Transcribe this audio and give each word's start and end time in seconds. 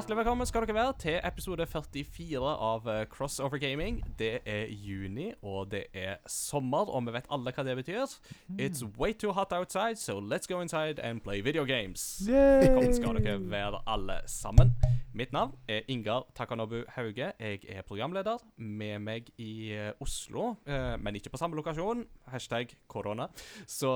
Hjertelig 0.00 0.16
velkommen 0.16 0.48
skal 0.48 0.64
dere 0.64 0.74
være 0.78 0.92
til 0.96 1.16
episode 1.28 1.64
44 1.68 2.52
av 2.64 2.86
eh, 2.88 3.02
Crossover 3.12 3.60
Gaming. 3.60 3.98
Det 4.16 4.38
er 4.48 4.70
juni, 4.72 5.26
og 5.44 5.74
det 5.74 5.82
er 5.92 6.14
sommer, 6.24 6.88
og 6.88 7.04
vi 7.04 7.12
vet 7.18 7.28
alle 7.28 7.52
hva 7.52 7.64
det 7.68 7.74
betyr. 7.82 8.14
It's 8.56 8.80
way 8.96 9.12
too 9.12 9.34
hot 9.36 9.52
outside, 9.52 10.00
so 10.00 10.16
let's 10.16 10.48
go 10.48 10.62
inside 10.64 11.04
and 11.04 11.20
play 11.20 11.44
video 11.44 11.66
games. 11.68 12.22
Velkommen 12.24 12.96
skal 12.96 13.20
dere 13.20 13.36
være 13.44 13.82
alle 13.84 14.16
sammen. 14.24 14.72
Mitt 15.12 15.36
navn 15.36 15.52
er 15.68 15.84
Ingar 15.92 16.24
Takanobu 16.32 16.80
Hauge. 16.96 17.34
Jeg 17.36 17.60
er 17.68 17.84
programleder 17.84 18.40
med 18.56 19.04
meg 19.04 19.28
i 19.36 19.74
eh, 19.76 19.92
Oslo, 20.00 20.54
eh, 20.64 20.96
men 20.96 21.20
ikke 21.20 21.36
på 21.36 21.44
samme 21.44 21.60
lokasjon. 21.60 22.06
Hashtag 22.32 22.72
korona. 22.88 23.28
Så 23.68 23.92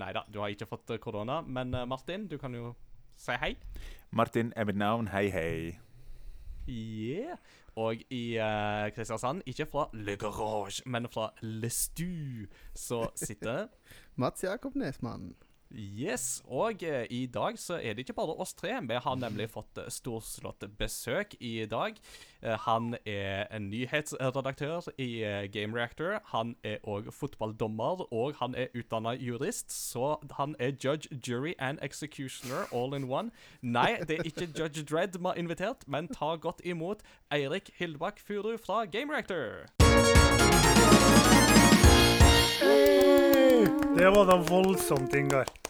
nei 0.00 0.14
da, 0.16 0.24
du 0.32 0.40
har 0.40 0.48
ikke 0.48 0.72
fått 0.72 0.96
korona. 0.96 1.42
Men 1.44 1.76
Martin, 1.84 2.24
du 2.24 2.38
kan 2.40 2.56
jo 2.56 2.72
si 3.20 3.36
hei. 3.36 3.58
Martin 4.14 4.52
er 4.56 4.64
mitt 4.64 4.76
navn. 4.76 5.08
Hei, 5.08 5.28
hei. 5.30 5.78
Yeah. 6.68 7.38
Og 7.76 7.96
i 8.10 8.36
uh, 8.36 8.92
Kristiansand, 8.92 9.42
ikke 9.46 9.66
fra 9.66 9.86
Le 9.92 10.16
Garage, 10.16 10.82
men 10.86 11.08
fra 11.08 11.30
Le 11.40 11.70
Stu, 11.70 12.44
så 12.74 13.08
sitter 13.16 13.66
Mats 14.20 14.44
Jakob 14.44 14.76
Nesmann. 14.76 15.32
Yes. 15.74 16.42
Og 16.46 16.82
eh, 16.82 17.06
i 17.10 17.26
dag 17.26 17.58
så 17.58 17.74
er 17.80 17.94
det 17.94 18.04
ikke 18.06 18.16
bare 18.18 18.36
oss 18.40 18.54
tre. 18.54 18.74
Vi 18.88 18.98
har 19.04 19.16
nemlig 19.16 19.48
fått 19.50 19.78
eh, 19.78 19.88
storslått 19.92 20.64
besøk 20.78 21.34
i 21.40 21.66
dag. 21.70 21.96
Eh, 22.42 22.58
han 22.66 22.96
er 23.06 23.46
en 23.50 23.70
nyhetsredaktør 23.70 24.90
i 24.98 25.22
eh, 25.24 25.48
Game 25.52 25.78
Reactor. 25.78 26.18
Han 26.32 26.56
er 26.64 26.82
òg 26.84 27.12
fotballdommer, 27.14 28.06
og 28.12 28.34
han 28.40 28.54
er 28.54 28.72
utdanna 28.74 29.14
jurist. 29.16 29.72
Så 29.72 30.16
han 30.38 30.56
er 30.58 30.72
judge, 30.84 31.08
jury 31.26 31.54
and 31.58 31.78
executioner 31.82 32.66
all 32.72 32.94
in 32.94 33.10
one. 33.10 33.30
Nei, 33.62 33.96
det 34.08 34.18
er 34.18 34.28
ikke 34.28 34.50
Judge 34.58 34.84
Dredd 34.84 35.18
vi 35.18 35.26
har 35.26 35.38
invitert, 35.38 35.88
men 35.88 36.08
ta 36.08 36.34
godt 36.36 36.60
imot 36.64 37.02
Eirik 37.32 37.70
Hildebakk 37.78 38.20
Furu 38.20 38.56
fra 38.58 38.84
Game 38.84 39.12
Reactor. 39.12 39.68
Det 43.96 44.08
var 44.10 44.24
da 44.26 44.36
voldsomt, 44.48 45.14
Ingar. 45.14 45.61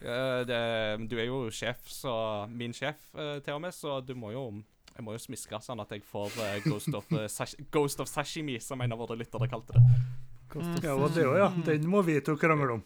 Eh, 0.00 0.40
det, 0.48 0.62
du 1.08 1.16
er 1.18 1.28
jo 1.28 1.46
sjef, 1.54 1.86
så 1.88 2.12
min 2.52 2.74
sjef 2.76 2.98
eh, 3.16 3.38
til 3.44 3.56
og 3.56 3.62
med, 3.64 3.74
så 3.74 4.00
du 4.04 4.14
må 4.18 4.34
jo 4.34 4.48
jeg 4.96 5.04
må 5.04 5.12
jo 5.12 5.20
smiske 5.20 5.58
sånn 5.60 5.80
at 5.82 5.90
jeg 5.92 6.04
får 6.08 6.36
eh, 6.40 6.58
Ghost, 6.64 6.94
of, 6.96 7.08
Ghost 7.74 8.00
of 8.00 8.08
Sashimi, 8.08 8.56
som 8.64 8.80
en 8.80 8.94
av 8.96 9.02
våre 9.02 9.18
lyttere 9.20 9.48
kalte 9.50 9.76
det. 9.76 9.82
Ja, 10.80 10.94
og 10.94 11.10
det 11.12 11.26
òg, 11.28 11.36
ja. 11.36 11.48
Den 11.66 11.84
må 11.90 12.00
vi 12.06 12.16
to 12.24 12.36
krangle 12.40 12.78
om. 12.78 12.84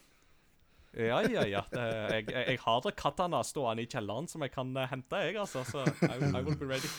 Ja, 0.91 1.21
ja, 1.23 1.45
ja. 1.47 1.61
Det, 1.71 1.85
jeg, 2.11 2.25
jeg, 2.35 2.59
har 2.65 2.89
katana 2.99 3.45
stående 3.47 3.85
i 3.85 3.91
kjelleren 3.91 4.27
som 4.27 4.43
jeg 4.43 4.51
kan 4.57 4.73
hente, 4.91 5.21
jeg, 5.23 5.37
altså. 5.39 5.63
Så 5.69 5.85
I, 5.87 6.33
I 6.33 6.43
will 6.43 6.59
be 6.59 6.67
ready. 6.67 6.91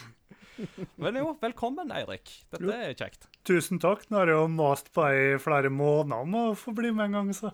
Men 1.01 1.19
jo, 1.19 1.33
velkommen, 1.41 1.91
Eirik. 1.95 2.31
Dette 2.53 2.77
er 2.77 2.95
kjekt. 2.95 3.27
Tusen 3.47 3.81
takk. 3.83 4.05
Nå 4.07 4.21
har 4.21 4.31
jeg 4.31 4.39
jo 4.39 4.47
mast 4.53 4.93
på 4.95 5.03
deg 5.09 5.35
i 5.35 5.41
flere 5.43 5.71
måneder 5.73 6.23
om 6.23 6.39
å 6.39 6.45
få 6.55 6.71
bli 6.77 6.93
med 6.95 7.09
en 7.09 7.19
gang, 7.19 7.35
så. 7.35 7.51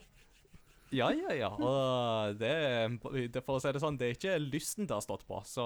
Ja, 0.95 1.09
ja, 1.11 1.33
ja. 1.35 1.49
Og 1.59 2.37
det, 2.39 2.51
det, 3.33 3.41
for 3.43 3.57
å 3.57 3.61
si 3.63 3.71
det 3.75 3.81
sånn, 3.83 3.97
det 3.99 4.07
er 4.07 4.15
ikke 4.15 4.35
lysten 4.39 4.87
det 4.87 4.95
har 4.95 5.03
stått 5.03 5.25
på, 5.27 5.41
så 5.43 5.65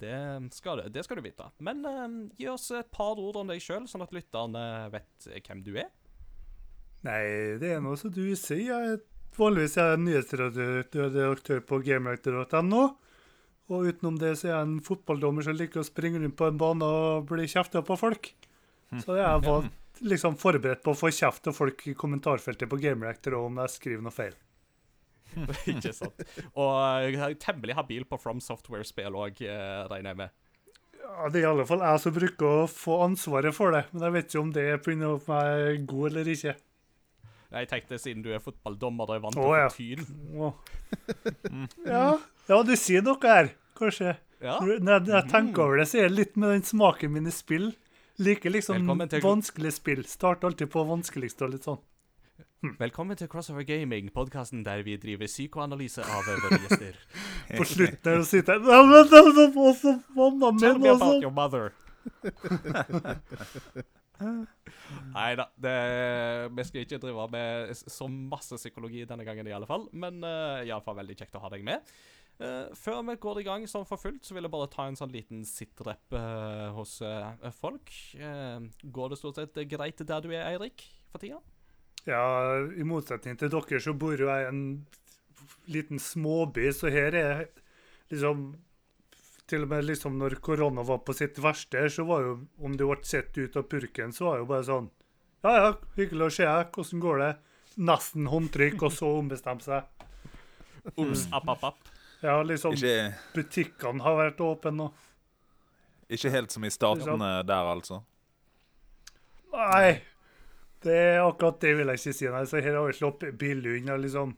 det 0.00 0.14
skal, 0.56 0.82
du- 0.82 0.88
det 0.90 1.04
skal 1.06 1.20
du 1.20 1.22
vite. 1.28 1.46
Men 1.62 1.84
eh, 1.86 2.08
gi 2.42 2.48
oss 2.50 2.70
et 2.74 2.90
par 2.90 3.20
ord 3.22 3.38
om 3.38 3.52
deg 3.52 3.62
sjøl, 3.62 3.86
sånn 3.86 4.02
at 4.02 4.14
lytterne 4.16 4.64
vet 4.90 5.28
hvem 5.46 5.62
du 5.62 5.76
er. 5.78 5.92
Nei, 7.06 7.22
det 7.62 7.76
er 7.76 7.80
noe 7.84 7.94
som 8.00 8.10
du 8.10 8.24
sier. 8.34 8.64
Jeg 8.66 8.96
er 8.96 9.04
vanligvis 9.38 9.76
er 9.78 10.00
nyhetsredaktør 10.02 11.60
på 11.68 11.78
gamereactor.no. 11.86 12.82
Og 13.68 13.84
utenom 13.92 14.16
det 14.18 14.32
så 14.40 14.48
er 14.48 14.54
jeg 14.56 14.64
en 14.66 14.78
fotballdommer 14.82 15.44
som 15.44 15.54
liker 15.54 15.82
å 15.82 15.86
springe 15.86 16.18
rundt 16.22 16.34
på 16.40 16.46
en 16.48 16.58
bane 16.58 16.86
og 16.88 17.26
bli 17.28 17.44
kjefta 17.46 17.82
på 17.84 17.98
folk. 18.00 18.30
Så 19.04 19.18
jeg 19.20 19.42
var 19.44 19.68
liksom 20.10 20.38
forberedt 20.40 20.82
på 20.82 20.94
å 20.94 20.98
få 20.98 21.10
kjeft 21.12 21.50
av 21.50 21.54
folk 21.58 21.84
i 21.90 21.94
kommentarfeltet 21.98 22.70
på 22.70 22.78
Gamereactor 22.80 23.36
om 23.36 23.60
jeg 23.60 23.74
skriver 23.76 24.06
noe 24.06 24.14
feil. 24.14 24.34
ikke 25.72 25.94
sant? 25.96 26.22
Og 26.54 26.70
er 26.82 27.34
temmelig 27.42 27.76
habil 27.78 28.06
på 28.08 28.18
From 28.20 28.40
Software-spill 28.44 29.16
òg, 29.18 29.42
regner 29.92 30.14
jeg 30.14 30.20
med. 30.24 30.36
Ja, 31.08 31.28
Det 31.32 31.40
er 31.40 31.46
i 31.46 31.50
alle 31.50 31.66
fall 31.68 31.82
jeg 31.84 32.00
som 32.02 32.14
bruker 32.16 32.62
å 32.62 32.70
få 32.70 32.98
ansvaret 33.06 33.54
for 33.56 33.72
det, 33.74 33.84
men 33.92 34.04
jeg 34.06 34.16
vet 34.16 34.28
ikke 34.28 34.42
om 34.42 34.50
det 34.54 34.64
er 34.74 34.80
pga. 34.82 35.12
er 35.38 35.78
god 35.88 36.10
eller 36.10 36.32
ikke. 36.34 36.56
Jeg 37.48 37.68
tenkte 37.70 37.96
siden 37.96 38.24
du 38.24 38.28
er 38.34 38.42
fotballdommer 38.44 39.08
og 39.08 39.14
er 39.14 39.22
vant 39.24 39.36
til 39.38 39.46
Å, 39.48 39.68
få 39.72 39.78
tyn. 39.78 40.02
Ja. 41.88 42.18
ja, 42.50 42.58
du 42.62 42.74
sier 42.76 43.04
noe 43.06 43.16
her, 43.24 43.54
kanskje. 43.78 44.18
Ja. 44.44 44.58
Når 44.60 44.74
jeg, 44.76 45.06
jeg 45.14 45.28
tenker 45.32 45.64
over 45.64 45.80
det, 45.80 45.88
så 45.88 46.02
er 46.02 46.10
det 46.10 46.18
litt 46.18 46.36
med 46.36 46.52
den 46.52 46.66
smaken 46.68 47.14
min 47.14 47.30
i 47.30 47.32
spill. 47.34 47.70
Liker 48.20 48.52
liksom 48.52 48.82
vanskelige 48.84 49.24
vanskelig 49.24 49.72
spill. 49.78 50.04
Starter 50.10 50.50
alltid 50.50 50.70
på 50.74 50.84
vanskeligste 50.86 51.46
og 51.46 51.54
litt 51.54 51.66
sånn. 51.66 51.80
Velkommen 52.58 53.14
til 53.14 53.28
Crossover 53.30 53.62
Gaming, 53.62 54.08
podkasten 54.10 54.64
der 54.66 54.80
vi 54.82 54.96
driver 54.98 55.28
psykoanalyse 55.30 56.02
av 56.02 56.24
våre 56.26 56.56
gjester. 56.58 56.96
På 57.58 57.62
slutten 57.62 58.00
der 58.02 58.22
sitter 58.26 58.56
jeg 58.56 58.64
«Ja, 58.66 58.80
men 58.82 58.96
det 59.06 59.18
er 59.20 59.36
Tell 60.58 60.80
me 60.82 60.90
about 60.90 61.22
your 61.22 61.30
mother. 61.30 61.70
Nei 65.14 65.28
da, 65.38 65.44
vi 66.50 66.64
skal 66.66 66.82
ikke 66.82 66.98
drive 67.04 67.28
med 67.30 67.78
så 67.78 68.08
masse 68.10 68.58
psykologi 68.58 69.04
denne 69.06 69.22
gangen 69.28 69.46
i 69.46 69.54
alle 69.54 69.68
fall. 69.70 69.86
Men 69.94 70.18
uh, 70.26 70.66
iallfall 70.66 70.98
veldig 70.98 71.14
kjekt 71.20 71.38
å 71.38 71.44
ha 71.44 71.52
deg 71.54 71.62
med. 71.62 71.86
Uh, 72.42 72.74
før 72.74 73.04
vi 73.06 73.14
går 73.22 73.38
i 73.38 73.46
gang 73.46 73.68
sånn 73.70 73.86
for 73.86 74.02
fullt, 74.02 74.26
så 74.26 74.34
vil 74.34 74.48
jeg 74.48 74.54
bare 74.56 74.72
ta 74.72 74.88
en 74.88 74.98
sånn 74.98 75.14
liten 75.14 75.46
sitrep 75.46 76.10
uh, 76.10 76.74
hos 76.74 76.96
uh, 77.06 77.38
folk. 77.60 77.94
Går 78.18 79.14
det 79.14 79.20
stort 79.22 79.38
sett 79.38 79.62
greit 79.70 80.02
der 80.02 80.26
du 80.26 80.34
er, 80.34 80.42
Eirik, 80.50 80.82
for 81.14 81.22
tida? 81.22 81.38
Ja, 82.08 82.56
i 82.72 82.86
motsetning 82.88 83.36
til 83.36 83.50
dere 83.52 83.80
så 83.84 83.92
bor 83.96 84.16
jo 84.16 84.30
jeg 84.30 84.46
i 84.46 84.48
en 84.48 84.62
liten 85.68 86.00
småby, 86.00 86.70
så 86.72 86.92
her 86.92 87.16
er 87.18 87.44
liksom 88.12 88.50
Til 89.48 89.64
og 89.64 89.70
med 89.70 89.86
liksom 89.88 90.18
når 90.20 90.38
korona 90.44 90.82
var 90.84 90.98
på 91.04 91.14
sitt 91.16 91.38
verste, 91.40 91.86
så 91.88 92.04
var 92.08 92.24
jo 92.24 92.32
om 92.64 92.76
du 92.76 92.84
ble 92.84 92.98
sett 93.04 93.36
ut 93.38 93.56
av 93.56 93.64
purken, 93.68 94.12
så 94.12 94.26
var 94.26 94.38
det 94.38 94.44
jo 94.44 94.48
bare 94.52 94.66
sånn 94.68 94.88
Ja 95.44 95.52
ja, 95.56 95.68
hyggelig 95.96 96.26
å 96.26 96.34
se 96.34 96.48
deg. 96.48 96.72
Hvordan 96.74 97.04
går 97.04 97.22
det? 97.22 97.32
Nesten 97.88 98.26
håndtrykk, 98.28 98.82
og 98.88 98.92
så 98.92 99.12
ombestemme 99.20 99.62
seg. 99.62 99.86
Ops, 100.96 101.28
app, 101.30 101.46
app, 101.52 101.68
app. 101.70 101.92
Ja, 102.24 102.40
liksom 102.42 102.74
Ikke, 102.74 103.12
Butikkene 103.36 104.02
har 104.02 104.16
vært 104.18 104.42
åpne 104.42 104.88
og 104.88 105.04
ikke 106.08 106.30
helt 106.32 106.54
som 106.54 106.64
i 106.64 106.70
statene 106.72 107.32
der, 107.44 107.66
altså. 107.68 108.00
Nei! 109.52 110.00
Det 110.82 110.94
er 110.94 111.22
akkurat 111.24 111.60
det 111.60 111.72
vil 111.78 111.90
jeg 111.90 112.00
ikke 112.00 112.16
si. 112.18 112.28
Nei, 112.30 112.44
så 112.46 112.60
her 112.62 112.76
har 112.78 112.86
vi 112.86 112.98
sluppet 112.98 113.38
billig 113.38 113.80
unna. 113.80 113.96
liksom. 113.98 114.36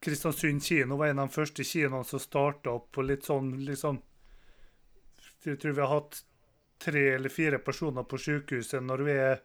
Kristiansund 0.00 0.62
kino 0.62 0.96
var 0.96 1.10
en 1.10 1.18
av 1.24 1.28
de 1.28 1.34
første 1.34 1.64
kinoene 1.66 2.06
som 2.06 2.22
starta 2.22 2.70
opp 2.70 2.92
på 2.94 3.02
litt 3.02 3.26
sånn 3.26 3.50
liksom 3.66 3.96
Jeg 5.42 5.58
tror 5.58 5.74
vi 5.74 5.82
har 5.82 5.90
hatt 5.90 6.20
tre 6.78 7.02
eller 7.16 7.32
fire 7.34 7.58
personer 7.58 8.06
på 8.06 8.18
sykehuset 8.22 8.82
når 8.84 9.02
vi 9.06 9.16
er 9.18 9.40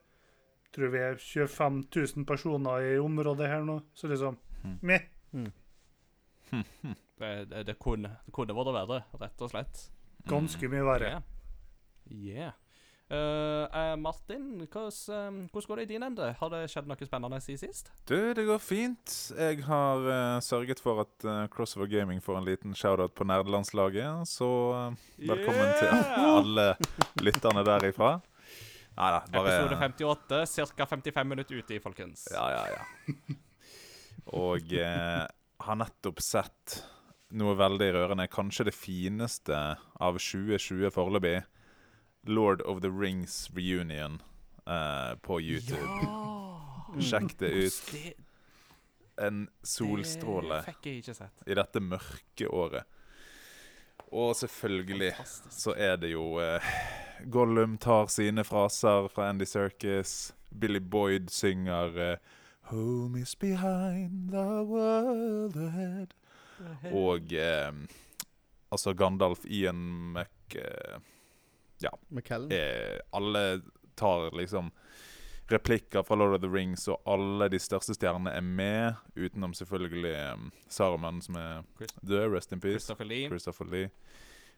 tror 0.73 0.89
vi 0.93 1.01
er 1.05 1.17
25 1.17 1.83
000 1.95 2.25
personer 2.25 2.93
i 2.93 2.99
området 2.99 3.49
her 3.49 3.65
nå. 3.65 3.79
Så 3.93 4.09
liksom 4.09 4.39
meh. 4.81 5.09
Det, 7.13 7.45
det, 7.45 7.59
det, 7.63 7.73
kunne, 7.79 8.09
det 8.25 8.33
kunne 8.35 8.55
vært 8.57 8.73
verre, 8.73 8.97
rett 9.21 9.41
og 9.45 9.51
slett. 9.51 9.83
Ganske 10.27 10.67
mye 10.69 10.81
verre. 10.83 11.11
Yeah. 12.09 12.25
Yeah. 12.35 12.62
Eh, 13.13 13.95
Martin, 13.97 14.67
hvordan, 14.71 14.87
eh, 14.87 15.49
hvordan 15.51 15.67
går 15.67 15.75
det 15.75 15.83
i 15.83 15.91
din 15.93 16.03
ende? 16.03 16.29
Har 16.39 16.49
det 16.49 16.63
skjedd 16.71 16.87
noe 16.89 17.05
spennende 17.05 17.39
siden 17.43 17.61
sist? 17.61 17.91
Du, 18.09 18.33
det 18.33 18.45
går 18.47 18.61
fint. 18.61 19.13
Jeg 19.37 19.61
har 19.67 20.07
uh, 20.07 20.39
sørget 20.41 20.81
for 20.81 21.03
at 21.03 21.27
uh, 21.27 21.45
Crossover 21.53 21.89
Gaming 21.91 22.23
får 22.23 22.39
en 22.39 22.47
liten 22.47 22.73
shoutout 22.73 23.13
på 23.13 23.27
nerdelandslaget. 23.29 24.25
Så 24.29 24.49
velkommen 25.17 25.75
til 25.77 25.93
alle 26.25 26.67
lytterne 27.21 27.65
derifra. 27.67 28.15
Nei 28.93 29.11
da, 29.13 29.21
Episode 29.29 29.77
58, 29.77 30.73
ca. 30.73 30.89
55 30.89 31.29
minutter 31.29 31.61
ute 31.61 31.77
i, 31.77 31.81
folkens. 31.81 32.27
Ja, 32.33 32.45
ja, 32.53 32.65
ja. 32.77 33.13
Og 34.33 34.69
har 35.63 35.79
nettopp 35.81 36.21
sett 36.21 36.83
noe 37.33 37.55
veldig 37.57 37.89
rørende. 37.95 38.29
Kanskje 38.29 38.69
det 38.69 38.77
fineste 38.77 39.57
av 40.01 40.21
2020 40.21 40.93
foreløpig. 40.93 41.41
Lord 42.25 42.61
of 42.61 42.81
the 42.81 42.89
Rings 42.89 43.49
reunion 43.55 44.21
eh, 44.67 45.15
på 45.21 45.41
YouTube. 45.41 46.07
Sjekk 47.01 47.37
det 47.39 47.49
ut. 47.51 47.93
En 49.21 49.47
solstråle 49.63 50.55
Det 50.61 50.65
fikk 50.73 50.85
jeg 50.89 51.01
ikke 51.03 51.13
sett. 51.17 51.43
i 51.47 51.53
dette 51.57 51.79
mørke 51.83 52.47
året. 52.49 52.83
Og 54.13 54.35
selvfølgelig 54.37 55.11
Fantastisk. 55.15 55.57
så 55.63 55.73
er 55.77 55.97
det 55.97 56.11
jo 56.13 56.37
eh, 56.41 56.61
Gollum 57.33 57.77
tar 57.77 58.07
sine 58.13 58.43
fraser 58.45 59.07
fra 59.13 59.29
Andy 59.29 59.45
Serkis. 59.49 60.33
Billy 60.49 60.79
Boyd 60.81 61.29
synger 61.33 61.97
eh, 61.97 62.17
Home 62.71 63.19
is 63.21 63.35
behind 63.35 64.29
the 64.31 64.63
world 64.63 65.57
ahead. 65.57 66.13
Og 66.93 67.33
eh, 67.33 67.71
Altså 68.73 68.93
Gandalf, 68.97 69.43
Ian 69.45 70.13
Mc... 70.17 70.55
eh, 70.57 70.97
McKellen. 72.09 72.51
eh, 72.51 72.99
alle 73.13 73.61
tar 73.95 74.31
liksom 74.37 74.71
replikker 75.51 76.03
fra 76.03 76.15
Lord 76.15 76.33
of 76.35 76.41
the 76.41 76.49
Rings, 76.49 76.87
og 76.87 77.01
alle 77.05 77.49
de 77.49 77.59
største 77.59 77.93
stjernene 77.93 78.31
er 78.31 78.41
med, 78.41 78.95
utenom 79.15 79.53
selvfølgelig 79.53 80.33
um, 80.33 80.51
Saruman, 80.69 81.21
som 81.21 81.35
er 81.35 81.63
Chris- 81.77 81.97
død. 82.01 82.29
Rest 82.35 82.51
in 82.53 82.59
peace. 82.59 82.79
Christopher 82.79 83.05
Lee. 83.05 83.27
Christopher 83.27 83.65
Lee. 83.65 83.89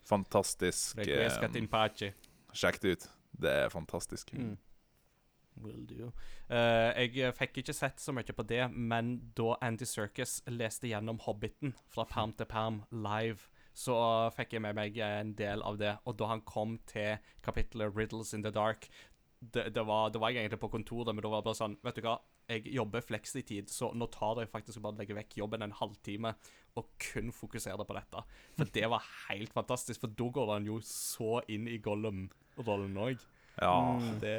Fantastisk. 0.05 0.97
Eh, 0.97 1.57
in 1.57 1.67
pace. 1.67 2.13
Sjekk 2.53 2.81
det 2.81 2.91
ut. 2.91 3.07
Det 3.41 3.51
er 3.51 3.69
fantastisk. 3.69 4.33
Mm. 4.33 4.57
Will 5.63 5.85
do. 5.87 6.11
Eh, 6.51 7.07
jeg 7.15 7.33
fikk 7.35 7.57
ikke 7.63 7.73
sett 7.73 7.99
så 8.03 8.11
mye 8.13 8.33
på 8.35 8.43
det, 8.47 8.65
men 8.71 9.31
da 9.35 9.55
Andy 9.63 9.85
Circus 9.87 10.41
leste 10.51 10.87
gjennom 10.91 11.19
Hobbiten 11.25 11.73
fra 11.89 12.05
perm 12.05 12.33
til 12.35 12.45
perm 12.45 12.81
live, 12.91 13.47
så 13.75 13.95
fikk 14.35 14.55
jeg 14.55 14.63
med 14.63 14.77
meg 14.77 14.97
en 15.03 15.33
del 15.35 15.63
av 15.65 15.79
det. 15.81 15.97
Og 16.07 16.15
da 16.19 16.31
han 16.31 16.45
kom 16.47 16.77
til 16.87 17.19
kapittelet 17.43 17.91
'Riddles 17.91 18.33
in 18.33 18.45
the 18.45 18.53
Dark' 18.55 18.89
det, 19.39 19.69
det, 19.75 19.83
var, 19.83 20.09
det 20.09 20.19
var 20.21 20.31
jeg 20.31 20.45
egentlig 20.45 20.61
på 20.61 20.71
kontoret, 20.73 21.13
men 21.13 21.21
da 21.21 21.29
var 21.29 21.43
det 21.43 21.49
bare 21.49 21.59
sånn 21.59 21.77
Vet 21.85 21.99
du 21.99 22.05
hva, 22.05 22.15
jeg 22.49 22.71
jobber 22.75 23.03
fleksitid, 23.03 23.69
så 23.69 23.91
nå 23.97 24.07
tar 24.13 24.41
jeg 24.41 24.51
faktisk 24.51 24.79
bare 24.79 24.93
bare 24.93 25.03
legger 25.03 25.19
vekk 25.19 25.37
jobben 25.41 25.65
en 25.65 25.75
halvtime 25.75 26.33
og 26.79 26.89
kun 27.01 27.31
fokuserer 27.33 27.87
på 27.87 27.95
dette. 27.95 28.21
For 28.57 28.71
det 28.75 28.89
var 28.91 29.05
helt 29.29 29.53
fantastisk, 29.55 30.01
for 30.03 30.11
da 30.11 30.27
går 30.37 30.51
han 30.53 30.67
jo 30.67 30.79
så 30.85 31.39
inn 31.51 31.69
i 31.71 31.79
Gollum-rollen 31.83 32.97
òg. 32.99 33.23
Ja. 33.61 33.95
Mm. 33.95 34.17
Det, 34.19 34.35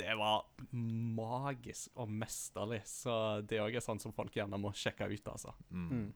det 0.00 0.16
var 0.18 0.48
magisk 0.74 1.94
og 2.02 2.10
mesterlig, 2.10 2.82
så 2.90 3.14
det 3.46 3.62
òg 3.62 3.78
er 3.78 3.84
sånn 3.84 4.02
som 4.02 4.14
folk 4.16 4.34
gjerne 4.34 4.58
må 4.58 4.74
sjekke 4.74 5.06
ut, 5.06 5.30
altså. 5.30 5.54
Mm. 5.70 6.10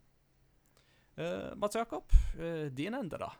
Eh, 1.16 1.50
Mats 1.56 1.76
Jakob, 1.78 2.10
uh, 2.40 2.66
din 2.74 2.94
ende, 2.94 3.18
da? 3.20 3.30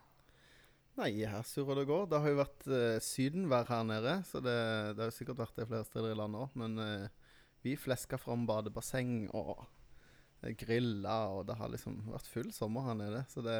Nei, 0.94 1.10
her 1.26 1.42
surrer 1.42 1.80
det 1.80 1.88
går. 1.88 2.06
Det 2.10 2.20
har 2.22 2.30
jo 2.30 2.38
vært 2.38 2.66
uh, 2.70 2.98
sydenvær 3.02 3.66
her 3.66 3.86
nede, 3.88 4.18
så 4.28 4.42
det, 4.44 4.58
det 4.94 5.02
har 5.02 5.10
jo 5.10 5.16
sikkert 5.16 5.40
vært 5.42 5.56
det 5.58 5.66
flere 5.70 5.86
steder 5.88 6.12
i 6.14 6.18
landet 6.20 6.44
òg. 6.44 6.58
Men 6.60 6.78
uh, 6.78 7.32
vi 7.66 7.74
fleska 7.80 8.20
fram 8.20 8.44
badebasseng 8.46 9.24
og 9.34 9.64
uh, 9.64 10.52
grilla, 10.60 11.16
og 11.34 11.48
det 11.48 11.58
har 11.58 11.72
liksom 11.72 11.98
vært 12.12 12.30
full 12.30 12.52
sommer 12.54 12.86
her 12.90 13.00
nede. 13.00 13.24
Så 13.32 13.42
det 13.42 13.58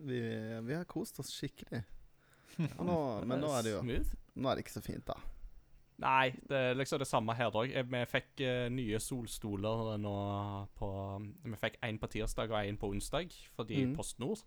Vi, 0.00 0.20
vi 0.64 0.72
har 0.76 0.86
kost 0.88 1.18
oss 1.20 1.34
skikkelig. 1.34 1.82
Nå, 2.78 3.00
men 3.26 3.42
nå 3.42 3.50
er 3.54 3.62
det 3.62 3.72
jo 3.76 3.80
Nå 3.82 4.48
er 4.48 4.56
det 4.56 4.64
ikke 4.64 4.78
så 4.78 4.82
fint, 4.84 5.06
da. 5.06 5.18
Nei, 6.00 6.30
det 6.48 6.56
er 6.56 6.74
liksom 6.80 6.98
det 7.02 7.08
samme 7.10 7.34
her 7.36 7.50
òg. 7.52 7.72
Vi 7.92 8.00
fikk 8.08 8.40
uh, 8.46 8.68
nye 8.72 8.98
solstoler 9.02 9.98
nå 10.00 10.14
på 10.78 10.88
Vi 11.44 11.56
fikk 11.60 11.76
én 11.84 11.98
på 12.00 12.08
tirsdag 12.08 12.50
og 12.54 12.60
én 12.64 12.78
på 12.80 12.88
onsdag 12.94 13.28
fordi 13.56 13.82
Mhm. 13.86 13.94
PostNord. 13.98 14.40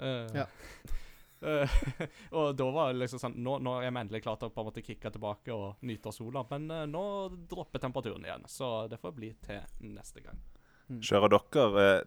Uh, 0.00 0.26
Ja. 0.36 0.46
uh, 1.42 1.68
og 2.38 2.56
da 2.56 2.64
var 2.70 2.92
det 2.92 3.00
liksom 3.02 3.18
sånn 3.22 3.36
nå, 3.42 3.56
nå 3.62 3.78
er 3.82 3.90
vi 3.90 3.98
endelig 4.02 4.22
klart 4.22 4.38
til 4.40 4.48
å 4.50 4.52
på 4.54 4.60
en 4.62 4.66
måte 4.70 4.82
kicke 4.84 5.10
tilbake 5.10 5.50
og 5.52 5.76
nyte 5.82 6.12
sola, 6.12 6.44
men 6.50 6.70
eh, 6.70 6.86
nå 6.86 7.02
dropper 7.50 7.78
temperaturen 7.82 8.24
igjen, 8.24 8.44
så 8.46 8.86
det 8.88 8.98
får 9.00 9.12
bli 9.16 9.32
til 9.42 9.60
neste 9.96 10.20
gang. 10.22 10.38
Kjører 10.92 11.28
dere 11.32 11.82
eh, 11.88 12.04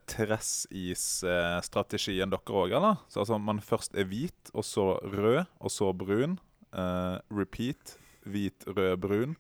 terress-is-strategien 1.05 2.29
dere 2.31 2.53
òg, 2.61 2.71
eller? 2.75 2.95
Så 3.09 3.19
altså 3.23 3.37
man 3.41 3.59
først 3.63 3.95
er 3.97 4.05
hvit, 4.09 4.51
og 4.53 4.63
så 4.67 4.85
rød, 5.03 5.45
og 5.59 5.71
så 5.73 5.91
brun. 5.95 6.37
Eh, 6.75 7.17
repeat. 7.31 7.97
Hvit, 8.25 8.65
rød, 8.67 8.97
brun. 9.01 9.35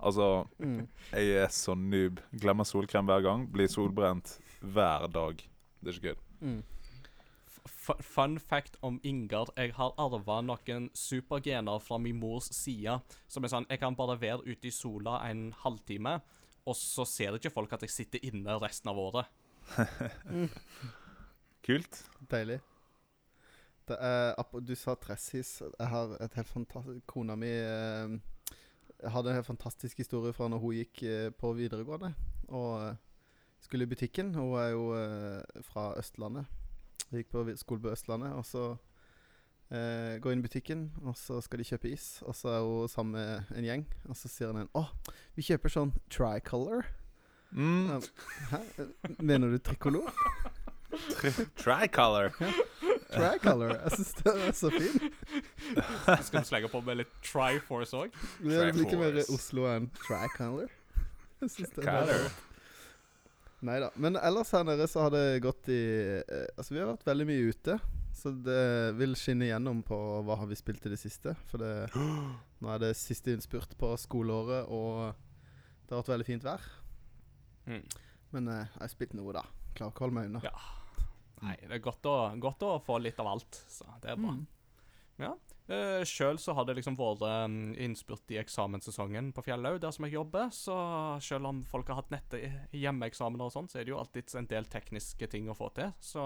Altså, 0.00 0.46
Mm. 0.58 0.88
jeg 1.12 1.30
er 1.42 1.48
så 1.48 1.74
noob. 1.74 2.20
Glemmer 2.40 2.64
solkrem 2.64 3.04
hver 3.06 3.22
gang. 3.22 3.46
Blir 3.52 3.66
solbrent 3.68 4.38
hver 4.62 5.06
dag. 5.12 5.36
Det 5.82 5.88
er 5.88 5.92
ikke 6.00 6.14
gøy. 6.14 6.18
Mm. 6.40 6.62
Fun 8.00 8.38
fact 8.38 8.76
om 8.82 9.00
Ingard. 9.04 9.48
Jeg 9.56 9.72
har 9.74 9.92
arva 9.98 10.40
noen 10.42 10.90
supergener 10.94 11.80
fra 11.80 11.98
min 11.98 12.18
mors 12.20 12.48
side. 12.54 13.00
Som 13.28 13.44
er 13.44 13.48
sånn 13.48 13.66
Jeg 13.70 13.80
kan 13.80 13.94
bare 13.96 14.18
være 14.20 14.44
ute 14.46 14.68
i 14.68 14.70
sola 14.70 15.18
en 15.30 15.52
halvtime, 15.64 16.20
og 16.66 16.74
så 16.76 17.04
ser 17.06 17.32
ikke 17.38 17.50
folk 17.52 17.72
at 17.72 17.80
jeg 17.82 17.90
sitter 17.90 18.18
inne 18.22 18.58
resten 18.60 18.88
av 18.90 18.96
året. 18.96 19.26
Kult. 21.66 22.02
Deilig. 22.30 22.60
Er, 23.90 24.60
du 24.60 24.74
sa 24.76 24.94
Tressis. 24.94 25.62
Jeg 25.62 25.88
har 25.88 26.16
et 26.20 26.34
helt 26.36 26.50
fantastisk 26.50 27.06
Kona 27.08 27.36
mi 27.38 27.48
uh, 27.48 28.18
hadde 29.08 29.30
en 29.30 29.38
helt 29.38 29.46
fantastisk 29.46 30.00
historie 30.02 30.34
fra 30.34 30.48
når 30.50 30.62
hun 30.62 30.74
gikk 30.76 31.02
uh, 31.06 31.28
på 31.38 31.52
videregående 31.56 32.12
og 32.48 32.96
skulle 33.60 33.86
i 33.86 33.90
butikken. 33.90 34.34
Hun 34.34 34.54
er 34.60 34.68
jo 34.70 34.84
fra 35.66 35.90
Østlandet. 35.98 36.46
Hun 37.10 37.18
gikk 37.18 37.32
på 37.32 37.42
skole 37.58 37.82
på 37.82 37.90
Østlandet, 37.90 38.32
og 38.32 38.46
så 38.46 38.76
går 39.68 40.32
inn 40.32 40.40
i 40.40 40.46
butikken, 40.46 40.84
og 41.02 41.16
så 41.18 41.42
skal 41.44 41.60
de 41.60 41.66
kjøpe 41.66 41.90
is. 41.90 42.22
Og 42.22 42.36
så 42.38 42.54
er 42.54 42.62
hun 42.64 42.88
sammen 42.88 43.18
med 43.18 43.50
en 43.58 43.66
gjeng, 43.66 43.84
og 44.08 44.16
så 44.16 44.30
sier 44.30 44.54
han 44.54 44.62
en 44.62 44.70
Å, 44.78 44.86
vi 45.36 45.44
kjøper 45.50 45.74
sånn 45.74 45.92
tricolor. 46.08 46.86
Mm. 47.50 47.98
Hæ? 48.54 48.62
Mener 49.18 49.50
du 49.50 49.58
tricolor? 49.58 50.14
Tricolor. 51.56 52.32
Tricolor. 53.12 53.74
Jeg 53.74 53.96
syns 53.96 54.10
det 54.18 54.34
er 54.34 54.56
så 54.56 54.70
fint. 54.72 55.06
Skal 56.26 56.42
du 56.44 56.48
slenge 56.50 56.70
på 56.72 56.82
med 56.84 57.00
litt 57.02 57.14
Triforce 57.24 57.96
òg? 57.96 58.18
Det 58.42 58.66
blir 58.74 58.84
ikke 58.84 59.00
mer. 59.00 59.22
Oslo 59.32 59.68
enn 59.70 59.88
Tricolor. 59.96 60.68
Jeg 61.42 61.54
synes 61.54 61.74
det 61.76 61.86
er 61.86 62.28
Nei 63.66 63.80
da. 63.82 63.88
Men 63.98 64.14
ellers 64.20 64.52
her 64.54 64.66
nede 64.66 64.86
så 64.90 65.06
har 65.06 65.14
det 65.14 65.40
gått 65.42 65.70
i 65.74 65.80
eh, 66.20 66.44
Altså, 66.54 66.74
vi 66.74 66.82
har 66.82 66.92
vært 66.92 67.08
veldig 67.08 67.26
mye 67.26 67.48
ute. 67.50 67.78
Så 68.18 68.32
det 68.34 68.94
vil 68.98 69.14
skinne 69.18 69.46
igjennom 69.46 69.80
på 69.86 69.96
hva 70.26 70.38
har 70.40 70.48
vi 70.50 70.58
spilt 70.58 70.86
i 70.86 70.92
det 70.92 70.98
siste. 71.00 71.34
For 71.50 71.62
det, 71.62 71.72
nå 72.62 72.74
er 72.74 72.82
det 72.82 72.92
siste 72.98 73.34
innspurt 73.34 73.74
på 73.78 73.92
skoleåret, 73.98 74.70
og 74.70 75.14
det 75.86 75.94
har 75.94 76.02
vært 76.02 76.14
veldig 76.16 76.28
fint 76.28 76.46
vær. 76.46 76.66
Mm. 77.68 77.84
Men 78.34 78.50
eh, 78.54 78.66
jeg 78.66 78.84
har 78.84 78.92
spilt 78.94 79.16
noe, 79.18 79.34
da. 79.34 79.46
Klarer 79.74 79.94
ikke 79.94 80.04
å 80.04 80.06
holde 80.06 80.18
meg 80.20 80.30
unna. 80.30 80.44
Ja. 80.46 80.77
Nei, 81.44 81.56
det 81.64 81.76
er 81.78 81.84
godt 81.84 82.06
å, 82.08 82.16
godt 82.40 82.64
å 82.66 82.76
få 82.84 82.98
litt 83.02 83.18
av 83.22 83.30
alt, 83.34 83.60
så 83.70 83.86
det 84.02 84.14
er 84.14 84.20
bra. 84.20 84.34
Mm. 84.34 84.46
Ja. 85.18 85.34
Uh, 85.68 86.00
Sjøl 86.08 86.38
så 86.40 86.54
har 86.56 86.64
det 86.64 86.78
liksom 86.78 86.96
vært 86.96 87.20
um, 87.28 87.74
innspurt 87.76 88.30
i 88.32 88.38
eksamenssesongen 88.40 89.34
på 89.36 89.44
Fjellau, 89.44 89.76
der 89.82 89.92
som 89.92 90.06
jeg 90.06 90.16
jobber. 90.16 90.48
Så 90.54 90.74
selv 91.24 91.50
om 91.50 91.60
folk 91.68 91.90
har 91.90 92.00
hatt 92.00 92.14
nette 92.14 92.40
hjemmeeksamener 92.72 93.50
og 93.50 93.52
sånn, 93.52 93.68
så 93.68 93.80
er 93.80 93.84
det 93.84 93.92
jo 93.92 94.00
alltid 94.00 94.32
en 94.40 94.48
del 94.48 94.68
tekniske 94.72 95.28
ting 95.28 95.50
å 95.50 95.56
få 95.58 95.68
til. 95.76 95.92
Så 96.00 96.24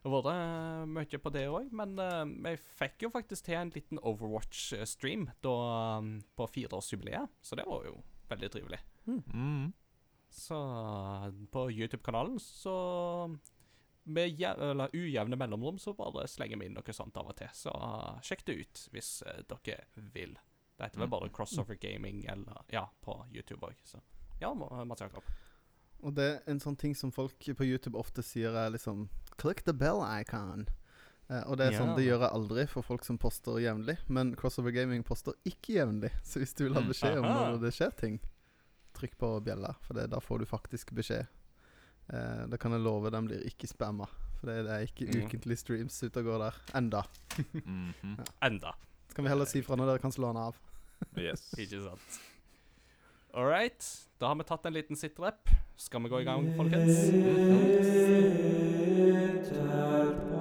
det 0.00 0.08
har 0.08 0.14
vært 0.14 0.30
eh, 0.32 0.86
mye 0.94 1.20
på 1.20 1.32
det 1.34 1.44
òg. 1.52 1.72
Men 1.76 1.96
uh, 2.00 2.22
jeg 2.48 2.62
fikk 2.80 3.04
jo 3.04 3.12
faktisk 3.12 3.50
til 3.50 3.58
en 3.60 3.74
liten 3.74 4.00
Overwatch-stream 4.00 5.28
um, 5.44 6.14
på 6.38 6.48
fireårsjubileet, 6.54 7.36
så 7.44 7.60
det 7.60 7.66
var 7.68 7.84
jo 7.90 7.98
veldig 8.30 8.50
trivelig. 8.56 8.80
Mm. 9.06 9.74
Så 10.32 10.56
på 11.52 11.68
YouTube-kanalen 11.70 12.40
så 12.42 12.76
med 14.06 14.40
eller 14.40 14.90
ujevne 14.94 15.36
mellomrom 15.36 15.78
så 15.82 15.92
bare 15.98 16.26
slenger 16.30 16.60
vi 16.60 16.66
inn 16.68 16.76
noe 16.78 16.92
sånt 16.94 17.16
av 17.18 17.26
og 17.32 17.36
til. 17.38 17.48
Så 17.54 17.72
sjekk 18.22 18.44
det 18.46 18.54
ut 18.60 18.82
hvis 18.94 19.10
eh, 19.26 19.42
dere 19.50 19.80
vil. 20.14 20.36
Det 20.76 20.84
heter 20.90 21.00
vel 21.02 21.08
bare 21.10 21.30
Crossover 21.32 21.74
Gaming 21.80 22.24
eller 22.30 22.62
ja, 22.70 22.84
på 23.02 23.18
YouTube 23.34 23.66
òg. 23.66 23.74
Så 23.84 23.98
ja, 24.40 24.50
Ma- 24.54 24.84
Mats 24.84 25.00
Jakob. 25.02 25.24
Og 26.04 26.12
det 26.14 26.26
er 26.28 26.50
en 26.52 26.60
sånn 26.60 26.76
ting 26.76 26.94
som 26.94 27.10
folk 27.10 27.38
på 27.56 27.64
YouTube 27.64 27.96
ofte 27.98 28.22
sier 28.22 28.52
er 28.60 28.70
liksom 28.74 29.06
Click 29.40 29.62
the 29.64 29.72
bell 29.72 30.02
icon. 30.04 30.66
Uh, 31.30 31.40
og 31.50 31.56
det 31.58 31.66
er 31.72 31.78
sånn, 31.80 31.94
det 31.96 32.04
gjør 32.06 32.20
jeg 32.22 32.30
aldri 32.36 32.66
for 32.70 32.84
folk 32.86 33.02
som 33.04 33.16
poster 33.18 33.56
jevnlig. 33.58 33.96
Men 34.06 34.34
Crossover 34.38 34.70
Gaming 34.76 35.02
poster 35.02 35.34
ikke 35.48 35.78
jevnlig. 35.80 36.12
Så 36.28 36.38
hvis 36.44 36.54
du 36.54 36.66
vil 36.68 36.76
ha 36.76 36.84
Mm. 36.84 36.92
beskjed 36.92 37.18
om 37.18 37.26
når 37.26 37.58
det 37.64 37.72
skjer 37.74 37.96
ting, 37.98 38.20
trykk 38.94 39.16
på 39.18 39.32
bjella. 39.48 39.72
For 39.82 39.96
det, 39.98 40.06
da 40.12 40.20
får 40.22 40.44
du 40.44 40.46
faktisk 40.52 40.92
beskjed. 40.94 41.26
Eh, 42.12 42.46
da 42.50 42.56
kan 42.56 42.72
jeg 42.72 42.80
love 42.84 43.10
den 43.10 43.26
blir 43.26 43.42
ikke 43.48 43.66
spamma. 43.70 44.06
For 44.38 44.46
det, 44.50 44.64
det 44.66 44.72
er 44.74 44.84
ikke 44.86 45.06
Mm. 45.10 45.24
ukentlige 45.26 45.56
streams 45.58 46.02
ute 46.02 46.18
og 46.20 46.24
går 46.24 46.38
der. 46.44 46.54
Enda. 46.78 47.02
ja. 47.36 48.24
Enda. 48.46 48.72
Så 49.08 49.14
kan 49.16 49.24
vi 49.24 49.28
heller 49.32 49.44
si 49.48 49.62
fra 49.62 49.76
når 49.76 49.86
dere 49.94 49.98
kan 49.98 50.12
slå 50.12 50.28
den 50.28 50.36
av. 50.42 50.54
Yes. 51.18 51.48
Ikke 51.58 51.82
sant. 51.82 52.20
All 53.34 53.44
right. 53.48 54.06
Da 54.20 54.28
har 54.28 54.34
vi 54.36 54.44
tatt 54.48 54.64
en 54.66 54.72
liten 54.72 54.96
sitrep. 54.96 55.48
Skal 55.76 56.02
vi 56.02 56.08
gå 56.08 56.20
i 56.20 56.24
gang, 56.24 56.46
folkens? 56.56 56.96
Da 59.52 60.35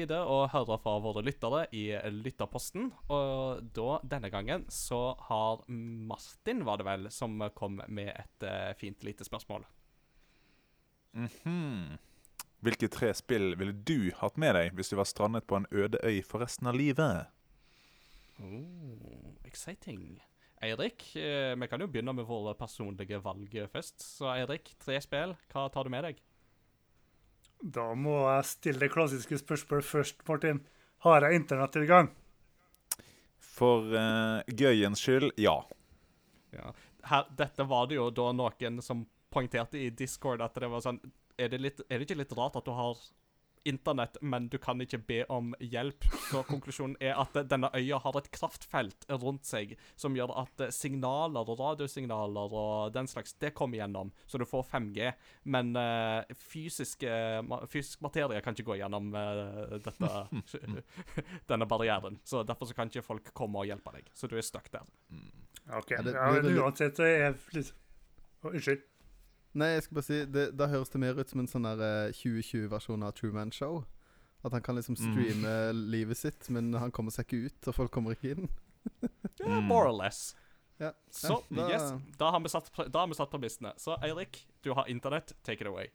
tide 0.00 0.18
å 0.24 0.42
høre 0.50 0.78
fra 0.80 0.96
våre 1.02 1.22
lyttere 1.24 1.64
i 1.76 1.86
Lytterposten. 2.12 2.90
Og 3.12 3.64
da, 3.76 3.98
denne 4.02 4.30
gangen, 4.32 4.66
så 4.72 5.14
har 5.28 5.64
Martin, 5.68 6.64
var 6.66 6.80
det 6.80 6.88
vel, 6.88 7.10
som 7.14 7.36
kom 7.56 7.80
med 7.88 8.12
et 8.14 8.46
uh, 8.46 8.72
fint 8.80 9.04
lite 9.06 9.26
spørsmål. 9.28 9.66
Mhm. 11.16 11.98
Hvilke 12.60 12.90
tre 12.92 13.08
spill 13.16 13.54
ville 13.56 13.72
du 13.72 14.10
hatt 14.18 14.36
med 14.36 14.52
deg 14.52 14.74
hvis 14.76 14.92
du 14.92 14.98
var 14.98 15.08
strandet 15.08 15.46
på 15.48 15.56
en 15.56 15.68
øde 15.72 15.96
øy 16.04 16.20
for 16.20 16.44
resten 16.44 16.68
av 16.68 16.76
livet? 16.76 17.30
Oh, 18.40 19.32
exciting. 19.48 20.20
Eirik, 20.60 21.06
eh, 21.16 21.54
vi 21.56 21.68
kan 21.72 21.80
jo 21.80 21.88
begynne 21.88 22.12
med 22.12 22.28
våre 22.28 22.52
personlige 22.58 23.16
valg 23.24 23.56
først. 23.72 24.04
Så 24.04 24.28
Eirik, 24.34 24.74
tre 24.80 25.00
spill. 25.00 25.32
Hva 25.48 25.70
tar 25.72 25.88
du 25.88 25.92
med 25.92 26.04
deg? 26.04 26.20
Da 27.60 27.90
må 27.94 28.16
jeg 28.24 28.48
stille 28.48 28.80
det 28.80 28.92
klassiske 28.94 29.38
spørsmålet 29.42 29.84
først, 29.84 30.22
Martin. 30.28 30.62
Har 31.04 31.26
jeg 31.26 31.40
internettilgang? 31.42 32.10
For 33.40 33.92
uh, 33.92 34.40
gøyens 34.48 35.02
skyld, 35.02 35.32
ja. 35.40 35.58
Ja. 36.56 36.72
Her, 37.10 37.28
dette 37.36 37.64
var 37.68 37.88
det 37.88 37.98
jo 37.98 38.08
da 38.14 38.30
noen 38.36 38.80
som 38.84 39.04
poengterte 39.30 39.78
i 39.78 39.90
Discord 39.94 40.42
at 40.42 40.56
det 40.58 40.68
var 40.70 40.82
sånn 40.84 40.98
er 41.40 41.48
det, 41.52 41.60
litt, 41.62 41.80
er 41.88 42.00
det 42.00 42.08
ikke 42.08 42.18
litt 42.18 42.34
rart 42.36 42.58
at 42.58 42.66
du 42.66 42.72
har 42.76 42.98
internett, 43.64 44.16
men 44.22 44.48
du 44.48 44.58
kan 44.58 44.80
ikke 44.80 44.98
be 45.06 45.18
om 45.28 45.54
hjelp? 45.60 46.04
Så 46.30 46.42
konklusjonen 46.48 46.96
er 47.00 47.18
at 47.20 47.34
denne 47.50 47.68
øya 47.76 47.98
har 48.00 48.16
et 48.20 48.30
kraftfelt 48.32 49.04
rundt 49.20 49.44
seg 49.44 49.76
som 50.00 50.14
gjør 50.16 50.32
at 50.42 50.64
signaler 50.72 51.48
og 51.50 51.58
radiosignaler 51.60 52.54
og 52.56 52.92
den 52.94 53.06
slags, 53.10 53.34
det 53.42 53.52
kommer 53.54 53.78
gjennom, 53.82 54.12
så 54.26 54.38
du 54.40 54.46
får 54.48 54.64
5G. 54.72 55.10
Men 55.44 55.74
uh, 55.76 56.22
fysiske, 56.34 57.10
ma 57.46 57.60
fysisk 57.70 58.00
materie 58.06 58.40
kan 58.44 58.54
ikke 58.56 58.68
gå 58.72 58.78
gjennom 58.80 59.12
uh, 59.14 59.76
dette, 59.78 60.12
denne 61.50 61.66
barrieren. 61.68 62.18
Så 62.24 62.42
derfor 62.48 62.66
så 62.70 62.74
kan 62.74 62.88
ikke 62.90 63.04
folk 63.06 63.32
komme 63.36 63.60
og 63.62 63.68
hjelpe 63.70 63.92
deg. 63.98 64.08
Så 64.14 64.26
du 64.30 64.36
er 64.40 64.46
stuck 64.46 64.70
der. 64.72 64.86
OK. 65.76 65.90
Ja, 65.90 66.02
det- 66.02 66.14
Ja, 66.14 66.32
det- 66.32 66.42
men 66.42 66.54
det- 66.54 66.62
uansett 66.62 66.96
så 66.96 67.02
er 67.04 67.34
jeg 67.34 67.64
Unnskyld. 68.42 68.80
Nei, 69.54 69.72
jeg 69.74 69.82
skal 69.82 69.94
bare 69.96 70.04
si 70.06 70.24
det, 70.30 70.56
Da 70.56 70.66
høres 70.70 70.90
det 70.92 71.00
mer 71.02 71.18
ut 71.18 71.28
som 71.28 71.40
en 71.40 71.48
sånn 71.50 71.64
eh, 71.66 72.12
2020-versjon 72.14 73.02
av 73.02 73.12
Truman 73.18 73.50
Show. 73.50 73.84
At 74.44 74.52
han 74.52 74.62
kan 74.62 74.76
liksom 74.76 74.96
Mm. 74.96 75.12
streame 75.12 75.72
livet 75.94 76.16
sitt, 76.16 76.48
men 76.50 76.72
han 76.74 76.90
kommer 76.92 77.10
seg 77.10 77.26
ikke 77.26 77.46
ut, 77.50 77.68
og 77.68 77.74
folk 77.74 77.90
kommer 77.90 78.14
ikke 78.16 78.36
inn. 78.36 78.48
Ja, 79.40 79.46
Mm. 79.58 79.64
more 79.68 79.88
or 79.88 79.92
less. 79.92 80.34
Ja. 80.78 80.92
Så 81.12 81.42
Ja, 81.50 81.56
da- 81.56 81.68
yes, 81.70 81.92
da 82.18 82.30
har 82.30 82.40
vi 82.40 82.48
satt, 82.48 82.70
da 82.92 83.00
har 83.00 83.06
vi 83.08 83.14
satt 83.14 83.30
premissene. 83.30 83.74
Så 83.76 83.96
Eirik, 84.02 84.46
du 84.62 84.72
har 84.74 84.86
internett. 84.88 85.32
Take 85.44 85.60
it 85.62 85.66
away. 85.66 85.88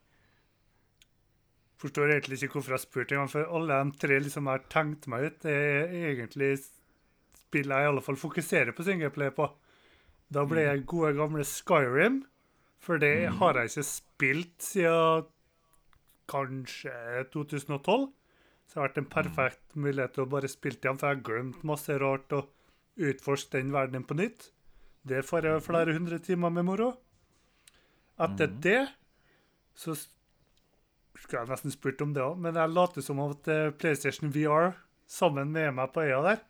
Forstår 1.81 2.11
egentlig 2.13 2.37
ikke 2.43 2.53
hvorfor 2.59 2.75
jeg 2.77 2.83
spurte 2.85 3.15
engang, 3.15 3.29
for 3.29 3.43
alle 3.51 3.67
de 3.83 3.97
tre 3.99 4.19
liksom 4.19 4.47
har 4.47 4.59
tenkt 4.71 5.07
meg 5.11 5.25
ut. 5.25 5.39
Det 5.43 5.51
er 5.51 5.87
egentlig 6.13 6.51
spillet 7.35 7.73
jeg 7.75 7.83
i 7.83 7.89
alle 7.91 8.01
fall 8.05 8.15
fokuserer 8.15 8.71
på 8.75 8.83
singleplay 8.87 9.29
på. 9.35 9.49
Da 10.31 10.45
ble 10.45 10.63
jeg 10.65 10.85
gode 10.87 11.13
gamle 11.17 11.43
Skyrim, 11.45 12.21
for 12.85 13.01
det 13.01 13.31
har 13.39 13.57
jeg 13.57 13.71
ikke 13.71 13.87
spilt 13.87 14.55
siden 14.61 15.25
kanskje 16.29 16.93
2012. 17.33 18.05
Så 18.65 18.73
det 18.73 18.79
har 18.79 18.87
vært 18.87 18.99
en 19.01 19.09
perfekt 19.13 19.75
mulighet 19.77 20.15
til 20.15 20.25
å 20.25 20.29
bare 20.29 20.49
spille 20.49 20.79
igjen, 20.81 20.97
for 20.97 21.09
jeg 21.09 21.17
har 21.17 21.25
glemt 21.25 21.65
masse 21.67 21.97
rart 22.01 22.33
og 22.37 22.51
utforske 22.95 23.57
den 23.57 23.73
verdenen 23.73 24.05
på 24.07 24.17
nytt. 24.17 24.49
Det 25.05 25.21
får 25.25 25.49
jeg 25.49 25.65
flere 25.65 25.93
hundre 25.93 26.17
timer 26.23 26.53
med 26.53 26.65
moro. 26.65 26.93
Etter 28.21 28.49
det 28.63 28.79
så 29.77 29.93
skulle 29.95 31.41
jeg 31.43 31.51
nesten 31.51 31.73
spurt 31.73 32.01
om 32.05 32.13
det 32.15 32.23
òg, 32.23 32.39
men 32.41 32.57
jeg 32.57 32.73
later 32.73 33.03
som 33.05 33.19
om 33.21 33.33
at 33.35 33.49
eh, 33.51 33.71
PlayStation 33.75 34.31
VR 34.33 34.73
sammen 35.09 35.51
med 35.53 35.75
meg 35.77 35.91
på 35.93 36.05
øya 36.05 36.21
der. 36.25 36.41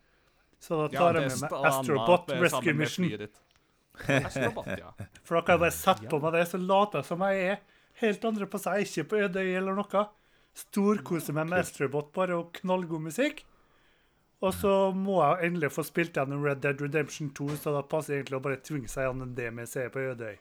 Så 0.62 0.78
da 0.80 0.88
tar 0.94 1.20
jeg 1.20 1.32
med 1.34 1.42
meg 1.44 1.58
Astrobot 1.70 2.32
Rescue 2.42 2.76
Mission. 2.78 3.10
Astrobot, 4.20 4.70
ja. 4.80 4.92
For 5.26 5.38
da 5.38 5.42
kan 5.46 5.56
jeg 5.56 5.64
bare 5.66 5.76
sette 5.76 6.12
på 6.12 6.20
meg 6.24 6.38
det, 6.38 6.46
så 6.52 6.60
later 6.62 7.02
jeg 7.02 7.10
som 7.10 7.26
jeg 7.26 7.50
er 7.50 7.60
helt 8.02 8.30
andre 8.30 8.48
på 8.52 8.62
seg, 8.62 8.86
ikke 8.86 9.10
på 9.12 9.20
øde 9.26 9.44
øy 9.44 9.52
eller 9.56 9.78
noe. 9.80 10.06
Storkoser 10.56 11.36
meg 11.36 11.50
med 11.52 11.64
Astrobot 11.64 12.12
bare 12.16 12.40
og 12.40 12.52
knallgod 12.60 13.04
musikk. 13.08 13.46
Og 14.44 14.52
så 14.54 14.74
må 14.96 15.22
jeg 15.24 15.48
endelig 15.50 15.72
få 15.74 15.86
spilt 15.88 16.18
gjennom 16.20 16.44
Red 16.44 16.62
Dead 16.64 16.82
Redemption 16.84 17.32
2, 17.34 17.56
så 17.64 17.72
da 17.74 17.82
passer 17.88 18.14
det 18.14 18.20
egentlig 18.20 18.38
å 18.38 18.44
bare 18.46 18.60
tvinge 18.62 18.92
seg 18.92 19.08
gjennom 19.08 19.32
det 19.38 19.48
vi 19.56 19.66
ser 19.72 19.90
på 19.94 20.04
Ødøy. 20.12 20.36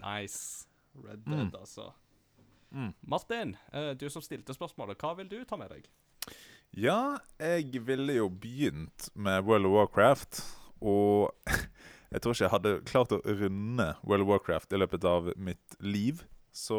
Nice. 0.00 0.66
Red 1.04 1.22
Dead, 1.28 1.52
altså. 1.54 1.92
Martin, 3.00 3.56
eh, 3.72 3.92
du 3.94 4.08
som 4.10 4.24
stilte 4.24 4.54
spørsmålet, 4.56 4.98
hva 5.00 5.14
vil 5.20 5.28
du 5.30 5.38
ta 5.48 5.58
med 5.60 5.70
deg? 5.72 5.86
Ja, 6.76 7.18
jeg 7.40 7.80
ville 7.86 8.18
jo 8.18 8.28
begynt 8.28 9.08
med 9.14 9.44
World 9.46 9.68
of 9.68 9.76
Warcraft. 9.76 10.40
Og 10.80 11.30
jeg 12.10 12.22
tror 12.22 12.34
ikke 12.34 12.44
jeg 12.44 12.54
hadde 12.54 12.72
klart 12.86 13.12
å 13.16 13.20
runde 13.24 13.86
World 14.06 14.24
of 14.24 14.28
Warcraft 14.30 14.72
i 14.72 14.80
løpet 14.80 15.04
av 15.08 15.32
mitt 15.36 15.76
liv. 15.82 16.22
Så 16.54 16.78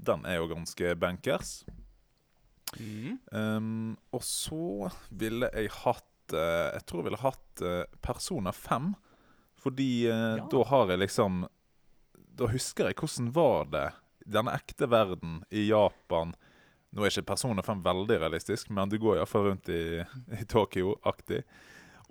den 0.00 0.22
er 0.24 0.38
jo 0.40 0.50
ganske 0.52 0.94
bankers. 0.96 1.60
Um, 3.34 3.96
og 4.14 4.22
så 4.22 4.90
ville 5.10 5.48
jeg 5.50 5.72
hatt 5.80 6.34
uh, 6.36 6.70
Jeg 6.76 6.84
tror 6.86 7.00
jeg 7.00 7.06
ville 7.08 7.22
hatt 7.24 7.62
uh, 7.66 7.82
Persona 8.04 8.52
5. 8.54 8.92
Fordi 9.60 9.88
uh, 10.08 10.36
Ja. 10.38 10.46
da 10.52 10.62
har 10.70 10.92
jeg 10.92 11.02
liksom 11.02 11.42
Da 12.38 12.46
husker 12.52 12.86
jeg 12.88 13.00
hvordan 13.00 13.32
var 13.34 13.66
det 13.72 13.88
denne 14.30 14.52
ekte 14.54 14.86
verden 14.86 15.40
i 15.50 15.64
Japan. 15.66 16.36
Nå 16.94 17.02
er 17.02 17.10
ikke 17.10 17.32
Persona 17.32 17.64
5 17.66 17.80
veldig 17.82 18.18
realistisk, 18.20 18.68
men 18.70 18.88
du 18.92 18.94
går 19.02 19.16
iallfall 19.18 19.48
rundt 19.48 19.70
i, 19.72 20.04
i 20.38 20.44
Tokyo-aktig. 20.46 21.40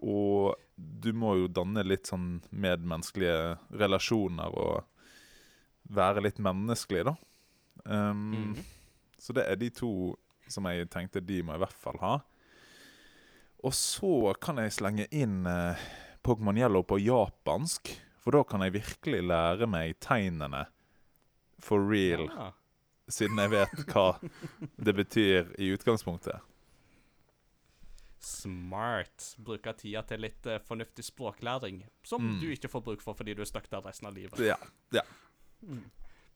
Og 0.04 0.58
du 1.00 1.12
må 1.16 1.36
jo 1.40 1.48
danne 1.48 1.84
litt 1.88 2.08
sånn 2.10 2.42
medmenneskelige 2.52 3.58
relasjoner 3.80 4.56
og 4.60 4.84
være 5.90 6.22
litt 6.26 6.38
menneskelig, 6.44 7.06
da. 7.10 7.16
Um, 7.86 8.32
Mhm. 8.32 8.66
Så 9.20 9.34
det 9.36 9.44
er 9.52 9.56
de 9.60 9.70
to 9.70 10.18
som 10.48 10.64
jeg 10.66 10.90
tenkte 10.90 11.20
de 11.26 11.42
må 11.44 11.54
i 11.56 11.60
hvert 11.60 11.74
fall 11.76 11.98
ha. 12.00 12.14
Og 13.64 13.74
så 13.76 14.34
kan 14.40 14.56
jeg 14.62 14.72
slenge 14.72 15.08
inn 15.12 15.46
eh, 15.46 15.76
Pokémon 16.24 16.58
Yellow 16.58 16.84
på 16.88 17.00
japansk. 17.04 17.92
For 18.24 18.32
da 18.32 18.44
kan 18.48 18.62
jeg 18.62 18.74
virkelig 18.78 19.20
lære 19.28 19.68
meg 19.68 19.98
tegnene 20.00 20.66
for 21.60 21.84
real, 21.90 22.28
Ja. 22.32 22.52
siden 23.10 23.38
jeg 23.38 23.50
vet 23.52 23.86
hva 23.92 24.20
det 24.80 24.96
betyr 24.96 25.52
i 25.60 25.74
utgangspunktet. 25.76 26.40
Smart. 28.26 29.36
Bruke 29.38 29.74
tida 29.78 30.02
til 30.08 30.20
litt 30.26 30.46
uh, 30.50 30.58
fornuftig 30.68 31.04
språklæring, 31.08 31.84
som 32.04 32.22
Mm. 32.22 32.40
du 32.42 32.48
ikke 32.52 32.68
får 32.70 32.82
bruk 32.84 33.02
for 33.02 33.14
fordi 33.14 33.34
du 33.34 33.42
er 33.42 33.46
stuck 33.50 33.70
der 33.72 33.82
resten 33.86 34.08
av 34.08 34.14
livet. 34.16 34.40
Ja. 34.40 34.56
ja. 34.92 35.02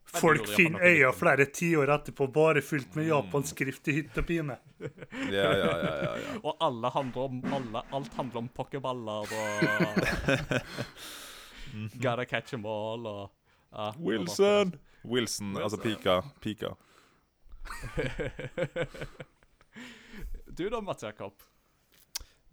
Folk 0.06 0.48
finner 0.52 0.80
øya 0.84 1.12
flere 1.16 1.46
tiår 1.46 1.88
etterpå 1.96 2.28
bare 2.34 2.62
fylt 2.62 2.96
med 2.96 3.06
japansk 3.08 3.50
skrift 3.56 3.88
i 3.88 3.92
hytt 4.02 4.18
og 4.20 4.26
pine. 4.28 4.58
Ja, 4.80 4.88
ja, 5.32 5.54
ja, 5.56 5.94
ja, 6.04 6.16
ja. 6.20 6.40
Og 6.48 6.58
alle 6.60 6.90
handler 6.92 7.22
om 7.30 7.44
alle, 7.56 7.82
alt 7.96 8.14
handler 8.20 8.38
om 8.44 8.50
pokerballer 8.50 9.32
og 9.32 9.32
Gotta 12.04 12.26
catch 12.26 12.50
them 12.52 12.66
all 12.66 13.08
og 13.08 13.32
ja, 13.72 13.92
Wilson! 13.98 14.04
Og 14.04 14.04
Wilson! 14.04 14.74
Wilson, 15.06 15.58
altså 15.58 15.78
Pika. 15.82 16.22
Pika. 16.42 16.68
Du 20.54 20.70
da, 20.70 20.82
Mats 20.82 21.04
Jakob? 21.04 21.34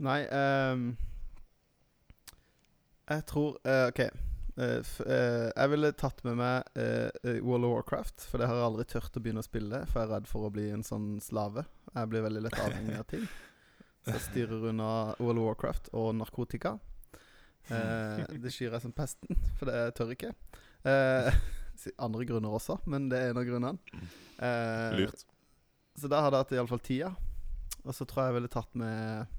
Nei 0.01 0.25
um, 0.33 0.91
Jeg 3.11 3.25
tror 3.29 3.59
uh, 3.67 3.89
OK. 3.91 4.03
Uh, 4.57 4.81
f 4.81 4.97
uh, 5.05 5.49
jeg 5.51 5.71
ville 5.73 5.91
tatt 5.99 6.21
med 6.27 6.39
meg 6.41 6.81
World 7.45 7.67
of 7.67 7.75
Warcraft, 7.75 8.27
for 8.29 8.41
det 8.41 8.49
har 8.49 8.59
jeg 8.59 8.67
aldri 8.69 8.87
tørt 8.89 9.17
å 9.17 9.23
begynne 9.23 9.43
å 9.43 9.47
spille, 9.47 9.83
for 9.91 10.01
jeg 10.01 10.09
er 10.09 10.13
redd 10.15 10.29
for 10.31 10.47
å 10.47 10.53
bli 10.55 10.69
en 10.75 10.85
sånn 10.87 11.15
slave. 11.25 11.65
Jeg 11.95 12.11
blir 12.13 12.25
veldig 12.27 12.43
lett 12.47 12.59
avhengig 12.61 12.99
av 12.99 13.09
ting. 13.11 13.25
Så 14.05 14.15
jeg 14.15 14.25
styrer 14.29 14.69
unna 14.71 14.91
World 15.19 15.41
of 15.43 15.49
Warcraft 15.49 15.91
og 15.97 16.13
narkotika. 16.19 16.77
Det 18.41 18.53
skyr 18.53 18.73
jeg 18.73 18.83
som 18.83 18.95
pesten, 18.97 19.37
for 19.59 19.69
det 19.69 19.75
jeg 19.77 19.97
tør 19.99 20.15
ikke. 20.15 20.31
Andre 22.03 22.25
grunner 22.27 22.57
også, 22.57 22.79
men 22.91 23.11
det 23.13 23.21
er 23.21 23.35
en 23.35 23.41
av 23.41 23.47
grunnene. 23.47 23.99
Lurt. 24.97 25.27
så 26.01 26.09
da 26.11 26.23
hadde 26.25 26.39
jeg 26.41 26.47
hatt 26.47 26.57
iallfall 26.57 26.83
tida. 26.85 27.13
Og 27.85 27.95
så 27.97 28.07
tror 28.09 28.25
jeg 28.25 28.33
jeg 28.33 28.39
ville 28.41 28.53
tatt 28.53 28.75
med 28.81 29.37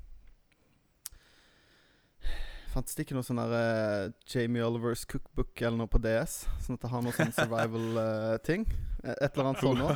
Fantes 2.71 2.95
det 2.95 3.03
ikke 3.03 3.17
noe 3.17 3.25
sånn 3.27 3.39
der 3.41 3.53
eh, 3.57 4.13
Jamie 4.31 4.63
Olivers 4.63 5.03
cookbook 5.09 5.59
eller 5.59 5.81
noe 5.81 5.91
på 5.91 5.99
DS? 5.99 6.37
Sånn 6.63 6.77
at 6.77 6.85
det 6.85 6.91
har 6.93 7.03
noe 7.03 7.15
sånn 7.17 7.33
survival-ting? 7.35 8.63
Et 9.03 9.27
eller 9.27 9.49
annet 9.49 9.63
sånt 9.63 9.73
noe. 9.75 9.95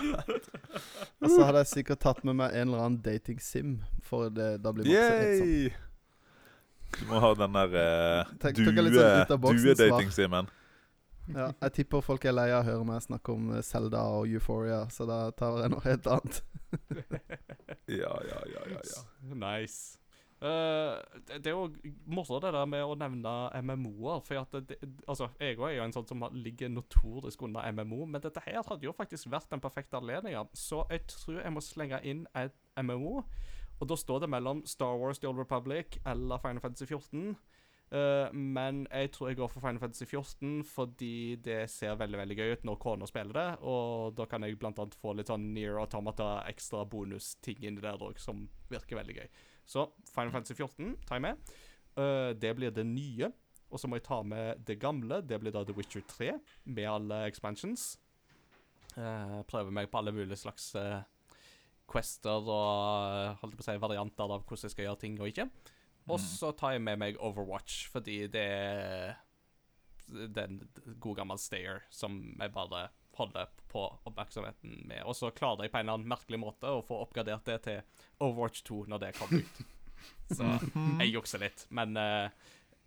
Og 1.23 1.29
så 1.29 1.39
hadde 1.45 1.61
jeg 1.63 1.71
sikkert 1.71 2.03
tatt 2.03 2.19
med 2.27 2.35
meg 2.41 2.51
en 2.57 2.67
eller 2.67 2.83
annen 2.83 2.99
dating-sim, 3.05 3.77
for 4.03 4.27
det, 4.33 4.57
da 4.65 4.73
blir 4.75 4.89
masse 4.89 5.07
så 5.07 5.21
litt 5.21 5.77
sånn 5.77 6.99
Du 6.99 7.09
må 7.13 7.21
ha 7.23 7.31
den 7.39 7.55
der 7.55 7.75
uh, 7.79 8.35
litt 8.49 8.99
sånn 9.31 9.45
due-dating-simen. 9.45 10.51
Ja, 11.31 11.49
jeg 11.63 11.73
tipper 11.79 12.03
folk 12.05 12.25
er 12.27 12.35
lei 12.35 12.49
av 12.53 12.61
å 12.61 12.67
høre 12.67 12.85
meg 12.85 13.01
snakke 13.01 13.33
om 13.33 13.47
Selda 13.55 13.63
Zelda 13.65 14.03
og 14.13 14.29
Euphoria, 14.29 14.83
så 14.93 15.07
da 15.09 15.23
tar 15.33 15.63
jeg 15.63 15.73
noe 15.73 15.85
helt 15.87 16.11
annet. 16.17 16.41
Ja, 17.85 18.17
ja, 18.25 18.39
ja, 18.49 18.61
ja, 18.71 18.79
ja. 18.81 19.01
Nice. 19.37 19.99
Eh, 20.43 20.93
det, 21.39 21.47
er 21.47 21.53
jo 21.55 21.69
morsomt 22.11 22.43
det 22.43 22.51
der 22.53 22.67
med 22.67 22.83
å 22.83 22.97
nevne 22.99 23.33
MMO-er. 23.63 24.21
For 24.25 24.41
at 24.41 24.57
det, 24.69 24.79
altså, 25.07 25.29
jeg 25.39 25.55
er 25.55 25.77
jo 25.77 25.85
en 25.85 25.95
sånn 25.95 26.07
som 26.09 26.27
ligger 26.35 26.73
notorisk 26.73 27.45
under 27.47 27.65
MMO, 27.71 28.03
men 28.05 28.23
dette 28.23 28.43
her 28.45 28.61
hadde 28.67 28.87
jo 28.87 28.95
faktisk 28.95 29.31
vært 29.31 29.51
den 29.53 29.63
perfekte 29.63 29.99
anledningen. 30.01 30.51
Så 30.53 30.83
jeg 30.91 31.05
tror 31.11 31.41
jeg 31.41 31.55
må 31.55 31.63
slenge 31.63 32.01
inn 32.03 32.25
et 32.35 32.55
MMO. 32.81 33.21
Og 33.75 33.89
da 33.91 33.97
står 33.99 34.23
det 34.23 34.31
mellom 34.31 34.63
Star 34.67 34.95
Wars 34.99 35.19
The 35.19 35.27
Old 35.27 35.41
Republic 35.41 35.99
eller 36.07 36.39
Final 36.43 36.63
Fantasy 36.63 36.87
14. 36.87 37.35
Uh, 37.93 38.31
men 38.33 38.87
jeg 38.89 39.11
tror 39.13 39.29
jeg 39.29 39.37
går 39.37 39.49
for 39.51 39.61
Final 39.61 39.77
Fantasy 39.79 40.07
14 40.07 40.63
fordi 40.65 41.35
det 41.45 41.67
ser 41.69 41.99
veldig 41.99 42.17
veldig 42.17 42.37
gøy 42.39 42.53
ut 42.55 42.63
når 42.65 42.79
kona 42.81 43.09
spiller 43.09 43.35
det. 43.37 43.49
Og 43.67 44.15
da 44.17 44.25
kan 44.31 44.43
jeg 44.43 44.57
blant 44.59 44.79
annet 44.81 44.95
få 44.99 45.13
litt 45.15 45.29
sånn 45.31 45.51
Near 45.53 45.77
Automata 45.83 46.39
ekstra 46.49 46.85
bonusting 46.89 47.61
inni 47.61 47.83
der 47.83 48.01
òg, 48.01 48.17
som 48.19 48.47
virker 48.71 48.99
veldig 49.01 49.19
gøy. 49.19 49.29
Så 49.65 49.87
Final 50.11 50.33
Fantasy 50.33 50.55
14 50.57 50.95
tar 51.07 51.19
jeg 51.19 51.25
med. 51.27 51.55
Uh, 51.97 52.31
det 52.37 52.53
blir 52.57 52.73
det 52.73 52.85
nye. 52.87 53.31
Og 53.73 53.81
så 53.81 53.89
må 53.89 53.97
jeg 53.97 54.05
ta 54.05 54.21
med 54.23 54.61
det 54.67 54.77
gamle. 54.79 55.19
Det 55.25 55.39
blir 55.41 55.53
da 55.53 55.65
The 55.65 55.75
Witcher 55.75 56.05
3 56.07 56.35
med 56.77 56.89
alle 56.89 57.25
expansions. 57.29 57.95
Uh, 58.95 59.41
prøver 59.49 59.73
meg 59.75 59.89
på 59.91 59.99
alle 59.99 60.13
mulige 60.15 60.39
slags 60.39 60.69
uh, 60.79 61.01
quester 61.89 62.45
og 62.45 63.41
holdt 63.41 63.57
på 63.57 63.65
å 63.65 63.67
si, 63.67 63.75
varianter 63.81 64.31
av 64.31 64.45
hvordan 64.45 64.67
jeg 64.67 64.75
skal 64.75 64.87
gjøre 64.87 65.01
ting 65.01 65.17
og 65.19 65.31
ikke. 65.31 65.49
Og 66.05 66.21
så 66.21 66.51
tar 66.53 66.75
jeg 66.75 66.83
med 66.85 66.99
meg 67.01 67.17
Overwatch, 67.17 67.87
fordi 67.89 68.27
det 68.29 68.43
er 68.45 69.15
den 70.05 70.59
gode 71.01 71.17
gammel 71.17 71.39
stayer 71.41 71.81
som 71.89 72.19
jeg 72.37 72.53
bare 72.53 72.87
holder 73.17 73.51
på 73.71 73.85
oppmerksomheten 74.03 74.81
med. 74.87 75.03
Og 75.03 75.15
så 75.15 75.31
klarer 75.35 75.65
jeg 75.65 75.73
på 75.73 75.79
en 75.79 75.87
eller 75.87 75.99
annen 75.99 76.11
merkelig 76.11 76.39
måte 76.41 76.71
å 76.71 76.83
få 76.85 77.01
oppgradert 77.03 77.47
det 77.47 77.57
til 77.65 78.05
Overwatch 78.19 78.63
2 78.67 78.83
når 78.91 79.03
det 79.03 79.15
kommer 79.19 79.43
ut. 79.43 79.63
Så 80.35 80.47
jeg 80.99 81.11
jukser 81.13 81.41
litt, 81.41 81.65
men 81.73 81.97
uh, 81.97 82.29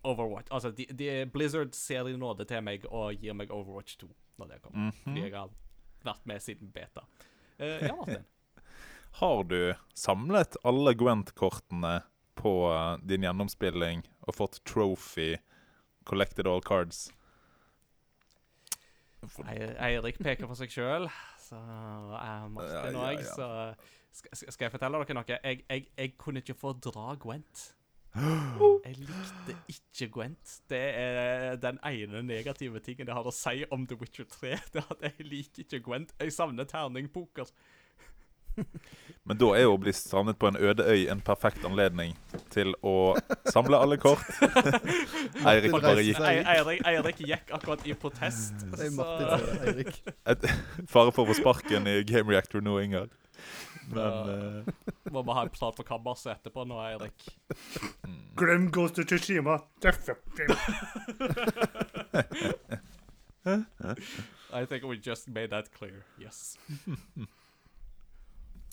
Overwatch 0.07 0.53
Altså, 0.55 0.71
de, 0.71 0.87
de, 0.95 1.11
Blizzard 1.33 1.75
ser 1.75 2.09
i 2.09 2.17
nåde 2.19 2.47
til 2.49 2.63
meg 2.65 2.87
og 2.91 3.19
gir 3.19 3.37
meg 3.37 3.53
Overwatch 3.55 3.99
2 4.03 4.11
når 4.39 4.53
det 4.53 4.61
kommer. 4.63 4.93
Fordi 5.03 5.25
jeg 5.25 5.35
har 5.35 5.55
vært 6.07 6.29
med 6.31 6.45
siden 6.45 6.73
beta. 6.75 7.07
Uh, 7.59 7.81
ja, 7.83 7.95
Martin. 7.95 8.27
Har 9.19 9.45
du 9.45 9.75
samlet 9.95 10.57
alle 10.63 10.93
Gwent-kortene 10.95 12.03
på 12.39 12.53
eh, 12.71 12.99
din 13.03 13.25
gjennomspilling 13.27 14.05
og 14.29 14.37
fått 14.37 14.61
trophy, 14.69 15.39
collected 16.07 16.47
all 16.47 16.63
cards? 16.63 17.09
Eirik 19.83 20.21
peker 20.23 20.47
på 20.47 20.57
seg 20.59 20.71
sjøl, 20.73 21.09
så 21.43 21.59
er 22.19 22.47
Martin 22.55 22.99
òg, 23.01 23.25
så 23.27 23.49
skal 24.13 24.69
jeg 24.69 24.75
fortelle 24.75 25.01
dere 25.03 25.17
noe? 25.19 25.27
Jeg, 25.29 25.65
jeg, 25.69 25.89
jeg 25.99 26.15
kunne 26.21 26.43
ikke 26.43 26.57
fordra 26.59 27.13
Gwent. 27.21 27.67
Jeg 28.89 28.95
likte 28.97 29.55
ikke 29.69 30.09
Gwent. 30.15 30.53
Det 30.71 30.79
er 30.97 31.59
den 31.61 31.79
ene 31.85 32.23
negative 32.25 32.81
tingen 32.81 33.07
det 33.07 33.15
har 33.15 33.27
å 33.27 33.35
si 33.35 33.67
om 33.75 33.85
The 33.87 33.99
Witcher 34.01 34.25
3. 34.33 34.55
Det 34.73 34.81
er 34.81 34.95
at 34.95 35.05
jeg 35.05 35.27
liker 35.29 35.67
ikke 35.67 35.83
Gwent. 35.85 36.15
Jeg 36.19 36.33
savner 36.33 36.65
terningpoker. 36.69 37.51
Men 39.29 39.37
da 39.37 39.49
er 39.59 39.67
jo 39.67 39.75
å 39.75 39.81
bli 39.81 39.93
strandet 39.93 40.39
på 40.41 40.49
en 40.49 40.57
øde 40.57 40.87
øy 40.89 41.03
en 41.13 41.21
perfekt 41.25 41.65
anledning 41.69 42.15
til 42.55 42.73
å 42.87 43.15
samle 43.53 43.77
alle 43.77 43.99
kort. 44.01 44.25
Eirik 45.51 45.75
bare 45.77 46.05
gikk. 46.07 46.21
Eirik, 46.25 46.81
Eirik 46.89 47.21
gikk 47.21 47.53
akkurat 47.59 47.85
i 47.85 47.97
protest, 47.99 48.65
Det 48.73 48.87
er 48.87 48.95
Martin 48.97 49.69
Eirik. 49.69 49.93
Fare 50.93 51.13
for 51.13 51.27
å 51.27 51.29
få 51.33 51.37
sparken 51.43 51.91
i 51.91 51.99
Game 52.09 52.33
Reactor 52.33 52.65
nå, 52.65 52.79
Ingar. 52.81 53.11
Men 53.93 54.33
eh, 54.33 54.73
må 55.13 55.23
vi 55.25 55.37
ha 55.37 55.45
en 55.45 55.53
prat 55.53 55.77
på 55.77 55.85
kammerset 55.89 56.39
etterpå 56.39 56.65
nå, 56.69 56.81
Eirik. 56.89 57.29
Glem 58.39 58.71
Ghost 58.73 58.99
of 59.01 59.09
Tsushima. 59.09 59.61
I 64.53 64.65
think 64.65 64.85
we 64.85 64.97
just 64.97 65.29
made 65.29 65.51
that 65.51 65.73
clear. 65.73 66.05
Yes. 66.19 66.57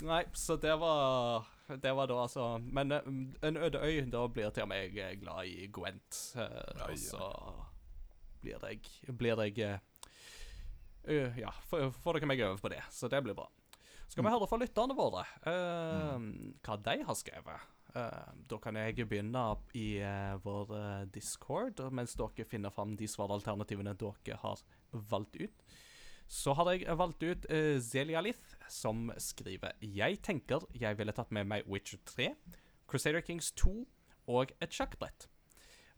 Nei, 0.04 0.24
så 0.34 0.58
det 0.60 0.76
var 0.76 1.46
Det 1.82 1.94
var 1.96 2.08
da 2.08 2.18
altså 2.26 2.58
Men 2.60 2.92
eh, 2.92 3.06
en 3.48 3.58
øde 3.58 3.80
øy, 3.80 4.02
da 4.12 4.28
blir 4.28 4.50
til 4.52 4.66
og 4.66 4.70
med 4.70 4.84
jeg 4.84 4.98
eh, 5.00 5.20
glad 5.20 5.46
i 5.48 5.68
Gwent. 5.72 6.18
eh, 6.36 6.90
og 6.90 6.98
så 7.00 7.30
blir 8.42 8.60
jeg 8.68 9.16
Blir 9.18 9.44
jeg 9.46 9.80
Ja, 11.38 11.52
får 11.70 12.18
dere 12.18 12.26
meg 12.26 12.42
over 12.42 12.58
på 12.58 12.70
det, 12.70 12.82
så 12.90 13.08
det 13.08 13.22
blir 13.24 13.36
bra. 13.38 13.46
Skal 14.10 14.26
vi 14.26 14.32
høre 14.34 14.48
fra 14.50 14.58
lytterne 14.58 14.96
våre 14.98 15.22
eh, 15.46 16.26
hva 16.66 16.78
de 16.82 16.96
har 17.06 17.18
skrevet? 17.18 17.72
Uh, 17.96 18.32
da 18.50 18.58
kan 18.60 18.76
jeg 18.76 19.06
begynne 19.08 19.42
i 19.78 20.02
uh, 20.04 20.36
vår 20.44 20.74
Discord, 21.16 21.80
mens 21.96 22.18
dere 22.20 22.44
finner 22.44 22.74
fram 22.74 22.98
de 23.00 23.08
svaralternativene 23.08 23.94
dere 23.96 24.40
har 24.42 24.64
valgt 24.92 25.38
ut. 25.40 25.64
Så 26.28 26.56
har 26.58 26.74
jeg 26.74 26.98
valgt 26.98 27.24
ut 27.24 27.46
uh, 27.48 27.78
Zelialith, 27.80 28.55
som 28.72 29.12
skriver 29.22 29.76
Jeg 29.82 30.22
tenker 30.26 30.66
jeg 30.74 30.98
ville 30.98 31.14
tatt 31.16 31.32
med 31.36 31.48
meg 31.50 31.68
Witcher 31.70 32.00
3, 32.06 32.32
Crusader 32.88 33.24
Kings 33.26 33.52
2 33.58 33.86
og 34.32 34.52
et 34.62 34.74
sjakkbrett. 34.74 35.28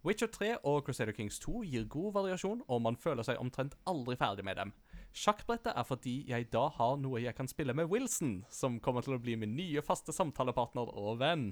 Witcher 0.05 0.29
3 0.31 0.49
og 0.63 0.85
Crusader 0.85 1.15
Kings 1.15 1.39
2 1.43 1.63
gir 1.67 1.87
god 1.89 2.13
variasjon, 2.15 2.61
og 2.67 2.81
man 2.85 2.95
føler 2.95 3.25
seg 3.27 3.39
omtrent 3.41 3.75
aldri 3.89 4.15
ferdig 4.19 4.45
med 4.45 4.59
dem. 4.59 4.73
Sjakkbrettet 5.17 5.73
er 5.73 5.87
fordi 5.87 6.15
jeg 6.29 6.49
da 6.53 6.67
har 6.75 6.95
noe 7.01 7.23
jeg 7.23 7.35
kan 7.35 7.49
spille 7.49 7.73
med 7.75 7.89
Wilson, 7.91 8.45
som 8.53 8.77
kommer 8.83 9.03
til 9.03 9.17
å 9.17 9.21
bli 9.23 9.35
min 9.39 9.55
nye 9.57 9.81
faste 9.83 10.13
samtalepartner 10.15 10.91
og 10.93 11.19
venn. 11.23 11.49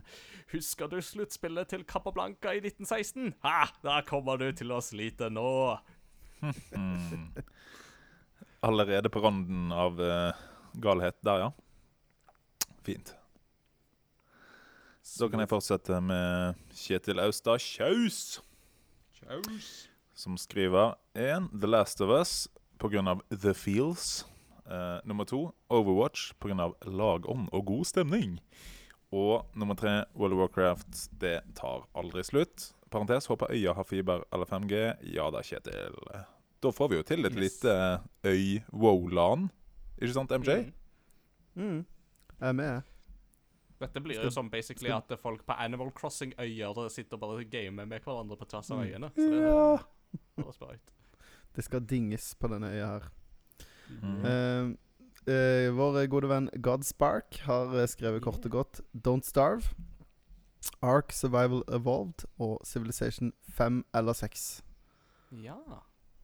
Husker 0.54 0.91
du 0.91 0.99
sluttspillet 1.01 1.73
til 1.73 1.84
Capablanca 1.89 2.54
i 2.54 2.62
1916? 2.62 3.34
Ha! 3.43 3.65
Da 3.84 4.01
kommer 4.08 4.38
du 4.39 4.51
til 4.56 4.71
å 4.75 4.84
slite 4.86 5.32
nå. 5.34 5.80
allerede 8.65 9.10
på 9.10 9.19
randen 9.19 9.71
av 9.71 10.01
eh, 10.01 10.43
galhet 10.81 11.17
der, 11.25 11.39
ja. 11.45 11.51
Fint. 12.85 13.13
Da 15.19 15.27
kan 15.29 15.39
jeg 15.39 15.49
fortsette 15.51 15.99
med 16.03 16.55
Kjetil 16.75 17.19
Austad 17.21 17.61
Kjaus, 17.61 18.41
som 20.15 20.38
skriver 20.38 20.95
1. 21.13 21.49
The 21.61 21.67
Last 21.69 22.01
of 22.01 22.09
Us 22.09 22.47
pga. 22.81 23.15
The 23.31 23.53
Feels. 23.53 24.25
Uh, 24.65 24.97
nummer 25.05 25.25
to 25.29 25.51
Overwatch 25.69 26.33
pga. 26.41 26.71
lagånd 26.89 27.49
og 27.53 27.65
god 27.65 27.85
stemning. 27.85 28.39
Og 29.13 29.45
nummer 29.55 29.75
tre 29.77 30.03
World 30.15 30.33
of 30.33 30.39
Warcraft. 30.39 31.09
Det 31.21 31.41
tar 31.55 31.85
aldri 31.95 32.23
slutt. 32.25 32.71
Parentes 32.91 33.27
håper 33.29 33.53
øya 33.53 33.73
har 33.77 33.83
fiber 33.85 34.23
eller 34.33 34.45
5G. 34.49 34.81
Ja 35.13 35.29
da, 35.31 35.41
Kjetil. 35.45 35.95
Da 36.63 36.71
får 36.73 36.89
vi 36.89 36.97
jo 36.97 37.03
til 37.05 37.25
et 37.25 37.33
Yes. 37.38 37.41
lite 37.61 38.01
øy-wow-lan. 38.25 39.49
Ikke 40.01 40.13
sant, 40.13 40.31
MJ? 40.31 40.55
Mm. 41.55 41.63
Mm. 41.63 41.86
Jeg 42.39 42.49
er 42.49 42.53
med. 42.53 42.81
Dette 43.79 44.01
blir 44.01 44.21
jo 44.23 44.29
som 44.31 44.49
basically 44.49 44.89
at 44.91 45.12
folk 45.19 45.43
på 45.45 45.53
Animal 45.60 45.91
Crossing-øyer 45.91 46.88
sitter 46.89 47.17
bare 47.19 47.41
og 47.43 47.49
gamer 47.51 47.86
med 47.86 47.99
hverandre 48.03 48.38
på 48.39 48.45
tvers 48.47 48.71
av 48.71 48.77
Mm. 48.79 48.86
øyene. 48.88 49.10
Så 49.15 49.29
det 50.38 50.43
høres 50.45 50.58
bra 50.58 50.73
ut. 50.73 50.91
Det 51.55 51.63
skal 51.63 51.79
dinges 51.88 52.36
på 52.36 52.47
denne 52.51 52.67
øya 52.71 52.88
her. 52.88 53.10
Mm. 54.01 54.19
Uh, 54.25 54.75
uh, 55.29 55.67
vår 55.77 56.08
gode 56.08 56.29
venn 56.29 56.49
Godspark 56.62 57.38
har 57.45 57.75
eh, 57.75 57.88
skrevet 57.88 58.21
kort 58.23 58.45
og 58.45 58.51
godt 58.51 58.81
Don't 58.97 59.23
Starve, 59.23 59.75
Ark 60.81 61.12
Survival 61.12 61.62
Evolved 61.69 62.25
og 62.39 62.62
Civilization 62.65 63.31
5 63.49 63.84
eller 63.93 64.13
6. 64.13 64.63
Ja. 65.31 65.60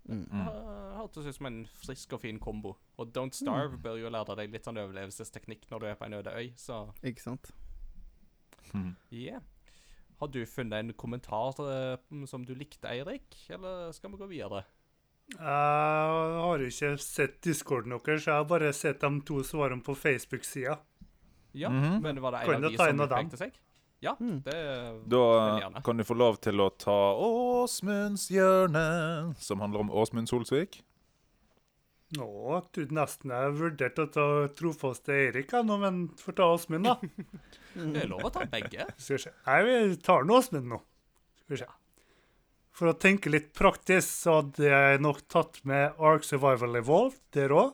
Mm. 0.10 0.26
Mm. 0.32 0.48
Hørtes 0.98 1.26
ut 1.30 1.36
som 1.36 1.46
en 1.46 1.66
frisk 1.66 2.14
og 2.14 2.22
fin 2.22 2.40
kombo. 2.42 2.76
Og 2.98 3.12
Don't 3.16 3.34
Starve 3.38 3.78
bør 3.78 4.00
jo 4.02 4.10
lære 4.10 4.36
deg 4.36 4.52
litt 4.52 4.66
sånn 4.66 4.78
overlevelsesteknikk 4.82 5.70
når 5.72 5.80
du 5.80 5.86
er 5.92 5.96
på 5.96 6.06
en 6.06 6.14
øde 6.20 6.34
øy, 6.36 6.52
så 6.58 6.92
Ikke 7.04 7.22
sant? 7.22 7.52
Mm. 8.74 8.96
yeah. 9.12 9.42
Har 10.22 10.28
du 10.32 10.46
funnet 10.46 10.80
en 10.80 10.94
kommentar 10.94 11.58
eh, 11.60 11.98
som 12.30 12.46
du 12.46 12.54
likte, 12.56 12.88
Eirik, 12.88 13.36
eller 13.50 13.92
skal 13.92 14.12
vi 14.14 14.18
gå 14.22 14.28
videre? 14.30 14.62
Jeg 15.32 15.42
har 16.44 16.60
ikke 16.64 16.92
sett 17.02 17.42
discorden 17.44 17.92
deres, 17.98 18.26
jeg 18.28 18.34
har 18.36 18.46
bare 18.48 18.72
sett 18.76 19.02
de 19.02 19.10
to 19.28 19.42
svarene 19.44 19.84
på 19.84 19.96
Facebook-sida. 19.96 20.78
Ja, 21.54 21.70
Mhm. 21.70 22.02
men 22.02 22.22
var 22.22 22.32
det 22.32 22.42
en 22.48 22.64
av 22.64 22.72
de 22.72 22.78
som 22.78 22.98
dem? 22.98 23.30
seg? 23.38 23.52
Ja, 24.02 24.16
Mm. 24.20 24.42
det 24.44 24.56
Da 25.10 25.60
gjerne. 25.62 25.84
kan 25.84 25.98
du 25.98 26.04
få 26.04 26.16
lov 26.18 26.40
til 26.42 26.58
å 26.60 26.70
ta 26.78 26.96
Åsmunds 27.16 28.30
hjørne, 28.34 29.36
som 29.38 29.60
handler 29.62 29.80
om 29.84 29.90
Åsmund 29.92 30.28
Solsvik. 30.30 30.82
Nå, 32.18 32.26
jeg 32.28 32.64
trodde 32.76 32.92
nesten 32.98 33.32
jeg 33.32 33.54
vurderte 33.56 34.04
å 34.04 34.10
ta 34.12 34.26
trofaste 34.58 35.14
Eirik, 35.16 35.52
jeg 35.54 35.64
nå, 35.64 35.78
men 35.80 36.10
får 36.20 36.36
ta 36.36 36.48
Åsmund, 36.52 36.84
da. 36.84 36.98
Det 37.94 38.02
er 38.04 38.10
lov 38.12 38.26
å 38.28 38.32
ta 38.36 38.44
begge. 38.52 38.88
Skal 39.00 39.16
vi 39.16 39.22
se. 39.24 39.32
Vi 39.64 39.96
tar 40.04 40.26
nå 40.28 40.40
Åsmund 40.42 40.68
nå. 40.74 40.82
Skal 41.46 41.56
vi 41.56 41.62
se. 41.62 41.70
For 42.76 42.90
å 42.92 42.98
tenke 43.00 43.30
litt 43.32 43.54
praktisk, 43.56 44.10
så 44.26 44.42
hadde 44.42 44.66
jeg 44.68 45.00
nok 45.04 45.22
tatt 45.32 45.62
med 45.68 45.94
Ark 46.00 46.24
Survival 46.28 46.76
Evolved 46.82 47.22
der 47.36 47.54
òg. 47.56 47.74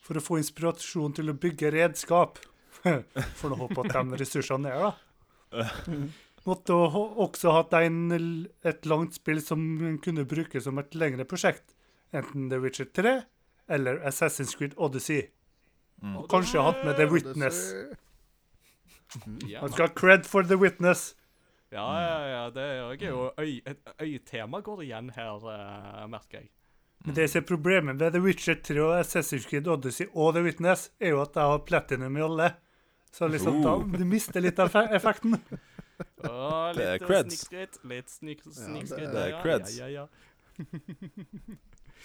For 0.00 0.16
å 0.16 0.22
få 0.24 0.38
inspirasjon 0.40 1.12
til 1.18 1.28
å 1.28 1.36
bygge 1.36 1.72
redskap. 1.74 2.38
For 3.36 3.50
å 3.52 3.58
håpe 3.66 3.84
at 3.84 3.92
de 3.92 4.16
ressursene 4.22 4.70
er 4.70 4.78
der, 4.78 4.88
da. 4.92 5.07
Måtte 6.48 6.74
også 6.74 7.52
hatt 7.52 7.74
en, 7.76 8.12
et 8.64 8.86
langt 8.88 9.18
spill 9.18 9.40
som 9.44 9.60
en 9.84 9.98
kunne 10.00 10.24
bruke 10.28 10.62
som 10.64 10.78
et 10.80 10.94
lengre 10.96 11.26
prosjekt. 11.28 11.74
Enten 12.16 12.48
The 12.48 12.60
Witcher 12.62 12.88
3 12.94 13.18
eller 13.68 14.00
Assassin's 14.08 14.54
Creed 14.56 14.76
Odyssey. 14.76 15.26
Mm. 16.02 16.16
Og 16.16 16.28
kanskje 16.30 16.62
hatt 16.62 16.84
med 16.86 16.96
The 16.96 17.08
Witness. 17.10 17.58
Han 19.58 19.72
skal 19.72 19.88
ha 19.88 19.94
cred 19.94 20.28
for 20.28 20.46
The 20.46 20.56
Witness. 20.56 21.14
ja, 21.70 21.88
ja, 22.00 22.28
ja 22.28 22.50
det 22.50 22.62
er 22.62 23.08
jo 23.10 23.32
øy, 23.38 23.60
et 23.66 23.90
øytema 24.00 24.60
går 24.60 24.82
igjen 24.82 25.10
her, 25.16 25.36
eh, 25.52 26.06
merker 26.08 26.38
jeg. 26.38 26.48
Men 27.04 27.14
det 27.14 27.28
som 27.30 27.42
er 27.42 27.46
problemet 27.46 27.96
med 27.96 28.12
The 28.12 28.22
Witcher 28.22 28.56
3 28.62 28.80
og 28.82 28.94
Assassin's 29.00 29.46
Creed 29.48 29.68
Odyssey 29.68 30.08
og 30.14 30.34
The 30.34 30.42
Witness, 30.42 30.90
er 31.00 31.14
jo 31.14 31.20
at 31.22 31.36
jeg 31.36 31.52
har 31.52 31.58
platinum 31.66 32.16
i 32.16 32.24
alle. 32.24 32.48
Så 33.12 33.28
liksom 33.28 33.62
da, 33.64 33.76
du 33.98 34.04
mister 34.04 34.40
litt 34.40 34.58
av 34.58 34.68
effekten. 34.68 35.34
effekten. 35.38 35.58
Åh, 36.28 36.72
Det 36.76 36.84
er 36.84 36.92
litt 36.92 37.02
eh, 37.02 37.06
creds. 37.08 37.28
snikskritt. 37.34 37.78
Litt 37.90 38.10
snik, 38.12 38.42
snikskritt. 38.44 39.10
Det 39.12 39.22
er 39.24 39.30
ja, 39.32 39.40
creds. 39.42 39.78
Ja, 39.78 39.86
ja, 39.88 40.06
ja. 40.58 41.56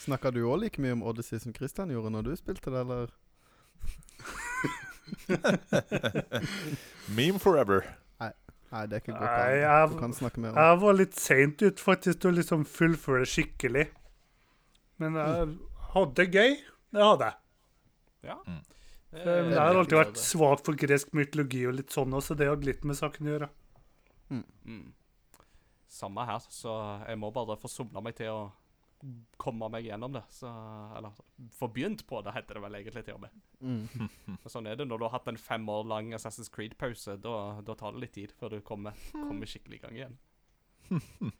Snakka 0.03 0.31
du 0.33 0.41
òg 0.49 0.59
like 0.63 0.81
mye 0.81 0.93
om 0.95 1.03
Odyssey 1.05 1.39
som 1.39 1.53
Christian 1.53 1.91
gjorde 1.93 2.09
når 2.15 2.23
du 2.29 2.35
spilte 2.39 2.71
det, 2.73 2.81
eller? 2.81 3.11
Meme 7.17 7.39
forever. 7.39 7.85
Nei, 8.73 8.87
det 8.89 8.95
er 8.97 9.01
ikke 9.03 9.13
godt. 9.13 9.29
Nei, 9.29 9.57
jeg- 9.61 9.89
Du 9.91 9.99
kan 9.99 10.13
snakke 10.17 10.39
mer 10.41 10.49
om 10.49 10.55
Jeg 10.57 10.79
var 10.81 10.93
litt 10.97 11.13
seint 11.19 11.61
ut 11.61 11.77
faktisk 11.79 12.19
til 12.21 12.31
å 12.31 12.35
liksom 12.39 12.63
fullføre 12.65 13.19
det 13.21 13.29
skikkelig. 13.29 13.87
Men 14.97 15.13
jeg 15.13 15.57
hadde 15.93 16.13
det 16.15 16.31
gøy. 16.33 16.55
Det 16.93 17.03
hadde 17.03 17.25
jeg. 17.25 17.33
ja. 18.23 18.35
Mm. 18.47 18.61
Eh, 19.13 19.26
Men 19.26 19.54
jeg 19.54 19.62
har 19.62 19.78
alltid 19.78 19.99
vært 19.99 20.19
svak 20.21 20.65
for 20.65 20.80
gresk 20.80 21.13
mytologi 21.13 21.63
og 21.69 21.78
litt 21.78 21.93
sånn 21.93 22.13
også, 22.17 22.38
det 22.38 22.49
hadde 22.49 22.69
litt 22.69 22.84
med 22.88 22.97
saken 22.97 23.30
å 23.30 23.34
gjøre. 23.36 23.49
Mm. 24.34 24.84
Samme 25.93 26.26
her, 26.26 26.45
så 26.49 26.73
jeg 27.06 27.19
må 27.21 27.30
bare 27.36 27.60
få 27.62 27.69
somla 27.69 28.02
meg 28.02 28.17
til 28.17 28.34
å 28.34 28.43
komme 29.38 29.67
meg 29.69 29.86
gjennom 29.86 30.15
det. 30.15 30.23
Så, 30.34 30.49
eller 30.97 31.13
få 31.54 31.69
begynt 31.76 32.06
på 32.10 32.21
det, 32.26 32.34
heter 32.34 32.58
det 32.58 32.63
vel 32.63 32.80
egentlig 32.80 33.06
til 33.06 33.19
og 33.19 33.26
med. 33.26 33.38
Mm. 33.62 34.10
Sånn 34.54 34.69
er 34.69 34.80
det 34.80 34.88
når 34.89 35.02
du 35.02 35.08
har 35.08 35.15
hatt 35.17 35.30
en 35.30 35.39
fem 35.39 35.69
år 35.69 35.86
lang 35.91 36.13
Assassin's 36.17 36.52
Creed-pause. 36.54 37.19
Da, 37.21 37.38
da 37.65 37.78
tar 37.78 37.93
det 37.93 38.06
litt 38.06 38.15
tid 38.17 38.34
før 38.39 38.58
du 38.58 38.65
kommer, 38.65 38.97
kommer 39.13 39.49
skikkelig 39.49 39.82
i 39.82 39.86
gang 39.86 40.02
igjen. 40.02 40.19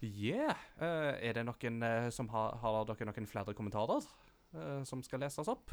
Yeah. 0.00 0.56
Uh, 0.80 1.12
er 1.20 1.34
det 1.36 1.42
noen 1.44 1.82
uh, 1.84 2.06
som 2.08 2.30
har 2.32 2.54
Har 2.62 2.86
dere 2.88 3.04
noen 3.10 3.26
flere 3.28 3.52
kommentarer 3.52 4.00
uh, 4.56 4.80
som 4.88 5.02
skal 5.04 5.20
leses 5.20 5.50
opp? 5.52 5.68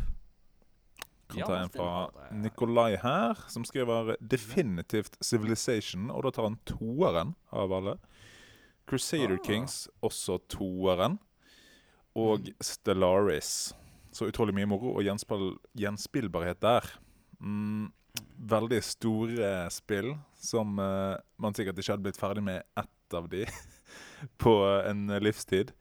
Kan 1.28 1.40
Ja, 1.40 1.46
ta 1.46 1.58
en 1.60 1.70
fra. 1.70 2.10
Nikolai 2.32 2.96
her, 3.02 3.36
som 3.52 3.66
skriver 3.68 4.16
definitivt 4.22 5.18
Civilization, 5.24 6.10
og 6.12 6.24
da 6.24 6.32
tar 6.32 6.44
han 6.48 6.60
toeren 6.66 7.36
av 7.52 7.74
alle. 7.74 7.98
Crusader 8.88 9.36
Ah. 9.36 9.44
Kings, 9.44 9.90
også 10.02 10.38
toeren. 10.48 11.20
Og 12.16 12.40
Mm. 12.40 12.54
Stellaris. 12.62 13.74
Så 14.12 14.26
utrolig 14.32 14.54
mye 14.56 14.66
moro 14.66 14.96
og 14.96 15.04
gjenspill, 15.04 15.58
gjenspillbarhet 15.78 16.60
der. 16.62 16.88
Mm, 17.42 17.92
veldig 18.40 18.80
store 18.84 19.70
spill 19.70 20.16
som 20.34 20.80
uh, 20.80 21.18
man 21.38 21.54
sikkert 21.54 21.78
ikke 21.78 21.92
hadde 21.94 22.04
blitt 22.08 22.18
ferdig 22.18 22.44
med 22.44 22.64
ett 22.78 23.14
av 23.14 23.28
de 23.30 23.46
på 24.42 24.54
en 24.90 25.08
livstid. 25.22 25.74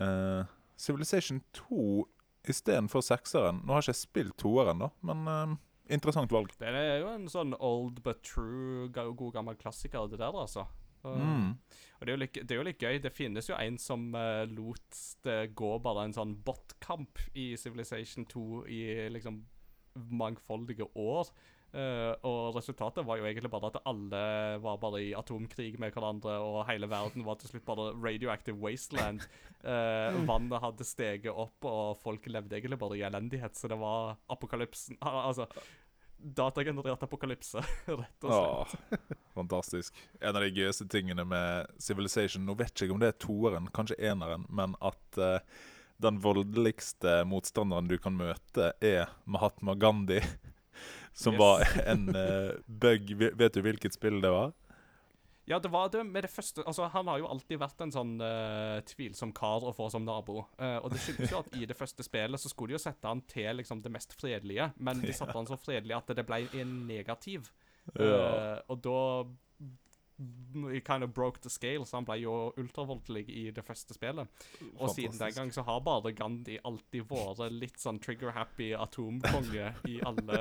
Uh, 0.00 0.44
Civilization 0.76 1.40
2 1.52 2.06
istedenfor 2.48 3.04
sekseren. 3.06 3.60
Nå 3.64 3.74
har 3.76 3.84
ikke 3.84 3.92
jeg 3.94 4.00
spilt 4.02 4.36
toeren, 4.42 4.82
da, 4.82 4.88
men 5.06 5.28
uh, 5.28 5.56
interessant 5.92 6.32
valg. 6.34 6.50
Det 6.58 6.68
er 6.68 7.00
jo 7.02 7.10
en 7.12 7.28
sånn 7.30 7.54
old 7.58 8.02
but 8.02 8.22
true, 8.26 8.88
god 8.92 9.32
gammel 9.34 9.58
klassiker, 9.60 10.08
det 10.10 10.18
der, 10.22 10.34
altså. 10.34 10.66
Og, 11.02 11.16
Mm. 11.18 11.56
og 11.98 12.06
det, 12.06 12.12
er 12.12 12.18
litt, 12.20 12.36
det 12.46 12.54
er 12.54 12.60
jo 12.60 12.66
litt 12.68 12.78
gøy. 12.82 12.98
Det 13.02 13.10
finnes 13.10 13.48
jo 13.48 13.56
en 13.58 13.78
som 13.78 14.12
uh, 14.14 14.44
lot 14.46 15.00
det 15.26 15.54
gå 15.58 15.72
bare 15.82 16.04
en 16.06 16.14
sånn 16.14 16.36
botkamp 16.46 17.18
i 17.34 17.56
Civilization 17.58 18.24
2 18.30 18.44
i 18.70 18.82
liksom 19.10 19.40
mangfoldige 20.14 20.86
år. 20.94 21.28
Eh, 21.72 22.12
og 22.28 22.56
resultatet 22.58 23.06
var 23.08 23.16
jo 23.16 23.24
egentlig 23.24 23.48
bare 23.52 23.70
at 23.70 23.78
alle 23.88 24.22
var 24.60 24.80
bare 24.82 25.00
i 25.06 25.12
atomkrig 25.16 25.78
med 25.80 25.94
hverandre, 25.94 26.34
og 26.44 26.66
hele 26.68 26.88
verden 26.90 27.24
var 27.24 27.38
til 27.40 27.52
slutt 27.52 27.64
bare 27.68 27.92
radioactive 27.96 28.58
wasteland. 28.60 29.24
Uh, 29.62 30.18
vannet 30.26 30.58
hadde 30.58 30.84
steget 30.84 31.30
opp, 31.30 31.64
og 31.64 31.96
folk 32.02 32.26
levde 32.26 32.58
egentlig 32.58 32.80
bare 32.80 32.98
i 32.98 33.04
elendighet, 33.06 33.56
så 33.56 33.70
det 33.70 33.78
var 33.78 34.16
apokalypsen 34.34 34.98
Altså 35.00 35.46
datagenerert 36.22 37.02
apokalypse, 37.02 37.62
rett 37.86 38.26
og 38.26 38.30
slett. 38.30 38.92
Åh, 38.92 39.18
fantastisk. 39.34 40.02
En 40.20 40.36
av 40.36 40.44
de 40.44 40.52
gøyeste 40.54 40.86
tingene 40.90 41.24
med 41.26 41.72
Civilization 41.82 42.44
Nå 42.46 42.54
vet 42.60 42.74
jeg 42.76 42.88
ikke 42.88 42.94
om 42.94 43.02
det 43.02 43.10
er 43.10 43.20
toeren, 43.22 43.68
kanskje 43.74 43.98
eneren, 44.12 44.46
men 44.50 44.76
at 44.84 45.18
uh, 45.18 45.40
den 46.02 46.20
voldeligste 46.22 47.22
motstanderen 47.28 47.90
du 47.90 47.96
kan 48.02 48.16
møte, 48.18 48.72
er 48.82 49.10
Mahatma 49.24 49.74
Gandhi. 49.78 50.20
Som 51.12 51.36
Yes. 51.36 51.40
var 51.40 51.64
en 51.86 52.08
uh, 52.16 52.52
bug. 52.66 53.14
Vet 53.20 53.54
du 53.54 53.62
hvilket 53.64 53.94
spill 53.94 54.20
det 54.22 54.30
var? 54.32 54.52
Ja, 55.44 55.58
det 55.58 55.72
var 55.74 55.88
det 55.90 56.04
med 56.06 56.22
det 56.22 56.30
første 56.30 56.62
Altså, 56.62 56.86
han 56.86 57.08
har 57.10 57.18
jo 57.18 57.26
alltid 57.26 57.58
vært 57.58 57.80
en 57.82 57.90
sånn 57.92 58.12
uh, 58.22 58.78
tvilsom 58.86 59.32
kar 59.34 59.64
å 59.66 59.72
få 59.74 59.88
som 59.90 60.04
nabo. 60.06 60.44
Uh, 60.60 60.78
og 60.78 60.92
det 60.94 61.02
skyldes 61.02 61.32
jo 61.34 61.40
at 61.42 61.56
i 61.58 61.66
det 61.66 61.76
første 61.76 62.06
spillet 62.06 62.40
så 62.40 62.48
skulle 62.52 62.72
de 62.72 62.78
jo 62.78 62.84
sette 62.84 63.10
han 63.10 63.20
til 63.28 63.58
liksom 63.58 63.82
det 63.82 63.90
mest 63.92 64.14
fredelige, 64.14 64.70
men 64.78 65.02
de 65.02 65.12
satte 65.12 65.34
han 65.36 65.50
så 65.50 65.58
fredelig 65.58 65.98
at 65.98 66.14
det 66.16 66.24
ble 66.28 66.44
en 66.62 66.76
negativ. 66.88 67.50
Ja. 67.98 68.06
Eh, 68.06 68.58
og 68.70 68.78
da 68.84 68.98
kind 70.84 71.04
of 71.04 71.12
broke 71.14 71.40
the 71.40 71.50
scale, 71.50 71.86
så 71.86 71.96
han 71.96 72.06
ble 72.06 72.18
jo 72.22 72.34
ultravoldelig 72.60 73.24
i 73.28 73.44
det 73.54 73.64
første 73.64 73.94
spillet. 73.96 74.28
Og 74.76 74.90
siden 74.94 75.18
den 75.18 75.34
gang 75.34 75.52
så 75.54 75.64
har 75.66 75.80
bare 75.84 76.12
Gandhi 76.16 76.58
alltid 76.64 77.08
vært 77.10 77.52
litt 77.52 77.80
sånn 77.80 78.00
trigger-happy 78.02 78.72
atomkonge 78.76 79.72
i 79.88 79.98
alle 80.06 80.40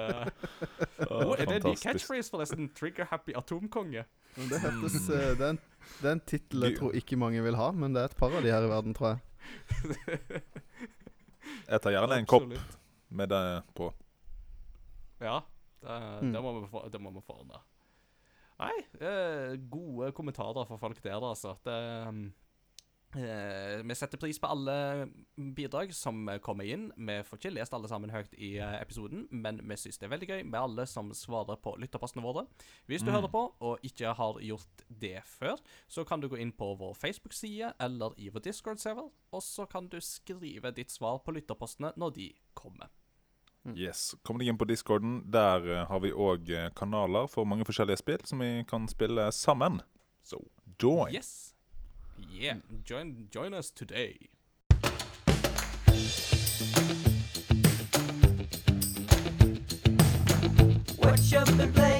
oh, 1.08 1.34
Er 1.38 1.46
det 1.46 1.62
en 1.62 1.70
ny 1.72 1.76
catchphrase, 1.80 2.30
forresten? 2.34 2.70
Trigger-happy 2.78 3.36
atomkonge? 3.40 4.06
Det 4.36 4.62
hettes, 4.64 5.10
eh, 5.10 5.32
Det 5.40 5.48
er 5.48 5.56
en, 5.56 5.62
det 6.02 6.08
er 6.08 6.14
en 6.16 6.26
tittel 6.34 6.68
jeg 6.68 6.78
tror 6.80 6.96
ikke 6.96 7.20
mange 7.20 7.42
vil 7.44 7.58
ha, 7.60 7.72
men 7.72 7.96
det 7.96 8.04
er 8.04 8.12
et 8.12 8.20
par 8.20 8.36
av 8.36 8.46
de 8.46 8.54
her 8.54 8.68
i 8.68 8.72
verden, 8.72 8.96
tror 8.98 9.16
jeg. 9.16 9.22
Jeg 11.72 11.82
tar 11.82 11.96
gjerne 11.96 12.20
en 12.22 12.30
kopp 12.30 12.52
med 13.12 13.32
det 13.32 13.44
på. 13.78 13.90
Ja, 15.22 15.42
det, 15.82 15.98
Mm. 16.22 16.34
det, 16.34 16.42
må 16.42 16.60
vi 16.60 16.68
få, 16.70 16.88
det 16.94 17.00
må 17.02 17.12
vi 17.12 17.22
få 17.26 17.40
ordne. 17.42 17.60
Nei, 18.62 18.78
eh, 19.02 19.56
gode 19.74 20.12
kommentarer 20.14 20.68
fra 20.70 20.78
folk 20.78 21.02
der, 21.04 21.18
altså. 21.24 21.56
Det, 21.66 21.78
um, 22.08 22.20
eh, 23.16 23.82
vi 23.82 23.96
setter 23.98 24.20
pris 24.22 24.38
på 24.40 24.48
alle 24.54 24.76
bidrag 25.58 25.92
som 25.98 26.30
kommer 26.46 26.70
inn. 26.70 26.92
Vi 26.96 27.16
får 27.28 27.40
ikke 27.42 27.54
lest 27.56 27.74
alle 27.74 27.90
sammen 27.90 28.14
høyt 28.14 28.36
i 28.38 28.54
eh, 28.62 28.78
episoden, 28.84 29.26
men 29.32 29.60
vi 29.68 29.76
syns 29.82 29.98
det 29.98 30.08
er 30.08 30.14
veldig 30.14 30.30
gøy 30.30 30.44
med 30.46 30.60
alle 30.62 30.86
som 30.88 31.10
svarer 31.18 31.58
på 31.64 31.74
lytterpostene 31.82 32.24
våre. 32.24 32.46
Hvis 32.88 33.02
du 33.04 33.10
Mm. 33.10 33.16
hører 33.18 33.34
på 33.34 33.44
og 33.60 33.80
ikke 33.84 34.14
har 34.14 34.40
gjort 34.46 34.86
det 34.88 35.24
før, 35.26 35.58
så 35.90 36.06
kan 36.06 36.22
du 36.22 36.30
gå 36.30 36.38
inn 36.40 36.54
på 36.54 36.76
vår 36.78 36.94
Facebook-side 37.02 37.74
eller 37.80 38.14
i 38.18 38.30
vår 38.30 38.46
Discord-server, 38.46 39.10
og 39.34 39.42
så 39.42 39.66
kan 39.68 39.88
du 39.90 39.98
skrive 40.00 40.72
ditt 40.72 40.92
svar 40.92 41.18
på 41.26 41.34
lytterpostene 41.34 41.94
når 41.98 42.14
de 42.14 42.34
kommer. 42.54 42.88
Yes. 43.76 44.16
Kom 44.24 44.40
deg 44.42 44.50
inn 44.50 44.58
på 44.58 44.66
discorden. 44.66 45.22
Der 45.32 45.68
eh, 45.68 45.86
har 45.88 46.02
vi 46.02 46.12
òg 46.12 46.50
kanaler 46.76 47.30
for 47.30 47.46
mange 47.46 47.68
forskjellige 47.68 48.02
spill 48.02 48.26
som 48.26 48.42
vi 48.42 48.66
kan 48.70 48.88
spille 48.90 49.30
sammen. 49.32 49.82
Så 50.24 50.42
join. 50.82 51.14
Yes. 51.14 51.54
Yeah. 52.34 52.58
Join, 52.90 53.28
join 53.36 53.54
us 53.54 53.72
today. 53.72 54.30
What 60.98 61.20
you 61.32 61.46
been 61.58 61.74
playing 61.74 61.91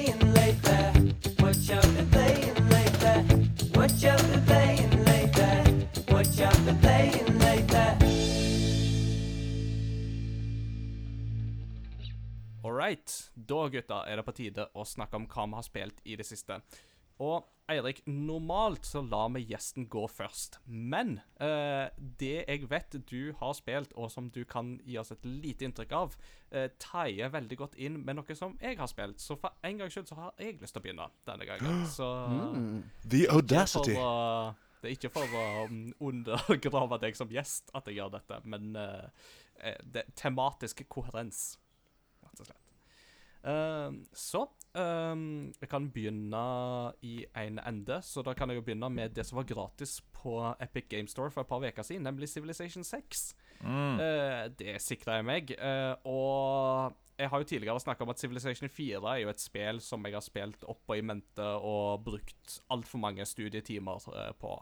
Da, 13.48 13.66
gutta, 13.72 14.02
er 14.06 14.20
det 14.20 14.26
på 14.26 14.36
tide 14.36 14.68
å 14.74 14.86
snakke 14.86 15.18
om 15.18 15.28
hva 15.30 15.48
vi 15.48 15.58
har 15.58 15.66
spilt 15.66 16.02
i 16.04 16.16
det 16.18 16.26
siste. 16.28 16.60
Og 17.22 17.44
Eirik, 17.70 18.02
normalt 18.06 18.84
så 18.84 19.00
lar 19.06 19.28
vi 19.32 19.44
gjesten 19.46 19.86
gå 19.88 20.02
først. 20.10 20.58
Men 20.66 21.14
eh, 21.40 21.92
det 22.18 22.42
jeg 22.42 22.66
vet 22.68 22.96
du 23.08 23.32
har 23.38 23.54
spilt, 23.56 23.94
og 23.94 24.10
som 24.12 24.28
du 24.34 24.42
kan 24.48 24.74
gi 24.84 24.98
oss 25.00 25.12
et 25.14 25.24
lite 25.24 25.64
inntrykk 25.68 25.94
av, 25.96 26.16
eh, 26.50 26.66
taier 26.82 27.30
veldig 27.32 27.58
godt 27.60 27.78
inn 27.80 28.00
med 28.04 28.18
noe 28.18 28.36
som 28.36 28.58
jeg 28.60 28.76
har 28.80 28.90
spilt. 28.90 29.22
Så 29.22 29.38
for 29.40 29.54
en 29.62 29.78
gangs 29.78 29.94
skyld 29.94 30.10
så 30.10 30.18
har 30.18 30.34
jeg 30.42 30.58
lyst 30.60 30.76
til 30.76 30.82
å 30.82 30.86
begynne 30.88 31.08
denne 31.28 31.48
gangen. 31.48 31.86
Så 31.96 32.10
Mm. 32.32 32.82
The 33.08 33.26
audacity. 33.30 33.94
for 33.94 34.50
uh, 34.50 34.54
det 34.82 34.90
er 34.90 34.96
ikke 34.96 35.12
for 35.14 35.36
å 35.38 35.66
um, 35.70 35.92
undergrave 36.02 36.98
deg 37.02 37.16
som 37.16 37.30
gjest 37.30 37.70
at 37.74 37.86
jeg 37.86 38.00
gjør 38.00 38.16
dette, 38.16 38.40
men 38.50 38.74
eh, 38.76 39.78
det 39.94 40.08
tematisk 40.18 40.82
koherens, 40.90 41.56
rett 42.24 42.42
og 42.42 42.48
slett. 42.48 42.58
Ehm, 42.58 43.31
så 43.44 44.44
ehm, 44.78 45.52
jeg 45.60 45.68
kan 45.68 45.88
begynne 45.90 46.42
i 47.02 47.24
en 47.36 47.58
ende. 47.66 47.98
Så 48.02 48.22
da 48.22 48.34
kan 48.38 48.50
jeg 48.50 48.60
jo 48.60 48.64
begynne 48.66 48.90
med 48.90 49.14
det 49.16 49.26
som 49.26 49.40
var 49.40 49.48
gratis 49.48 50.00
på 50.14 50.36
Epic 50.62 50.88
Game 50.88 51.08
Store 51.10 51.30
for 51.30 51.42
et 51.42 51.50
par 51.50 51.64
uker 51.64 51.82
siden, 51.82 52.06
nemlig 52.06 52.28
Civilization 52.28 52.84
6. 52.84 53.34
Mm. 53.62 54.00
Eh, 54.00 54.44
det 54.58 54.80
sikra 54.82 55.18
jeg 55.18 55.26
meg. 55.26 55.50
eh, 55.58 55.94
og 56.04 56.94
jeg 57.18 57.28
har 57.30 57.38
jo 57.38 57.44
tidligere 57.44 57.80
snakka 57.80 58.04
om 58.04 58.10
at 58.10 58.18
Civilization 58.18 58.68
4 58.68 59.02
er 59.14 59.20
jo 59.22 59.28
et 59.28 59.40
spill 59.40 59.80
som 59.80 60.04
jeg 60.06 60.16
har 60.16 60.24
spilt 60.24 60.64
opp 60.64 60.88
og 60.88 60.98
i 60.98 61.04
mente 61.04 61.44
og 61.44 62.02
brukt 62.04 62.58
altfor 62.72 62.98
mange 62.98 63.26
studietimer 63.28 64.02
eh, 64.16 64.32
på. 64.38 64.56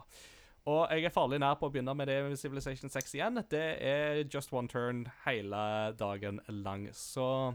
Og 0.71 0.83
jeg 0.93 1.05
er 1.09 1.15
farlig 1.15 1.39
nær 1.41 1.57
på 1.57 1.71
å 1.71 1.73
begynne 1.73 1.95
med 1.97 2.11
det 2.11 2.19
med 2.27 2.37
Civilization 2.37 2.93
6 2.93 3.15
igjen. 3.17 3.41
Det 3.49 3.65
er 3.81 4.25
just 4.27 4.53
one 4.53 4.69
turn 4.69 5.07
hele 5.25 5.63
dagen 5.97 6.41
lang. 6.49 6.91
Så 6.93 7.55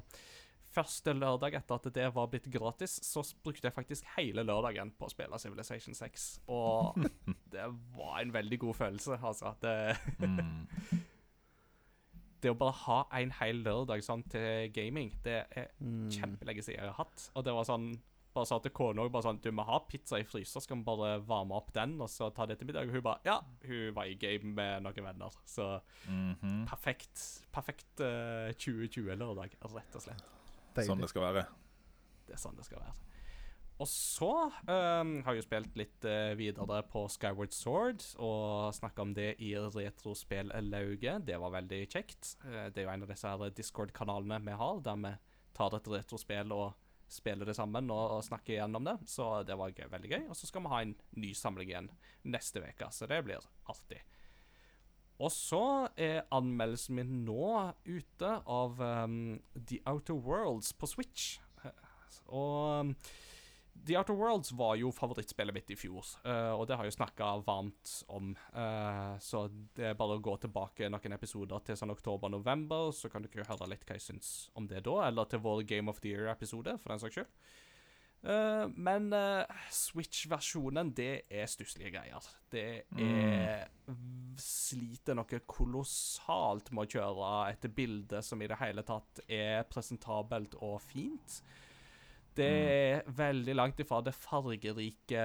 første 0.76 1.14
lørdag 1.16 1.56
etter 1.58 1.76
at 1.80 1.88
det 1.96 2.08
var 2.16 2.28
blitt 2.32 2.50
gratis, 2.52 2.98
så 3.08 3.24
brukte 3.44 3.70
jeg 3.70 3.74
faktisk 3.76 4.06
hele 4.18 4.44
lørdagen 4.46 4.92
på 5.00 5.08
å 5.08 5.12
spille 5.14 5.40
Civilization 5.40 5.96
6. 5.98 6.28
Og 6.52 7.00
det 7.56 7.68
var 7.98 8.20
en 8.22 8.34
veldig 8.36 8.60
god 8.68 8.76
følelse, 8.84 9.20
altså. 9.24 9.56
Det 9.64 9.76
Mm. 10.20 10.68
det 12.46 12.52
å 12.52 12.58
bare 12.60 12.76
ha 12.86 12.98
en 13.18 13.32
hel 13.40 13.64
lørdag 13.66 14.04
sånn 14.06 14.22
til 14.30 14.68
gaming, 14.76 15.14
det 15.26 15.40
er 15.58 15.72
Mm. 15.82 16.10
kjempelenge 16.14 16.62
siden 16.64 16.84
jeg 16.84 16.92
har 16.92 17.00
hatt. 17.00 17.30
Og 17.36 17.44
det 17.48 17.54
var 17.56 17.64
sånn 17.66 17.96
Bare 18.36 18.46
sa 18.50 18.58
til 18.60 18.74
kona 18.76 19.06
bare 19.08 19.24
sånn 19.24 19.38
Du 19.42 19.48
må 19.56 19.64
ha 19.64 19.78
pizza 19.88 20.18
i 20.20 20.26
fryser, 20.28 20.60
skal 20.60 20.76
vi 20.82 20.84
bare 20.84 21.22
varme 21.24 21.56
opp 21.56 21.70
den 21.72 21.94
og 22.04 22.10
så 22.12 22.28
ta 22.36 22.44
det 22.46 22.58
til 22.60 22.68
middag? 22.68 22.90
Og 22.90 22.92
hun 22.98 23.02
bare 23.06 23.22
Ja. 23.24 23.38
Hun 23.64 23.94
var 23.96 24.04
i 24.12 24.16
game 24.20 24.52
med 24.58 24.84
noen 24.84 25.06
venner. 25.06 25.32
Så 25.48 25.80
Mhm. 26.06 26.66
perfekt 26.68 27.46
perfekt 27.54 28.02
uh, 28.04 28.52
2020-lørdag, 28.60 29.56
rett 29.56 29.96
og 29.96 30.02
slett. 30.04 30.22
Deilig. 30.76 30.92
Sånn 30.92 31.04
det 31.04 31.12
skal 31.12 31.28
være. 31.30 31.46
Det 32.26 32.36
er 32.36 32.42
sånn 32.42 32.58
det 32.60 32.68
skal 32.68 32.84
være. 32.84 32.96
Og 33.76 33.88
så 33.92 34.32
um, 34.48 35.10
har 35.26 35.36
jeg 35.36 35.42
jo 35.42 35.46
spilt 35.50 35.74
litt 35.80 36.06
uh, 36.08 36.32
videre 36.40 36.80
på 36.88 37.02
Skyward 37.12 37.52
Sword 37.52 38.06
og 38.24 38.72
snakka 38.78 39.04
om 39.04 39.12
det 39.18 39.34
i 39.44 39.52
Retrospellauget. 39.60 41.26
Det 41.28 41.40
var 41.42 41.56
veldig 41.58 41.82
kjekt. 41.92 42.38
Uh, 42.46 42.70
det 42.72 42.82
er 42.82 42.88
jo 42.88 42.94
en 42.94 43.04
av 43.04 43.12
disse 43.12 43.34
her 43.34 43.56
Discord-kanalene 43.58 44.40
vi 44.48 44.56
har, 44.62 44.80
der 44.86 45.02
vi 45.04 45.14
tar 45.56 45.76
et 45.76 45.92
retrospill 45.92 46.56
og 46.56 46.72
spiller 47.12 47.48
det 47.48 47.58
sammen 47.58 47.92
og, 47.94 48.18
og 48.18 48.24
snakker 48.26 48.56
igjennom 48.56 48.88
det. 48.88 48.96
Så 49.12 49.28
det 49.48 49.60
var 49.60 49.76
gøy, 49.76 49.90
veldig 49.92 50.14
gøy. 50.14 50.24
Og 50.32 50.40
så 50.40 50.48
skal 50.48 50.64
vi 50.64 50.72
ha 50.72 50.82
en 50.86 50.96
ny 51.20 51.34
samling 51.36 51.72
igjen 51.72 51.92
neste 52.32 52.64
uke, 52.64 52.90
så 52.96 53.12
det 53.12 53.22
blir 53.28 53.44
artig. 53.72 54.02
Og 55.16 55.32
så 55.32 55.88
er 55.96 56.26
anmeldelsen 56.36 56.98
min 56.98 57.22
nå 57.28 57.52
ute 57.88 58.32
av 58.46 58.82
um, 58.82 59.38
The 59.56 59.80
Outer 59.88 60.18
Worlds 60.20 60.74
på 60.76 60.90
Switch. 60.92 61.38
Og 62.26 62.82
um, 62.82 62.92
The 63.86 63.98
Outer 64.00 64.18
Worlds 64.18 64.52
var 64.58 64.76
jo 64.80 64.90
favorittspillet 64.96 65.56
mitt 65.56 65.72
i 65.72 65.78
fjor, 65.78 66.08
uh, 66.26 66.56
og 66.58 66.64
det 66.68 66.78
har 66.78 66.88
jeg 66.88 66.96
jo 66.96 66.98
snakka 66.98 67.28
varmt 67.46 67.92
om. 68.12 68.32
Uh, 68.56 69.14
så 69.22 69.46
det 69.78 69.92
er 69.92 70.00
bare 70.00 70.18
å 70.18 70.24
gå 70.24 70.36
tilbake 70.42 70.90
noen 70.90 71.16
episoder 71.16 71.62
til 71.68 71.78
sånn 71.80 71.94
oktober-november, 71.94 72.90
så 72.96 73.12
kan 73.14 73.28
dere 73.28 73.46
høre 73.48 73.70
litt 73.70 73.86
hva 73.86 74.00
jeg 74.00 74.08
syns 74.08 74.32
om 74.58 74.68
det 74.72 74.84
da, 74.88 74.98
eller 75.10 75.30
til 75.30 75.44
vår 75.44 75.64
Game 75.70 75.92
of 75.92 76.02
the 76.02 76.16
Year-episode, 76.16 76.80
for 76.82 76.96
den 76.96 77.04
saks 77.04 77.20
skyld. 77.20 77.54
Eh, 78.26 78.68
men 78.76 79.14
uh, 79.14 79.46
Switch-versjonen, 79.70 80.90
det 80.98 81.28
er 81.30 81.50
stusslige 81.50 81.94
greier. 81.94 82.30
Det 82.50 82.86
er 82.98 83.68
Sliter 84.42 85.16
noe 85.16 85.40
kolossalt 85.48 86.72
med 86.74 86.88
å 86.88 86.98
kjøre 86.98 87.28
et 87.54 87.68
bilde 87.76 88.20
som 88.26 88.42
i 88.42 88.50
det 88.50 88.58
hele 88.60 88.84
tatt 88.88 89.22
er 89.32 89.62
presentabelt 89.70 90.58
og 90.58 90.80
fint. 90.84 91.38
Det 92.36 92.50
er 92.50 93.06
veldig 93.16 93.54
langt 93.56 93.80
ifra 93.80 94.02
det 94.04 94.12
fargerike 94.18 95.22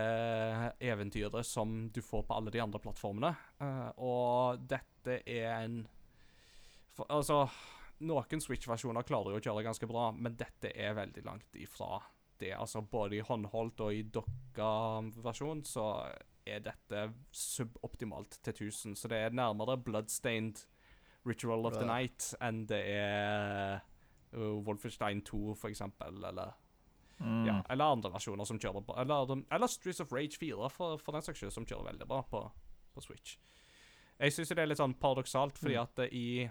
eventyret 0.78 1.48
som 1.48 1.88
du 1.90 1.98
får 2.04 2.28
på 2.28 2.36
alle 2.36 2.52
de 2.54 2.62
andre 2.62 2.82
plattformene. 2.84 3.32
Uh, 3.64 3.90
og 3.96 4.68
dette 4.70 5.22
er 5.24 5.50
en 5.56 5.82
for, 6.94 7.08
Altså, 7.08 7.46
noen 8.04 8.44
Switch-versjoner 8.44 9.08
klarer 9.08 9.32
jo 9.32 9.40
å 9.40 9.44
kjøre 9.48 9.66
ganske 9.66 9.88
bra, 9.88 10.10
men 10.12 10.36
dette 10.38 10.70
er 10.76 10.98
veldig 11.00 11.26
langt 11.26 11.58
ifra 11.58 11.96
det. 12.40 12.52
Altså, 12.56 12.80
både 12.82 13.16
i 13.18 13.24
håndholdt 13.26 13.80
og 13.84 13.94
i 13.94 14.02
dokka-versjon 14.02 15.62
så 15.68 15.84
er 16.46 16.62
dette 16.64 17.04
suboptimalt 17.36 18.38
til 18.42 18.54
1000. 18.70 18.96
Så 18.96 19.08
det 19.12 19.18
er 19.26 19.30
nærmere 19.36 19.76
Bloodstained 19.78 20.64
Ritual 21.28 21.66
of 21.68 21.76
the 21.76 21.84
Night 21.86 22.30
enn 22.40 22.62
det 22.70 22.80
er 22.94 23.80
uh, 24.32 24.56
Wolfenstein 24.66 25.20
2, 25.26 25.54
for 25.54 25.68
eksempel, 25.72 26.24
eller 26.24 26.56
Mm. 27.20 27.42
ja, 27.44 27.58
eller 27.68 27.84
andre 27.92 28.08
versjoner 28.14 28.46
som 28.48 28.56
kjører 28.58 28.80
bra. 28.80 28.94
Eller, 29.02 29.42
eller 29.52 29.68
Streets 29.68 30.00
of 30.00 30.08
Rage 30.12 30.38
4, 30.40 30.70
for, 30.72 30.96
for 30.96 31.12
den 31.12 31.20
saks 31.20 31.36
skyld, 31.42 31.50
som 31.52 31.66
kjører 31.68 31.90
veldig 31.90 32.06
bra 32.08 32.22
på, 32.24 32.40
på 32.94 33.02
Switch. 33.04 33.34
Jeg 34.18 34.32
syns 34.32 34.48
det 34.54 34.62
er 34.62 34.70
litt 34.70 34.80
sånn 34.80 34.94
paradoksalt, 34.96 35.58
fordi 35.60 35.74
Mm. 35.76 35.82
at 35.82 35.98
eh, 36.06 36.14
i 36.16 36.48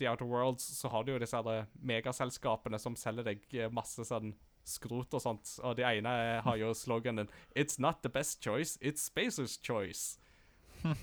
The 0.00 0.08
Outer 0.08 0.24
Worlds 0.24 0.64
så 0.78 0.88
har 0.88 1.04
du 1.04 1.12
jo 1.12 1.18
disse 1.20 1.36
her 1.36 1.66
megaselskapene 1.84 2.80
som 2.80 2.96
selger 2.96 3.28
deg 3.28 3.44
masse 3.76 4.00
sånn 4.08 4.32
skrot 4.70 5.14
og 5.14 5.22
sånt, 5.22 5.58
og 5.62 5.76
de 5.76 5.84
ene 5.86 6.12
har 6.44 6.56
jo 6.56 6.72
sloganen 6.74 7.28
'It's 7.56 7.78
not 7.78 8.02
the 8.02 8.08
best 8.08 8.42
choice, 8.42 8.78
it's 8.80 9.10
Spacer's 9.10 9.58
choice'. 9.58 10.18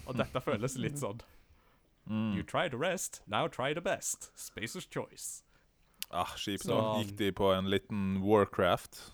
Og 0.07 0.17
dette 0.17 0.41
føles 0.41 0.77
litt 0.77 0.99
sånn. 0.99 1.21
Mm. 2.07 2.37
You 2.37 2.43
try 2.43 2.67
the 2.69 2.77
rest, 2.77 3.21
now 3.27 3.47
try 3.47 3.73
the 3.73 3.81
best. 3.81 4.31
Spacer's 4.35 4.87
choice. 4.89 5.43
Ah, 6.09 6.35
Kjipt. 6.37 6.65
Gikk 6.65 7.17
de 7.17 7.31
på 7.31 7.51
en 7.51 7.69
liten 7.69 8.21
Warcraft? 8.23 9.13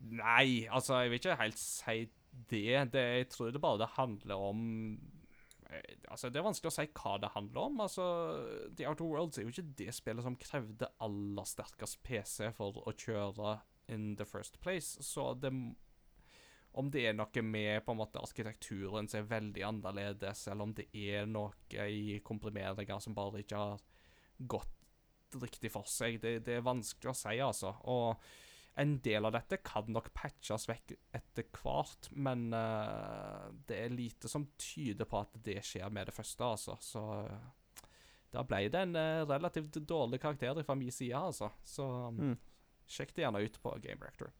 Nei, 0.00 0.66
altså, 0.66 0.98
jeg 0.98 1.10
vil 1.10 1.20
ikke 1.20 1.38
helt 1.38 1.58
si 1.58 2.08
det. 2.50 2.92
det 2.92 3.02
jeg 3.02 3.28
tror 3.30 3.52
det 3.54 3.62
bare 3.62 3.78
det 3.78 3.92
handler 3.94 4.34
om 4.34 4.64
Altså, 6.08 6.30
Det 6.30 6.40
er 6.40 6.46
vanskelig 6.46 6.72
å 6.72 6.74
si 6.74 6.86
hva 6.98 7.14
det 7.22 7.32
handler 7.34 7.68
om. 7.68 7.80
Altså, 7.84 8.06
The 8.76 8.88
Outer 8.90 9.08
Worlds 9.08 9.38
er 9.38 9.46
jo 9.46 9.52
ikke 9.54 9.74
det 9.78 9.94
spillet 9.96 10.26
som 10.26 10.38
krevde 10.40 10.90
aller 11.04 11.48
sterkest 11.48 12.02
PC 12.06 12.50
for 12.56 12.82
å 12.82 12.92
kjøre 12.92 13.60
in 13.92 14.16
the 14.16 14.26
first 14.28 14.60
place. 14.60 14.98
Så 15.02 15.32
det 15.40 15.52
Om 16.74 16.88
det 16.90 17.02
er 17.04 17.12
noe 17.12 17.42
med 17.44 17.84
på 17.84 17.92
en 17.92 17.98
måte 17.98 18.20
arkitekturen 18.20 19.08
som 19.08 19.18
er 19.20 19.28
veldig 19.28 19.64
annerledes, 19.68 20.46
eller 20.48 20.62
om 20.64 20.70
det 20.72 20.86
er 20.96 21.26
noe 21.28 21.52
i 21.84 22.18
komprimeringer 22.24 22.98
som 22.98 23.12
bare 23.14 23.42
ikke 23.42 23.58
har 23.60 23.82
gått 24.38 25.36
riktig 25.36 25.68
for 25.72 25.84
seg, 25.84 26.16
det, 26.22 26.38
det 26.46 26.56
er 26.56 26.64
vanskelig 26.64 27.12
å 27.12 27.16
si, 27.16 27.34
altså. 27.44 27.74
Og 27.92 28.24
en 28.80 28.94
del 29.04 29.26
av 29.28 29.34
dette 29.34 29.58
kan 29.60 29.88
nok 29.92 30.08
patches 30.16 30.64
vekk 30.70 30.94
etter 31.12 31.44
hvert, 31.58 32.08
men 32.16 32.46
uh, 32.56 33.50
det 33.68 33.76
er 33.84 33.92
lite 33.92 34.30
som 34.32 34.46
tyder 34.56 35.04
på 35.08 35.18
at 35.20 35.34
det 35.44 35.58
skjer 35.66 35.90
med 35.92 36.08
det 36.08 36.14
første, 36.16 36.44
altså. 36.46 36.78
Så 36.80 37.02
uh, 37.26 37.84
da 38.32 38.44
ble 38.48 38.62
det 38.72 38.80
en 38.86 38.96
uh, 38.96 39.26
relativt 39.28 39.76
dårlig 39.88 40.22
karakter 40.22 40.62
fra 40.64 40.76
min 40.78 40.90
side, 40.94 41.12
altså. 41.18 41.50
Så 41.64 41.84
Mm. 42.16 42.38
sjekk 42.88 43.12
det 43.14 43.26
gjerne 43.26 43.44
ut 43.44 43.60
på 43.62 43.74
Game 43.84 44.00
Reactor. 44.00 44.32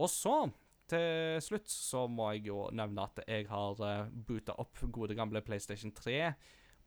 Og 0.00 0.08
så, 0.08 0.50
til 0.88 1.36
slutt, 1.44 1.68
så 1.68 2.06
må 2.08 2.30
jeg 2.32 2.46
jo 2.48 2.62
nevne 2.72 3.04
at 3.04 3.20
jeg 3.28 3.46
har 3.48 3.76
uh, 3.84 4.08
boota 4.10 4.56
opp 4.58 4.80
gode 4.88 5.14
gamle 5.14 5.42
PlayStation 5.44 5.92
3 5.92 6.32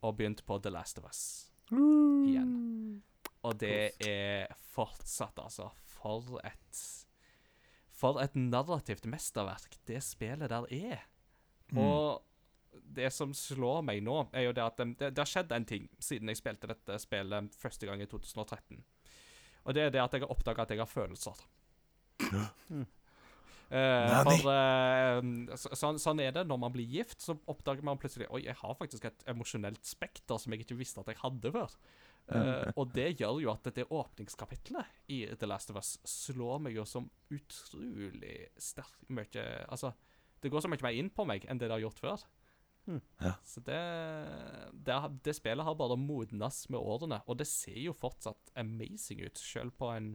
og 0.02 0.16
begynt 0.18 0.42
på 0.44 0.58
The 0.58 0.70
Last 0.74 0.98
of 0.98 1.06
Us 1.06 1.50
igjen. 2.28 3.02
Og 3.44 3.58
det 3.60 3.94
er 4.04 4.50
fortsatt, 4.74 5.38
altså. 5.38 5.70
For 6.04 6.38
et 6.44 6.84
For 7.96 8.20
et 8.20 8.36
narrativt 8.36 9.06
mesterverk 9.08 9.78
det 9.88 10.02
spillet 10.04 10.52
der 10.52 10.66
er. 10.68 11.04
Mm. 11.72 11.78
Og 11.80 12.24
det 12.94 13.08
som 13.14 13.32
slår 13.34 13.84
meg 13.86 14.02
nå, 14.04 14.16
er 14.34 14.48
jo 14.48 14.54
det 14.56 14.64
at 14.64 14.80
det, 14.82 15.12
det 15.14 15.22
har 15.22 15.30
skjedd 15.30 15.54
en 15.54 15.66
ting 15.68 15.86
siden 16.02 16.30
jeg 16.30 16.40
spilte 16.42 16.68
dette 16.70 16.98
spillet 17.02 17.54
første 17.58 17.88
gang 17.88 18.02
i 18.02 18.08
2013. 18.10 18.82
Og 19.64 19.76
det 19.76 19.86
er 19.86 19.94
det 19.94 20.02
at 20.02 20.12
jeg 20.12 20.24
har 20.24 20.34
oppdaga 20.34 20.66
at 20.66 20.74
jeg 20.74 20.82
har 20.82 20.90
følelser. 20.90 21.40
Mm. 22.20 22.84
Uh, 23.74 24.20
for 24.26 24.50
uh, 24.52 25.56
så, 25.58 25.70
sånn, 25.74 25.96
sånn 25.98 26.20
er 26.22 26.34
det 26.36 26.44
når 26.46 26.60
man 26.66 26.74
blir 26.74 26.86
gift, 26.86 27.22
så 27.24 27.34
oppdager 27.50 27.82
man 27.86 27.98
plutselig 27.98 28.28
Oi, 28.28 28.44
jeg 28.44 28.54
har 28.60 28.76
faktisk 28.78 29.08
et 29.08 29.24
emosjonelt 29.30 29.80
spekter 29.88 30.38
som 30.38 30.54
jeg 30.54 30.66
ikke 30.66 30.76
visste 30.78 31.00
at 31.00 31.10
jeg 31.10 31.22
hadde 31.22 31.54
før. 31.54 31.72
Eh, 32.32 32.70
og 32.80 32.88
det 32.96 33.10
gjør 33.20 33.42
jo 33.42 33.50
at 33.52 33.68
det 33.76 33.84
åpningskapitlet 33.92 35.10
i 35.12 35.24
The 35.36 35.48
Last 35.48 35.72
of 35.72 35.76
Us 35.80 35.98
slår 36.08 36.62
meg 36.64 36.78
jo 36.78 36.86
som 36.88 37.10
utrolig 37.34 38.46
sterkt 38.56 39.10
mye 39.12 39.44
Altså, 39.68 39.92
det 40.40 40.52
går 40.52 40.64
så 40.64 40.70
mye 40.72 40.84
mer 40.84 40.96
inn 40.96 41.12
på 41.12 41.26
meg 41.28 41.44
enn 41.48 41.60
det 41.60 41.68
det 41.68 41.76
har 41.76 41.84
gjort 41.84 42.00
før. 42.00 42.24
Mm. 42.86 43.00
Ja. 43.20 43.32
Så 43.44 43.60
det, 43.64 43.80
det, 44.86 44.96
det 45.24 45.36
spillet 45.36 45.64
har 45.64 45.76
bare 45.76 45.96
modnes 46.00 46.64
med 46.72 46.80
årene, 46.80 47.20
og 47.26 47.38
det 47.40 47.48
ser 47.48 47.80
jo 47.80 47.96
fortsatt 47.96 48.52
amazing 48.60 49.24
ut, 49.24 49.40
selv 49.40 49.76
på 49.80 49.88
en 49.92 50.14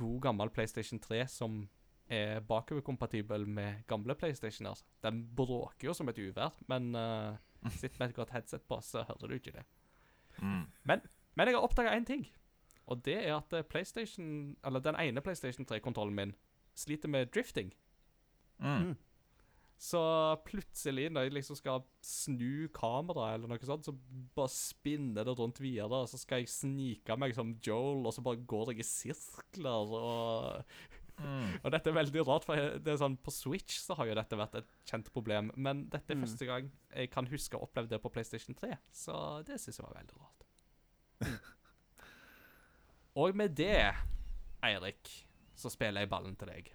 god 0.00 0.20
gammel 0.28 0.52
PlayStation 0.54 1.00
3 1.02 1.24
som 1.28 1.62
er 2.10 2.42
bakoverkompatibel 2.44 3.46
med 3.48 3.84
gamle 3.88 4.16
PlayStationer. 4.18 4.78
Den 5.04 5.22
bråker 5.36 5.90
jo 5.90 5.94
som 5.94 6.10
et 6.10 6.18
uvær, 6.18 6.56
men 6.68 6.94
uh, 6.96 7.36
sitt 7.80 7.98
med 8.00 8.10
et 8.10 8.18
godt 8.18 8.34
headset 8.34 8.66
på, 8.68 8.80
så 8.84 9.04
hører 9.08 9.30
du 9.30 9.38
ikke 9.38 9.54
det. 9.54 9.64
Mm. 10.40 10.64
Men 10.84 11.48
jeg 11.48 11.56
har 11.56 11.64
oppdaga 11.64 11.96
én 11.96 12.06
ting, 12.06 12.26
Og 12.90 13.04
det 13.04 13.16
er 13.20 13.36
at 13.36 13.52
eh, 13.54 13.62
PlayStation, 13.62 14.56
eller 14.66 14.82
den 14.82 14.96
ene 14.98 15.22
PlayStation 15.22 15.66
3-kontrollen 15.66 16.14
min 16.14 16.34
sliter 16.74 17.08
med 17.08 17.30
drifting. 17.30 17.70
Mm. 18.58 18.96
Så 19.80 20.00
plutselig, 20.44 21.06
når 21.08 21.24
jeg 21.24 21.32
liksom 21.38 21.56
skal 21.56 21.84
snu 22.04 22.66
kameraet, 22.76 23.38
eller 23.38 23.48
noe 23.48 23.64
sånt, 23.64 23.86
så 23.88 23.94
bare 24.36 24.52
spinner 24.52 25.24
det 25.24 25.32
rundt 25.38 25.60
videre, 25.62 26.02
og 26.02 26.10
så 26.10 26.20
skal 26.20 26.42
jeg 26.42 26.52
snike 26.52 27.16
meg 27.16 27.32
som 27.36 27.54
Joel, 27.64 28.04
og 28.04 28.12
så 28.12 28.24
bare 28.26 28.42
går 28.44 28.74
jeg 28.74 28.82
i 28.82 28.88
sirkler, 28.90 29.94
og, 29.96 30.74
Mm. 31.20 31.58
og 31.64 31.72
dette 31.74 31.90
er 31.92 31.96
veldig 31.98 32.22
rart, 32.26 32.46
for 32.48 32.56
det 32.80 32.92
er 32.94 33.00
sånn, 33.00 33.18
på 33.20 33.32
Switch 33.34 33.76
så 33.82 33.96
har 33.98 34.08
jo 34.08 34.16
dette 34.18 34.38
vært 34.40 34.56
et 34.62 34.70
kjent 34.88 35.10
problem, 35.12 35.50
men 35.56 35.84
dette 35.92 36.14
er 36.14 36.18
Mm. 36.20 36.24
første 36.26 36.48
gang 36.48 36.70
jeg 36.96 37.10
kan 37.12 37.28
huske 37.30 37.56
å 37.58 37.64
oppleve 37.68 37.88
det 37.92 38.00
på 38.02 38.12
PlayStation 38.14 38.56
3, 38.56 38.72
så 38.90 39.18
det 39.44 39.60
synes 39.60 39.78
jeg 39.80 39.86
var 39.86 39.98
veldig 40.00 40.20
rart. 40.20 40.46
og 43.20 43.36
med 43.36 43.52
det, 43.58 43.92
Eirik, 44.64 45.10
så 45.56 45.68
spiller 45.72 46.00
jeg 46.06 46.10
ballen 46.10 46.36
til 46.40 46.48
deg. 46.48 46.72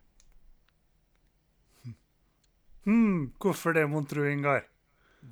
Hm, 2.85 3.31
hvorfor 3.41 3.73
det, 3.73 3.87
mon 3.89 4.05
tro, 4.05 4.21
Ingar? 4.29 4.67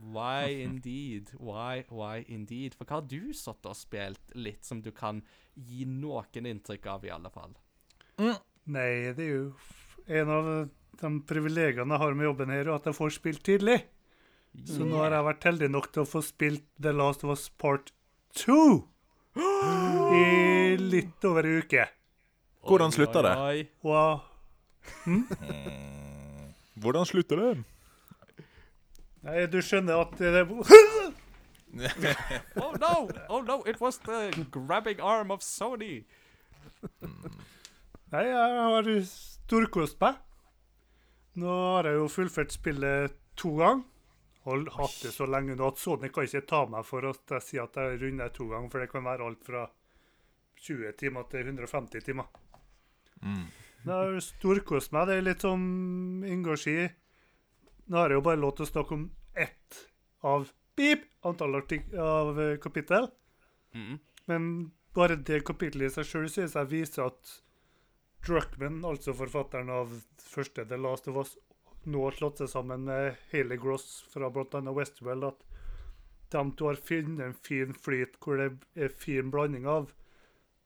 Why 0.02 0.50
indeed? 0.64 1.30
Why, 1.38 1.84
why 1.94 2.24
indeed? 2.28 2.74
For 2.74 2.86
hva 2.90 2.98
har 2.98 3.06
du 3.06 3.30
satt 3.38 3.62
og 3.70 3.76
spilt 3.78 4.34
litt 4.34 4.66
som 4.66 4.82
du 4.82 4.90
kan 4.92 5.20
gi 5.54 5.86
noen 5.86 6.48
inntrykk 6.50 6.88
av, 6.90 7.06
i 7.06 7.12
alle 7.14 7.30
fall? 7.30 7.54
Nei, 8.72 9.12
det 9.16 9.24
er 9.26 9.32
jo 9.34 9.46
en 10.08 10.30
av 10.32 10.46
de 11.02 11.10
privilegiene 11.28 11.94
jeg 11.96 12.02
har 12.04 12.14
med 12.16 12.26
jobben 12.30 12.50
her, 12.54 12.70
at 12.76 12.86
jeg 12.88 12.96
får 12.96 13.10
spilt 13.18 13.44
tidlig. 13.44 13.80
Så 14.70 14.86
nå 14.86 14.98
har 15.02 15.12
jeg 15.16 15.26
vært 15.26 15.44
heldig 15.50 15.70
nok 15.74 15.88
til 15.92 16.02
å 16.04 16.10
få 16.10 16.22
spilt 16.24 16.64
The 16.82 16.92
Last 16.94 17.24
of 17.26 17.30
Us 17.34 17.50
Part 17.60 17.92
2 18.38 18.58
i 20.14 20.78
litt 20.78 21.26
over 21.26 21.44
en 21.50 21.58
uke. 21.66 21.88
Hvordan 22.64 22.92
slutter 22.94 23.22
det? 23.26 23.34
Oi, 23.42 23.68
oi. 23.90 24.18
Hvordan 26.84 27.06
slutter 27.10 27.36
det? 27.42 27.52
Nei, 29.24 29.46
du 29.50 29.58
skjønner 29.64 29.96
at 30.04 30.12
det 30.20 30.28
er 30.44 30.48
Oh 32.62 32.74
no! 32.78 33.10
Oh 33.30 33.42
no! 33.42 33.64
It 33.66 33.82
was 33.82 33.98
the 34.06 34.46
grabbing 34.52 35.00
arm 35.02 35.32
of 35.32 35.42
Sony! 35.42 36.06
Nei, 38.14 38.28
jeg 38.30 38.58
har 38.62 38.88
storkost 39.10 39.98
meg. 40.04 40.20
Nå 41.42 41.50
har 41.50 41.88
jeg 41.90 41.98
jo 41.98 42.10
fullført 42.14 42.54
spillet 42.54 43.16
to 43.40 43.56
ganger. 43.58 43.88
Og 44.44 44.68
hatt 44.76 44.98
det 45.02 45.14
så 45.16 45.26
lenge 45.26 45.56
nå 45.56 45.70
at 45.72 45.80
Sony 45.80 46.10
kan 46.14 46.28
ikke 46.28 46.44
ta 46.46 46.60
meg 46.70 46.84
for 46.86 47.08
at 47.08 47.32
jeg 47.32 47.46
sier 47.46 47.64
at 47.64 47.78
jeg 47.80 48.02
runder 48.02 48.34
to 48.36 48.46
ganger, 48.52 48.70
for 48.70 48.84
det 48.84 48.90
kan 48.92 49.06
være 49.08 49.26
alt 49.26 49.46
fra 49.48 49.62
20 50.68 50.92
timer 51.00 51.26
til 51.32 51.48
150 51.48 52.06
timer. 52.06 52.28
Mm. 53.24 53.48
Jeg 53.86 53.94
har 53.94 54.20
storkost 54.24 54.94
meg. 54.94 55.08
Det 55.10 55.16
er 55.16 55.26
litt 55.26 55.46
som 55.48 55.64
Ingar 56.28 56.60
sier. 56.60 56.92
Nå 57.88 57.98
har 57.98 58.14
jeg 58.14 58.20
jo 58.20 58.26
bare 58.28 58.42
lov 58.44 58.54
til 58.60 58.68
å 58.68 58.70
snakke 58.70 58.98
om 59.00 59.08
ett 59.34 59.80
av 60.28 60.46
pip, 60.78 61.08
antall 61.26 61.58
av 61.58 62.44
eh, 62.44 62.60
kapittel. 62.62 63.10
Mm. 63.74 63.98
Men 64.30 64.52
bare 64.94 65.18
det 65.18 65.42
kapittelet 65.48 65.90
i 65.90 65.96
seg 65.98 66.12
sjøl 66.12 66.30
synes 66.30 66.54
jeg 66.60 66.70
viser 66.70 67.08
at 67.10 67.40
Druckman, 68.24 68.84
altså 68.88 69.16
forfatteren 69.18 69.72
av 69.74 69.92
første 70.24 70.64
The 70.70 70.80
Last 70.80 71.10
of 71.12 71.20
Us, 71.20 71.34
nå 71.84 72.06
har 72.06 72.16
slått 72.16 72.40
seg 72.40 72.52
sammen 72.54 72.86
med 72.88 73.18
Haley 73.34 73.60
Gross 73.60 74.04
fra 74.12 74.30
bl.a. 74.32 74.62
Westwell, 74.72 75.26
at 75.28 75.44
de 76.34 76.44
to 76.58 76.70
har 76.70 76.80
funnet 76.80 77.26
en 77.26 77.36
fin 77.36 77.74
flyt 77.76 78.16
hvor 78.24 78.40
det 78.40 78.50
er 78.80 78.96
fin 78.98 79.30
blanding 79.34 79.68
av 79.70 79.92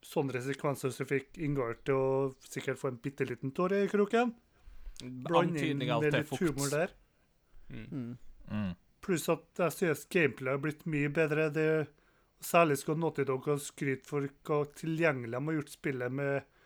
sånne 0.06 0.40
sekvenser 0.44 0.94
som 0.96 1.10
fikk 1.10 1.40
Ingar 1.44 1.80
til 1.86 1.98
å 1.98 2.10
sikkert 2.48 2.80
få 2.80 2.94
en 2.94 3.00
bitte 3.04 3.28
liten 3.28 3.52
tår 3.56 3.76
i 3.82 3.88
kroken. 3.92 4.34
Blanding 5.02 5.82
med 5.84 6.14
litt 6.14 6.30
fukt. 6.30 6.42
humor 6.42 6.72
der. 6.72 6.94
Mm. 7.70 8.18
Mm. 8.48 8.72
Pluss 9.04 9.28
at 9.30 9.62
jeg 9.62 9.76
synes 9.76 10.06
gameplay 10.14 10.56
har 10.56 10.62
blitt 10.64 10.86
mye 10.90 11.10
bedre. 11.14 11.50
Det, 11.54 11.68
særlig 12.40 12.80
skal 12.82 13.00
Naughty 13.02 13.26
Dog 13.28 13.50
ha 13.50 13.58
skryt 13.62 14.08
for 14.08 14.30
hva 14.48 14.62
tilgjengelig 14.78 15.36
de 15.36 15.44
har 15.50 15.60
gjort 15.60 15.76
spillet 15.76 16.18
med 16.22 16.57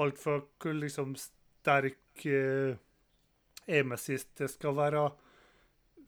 alt 0.00 0.18
fra 0.18 0.38
hvor 0.42 0.74
liksom 0.78 1.14
sterk 1.20 2.24
eh, 2.26 2.74
aim 3.70 3.92
assist 3.96 4.32
det 4.40 4.48
skal 4.52 4.74
være, 4.76 5.04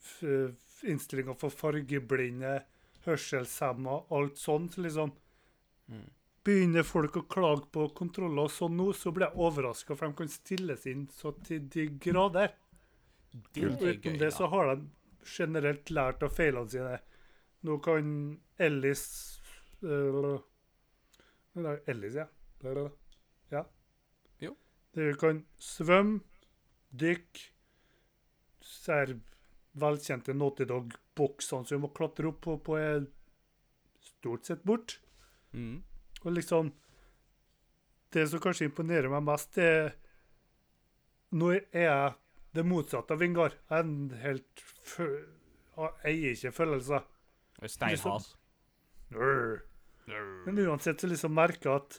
f- 0.03 0.85
innstillinger 0.91 1.37
for 1.39 1.51
fargeblinde, 1.55 2.59
hørselshemma, 3.07 4.01
alt 4.11 4.37
sånt. 4.39 4.77
liksom. 4.83 5.13
Mm. 5.89 6.05
Begynner 6.47 6.83
folk 6.87 7.17
å 7.19 7.25
klage 7.31 7.67
på 7.75 7.89
kontroller 7.97 8.47
og 8.47 8.53
sånn 8.55 8.77
nå, 8.79 8.91
så 8.95 9.11
blir 9.15 9.27
jeg 9.31 9.41
overraska, 9.49 9.97
for 9.97 10.07
de 10.11 10.19
kan 10.21 10.29
stilles 10.31 10.85
inn 10.91 11.07
så 11.15 11.33
til 11.47 11.65
de 11.73 11.89
grader. 12.03 12.53
Det 13.53 13.65
Utenom 13.71 14.19
det 14.21 14.31
så 14.35 14.47
har 14.53 14.75
de 14.75 14.87
generelt 15.27 15.91
lært 15.91 16.23
av 16.23 16.31
feilene 16.37 16.71
sine. 16.71 16.99
Nå 17.67 17.79
kan 17.83 18.07
Ellis 18.63 19.03
øh, 19.83 20.39
Ellis, 21.89 22.15
ja. 22.15 22.27
Det 22.61 22.71
er 22.71 22.81
ja. 22.85 22.89
Dere 24.97 25.17
kan 25.21 25.43
svømme, 25.61 26.23
dykke 26.97 27.53
Ser 28.67 29.13
velkjente 29.79 30.35
Naughty 30.35 30.65
Dog-boksene 30.69 31.69
som 31.69 31.79
du 31.79 31.85
må 31.85 31.91
klatre 31.95 32.31
opp 32.31 32.41
på, 32.47 32.57
på 32.65 32.79
er 32.81 33.05
stort 34.03 34.49
sett 34.49 34.65
bort. 34.67 34.97
Mm. 35.53 35.83
Og 36.25 36.33
liksom 36.33 36.73
Det 38.13 38.25
som 38.31 38.41
kanskje 38.41 38.71
imponerer 38.71 39.11
meg 39.13 39.25
mest, 39.27 39.55
det 39.59 39.69
er 39.69 39.95
Nå 41.37 41.53
er 41.53 41.83
jeg 41.83 42.15
det 42.57 42.65
motsatte 42.65 43.13
av 43.13 43.21
Vingar. 43.21 43.53
Jeg 43.69 43.77
er 43.77 43.85
en 43.85 44.11
helt. 44.23 44.63
Jeg 44.97 45.91
eier 46.09 46.31
ikke 46.31 46.53
følelser. 46.57 47.03
Er 47.61 47.73
Steinhard. 47.73 48.29
Brr. 49.11 49.59
Men 50.47 50.63
uansett 50.63 51.03
så 51.03 51.11
liksom 51.11 51.35
merker 51.37 51.69
jeg 51.69 51.83
at 51.83 51.99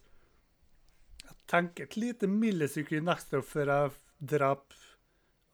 jeg 1.48 1.54
tenker 1.54 1.88
et 1.88 1.96
lite 1.96 2.28
millisekund 2.28 3.08
ekstra 3.10 3.40
før 3.40 3.70
jeg 3.72 3.92
dreper 4.34 4.82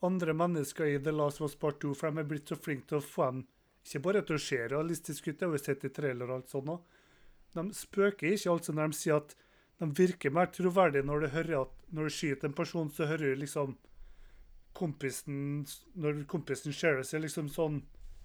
andre 0.04 0.34
mennesker 0.34 0.90
i 0.90 0.98
The 1.00 1.14
Last 1.14 1.42
Us 1.46 1.54
Part 1.56 1.78
2, 1.84 1.94
for 1.94 2.10
de 2.10 2.24
er 2.24 2.28
blitt 2.32 2.50
så 2.50 2.58
flinke 2.58 2.90
til 2.90 2.98
å 2.98 3.06
få 3.06 3.28
dem 3.30 3.44
ikke 3.84 4.00
bare 4.00 4.24
til 4.26 4.40
å 4.40 4.42
se 4.42 4.58
realistisk 4.72 5.28
ut, 5.28 5.38
det 5.38 5.46
har 5.46 5.54
vi 5.54 5.62
sett 5.62 5.86
i 5.86 5.92
trailer 5.94 6.30
og 6.30 6.38
alt 6.38 6.52
sånt 6.54 6.72
òg. 6.72 7.00
De 7.54 7.64
spøker 7.78 8.32
ikke, 8.32 8.56
altså 8.56 8.74
når 8.74 8.90
de 8.90 8.98
sier 8.98 9.20
at 9.20 9.36
de 9.84 9.90
virker 10.00 10.34
mer 10.34 10.50
troverdige 10.56 11.06
når 11.06 11.26
du 11.26 11.28
hører 11.36 11.58
at 11.60 11.74
når 11.94 12.10
du 12.10 12.16
skyter 12.16 12.50
en 12.50 12.56
person, 12.58 12.90
så 12.90 13.06
hører 13.10 13.36
du 13.36 13.44
liksom 13.44 13.76
kompisen 14.74 15.68
Når 15.94 16.24
kompisen 16.26 16.74
så 16.74 16.96
er 16.98 17.22
liksom 17.22 17.52
sånn 17.54 17.84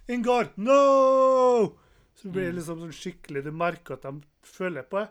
Ingar, 0.08 0.54
no! 0.56 1.76
Så 2.16 2.30
blir 2.32 2.48
det 2.48 2.56
liksom 2.56 2.80
sånn 2.80 2.94
skikkelig 2.96 3.42
Du 3.44 3.50
merker 3.52 3.98
at 3.98 4.06
de 4.06 4.22
føler 4.48 4.86
på 4.88 5.02
det. 5.02 5.10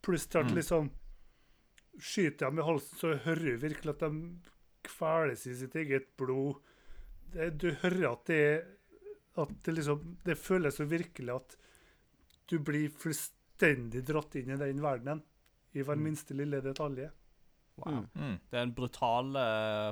Pluss 0.00 0.24
til 0.26 0.40
at 0.40 0.54
liksom 0.56 0.88
Skyter 2.00 2.48
dem 2.48 2.60
i 2.62 2.66
halsen, 2.66 2.98
så 2.98 3.14
hører 3.24 3.52
du 3.52 3.64
virkelig 3.66 3.92
at 3.92 4.04
de 4.04 4.52
kveles 4.86 5.46
i 5.46 5.56
sitt 5.58 5.74
eget 5.78 6.08
blod. 6.20 6.62
Det, 7.32 7.50
du 7.60 7.70
hører 7.82 8.12
at 8.12 8.24
det 8.28 8.44
At 9.40 9.52
det 9.64 9.72
liksom 9.72 10.18
Det 10.26 10.34
føles 10.36 10.76
så 10.76 10.84
virkelig 10.84 11.32
at 11.32 11.54
du 12.50 12.58
blir 12.60 12.90
fullstendig 12.90 14.02
dratt 14.04 14.34
inn 14.36 14.50
i 14.52 14.58
den 14.60 14.82
verdenen. 14.82 15.22
I 15.72 15.84
hver 15.86 15.96
minste 15.96 16.34
lille 16.36 16.60
detalj. 16.60 17.06
Wow. 17.80 18.02
Mm. 18.12 18.34
Den 18.52 18.74
brutale 18.76 19.44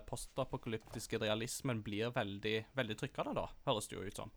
postapokalyptiske 0.05 1.19
realismen 1.23 1.81
blir 1.83 2.13
veldig, 2.13 2.67
veldig 2.77 2.97
trykkende, 3.01 3.33
da, 3.39 3.47
høres 3.65 3.89
det 3.89 3.97
jo 3.97 4.05
ut 4.05 4.21
som. 4.21 4.35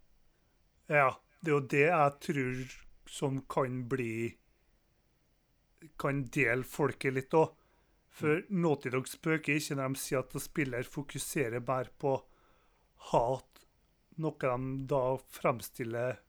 Ja, 0.88 1.10
det 1.42 1.52
er 1.52 1.58
jo 1.58 1.66
det 1.74 1.84
jeg 1.90 2.16
tror 2.28 2.78
som 3.10 3.42
kan 3.52 3.82
bli 3.92 4.38
Kan 6.00 6.26
dele 6.34 6.66
folket 6.68 7.16
litt 7.16 7.36
òg. 7.38 7.54
For 8.14 8.44
Naughty 8.54 8.92
Dog 8.94 9.08
spøker 9.10 9.58
ikke 9.58 9.78
når 9.80 9.96
de 9.96 10.02
sier 10.04 10.22
at 10.22 10.36
spiller 10.42 10.86
fokuserer 10.86 11.64
bare 11.66 11.90
på 11.98 12.14
hat, 13.10 13.64
noe 14.22 14.38
de 14.38 14.86
da 14.92 15.02
fremstiller 15.34 16.20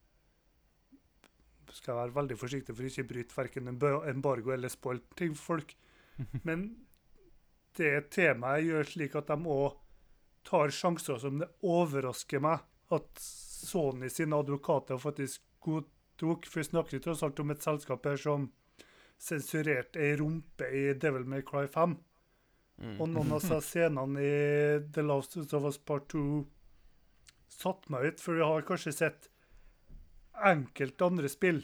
Skal 1.74 1.92
jeg 1.92 1.98
være 1.98 2.16
veldig 2.16 2.38
forsiktig 2.40 2.76
for 2.76 2.88
ikke 2.88 3.04
å 3.04 3.10
bryte 3.10 3.36
verken 3.36 3.68
embargo 3.68 4.54
eller 4.54 4.72
spoil 4.72 5.02
ting 5.18 5.34
for 5.36 5.56
folk. 5.58 5.74
Men 6.48 6.68
det 7.76 8.10
temaet 8.14 8.68
gjør 8.68 8.86
slik 8.88 9.16
at 9.18 9.32
de 9.32 9.50
òg 9.50 9.80
tar 10.46 10.72
sjanser 10.72 11.18
som 11.20 11.40
det 11.40 11.48
overrasker 11.66 12.42
meg 12.44 12.62
at 12.94 13.20
Sony 13.20 14.10
sine 14.12 14.38
advokater 14.38 15.00
faktisk 15.00 15.42
godtok. 15.64 16.46
For 16.46 16.60
vi 16.60 16.68
snakker 16.68 17.02
tross 17.02 17.24
alt 17.26 17.40
om 17.42 17.52
et 17.52 17.64
selskap 17.64 18.06
her 18.06 18.20
som 18.20 18.50
sensurerte 19.24 20.02
ei 20.04 20.16
rumpe 20.20 20.68
i 20.68 20.82
Devil 21.00 21.24
May 21.28 21.44
Cry 21.46 21.66
5. 21.70 21.94
Mm. 22.82 22.96
Og 23.00 23.08
noen 23.08 23.32
av 23.36 23.44
scenene 23.64 24.20
i 24.20 24.34
The 24.92 25.04
Last 25.06 25.38
of 25.40 25.68
Us 25.70 25.78
Part 25.78 26.10
2 26.12 26.42
satte 27.54 27.92
meg 27.94 28.08
ut, 28.10 28.20
for 28.20 28.36
vi 28.36 28.44
har 28.44 28.66
kanskje 28.66 28.92
sett 28.92 29.28
enkelte 30.44 31.06
andre 31.06 31.30
spill 31.30 31.62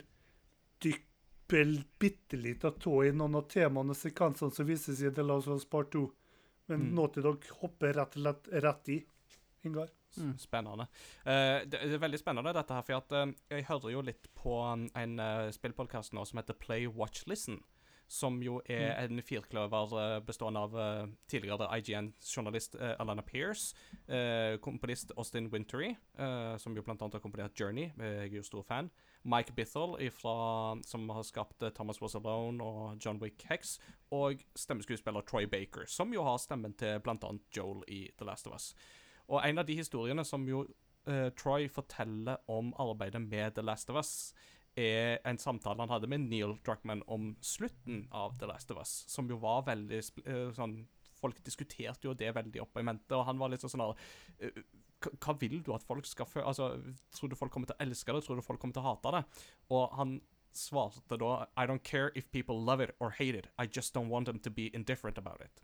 dyppe 0.80 1.64
bitte 1.98 2.38
liten 2.38 2.76
tå 2.78 3.00
i 3.04 3.11
noen 3.11 3.40
av 3.40 3.48
temaene 3.50 3.90
og 3.90 3.98
sekvensene 3.98 4.54
som 4.54 4.68
vises 4.68 5.00
i 5.02 5.11
The 5.11 5.24
Last 5.26 5.50
of 5.50 5.58
Us 5.58 5.66
Part 5.66 5.90
2. 5.96 6.04
Men 6.70 6.84
Mm. 6.86 6.94
Naughty 6.94 7.20
Dog 7.20 7.44
hopper 7.61 7.96
rett 7.98 8.14
og 8.16 8.22
slett 8.22 8.48
rett 8.62 8.88
i. 8.94 9.00
Ingar. 9.66 9.88
Spennende. 10.38 10.88
Uh, 11.24 11.62
det, 11.66 11.82
det 11.84 11.98
er 11.98 12.02
veldig 12.02 12.20
spennende, 12.20 12.54
dette 12.56 12.74
her, 12.74 12.86
for 12.86 13.00
at, 13.00 13.12
uh, 13.14 13.34
jeg 13.50 13.68
hører 13.68 13.94
jo 13.94 14.06
litt 14.11 14.30
på 14.34 14.56
en, 14.66 14.88
en 14.98 15.20
uh, 15.20 15.50
spillpodkast 15.54 16.16
nå 16.16 16.24
som 16.26 16.42
heter 16.42 16.58
Play, 16.58 16.88
Watch, 16.90 17.26
Listen. 17.30 17.62
Som 18.11 18.40
jo 18.42 18.56
er 18.66 18.96
en 19.04 19.20
firkløver 19.22 19.92
eh, 19.94 20.16
bestående 20.26 20.58
av 20.66 20.72
tidligere 21.30 21.68
IGN-journalist 21.78 22.74
uh, 22.74 22.96
Alana 22.98 23.22
Pierce, 23.22 23.76
eh, 24.11 24.56
komponist 24.58 25.12
Austin 25.14 25.46
Wintery, 25.52 25.92
som 26.58 26.74
jo 26.74 26.82
blant 26.82 27.04
annet 27.04 27.20
har 27.20 27.22
komponert 27.22 27.54
Journey, 27.54 27.92
jeg 27.94 28.32
er 28.32 28.34
jo 28.34 28.42
stor 28.42 28.66
fan. 28.66 28.90
Mike 29.22 29.54
Bithell, 29.54 29.94
ifra, 30.02 30.34
som 30.82 31.06
har 31.14 31.22
skapt 31.28 31.62
Thomas 31.76 32.02
Was 32.02 32.18
Alone 32.18 32.64
og 32.64 32.98
John 32.98 33.22
Wick 33.22 33.44
Hex. 33.46 33.76
Og 34.11 34.42
stemmeskuespiller 34.58 35.22
Troy 35.22 35.46
Baker, 35.46 35.86
som 35.86 36.11
jo 36.11 36.26
har 36.26 36.42
stemmen 36.42 36.74
til 36.74 36.98
blant 37.04 37.22
annet 37.28 37.46
Joel 37.54 37.84
i 37.86 38.08
The 38.18 38.26
Last 38.26 38.50
of 38.50 38.58
Us. 38.58 38.72
Og 39.31 39.41
en 39.47 39.59
av 39.62 39.66
de 39.68 39.76
historiene 39.78 40.24
som 40.26 40.43
jo 40.49 40.64
uh, 41.09 41.28
Troy 41.39 41.68
forteller 41.70 42.41
om 42.51 42.72
arbeidet 42.83 43.22
med 43.22 43.55
The 43.55 43.62
Last 43.64 43.91
of 43.91 43.97
Us, 44.03 44.12
er 44.78 45.18
en 45.26 45.39
samtale 45.39 45.83
han 45.83 45.91
hadde 45.91 46.07
med 46.09 46.28
Neil 46.31 46.53
Druckmann 46.64 47.03
om 47.11 47.33
slutten 47.43 48.05
av 48.14 48.37
The 48.39 48.47
Last 48.47 48.70
of 48.70 48.78
Us, 48.78 48.93
som 49.11 49.26
jo 49.28 49.37
var 49.43 49.64
veldig 49.66 49.99
eh, 50.24 50.53
sånn 50.57 50.76
Folk 51.20 51.43
diskuterte 51.45 52.07
jo 52.07 52.14
det 52.16 52.31
veldig 52.33 52.62
opp 52.62 52.78
i 52.81 52.85
mente, 52.87 53.12
og 53.12 53.26
han 53.26 53.37
var 53.37 53.51
litt 53.53 53.61
sånn 53.61 53.72
sånn 53.74 53.83
her, 53.83 53.99
eh, 54.47 54.62
hva- 55.20 55.35
vil 55.43 55.59
du 55.66 55.74
at 55.74 55.83
folk 55.85 56.07
skal 56.09 56.24
føle 56.31 56.47
Altså, 56.49 56.70
tror 57.12 57.28
du 57.28 57.37
folk 57.37 57.53
kommer 57.53 57.66
til 57.68 57.76
å 57.76 57.83
elske 57.85 58.14
det? 58.14 58.22
Tror 58.24 58.39
du 58.41 58.47
folk 58.47 58.61
kommer 58.62 58.72
til 58.78 58.81
å 58.87 58.95
hate 58.95 59.12
det? 59.18 59.24
Og 59.74 59.91
han 59.99 60.14
svarte 60.57 61.18
da 61.20 61.47
I 61.61 61.66
don't 61.68 61.83
care 61.85 62.11
if 62.14 62.31
people 62.31 62.57
love 62.57 62.81
it 62.81 62.95
or 63.01 63.11
hate 63.18 63.35
it. 63.37 63.49
I 63.59 63.66
just 63.66 63.93
don't 63.93 64.09
want 64.09 64.26
them 64.31 64.39
to 64.39 64.51
be 64.51 64.70
indifferent 64.72 65.18
about 65.18 65.43
it. 65.45 65.61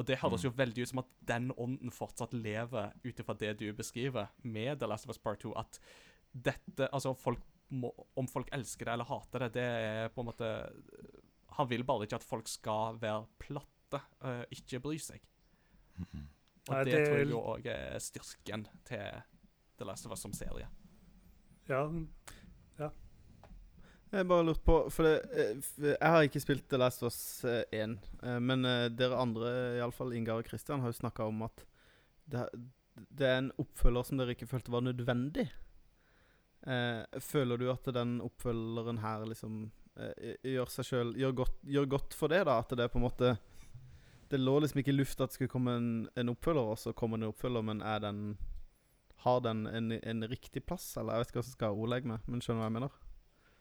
Og 0.00 0.06
det 0.08 0.16
høres 0.22 0.44
jo 0.46 0.52
veldig 0.56 0.84
ut 0.86 0.90
som 0.94 1.02
at 1.02 1.08
den 1.28 1.50
ånden 1.60 1.92
fortsatt 1.92 2.32
lever 2.32 2.94
ut 3.04 3.18
ifra 3.20 3.34
det 3.36 3.50
du 3.60 3.66
beskriver 3.76 4.30
med 4.42 4.80
The 4.80 4.88
Last 4.88 5.04
of 5.04 5.12
Us 5.12 5.20
Part 5.20 5.42
2. 5.44 5.52
At 5.60 5.76
dette 6.32 6.88
Altså, 6.88 7.12
folk 7.18 7.42
må 7.70 7.90
Om 8.18 8.26
folk 8.30 8.48
elsker 8.54 8.88
det 8.88 8.94
eller 8.94 9.08
hater 9.10 9.44
det, 9.44 9.50
det 9.58 9.66
er 9.66 10.08
på 10.14 10.22
en 10.22 10.30
måte 10.30 10.48
Han 11.58 11.68
vil 11.70 11.84
bare 11.84 12.06
ikke 12.06 12.18
at 12.18 12.26
folk 12.26 12.48
skal 12.48 12.96
være 13.02 13.26
platte, 13.42 14.00
uh, 14.24 14.42
ikke 14.54 14.80
bry 14.80 14.96
seg. 15.02 15.20
Og 16.00 16.72
Nei, 16.72 16.84
det, 16.86 16.94
det- 16.94 17.06
tror 17.06 17.18
jeg 17.18 17.34
òg 17.36 17.66
er 17.74 17.98
styrken 18.02 18.64
til 18.88 19.20
The 19.76 19.88
Last 19.88 20.06
of 20.06 20.12
Us 20.14 20.22
som 20.24 20.32
serie. 20.32 20.68
Ja, 21.68 21.82
Jeg 24.10 24.26
bare 24.26 24.42
lurte 24.42 24.66
på 24.66 24.76
For 24.90 25.06
det, 25.06 25.14
eh, 25.30 25.70
jeg 25.86 26.12
har 26.14 26.26
ikke 26.26 26.42
spilt 26.42 26.66
The 26.70 26.80
Last 26.80 27.04
of 27.04 27.12
Us 27.12 27.44
eh, 27.46 27.62
1. 27.78 27.96
eh, 28.26 28.38
Men 28.42 28.66
eh, 28.66 28.88
dere 28.90 29.18
andre, 29.20 29.50
iallfall 29.78 30.14
Ingar 30.18 30.42
og 30.42 30.48
Christian, 30.50 30.82
har 30.82 30.90
jo 30.90 30.98
snakka 30.98 31.28
om 31.30 31.44
at 31.46 31.62
det, 32.30 32.46
det 33.06 33.26
er 33.28 33.38
en 33.38 33.52
oppfølger 33.58 34.06
som 34.06 34.18
dere 34.18 34.34
ikke 34.34 34.50
følte 34.50 34.74
var 34.74 34.86
nødvendig. 34.86 35.48
Føler 37.24 37.56
du 37.56 37.70
at 37.72 37.86
den 37.96 38.18
oppfølgeren 38.20 38.98
her 39.00 39.22
liksom 39.24 39.70
gjør 40.44 40.68
seg 40.68 40.86
sjøl 40.90 41.14
gjør, 41.16 41.46
gjør 41.64 41.86
godt 41.94 42.16
for 42.18 42.28
det, 42.28 42.42
da? 42.44 42.58
At 42.60 42.74
det 42.76 42.90
på 42.92 43.00
en 43.00 43.06
måte 43.06 43.30
Det 44.28 44.38
lå 44.38 44.58
liksom 44.60 44.82
ikke 44.82 44.92
i 44.92 44.98
lufta 44.98 45.24
at 45.24 45.32
det 45.32 45.38
skulle 45.38 45.54
komme 45.54 45.72
en, 45.78 45.88
en 46.20 46.32
oppfølger, 46.34 46.68
og 46.74 46.78
så 46.78 46.92
det 46.92 47.00
en 47.16 47.30
oppfølger, 47.30 47.64
men 47.64 47.80
er 47.80 48.04
den 48.04 48.36
har 49.24 49.40
den 49.40 49.66
en, 49.66 49.92
en 49.92 50.28
riktig 50.28 50.62
plass, 50.66 50.92
eller 50.96 51.16
jeg 51.16 51.20
vet 51.24 51.32
ikke 51.32 51.40
hva 51.40 51.48
som 51.48 51.56
skal 51.56 51.80
ordlegge 51.80 52.12
meg, 52.12 52.28
men 52.28 52.44
skjønner 52.44 52.60
hva 52.60 52.68
jeg 52.68 52.76
mener? 52.76 53.09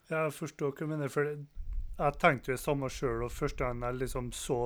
Jeg 0.10 0.36
forstår 0.36 0.74
hva 0.74 0.86
du 0.86 0.92
mener. 0.92 1.12
For 1.14 1.30
jeg 1.30 2.20
tenkte 2.22 2.52
jo 2.52 2.58
det 2.58 2.64
samme 2.64 2.90
sjøl, 2.94 3.28
første 3.34 3.66
gang 3.66 3.84
jeg 3.86 4.02
liksom 4.04 4.32
så 4.36 4.62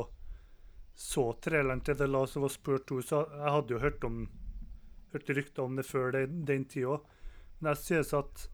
så 0.93 1.31
traileren 1.41 1.81
til 1.81 1.97
The 1.97 2.05
Last 2.05 2.37
of 2.37 2.43
Us 2.45 2.57
Part 2.61 2.85
2, 2.85 3.01
så 3.01 3.23
jeg 3.31 3.53
hadde 3.55 3.73
jo 3.73 3.79
hørt 3.81 4.03
om 4.05 4.27
hørt 5.13 5.29
rykter 5.29 5.63
om 5.63 5.75
det 5.77 5.85
før 5.85 6.11
den, 6.13 6.43
den 6.45 6.65
tida. 6.69 6.99
Men 7.59 7.73
jeg 7.73 7.77
synes 7.77 8.13
at 8.13 8.49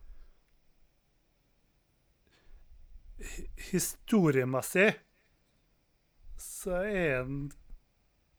historiemessig 3.72 4.94
så 6.40 6.84
er 6.88 7.26
den 7.28 7.50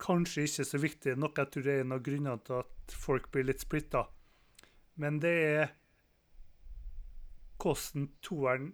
kanskje 0.00 0.46
ikke 0.48 0.64
så 0.64 0.80
viktig, 0.80 1.16
noe 1.20 1.36
jeg 1.36 1.52
tror 1.52 1.68
er 1.68 1.82
en 1.82 1.96
av 1.96 2.04
grunnene 2.04 2.40
til 2.44 2.62
at 2.62 2.94
folk 2.96 3.28
blir 3.32 3.44
litt 3.50 3.60
splitta. 3.60 4.06
Men 5.00 5.20
det 5.20 5.34
er 5.44 5.74
hvordan 7.60 8.08
toeren 8.24 8.72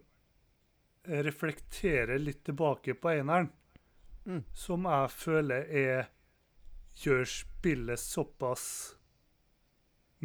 reflekterer 1.06 2.18
litt 2.18 2.44
tilbake 2.44 2.94
på 2.98 3.14
eneren, 3.20 3.50
Mm. 4.26 4.42
som 4.52 4.82
jeg 4.90 5.10
føler 5.10 5.68
er 5.70 6.08
gjør 6.98 7.24
spillet 7.30 8.00
såpass 8.00 8.96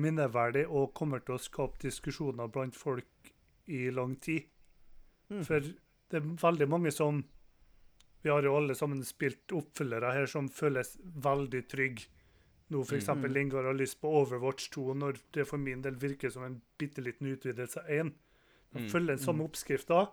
minneverdig 0.02 0.64
og 0.70 0.94
kommer 0.98 1.20
til 1.20 1.36
å 1.36 1.42
skape 1.42 1.78
diskusjoner 1.84 2.50
blant 2.50 2.76
folk 2.76 3.32
i 3.68 3.90
lang 3.94 4.16
tid. 4.24 4.48
Mm. 5.30 5.44
For 5.46 5.60
det 5.60 6.18
er 6.18 6.34
veldig 6.42 6.68
mange 6.70 6.92
som 6.92 7.24
Vi 8.24 8.30
har 8.30 8.44
jo 8.44 8.54
alle 8.56 8.76
sammen 8.78 9.00
spilt 9.02 9.50
oppfølgere 9.50 10.12
her 10.14 10.28
som 10.30 10.48
føles 10.48 10.92
veldig 11.02 11.62
trygge. 11.68 12.04
Nå 12.70 12.84
f.eks. 12.84 12.92
Mm. 12.92 12.98
eksempel 13.00 13.38
Ingar 13.38 13.64
har 13.66 13.74
lyst 13.74 13.98
på 14.00 14.12
Overwatch 14.14 14.70
2, 14.70 14.94
når 14.94 15.18
det 15.34 15.48
for 15.50 15.58
min 15.58 15.82
del 15.82 15.96
virker 15.96 16.30
som 16.30 16.44
en 16.44 16.62
bitte 16.78 17.02
liten 17.02 17.32
utvidelse 17.32 17.82
av 17.82 17.90
1. 17.90 18.12
De 18.74 18.80
Mm. 18.80 18.90
følger 18.90 19.16
den 19.16 19.26
samme 19.26 19.44
oppskrifta. 19.44 20.10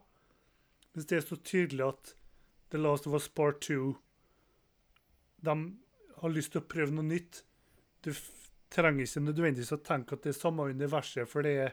Mens 0.94 1.06
det 1.06 1.16
er 1.18 1.26
så 1.26 1.36
tydelig 1.42 1.88
at 1.88 2.14
The 2.70 2.78
Last 2.78 3.06
of 3.06 3.14
Us 3.14 3.28
Part 3.28 3.61
2 3.61 3.96
De 5.42 5.54
har 6.20 6.30
lyst 6.30 6.52
til 6.52 6.61
å 6.61 6.66
prøve 6.66 6.90
noe 6.90 7.04
nytt. 7.04 7.42
Du 8.02 8.12
trenger 8.70 9.04
ikke 9.06 9.22
nødvendigvis 9.22 9.70
å 9.72 9.82
tenke 9.82 10.12
at 10.14 10.22
det 10.22 10.34
er 10.34 10.40
samme 10.40 10.66
universet, 10.72 11.28
for 11.28 11.42
det 11.42 11.56
er 11.59 11.72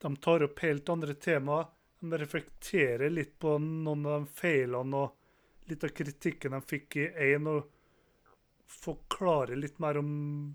De 0.00 0.16
tar 0.16 0.42
opp 0.42 0.58
helt 0.60 0.88
andre 0.90 1.14
temaer. 1.14 1.68
De 2.02 2.18
reflekterer 2.18 3.10
litt 3.10 3.38
på 3.38 3.58
noen 3.58 4.04
av 4.06 4.24
de 4.26 4.30
feilene 4.36 4.94
og 4.94 5.14
litt 5.70 5.82
av 5.84 5.90
kritikken 5.96 6.50
de 6.50 6.60
fikk 6.60 6.96
i 6.96 7.06
1, 7.32 7.46
og 7.48 7.70
forklarer 8.68 9.56
litt 9.56 9.78
mer 9.80 9.96
om 9.96 10.54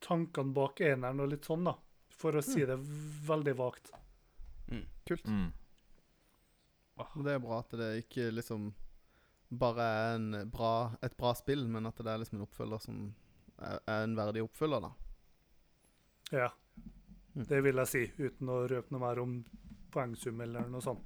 tankene 0.00 0.54
bak 0.54 0.80
eneren 0.80 1.20
og 1.20 1.28
litt 1.34 1.44
sånn, 1.44 1.64
da. 1.68 1.74
For 2.16 2.32
å 2.32 2.42
si 2.44 2.64
det 2.64 2.78
veldig 3.28 3.54
vagt. 3.58 3.90
Kult. 5.10 5.26
Mm. 5.26 5.50
Men 7.00 7.26
Det 7.26 7.34
er 7.34 7.42
bra 7.42 7.60
at 7.64 7.74
det 7.80 7.90
ikke 8.04 8.28
liksom 8.34 8.70
bare 9.50 9.82
er 9.82 10.14
en 10.14 10.50
bra, 10.50 10.92
et 11.02 11.16
bra 11.18 11.32
spill, 11.34 11.66
men 11.68 11.88
at 11.88 11.98
det 11.98 12.12
er 12.12 12.20
liksom 12.22 12.38
en 12.38 12.46
oppfølger 12.46 12.84
som 12.84 13.00
er, 13.58 13.80
er 13.80 14.04
en 14.04 14.14
verdig 14.18 14.44
oppfølger, 14.46 14.84
da. 14.84 14.92
Ja. 16.30 16.50
Mm. 17.34 17.44
Det 17.48 17.60
vil 17.64 17.82
jeg 17.82 17.90
si, 17.90 18.04
uten 18.20 18.52
å 18.52 18.60
røpe 18.70 18.94
noe 18.94 19.02
mer 19.02 19.22
om 19.22 19.34
poengsum 19.90 20.40
eller 20.44 20.70
noe 20.70 20.84
sånt. 20.84 21.02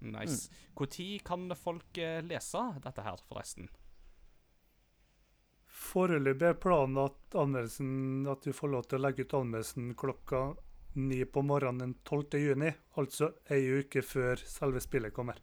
Nice. 0.00 0.48
Når 0.78 1.18
kan 1.26 1.50
folk 1.58 1.98
eh, 2.00 2.22
lese 2.24 2.62
dette 2.80 3.04
her, 3.04 3.20
forresten? 3.28 3.68
Foreløpig 5.80 6.46
er 6.46 6.56
planen 6.60 6.98
at 7.02 7.36
anmeldelsen 7.38 8.26
At 8.28 8.44
du 8.44 8.52
får 8.52 8.72
lov 8.72 8.88
til 8.88 8.98
å 8.98 9.04
legge 9.04 9.24
ut 9.24 9.36
anmeldelsen 9.38 9.92
klokka 9.98 10.40
ni 10.94 11.24
på 11.24 11.42
morgenen 11.42 11.78
den 11.78 11.94
12. 12.04 12.38
juni. 12.40 12.70
Altså 12.98 13.30
ei 13.50 13.60
uke 13.80 14.02
før 14.02 14.36
selve 14.44 14.80
spillet 14.82 15.12
kommer. 15.14 15.38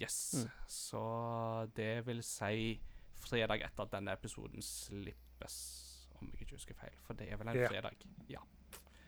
Yes. 0.00 0.34
Mm. 0.34 0.50
Så 0.66 1.02
det 1.76 2.04
vil 2.06 2.22
si 2.26 2.78
fredag 3.22 3.62
etter 3.62 3.82
at 3.86 3.92
denne 3.94 4.12
episoden 4.14 4.62
slippes, 4.62 5.56
om 6.20 6.28
jeg 6.32 6.42
ikke 6.46 6.56
husker 6.58 6.74
feil. 6.78 6.96
For 7.06 7.14
det 7.18 7.30
er 7.32 7.36
vel 7.40 7.48
en 7.48 7.56
Ja. 7.60 7.68
fredag? 7.68 7.96
Ja. 8.28 8.40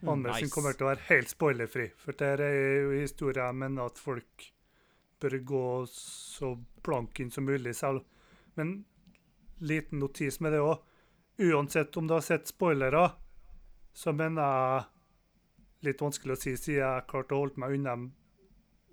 Anmeldelsen 0.02 0.44
Nice. 0.48 0.54
kommer 0.54 0.72
til 0.72 0.86
å 0.86 0.90
være 0.94 1.06
helt 1.11 1.28
spoilerfri. 1.28 1.90
For 1.96 2.12
det 2.12 2.40
er 2.40 2.82
jo 2.82 2.90
historien 3.00 3.44
jeg 3.46 3.54
mener 3.54 3.84
at 3.86 3.98
folk 3.98 4.52
bør 5.20 5.38
gå 5.44 5.86
så 5.88 6.54
blank 6.82 7.20
inn 7.20 7.30
som 7.30 7.44
mulig 7.44 7.74
selv. 7.76 8.04
Men 8.56 8.84
liten 9.61 9.98
notis 10.00 10.40
med 10.40 10.52
det 10.52 10.61
òg. 10.61 10.80
Uansett 11.38 11.96
om 11.96 12.06
du 12.06 12.14
har 12.14 12.20
sett 12.22 12.46
spoilere, 12.48 13.12
så 13.92 14.12
mener 14.14 14.42
jeg 14.42 14.84
Litt 15.83 16.01
vanskelig 16.03 16.35
å 16.37 16.41
si, 16.41 16.57
siden 16.61 16.83
jeg 16.83 17.07
klarte 17.09 17.35
å 17.37 17.43
holde 17.45 17.61
meg 17.62 17.76
unna 17.78 17.95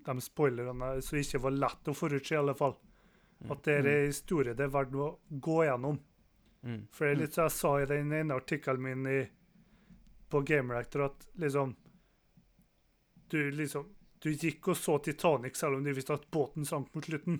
de 0.08 0.20
spoilerne, 0.24 0.92
så 1.04 1.18
ikke 1.20 1.40
var 1.44 1.56
lett 1.56 1.88
å 1.90 1.94
forutse, 1.96 2.34
i 2.34 2.38
alle 2.40 2.54
fall. 2.56 2.76
At 3.52 3.60
det 3.66 3.74
er 3.78 3.86
en 3.92 4.06
historie 4.08 4.54
det 4.56 4.64
er 4.64 4.72
verdt 4.72 4.94
å 4.96 5.10
gå 5.28 5.58
gjennom. 5.66 5.98
Mm. 6.64 6.80
For 6.90 7.06
det 7.06 7.12
er 7.12 7.20
litt 7.20 7.36
som 7.36 7.44
jeg 7.46 7.54
sa 7.54 7.74
i 7.82 7.86
den 7.86 8.14
ene 8.16 8.34
artikkelen 8.40 8.82
min 8.82 9.04
i, 9.12 9.18
på 10.28 10.40
Gamereactor, 10.44 11.04
at 11.06 11.28
liksom 11.40 11.76
Du 13.30 13.50
liksom 13.50 13.86
Du 14.20 14.30
gikk 14.32 14.68
og 14.72 14.76
så 14.76 14.98
Titanic 14.98 15.56
selv 15.56 15.76
om 15.78 15.84
du 15.84 15.92
visste 15.94 16.16
at 16.16 16.24
båten 16.34 16.64
sank 16.66 16.90
mot 16.94 17.04
slutten. 17.06 17.38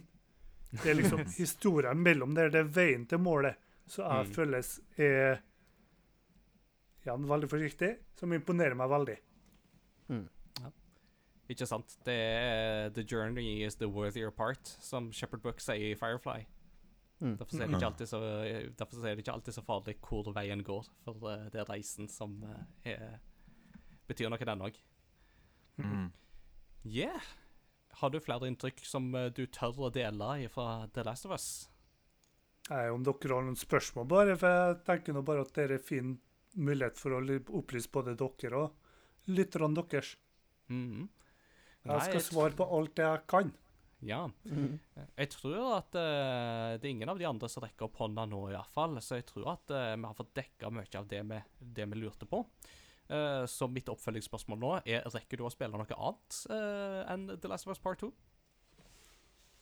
Det 0.71 0.87
er 0.93 0.95
liksom 1.01 1.25
historien 1.41 1.99
mellom 1.99 2.35
der, 2.37 2.53
det 2.55 2.61
er 2.61 2.71
veien 2.77 3.07
til 3.09 3.19
målet, 3.19 3.57
så 3.87 4.05
jeg 4.05 4.29
Mm. 4.29 4.35
føles 4.35 4.81
er 4.97 5.41
ja, 7.05 7.17
veldig 7.17 7.49
forsiktig, 7.49 7.97
som 8.15 8.33
imponerer 8.33 8.77
meg 8.77 8.91
veldig. 8.93 9.17
Ikke 11.49 11.67
sant? 11.69 11.95
Det 12.05 12.15
er 12.15 12.91
The 12.93 13.05
journey 13.09 13.63
is 13.65 13.79
the 13.81 13.89
worthier 13.89 14.31
part, 14.31 14.69
som 14.85 15.09
Shepherd 15.13 15.41
Book 15.43 15.63
sier 15.65 15.95
i 15.95 15.97
Firefly. 15.97 16.43
Mm. 17.21 17.35
Derfor 17.41 17.57
ser 17.57 17.65
er 17.65 17.71
det 17.71 17.79
ikke 17.79 17.89
alltid 17.89 18.11
så, 18.11 18.21
derfor 18.79 19.07
er 19.07 19.17
det 19.17 19.25
ikke 19.25 19.33
alltid 19.33 19.57
så 19.57 19.65
farlig 19.67 19.97
hvor 20.05 20.29
veien 20.37 20.63
går, 20.63 20.87
for 21.07 21.31
eh, 21.33 21.49
det 21.51 21.63
er 21.63 21.71
reisen 21.71 22.07
som 22.13 22.37
eh, 22.47 22.93
er, 22.93 23.17
betyr 24.07 24.31
noe, 24.31 24.49
den 24.51 24.67
òg. 24.69 24.77
Mm. 25.81 26.11
Yeah. 26.85 27.33
Har 27.99 28.13
du 28.13 28.21
flere 28.23 28.47
inntrykk 28.47 28.85
som 28.87 29.09
eh, 29.17 29.33
du 29.35 29.47
tør 29.47 29.89
å 29.89 29.91
dele 29.95 30.51
fra 30.53 30.87
The 30.95 31.07
Last 31.09 31.27
of 31.27 31.35
Us? 31.35 31.49
Nei, 32.69 32.85
om 32.93 33.03
dere 33.03 33.33
har 33.33 33.49
noen 33.49 33.57
spørsmål, 33.59 34.07
bare, 34.13 34.37
for 34.39 34.53
jeg 34.53 34.83
tenker 34.87 35.17
nå 35.17 35.25
bare 35.25 35.49
at 35.49 35.57
det 35.57 35.71
er 35.73 35.83
fin 35.83 36.19
mulighet 36.61 37.01
for 37.01 37.17
å 37.17 37.23
opplyse 37.57 37.91
både 37.91 38.15
dere 38.21 38.61
og 38.61 38.88
lytterne 39.31 39.77
deres. 39.79 40.17
Mm. 40.69 41.09
Jeg 41.85 41.95
Nei, 41.95 42.05
skal 42.11 42.25
svare 42.25 42.57
på 42.59 42.67
alt 42.77 43.01
jeg 43.01 43.25
kan. 43.31 43.53
Ja. 44.05 44.29
Mhm. 44.47 44.79
Jeg 45.17 45.31
tror 45.35 45.79
at 45.79 45.97
uh, 45.99 46.77
det 46.79 46.87
er 46.87 46.93
ingen 46.93 47.11
av 47.11 47.19
de 47.19 47.27
andre 47.27 47.49
som 47.51 47.65
rekker 47.65 47.89
opp 47.89 47.99
hånda 48.03 48.27
nå, 48.31 48.45
iallfall. 48.53 48.99
Så 49.03 49.19
jeg 49.19 49.27
tror 49.31 49.55
at 49.57 49.73
uh, 49.75 49.95
vi 49.97 50.07
har 50.07 50.19
fått 50.19 50.35
dekka 50.39 50.71
mye 50.75 51.01
av 51.01 51.09
det 51.11 51.23
vi, 51.33 51.41
det 51.59 51.89
vi 51.91 52.03
lurte 52.03 52.29
på. 52.29 52.45
Uh, 53.09 53.45
så 53.49 53.65
mitt 53.73 53.89
oppfølgingsspørsmål 53.89 54.59
nå 54.61 54.73
er 54.85 55.07
rekker 55.15 55.41
du 55.41 55.47
å 55.49 55.53
spille 55.53 55.73
noe 55.73 55.97
annet 55.97 56.41
eh, 56.53 56.99
enn 57.09 57.23
The 57.41 57.49
Last 57.49 57.65
of 57.65 57.73
Us 57.73 57.81
Part 57.81 58.03
2? 58.05 58.11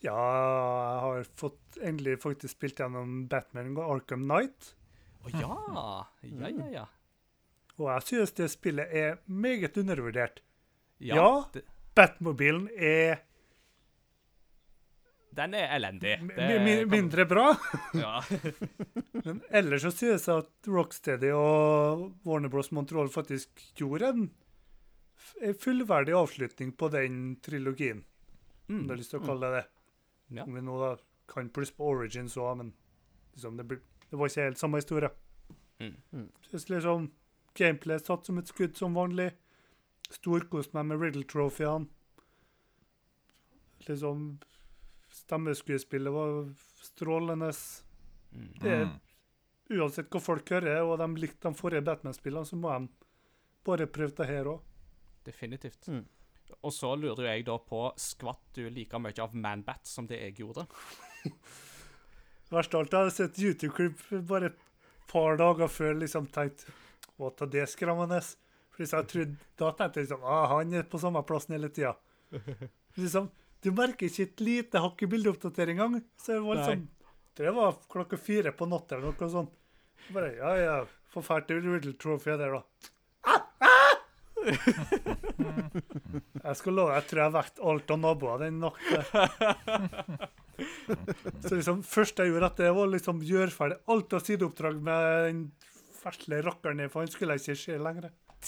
Ja, 0.02 0.16
jeg 0.18 1.04
har 1.04 1.28
fått 1.38 1.78
endelig 1.78 2.18
faktisk 2.24 2.56
spilt 2.56 2.82
gjennom 2.82 3.28
Batman 3.30 3.70
og 3.78 3.84
Arkham 3.86 4.26
Knight. 4.26 4.74
Å 5.24 5.30
ja. 5.32 5.54
Ja, 6.26 6.50
ja, 6.50 6.66
ja. 6.74 6.84
Og 7.78 7.90
jeg 7.92 8.02
synes 8.02 8.32
det 8.32 8.50
spillet 8.50 8.86
er 8.90 9.16
meget 9.26 9.76
undervurdert. 9.76 10.40
Ja, 11.00 11.14
Ja. 11.16 11.42
det- 11.52 11.64
Batmobilen 11.96 12.68
er 12.76 13.16
Den 15.36 15.54
er 15.54 15.68
elendig. 15.76 16.14
Det 16.36 16.60
mi- 16.64 16.84
mindre 16.88 17.26
bra. 17.28 17.50
Ja. 17.94 18.20
Men 19.26 19.42
ellers 19.50 19.82
så 19.82 19.90
synes 19.92 20.24
jeg 20.28 20.36
at 20.38 20.68
Rocksteady 20.68 21.30
og 21.36 22.12
Warner 22.24 22.48
Bros. 22.48 22.70
Montreal 22.72 23.08
faktisk 23.12 23.48
gjorde 23.76 24.08
en, 24.14 24.30
en 25.42 25.54
fullverdig 25.60 26.14
avslutning 26.16 26.72
på 26.76 26.88
den 26.92 27.36
trilogien, 27.44 28.04
om 28.68 28.78
du 28.86 28.88
har 28.88 28.96
Mm. 28.96 29.00
lyst 29.00 29.10
til 29.12 29.20
å 29.20 29.26
kalle 29.26 29.50
det 29.50 29.60
det. 29.60 29.66
Ja. 30.38 30.42
Om 30.44 30.54
vi 30.54 30.60
nå 30.64 30.78
da 30.80 30.96
kan 31.28 31.50
pluss 31.50 31.70
på 31.70 31.84
Origins 31.84 32.36
òg, 32.36 32.56
men 32.56 32.72
liksom 33.34 33.56
det, 33.58 33.66
ble, 33.68 33.76
det 34.10 34.18
var 34.18 34.26
ikke 34.30 34.44
helt 34.48 34.58
samme 34.58 34.80
historie. 34.80 35.10
Mm. 35.80 35.94
Mm. 36.14 36.28
Synes 36.48 36.68
liksom 36.70 37.10
Gameplay 37.56 37.98
satt 38.02 38.26
som 38.28 38.38
et 38.38 38.48
skudd 38.50 38.76
som 38.78 38.94
vanlig. 38.96 39.30
Storkost 40.12 40.74
meg 40.76 40.86
med 40.90 41.00
Riddle-trofeene. 41.02 41.88
Liksom 43.86 44.38
Stemmeskuespillet 45.16 46.12
var 46.12 46.48
strålende. 46.82 47.50
Det 48.60 48.70
er 48.70 48.84
Mm. 48.86 49.00
uansett 49.80 50.10
hva 50.10 50.20
folk 50.20 50.48
hører, 50.50 50.82
og 50.84 50.98
de 50.98 51.20
likte 51.20 51.48
de 51.48 51.54
forrige 51.54 51.84
Batman-spillene, 51.84 52.44
så 52.46 52.56
må 52.56 52.68
de 52.78 52.88
bare 53.64 53.86
prøve 53.86 54.14
det 54.14 54.26
her 54.26 54.44
òg. 54.44 54.60
Definitivt. 55.24 55.88
Mm. 55.88 56.04
Og 56.62 56.70
så 56.72 56.94
lurer 56.98 57.24
jeg 57.34 57.44
da 57.46 57.56
på 57.58 57.92
Skvatt 57.96 58.52
du 58.54 58.68
like 58.70 58.98
mye 58.98 59.18
av 59.22 59.34
Manbat 59.34 59.84
som 59.86 60.06
det 60.06 60.20
jeg 60.20 60.36
gjorde? 60.36 60.66
Verst 62.50 62.74
av 62.74 62.80
alt, 62.84 62.92
jeg 62.92 63.00
hadde 63.00 63.16
sett 63.16 63.40
YouTube-klipp 63.42 64.26
bare 64.28 64.46
et 64.52 64.58
par 65.08 65.36
dager 65.36 65.66
før 65.68 65.96
liksom 65.98 66.28
tenkt 66.30 66.66
Å, 67.16 67.30
ta 67.32 67.44
det 67.48 67.64
skremmende. 67.72 68.20
For 68.76 68.84
jeg 68.84 69.08
trodde, 69.12 69.36
Da 69.58 69.72
tenkte 69.72 70.00
jeg 70.00 70.08
liksom 70.08 70.22
ah, 70.28 70.46
han 70.52 70.74
er 70.76 70.84
på 70.90 71.00
samme 71.02 71.22
plassen 71.26 71.56
hele 71.56 71.70
tida. 71.72 71.92
Liksom, 72.96 73.26
du 73.60 73.68
merker 73.76 74.08
ikke 74.08 74.24
et 74.24 74.40
lite 74.40 74.80
hakk 74.80 75.02
i 75.04 75.06
bildeoppdatering 75.12 75.76
engang. 75.76 76.00
Så 76.16 76.32
det 76.32 76.38
var 76.46 76.54
liksom 76.62 76.86
Det 77.36 77.50
var 77.52 77.76
klokka 77.92 78.16
fire 78.16 78.54
på 78.56 78.64
natta 78.70 78.96
eller 78.96 79.12
noe 79.12 79.28
sånt. 79.28 79.52
Bare, 80.14 80.30
ja, 80.38 80.52
ja, 80.56 80.76
Forferdelig 81.12 81.74
Riddle 81.74 81.92
Trophy 82.00 82.38
der, 82.40 82.56
da. 82.56 82.62
Ah, 83.28 83.42
ah! 83.66 83.96
jeg 86.46 86.56
skal 86.60 86.76
love, 86.78 86.94
jeg 86.94 87.04
tror 87.10 87.22
jeg 87.22 87.34
vekket 87.36 87.62
alt 87.68 87.92
av 87.92 87.98
naboer 88.00 88.42
den 88.46 88.56
natta. 88.64 88.98
Så 91.44 91.52
liksom, 91.58 91.82
første 91.84 92.24
jeg 92.24 92.32
gjorde, 92.32 92.48
dette 92.48 92.64
det 92.64 92.74
var 92.76 92.86
liksom 92.92 93.22
gjøre 93.26 93.54
ferdig 93.54 93.78
alt 93.92 94.16
av 94.16 94.20
sideoppdrag 94.24 94.76
med 94.88 95.00
den 95.26 95.40
vesle 96.06 96.40
rakkeren 96.46 96.86
for 96.92 97.04
han 97.04 97.12
skulle 97.12 97.36
ikke 97.38 97.58
se 97.58 97.78
lenger. 97.82 98.10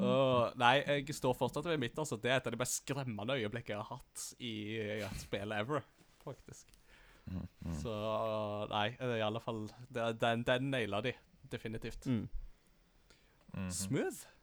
oh, 0.00 0.48
nei, 0.58 0.80
jeg 0.80 1.14
står 1.14 1.36
fortsatt 1.38 1.68
ved 1.68 1.78
mitt. 1.82 1.98
altså. 1.98 2.18
Det 2.20 2.32
er 2.32 2.40
et 2.40 2.48
av 2.48 2.54
de 2.54 2.60
mest 2.60 2.80
skremmende 2.82 3.36
øyeblikkene 3.36 3.76
jeg 3.76 3.84
har 3.84 4.00
hatt 4.00 4.24
i 4.42 4.54
et 5.06 5.22
spill 5.22 5.54
ever, 5.54 5.84
faktisk. 6.24 6.72
Mm. 7.26 7.46
Så 7.80 7.92
nei, 8.70 8.88
i 9.02 9.22
alle 9.26 9.40
fall 9.42 9.64
Den, 9.90 10.44
den 10.46 10.68
naila 10.70 11.00
de 11.02 11.12
definitivt. 11.50 12.06
Mm. 12.06 12.28
-hmm. 13.52 13.70
Smooth. 13.70 14.35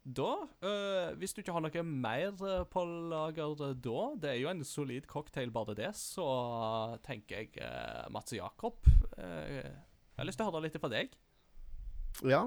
Da, 0.00 0.32
øh, 0.64 1.16
hvis 1.20 1.34
du 1.34 1.42
ikke 1.42 1.52
har 1.52 1.60
noe 1.60 1.82
mer 1.84 2.32
øh, 2.32 2.62
på 2.72 2.84
lager 3.12 3.50
øh, 3.52 3.74
da 3.76 4.04
Det 4.22 4.30
er 4.30 4.38
jo 4.40 4.48
en 4.48 4.64
solid 4.64 5.04
cocktail, 5.06 5.50
bare 5.50 5.74
det, 5.74 5.90
så 5.96 6.96
tenker 7.04 7.36
jeg 7.36 7.48
uh, 7.60 8.12
Mats 8.12 8.32
Jakob 8.32 8.86
Uh, 9.18 9.24
Jeg 9.60 10.16
har 10.16 10.24
lyst 10.24 10.38
til 10.38 10.46
å 10.46 10.50
høre 10.50 10.62
litt 10.64 10.76
fra 10.80 10.88
deg. 10.88 11.12
Ja. 12.24 12.46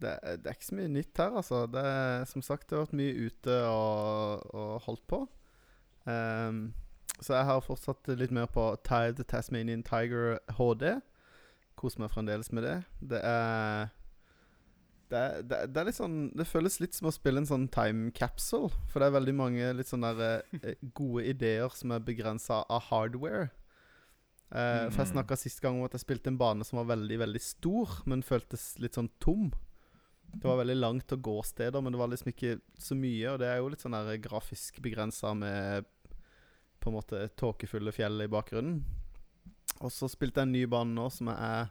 Det, 0.00 0.12
det 0.40 0.48
er 0.48 0.56
ikke 0.56 0.66
så 0.66 0.76
mye 0.78 0.90
nytt 0.90 1.18
her, 1.18 1.34
altså. 1.36 1.64
Det 1.70 1.82
er, 1.84 2.24
som 2.30 2.42
sagt, 2.42 2.68
det 2.70 2.78
har 2.78 2.86
vært 2.86 2.98
mye 2.98 3.26
ute 3.26 3.56
og, 3.68 4.46
og 4.54 4.72
holdt 4.86 5.02
på. 5.10 5.20
Um, 6.06 6.60
så 7.20 7.36
jeg 7.36 7.48
har 7.50 7.64
fortsatt 7.64 8.10
litt 8.16 8.32
mer 8.34 8.48
på 8.50 8.64
Tide 8.86 9.26
Tasmanian 9.28 9.82
Tiger 9.86 10.38
HD. 10.56 11.00
Koser 11.78 12.04
meg 12.04 12.14
fremdeles 12.14 12.50
med 12.54 12.64
det. 12.66 12.76
Det 13.12 13.20
er 13.26 13.90
det 15.10 15.48
det, 15.50 15.58
det 15.74 15.80
er 15.80 15.86
litt 15.88 15.98
sånn 15.98 16.18
Det 16.36 16.46
føles 16.46 16.80
litt 16.80 16.94
som 16.94 17.08
å 17.10 17.12
spille 17.14 17.42
en 17.42 17.46
sånn 17.48 17.68
time 17.72 18.10
capsule. 18.16 18.70
For 18.90 19.00
det 19.02 19.08
er 19.10 19.16
veldig 19.20 19.34
mange 19.36 19.70
litt 19.76 19.90
sånne 19.90 20.12
der, 20.18 20.42
eh, 20.62 20.74
gode 20.94 21.24
ideer 21.32 21.68
som 21.74 21.92
er 21.92 22.00
begrensa 22.06 22.62
av 22.68 22.82
hardware. 22.90 23.50
Eh, 24.52 24.88
For 24.90 25.04
jeg 25.04 25.12
Mm. 25.12 25.14
snakka 25.14 25.36
sist 25.38 25.60
gang 25.62 25.78
om 25.78 25.84
at 25.84 25.92
jeg 25.92 26.00
spilte 26.04 26.26
en 26.28 26.38
bane 26.38 26.64
som 26.64 26.78
var 26.84 26.96
veldig, 26.96 27.18
veldig 27.18 27.40
stor, 27.40 27.88
men 28.06 28.22
føltes 28.22 28.78
litt 28.80 28.94
sånn 28.94 29.10
tom. 29.20 29.52
Det 30.32 30.44
var 30.44 30.64
veldig 30.64 30.76
langt 30.80 31.06
å 31.12 31.20
gå 31.20 31.44
steder, 31.44 31.80
men 31.82 31.92
det 31.92 31.98
var 31.98 32.08
liksom 32.08 32.32
ikke 32.32 32.60
så 32.78 32.94
mye. 32.96 33.32
Og 33.32 33.38
det 33.40 33.46
er 33.48 33.56
jo 33.58 33.68
litt 33.68 33.80
sånn 33.82 33.92
der 33.92 34.16
grafisk 34.18 34.80
begrensa 34.80 35.34
med 35.36 35.84
på 36.80 36.88
en 36.88 36.94
måte 36.94 37.28
tåkefulle 37.36 37.92
fjell 37.92 38.22
i 38.22 38.28
bakgrunnen. 38.28 38.84
Og 39.80 39.90
så 39.90 40.08
spilte 40.10 40.36
jeg 40.40 40.42
en 40.48 40.52
ny 40.52 40.66
bane 40.66 40.94
nå 40.94 41.10
som 41.10 41.28
er 41.28 41.70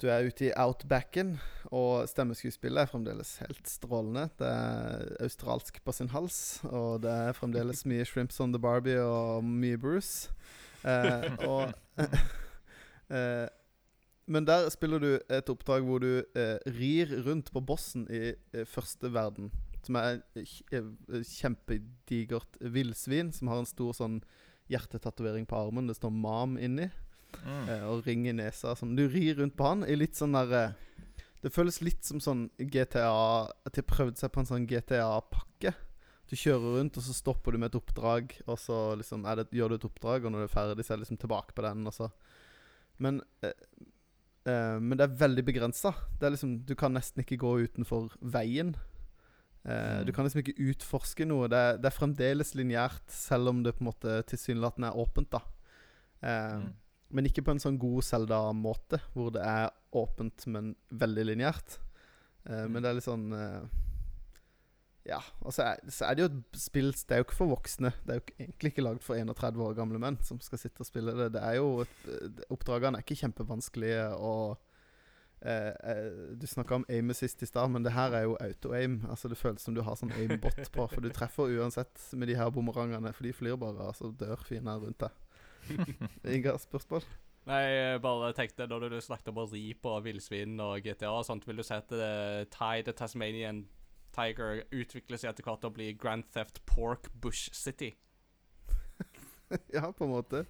Du 0.00 0.06
er 0.08 0.24
ute 0.24 0.46
i 0.46 0.52
outbacken, 0.56 1.34
og 1.76 2.06
stemmeskuespillet 2.08 2.80
er 2.80 2.88
fremdeles 2.88 3.34
helt 3.42 3.68
strålende. 3.68 4.30
Det 4.40 4.48
er 4.48 5.10
australsk 5.20 5.82
på 5.84 5.92
sin 5.92 6.08
hals, 6.08 6.62
og 6.64 7.02
det 7.04 7.12
er 7.12 7.36
fremdeles 7.36 7.84
mye 7.84 8.06
Shrimps 8.08 8.40
on 8.40 8.54
the 8.54 8.60
Barbie 8.62 9.02
og 9.04 9.44
mye 9.44 9.76
Bruce. 9.76 10.32
Eh, 10.88 11.26
og 11.44 11.74
eh, 13.12 13.48
Men 14.24 14.46
der 14.46 14.70
spiller 14.72 14.98
du 15.02 15.10
et 15.18 15.52
oppdrag 15.52 15.84
hvor 15.84 16.00
du 16.00 16.22
eh, 16.22 16.56
rir 16.78 17.12
rundt 17.26 17.52
på 17.52 17.60
bossen 17.60 18.06
i 18.08 18.32
eh, 18.32 18.64
første 18.64 19.12
verden. 19.12 19.52
Som 19.84 20.00
er 20.00 20.22
et 20.38 21.28
kjempedigert 21.28 22.56
villsvin 22.60 23.34
som 23.36 23.52
har 23.52 23.60
en 23.60 23.68
stor 23.68 23.92
sånn 24.00 24.22
hjertetatovering 24.72 25.44
på 25.50 25.60
armen. 25.60 25.88
Det 25.90 25.98
står 25.98 26.14
'Mam' 26.14 26.56
inni. 26.56 26.88
Mm. 27.44 27.68
Eh, 27.68 27.84
og 27.90 28.06
ring 28.06 28.26
i 28.28 28.32
nesa. 28.36 28.74
Sånn. 28.78 28.96
Du 28.96 29.06
rir 29.08 29.36
rundt 29.40 29.56
på 29.56 29.66
han 29.68 29.84
i 29.84 29.96
litt 29.96 30.14
sånn 30.18 30.32
derre 30.36 30.74
Det 31.42 31.52
føles 31.54 31.80
litt 31.80 32.04
som 32.04 32.20
sånn 32.20 32.50
GTA 32.58 33.48
At 33.66 33.72
de 33.78 33.82
prøvde 33.82 34.18
seg 34.20 34.32
på 34.32 34.40
en 34.42 34.46
sånn 34.50 34.66
GTA-pakke. 34.68 35.72
Du 36.30 36.36
kjører 36.36 36.76
rundt, 36.78 36.96
og 36.96 37.02
så 37.02 37.14
stopper 37.16 37.52
du 37.52 37.58
med 37.58 37.72
et 37.72 37.78
oppdrag, 37.80 38.36
og 38.46 38.58
så 38.60 38.94
liksom 39.00 39.24
det, 39.24 39.48
gjør 39.50 39.72
du 39.72 39.74
et 39.80 39.86
oppdrag, 39.88 40.24
og 40.24 40.30
når 40.30 40.44
du 40.44 40.46
er 40.46 40.52
ferdig, 40.52 40.84
så 40.86 40.92
er 40.92 41.00
det 41.00 41.06
liksom 41.08 41.18
tilbake 41.18 41.56
på 41.56 41.64
den, 41.66 41.86
og 41.90 41.92
så 41.96 42.10
Men 42.98 43.22
eh, 43.42 43.56
eh, 44.46 44.78
Men 44.78 44.96
det 44.98 45.08
er 45.08 45.16
veldig 45.24 45.44
begrensa. 45.44 45.94
Det 46.20 46.30
liksom 46.30 46.64
Du 46.66 46.74
kan 46.74 46.92
nesten 46.94 47.24
ikke 47.24 47.40
gå 47.40 47.56
utenfor 47.66 48.10
veien. 48.20 48.76
Eh, 48.76 50.00
Mm. 50.00 50.06
Du 50.06 50.12
kan 50.12 50.24
liksom 50.24 50.40
ikke 50.40 50.70
utforske 50.70 51.26
noe. 51.26 51.48
Det 51.48 51.82
det 51.82 51.90
er 51.90 51.98
fremdeles 51.98 52.54
lineært, 52.54 53.02
selv 53.10 53.48
om 53.48 53.62
det 53.62 53.74
på 53.76 53.82
en 53.84 53.90
måte 53.92 54.22
tilsynelatende 54.24 54.88
er 54.88 54.96
åpent, 54.96 55.30
da. 55.30 55.40
Eh, 56.22 56.56
Mm. 56.60 56.72
Men 57.10 57.26
ikke 57.26 57.42
på 57.42 57.54
en 57.54 57.62
sånn 57.62 57.78
god 57.80 58.04
Zelda-måte, 58.06 59.00
hvor 59.14 59.32
det 59.34 59.42
er 59.42 59.70
åpent, 59.98 60.46
men 60.46 60.74
veldig 60.94 61.24
lineært. 61.32 61.80
Eh, 62.46 62.66
Men 62.70 62.82
det 62.82 62.90
er 62.90 62.96
litt 62.96 63.08
sånn 63.08 63.26
uh, 63.34 63.66
Ja. 65.08 65.18
Og 65.42 65.52
så 65.56 65.66
er, 65.72 65.82
så 65.90 66.06
er 66.06 66.16
det 66.16 66.22
jo 66.24 66.30
et 66.30 66.60
spill 66.60 66.90
Det 66.94 67.16
er 67.16 67.22
jo 67.22 67.26
ikke 67.26 67.36
for 67.40 67.52
voksne. 67.52 67.92
Det 68.06 68.14
er 68.14 68.20
jo 68.20 68.26
egentlig 68.38 68.72
ikke 68.72 68.86
lagd 68.86 69.04
for 69.04 69.18
31 69.18 69.62
år 69.66 69.76
gamle 69.78 70.00
menn 70.02 70.18
som 70.24 70.40
skal 70.44 70.60
sitte 70.62 70.84
og 70.84 70.88
spille 70.88 71.16
det. 71.18 71.32
Det 71.36 71.42
er 71.44 71.58
jo 71.58 71.80
et, 71.84 72.02
eh, 72.08 72.42
Oppdragene 72.54 73.00
er 73.00 73.06
ikke 73.06 73.18
kjempevanskelige, 73.24 74.06
og 74.16 74.60
uh, 75.44 76.36
Du 76.38 76.46
snakka 76.46 76.78
om 76.78 76.86
aim 76.88 77.10
assist 77.10 77.42
i 77.42 77.48
stad, 77.48 77.72
men 77.74 77.82
det 77.84 77.96
her 77.96 78.14
er 78.14 78.28
jo 78.28 78.38
auto-aim. 78.40 79.00
Altså 79.10 79.28
Det 79.28 79.40
føles 79.40 79.66
som 79.66 79.74
du 79.74 79.82
har 79.82 79.98
sånn 79.98 80.14
aim-bot 80.14 80.62
på, 80.76 80.86
for 80.86 81.00
du 81.02 81.10
treffer 81.10 81.50
uansett 81.58 82.06
med 82.14 82.30
de 82.30 82.38
her 82.38 82.52
bumerangene, 82.54 83.12
for 83.16 83.26
de 83.26 83.34
flyr 83.34 83.58
bare, 83.60 83.90
altså 83.90 84.12
dør 84.14 84.46
fiender 84.46 84.78
rundt 84.78 85.00
deg. 85.02 85.26
Inga 86.36 86.56
spørsmål? 86.60 87.06
Nei, 87.48 87.60
jeg 87.64 88.02
bare 88.04 88.32
tenkte 88.36 88.66
når 88.68 88.90
du 88.92 88.98
snakket 89.02 89.32
om 89.32 89.40
å 89.42 89.48
ri 89.50 89.70
på 89.74 89.94
villsvin 90.04 90.60
og 90.60 90.84
GTA 90.84 91.10
og 91.14 91.24
sånt, 91.26 91.46
vil 91.48 91.60
du 91.60 91.64
si 91.66 91.74
at 91.74 91.92
uh, 91.94 92.44
Ty 92.52 92.84
the 92.86 92.94
Tasmanian 92.96 93.64
Tiger 94.14 94.64
utvikler 94.74 95.20
seg 95.20 95.32
etter 95.32 95.46
hvert 95.46 95.62
til 95.62 95.70
å 95.70 95.74
bli 95.74 95.90
Grand 95.98 96.26
Theft 96.34 96.60
Pork 96.68 97.08
Bush 97.22 97.48
City? 97.56 97.94
ja, 99.76 99.92
på 99.92 100.04
en 100.04 100.12
måte. 100.12 100.44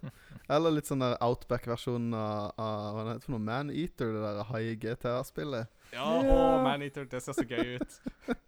Eller 0.51 0.75
litt 0.75 0.89
sånn 0.89 1.01
der 1.01 1.17
Outback-versjonen 1.23 2.13
av, 2.17 2.51
av 2.61 2.97
hva 2.97 3.05
det 3.07 3.17
for 3.23 3.35
noe 3.35 3.45
Man-Eater, 3.45 4.13
det 4.13 4.23
der 4.25 4.49
high 4.51 4.75
GTA-spillet. 4.81 5.71
Ja, 5.95 6.05
å, 6.05 6.37
Maneater, 6.65 7.07
det 7.09 7.23
ser 7.23 7.37
så 7.37 7.45
gøy 7.47 7.77
ut. 7.81 7.97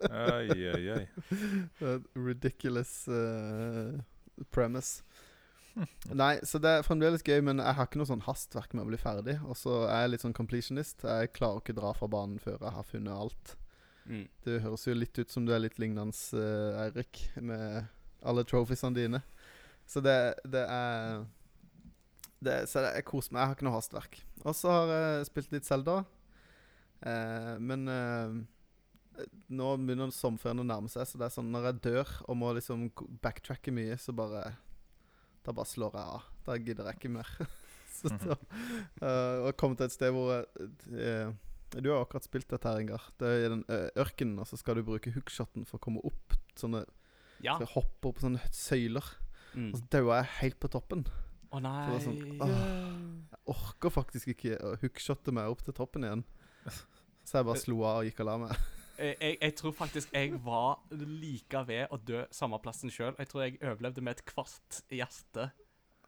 Oi, 0.10 0.70
oi, 0.74 0.84
oi. 0.98 1.96
Ridiculous 2.16 2.94
uh, 3.10 3.98
premise. 4.54 5.02
Nei, 6.22 6.36
så 6.46 6.60
det 6.62 6.70
er 6.70 6.86
fremdeles 6.86 7.26
gøy, 7.26 7.40
men 7.46 7.62
jeg 7.62 7.78
har 7.78 7.90
ikke 7.90 8.02
noe 8.02 8.10
sånn 8.10 8.26
hastverk 8.28 8.76
med 8.76 8.86
å 8.86 8.90
bli 8.92 9.00
ferdig. 9.02 9.38
Og 9.48 9.58
så 9.60 9.84
er 9.88 10.06
jeg 10.06 10.14
litt 10.14 10.26
sånn 10.26 10.38
completionist. 10.38 11.06
Jeg 11.08 11.34
klarer 11.36 11.64
ikke 11.64 11.76
å 11.76 11.82
dra 11.82 11.94
fra 11.98 12.10
banen 12.12 12.42
før 12.42 12.60
jeg 12.60 12.76
har 12.78 12.90
funnet 12.90 13.14
alt. 13.14 13.56
Mm. 14.06 14.26
Det 14.46 14.62
høres 14.66 14.88
jo 14.88 14.98
litt 14.98 15.20
ut 15.20 15.32
som 15.32 15.46
du 15.48 15.54
er 15.56 15.64
litt 15.64 15.80
lignende 15.80 16.12
uh, 16.36 16.82
Eirik, 16.84 17.24
med 17.40 17.88
alle 18.24 18.44
trophiesene 18.48 18.98
dine. 18.98 19.24
Så 19.88 20.04
det, 20.04 20.18
det 20.48 20.64
er 20.68 21.24
det, 22.44 22.58
Så 22.68 22.84
det, 22.84 22.94
jeg 23.00 23.08
koser 23.08 23.34
meg. 23.34 23.42
Jeg 23.42 23.50
har 23.50 23.58
ikke 23.58 23.68
noe 23.70 23.78
hastverk. 23.78 24.20
Og 24.44 24.56
så 24.58 24.72
har 24.72 24.92
jeg 24.94 25.30
spilt 25.32 25.56
litt 25.56 25.68
Zelda. 25.68 26.02
Eh, 27.04 27.54
men 27.60 27.88
eh, 27.92 28.36
nå 29.54 29.72
begynner 29.80 30.14
sommerferien 30.16 30.64
å 30.64 30.68
nærme 30.68 30.92
seg, 30.92 31.08
så 31.08 31.20
det 31.20 31.28
er 31.28 31.36
sånn 31.36 31.52
når 31.54 31.70
jeg 31.70 31.82
dør 31.90 32.14
og 32.28 32.40
må 32.40 32.54
liksom 32.56 32.88
backtracke 33.24 33.74
mye, 33.76 33.98
så 34.00 34.16
bare 34.16 34.46
Da 35.44 35.54
bare 35.56 35.70
slår 35.70 35.98
jeg 35.98 36.14
av. 36.18 36.28
Da 36.48 36.58
gidder 36.60 36.90
jeg 36.90 37.00
ikke 37.00 37.14
mer. 37.18 37.32
så 37.98 38.12
da 38.20 38.36
uh, 38.36 39.48
Og 39.48 39.56
kom 39.60 39.76
til 39.78 39.88
et 39.88 39.96
sted 39.96 40.14
hvor 40.16 40.32
jeg, 40.34 40.70
eh, 40.98 41.34
Du 41.78 41.92
har 41.92 42.02
akkurat 42.04 42.26
spilt 42.26 42.50
dette 42.52 42.70
her, 42.70 42.82
Ingar. 42.84 43.06
Det 43.20 43.30
er 43.30 43.46
i 43.46 43.52
den 43.52 43.66
eh, 43.72 43.90
ørkenen, 44.02 44.40
og 44.42 44.50
så 44.50 44.60
skal 44.60 44.80
du 44.80 44.86
bruke 44.88 45.14
hookshoten 45.14 45.68
for 45.70 45.80
å 45.80 45.84
komme 45.84 46.04
opp 46.08 46.38
sånne 46.60 46.86
Ja. 47.44 47.58
jeg 47.60 47.74
hoppe 47.74 48.10
opp 48.10 48.20
på 48.20 48.28
sånne 48.28 48.44
søyler. 48.54 49.08
Mm. 49.54 49.72
Og 49.72 49.80
så 49.80 49.88
daua 49.94 50.22
jeg 50.22 50.32
helt 50.40 50.60
på 50.64 50.72
toppen. 50.72 51.04
Å 51.54 51.60
nei. 51.62 51.82
det 51.86 51.94
var 51.94 52.06
sånn, 52.08 52.22
Jeg 52.42 53.42
orker 53.54 53.94
faktisk 53.94 54.32
ikke 54.34 54.56
å 54.58 54.74
hookshotte 54.82 55.34
meg 55.36 55.52
opp 55.52 55.62
til 55.66 55.76
toppen 55.78 56.08
igjen. 56.08 56.24
Så 57.24 57.38
jeg 57.40 57.48
bare 57.48 57.62
slo 57.62 57.78
av 57.88 58.02
og 58.02 58.08
gikk 58.08 58.18
og 58.24 58.28
la 58.28 58.34
meg. 58.42 58.64
Jeg, 58.98 59.16
jeg, 59.22 59.38
jeg 59.42 59.56
tror 59.56 59.72
faktisk 59.72 60.14
jeg 60.14 60.34
var 60.46 60.80
like 60.92 61.64
ved 61.68 61.88
å 61.92 61.98
dø 61.98 62.24
samme 62.32 62.60
plassen 62.64 62.92
sjøl. 62.94 63.16
Jeg 63.18 63.28
tror 63.32 63.42
jeg 63.46 63.58
overlevde 63.62 64.02
med 64.02 64.18
et 64.20 64.26
kvart 64.26 64.82
hjerte. 64.92 65.50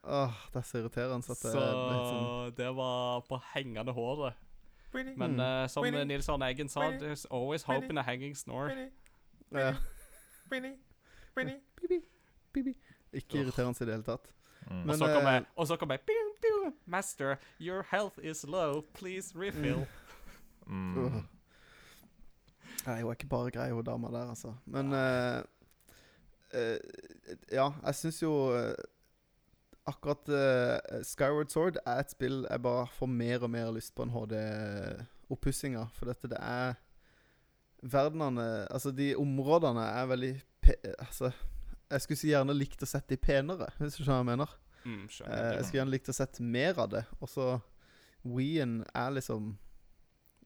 Åh, 0.06 0.34
det 0.54 0.60
er 0.62 0.68
så 0.70 0.78
irriterende. 0.84 1.18
at 1.18 1.28
det 1.42 1.52
så 1.56 1.62
sånn 1.62 2.56
det 2.56 2.76
var 2.78 3.22
på 3.30 3.40
hengende 3.56 3.94
håret. 3.94 4.34
Men 4.94 5.34
Mm. 5.36 5.40
eh, 5.40 5.68
som 5.68 5.84
Winnie. 5.84 6.06
Nils 6.06 6.30
Arne 6.30 6.46
Eggen 6.48 6.70
sa, 6.70 6.80
Winnie. 6.86 7.00
there's 7.00 7.26
always 7.32 7.64
hope 7.64 7.90
in 7.90 7.98
a 7.98 8.04
hanging 8.04 8.36
snore. 8.36 8.90
ja. 9.52 9.74
Ikke 13.14 13.38
irriterende 13.40 13.82
i 13.82 13.86
det 13.86 13.94
hele 13.94 14.04
tatt. 14.04 14.30
Mm. 14.70 14.76
Men, 14.76 14.90
og 14.90 14.96
så 14.98 15.06
kom 15.06 15.26
eh, 15.28 15.34
jeg, 15.34 15.46
og 15.56 15.68
så 15.68 15.76
kommer 15.76 15.98
jeg 15.98 16.74
Master, 16.86 17.36
your 17.60 17.84
health 17.92 18.18
is 18.24 18.44
low. 18.48 18.82
Please 18.94 19.34
refill. 19.36 19.86
Mm. 20.68 21.28
Nei, 22.86 23.00
hun 23.02 23.12
er 23.12 23.18
ikke 23.18 23.30
bare 23.32 23.54
grei, 23.54 23.70
hun 23.74 23.86
dama 23.86 24.12
der, 24.14 24.32
altså. 24.34 24.54
Men 24.66 24.94
uh, 24.94 25.42
uh, 26.54 26.78
Ja, 27.52 27.72
jeg 27.86 27.96
syns 28.00 28.22
jo 28.22 28.34
eh, 28.56 28.76
Akkurat 29.86 30.30
Skyward 31.06 31.52
Sword 31.54 31.78
er 31.86 32.00
et 32.02 32.14
spill 32.14 32.46
jeg 32.50 32.62
bare 32.62 32.88
får 32.90 33.10
mer 33.12 33.44
og 33.46 33.52
mer 33.54 33.70
lyst 33.76 33.94
på 33.94 34.06
en 34.06 34.14
HD-oppussing 34.14 35.76
av. 35.78 35.92
For 35.94 36.10
dette, 36.10 36.30
det 36.32 36.40
er 36.42 36.74
Verdenene 37.86 38.66
Altså, 38.74 38.90
de 38.96 39.12
områdene 39.22 39.84
er 39.86 40.08
veldig 40.10 40.32
Altså, 41.06 41.30
jeg 41.92 42.02
skulle 42.02 42.18
si 42.18 42.32
gjerne 42.32 42.56
likt 42.58 42.82
å 42.82 42.90
sett 42.90 43.06
de 43.12 43.18
penere, 43.22 43.68
hvis 43.78 44.00
du 44.00 44.02
skjønner 44.02 44.16
hva 44.16 44.24
jeg 44.24 44.32
mener. 44.32 44.56
Mm, 44.86 45.04
skjønner. 45.10 45.44
jeg 45.54 45.68
skulle 45.68 45.80
gjerne 45.84 45.94
likt 45.94 46.10
å 46.10 46.18
sett 46.18 46.40
mer 46.42 46.82
av 46.82 46.90
det. 46.90 47.04
Og 47.20 47.30
så 47.30 47.46
Wii-en 48.26 48.80
er 48.90 49.14
liksom 49.14 49.54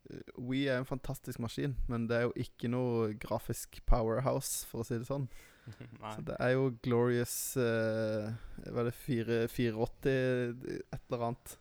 eh, 0.09 0.33
Wii 0.37 0.65
er 0.71 0.81
en 0.81 0.89
fantastisk 0.89 1.41
maskin, 1.43 1.75
men 1.91 2.07
det 2.09 2.17
er 2.17 2.27
jo 2.27 2.33
ikke 2.39 2.71
noe 2.71 3.13
grafisk 3.21 3.81
powerhouse, 3.89 4.65
for 4.69 4.83
å 4.83 4.87
si 4.87 4.99
det 4.99 5.09
sånn. 5.09 5.27
Så 6.15 6.23
det 6.25 6.37
er 6.41 6.55
jo 6.55 6.69
glorious 6.81 7.33
uh, 7.59 8.31
Hva 8.65 8.81
er 8.81 8.87
det, 8.87 8.93
4, 8.97 9.41
480 9.53 10.71
et 10.79 11.03
eller 11.11 11.25
annet. 11.27 11.57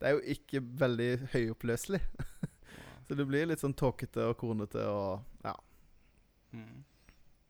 Det 0.00 0.08
er 0.08 0.16
jo 0.16 0.22
ikke 0.34 0.62
veldig 0.80 1.10
høyoppløselig. 1.34 2.00
Så 3.06 3.18
det 3.18 3.26
blir 3.28 3.46
litt 3.46 3.62
sånn 3.62 3.76
tåkete 3.76 4.32
og 4.32 4.38
kornete 4.40 4.86
og 4.88 5.46
Ja. 5.46 5.54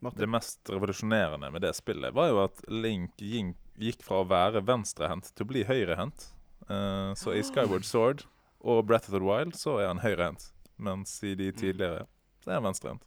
Martin? 0.03 0.19
Det 0.19 0.29
mest 0.31 0.71
revolusjonerende 0.71 1.49
med 1.55 1.63
det 1.63 1.73
spillet 1.79 2.15
var 2.15 2.29
jo 2.31 2.41
at 2.43 2.61
Link 2.71 3.23
gikk, 3.23 3.55
gikk 3.79 4.03
fra 4.03 4.21
å 4.23 4.29
være 4.29 4.63
venstrehendt 4.67 5.31
til 5.31 5.47
å 5.47 5.51
bli 5.53 5.63
høyrehendt. 5.67 6.27
Uh, 6.67 7.15
så 7.19 7.35
i 7.35 7.43
Skyward 7.47 7.87
Sword 7.87 8.25
og 8.63 8.87
Breath 8.87 9.11
of 9.11 9.17
the 9.17 9.23
Wild 9.23 9.57
så 9.59 9.79
er 9.83 9.91
han 9.91 10.03
høyrehendt, 10.03 10.51
mens 10.83 11.17
i 11.27 11.35
de 11.39 11.51
tidligere 11.53 12.07
så 12.43 12.53
er 12.53 12.61
han 12.61 12.69
venstrehendt. 12.69 13.07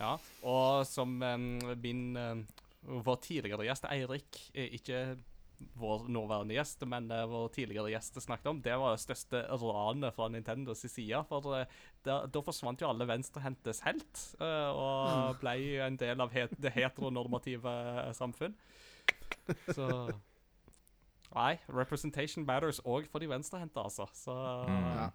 Ja, 0.00 0.14
og 0.48 0.86
som 0.88 1.18
um, 1.20 1.50
min 1.82 2.16
em, 2.16 2.46
Vår 2.80 3.18
tidligere 3.20 3.66
gjest 3.66 3.84
Eirik, 3.92 4.38
ikke 4.56 5.18
vår 5.76 6.06
nåværende 6.08 6.54
gjest, 6.56 6.86
men 6.88 7.10
uh, 7.12 7.26
vår 7.28 7.50
tidligere 7.52 7.90
gjest 7.92 8.16
snakket 8.24 8.48
om, 8.48 8.62
det 8.64 8.78
var 8.80 8.94
det 8.96 9.02
største 9.02 9.42
ranet 9.60 10.16
fra 10.16 10.30
Nintendos 10.32 10.86
side. 10.88 11.20
For 11.28 11.44
uh, 11.52 11.76
da, 12.06 12.22
da 12.24 12.42
forsvant 12.46 12.80
jo 12.80 12.88
alle 12.88 13.04
venstrehendtes 13.10 13.82
helt, 13.84 14.22
uh, 14.40 14.70
og 14.72 15.36
ble 15.42 15.54
jo 15.60 15.84
en 15.84 16.00
del 16.00 16.24
av 16.24 16.32
het 16.32 16.56
det 16.56 16.72
heteronormative 16.78 17.76
samfunn. 18.16 18.56
Så 19.76 19.90
Nei, 21.34 21.58
representation 21.68 22.44
matters 22.44 22.80
òg 22.84 23.06
for 23.08 23.20
de 23.20 23.26
venstrehendte, 23.28 23.76
altså. 23.82 24.08
Så 24.12 24.34
Mm. 24.68 24.94
Ja. 24.96 25.10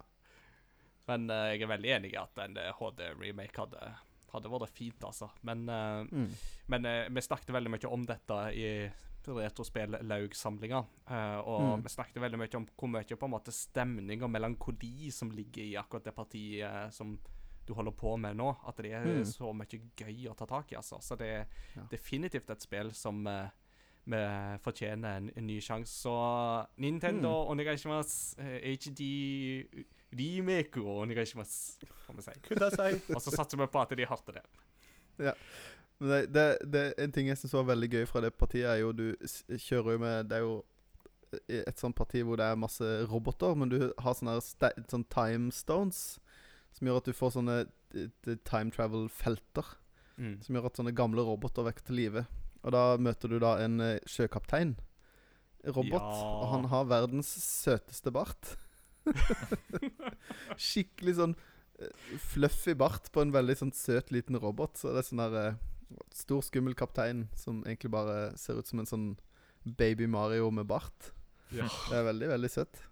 Men 1.08 1.30
uh, 1.30 1.52
jeg 1.52 1.62
er 1.62 1.66
veldig 1.68 1.90
enig 1.96 2.12
i 2.14 2.16
at 2.16 2.38
en 2.38 2.56
eh, 2.56 2.72
HD-remake 2.72 3.56
hadde, 3.56 3.94
hadde 4.32 4.48
vært 4.50 4.70
fint, 4.74 5.00
altså. 5.04 5.28
Men, 5.42 5.68
uh, 5.68 6.04
Mm. 6.10 6.30
men 6.68 6.86
uh, 6.86 7.08
vi 7.08 7.20
snakket 7.20 7.52
veldig 7.54 7.70
mye 7.70 7.92
om 7.92 8.04
dette 8.06 8.40
i 8.54 8.90
Retrospill-laug-samlinga. 9.26 10.84
eh, 11.10 11.38
og 11.38 11.78
Mm. 11.78 11.82
vi 11.82 11.88
snakket 11.88 12.20
veldig 12.22 12.38
mye 12.38 12.54
om 12.56 12.66
hvor 12.78 12.88
mye 12.88 13.16
på 13.16 13.24
en 13.24 13.30
måte 13.30 13.52
stemning 13.52 14.22
og 14.22 14.30
melankoli 14.30 15.10
som 15.12 15.30
ligger 15.30 15.62
i 15.64 15.74
akkurat 15.76 16.04
det 16.04 16.14
partiet 16.14 16.62
eh, 16.62 16.90
som 16.90 17.18
du 17.66 17.74
holder 17.74 17.90
på 17.92 18.16
med 18.18 18.36
nå. 18.36 18.56
At 18.66 18.76
det 18.76 18.92
er 18.92 19.04
Mm. 19.04 19.24
så 19.24 19.52
mye 19.52 19.80
gøy 19.96 20.28
å 20.30 20.36
ta 20.36 20.46
tak 20.46 20.72
i, 20.72 20.76
altså. 20.76 21.00
Så 21.02 21.16
det 21.18 21.26
er 21.26 21.46
Ja. 21.76 21.82
definitivt 21.90 22.48
et 22.50 22.62
spill 22.62 22.92
som 22.94 23.26
eh, 23.26 23.48
vi 24.06 24.20
fortjener 24.62 25.16
en, 25.18 25.30
en 25.36 25.46
ny 25.46 25.56
sjanse. 25.60 25.90
Så 26.04 26.12
Nintendo 26.78 27.32
Mm. 27.42 27.50
onegaishimasu, 27.56 28.36
eh, 28.38 28.76
HD 28.76 29.64
remake 30.16 30.80
onegaishimasu, 30.80 31.86
får 32.06 32.14
vi 32.16 32.22
si. 32.22 32.36
Og 33.14 33.22
så 33.22 33.30
satser 33.34 33.58
vi 33.58 33.66
på 33.66 33.80
at 33.82 33.90
de 33.98 34.06
hørte 34.06 34.32
det. 34.38 34.44
Men 35.98 36.08
det, 36.10 36.32
det, 36.34 36.46
det 36.72 36.94
En 36.98 37.12
ting 37.12 37.28
jeg 37.28 37.38
syns 37.40 37.54
var 37.56 37.64
veldig 37.72 37.88
gøy 37.90 38.06
fra 38.06 38.20
det 38.20 38.34
partiet, 38.36 38.68
er 38.68 38.82
jo 38.82 38.92
du 38.92 39.14
kjører 39.56 39.92
jo 39.96 39.98
med 39.98 40.28
Det 40.28 40.36
er 40.36 40.44
jo 40.44 40.62
et 41.48 41.80
sånt 41.80 41.96
parti 41.96 42.20
hvor 42.22 42.36
det 42.38 42.44
er 42.46 42.54
masse 42.56 42.84
roboter, 43.10 43.54
men 43.58 43.68
du 43.68 43.92
har 43.98 44.14
sånne 44.14 44.36
sånne 44.40 44.86
sånn 44.88 45.04
time 45.10 45.50
stones 45.52 46.18
som 46.76 46.86
gjør 46.86 47.00
at 47.00 47.08
du 47.08 47.12
får 47.16 47.32
sånne 47.34 47.56
eh, 47.96 48.36
time 48.46 48.70
travel-felter. 48.70 49.64
Mm. 50.16 50.36
Som 50.44 50.54
gjør 50.56 50.66
at 50.70 50.76
sånne 50.78 50.94
gamle 50.96 51.24
roboter 51.26 51.64
vekker 51.66 51.88
til 51.88 51.96
live. 51.96 52.22
Og 52.66 52.72
da 52.74 52.96
møter 52.98 53.30
du 53.30 53.38
da 53.42 53.54
en 53.62 53.80
eh, 53.80 53.98
sjøkaptein. 54.10 54.74
Robot. 55.66 56.02
Ja. 56.02 56.24
Og 56.42 56.48
han 56.52 56.64
har 56.70 56.84
verdens 56.90 57.30
søteste 57.42 58.10
bart. 58.14 58.56
Skikkelig 60.58 61.14
sånn 61.18 61.34
eh, 61.80 62.18
fluffy 62.32 62.74
bart 62.78 63.10
på 63.14 63.22
en 63.24 63.32
veldig 63.34 63.56
sånn 63.60 63.72
søt 63.76 64.10
liten 64.14 64.38
robot. 64.42 64.78
Så 64.80 64.92
det 64.94 65.02
er 65.04 65.08
sånn 65.08 65.22
der 65.24 65.38
eh, 65.42 65.58
stor, 66.16 66.42
skummel 66.46 66.74
kaptein 66.78 67.26
som 67.38 67.62
egentlig 67.66 67.92
bare 67.94 68.32
ser 68.40 68.58
ut 68.60 68.66
som 68.70 68.82
en 68.82 68.90
sånn 68.90 69.06
baby 69.78 70.06
Mario 70.10 70.50
med 70.54 70.66
bart. 70.70 71.12
Ja. 71.54 71.66
Det 71.90 72.00
er 72.00 72.06
veldig, 72.10 72.28
veldig 72.34 72.50
søtt. 72.50 72.82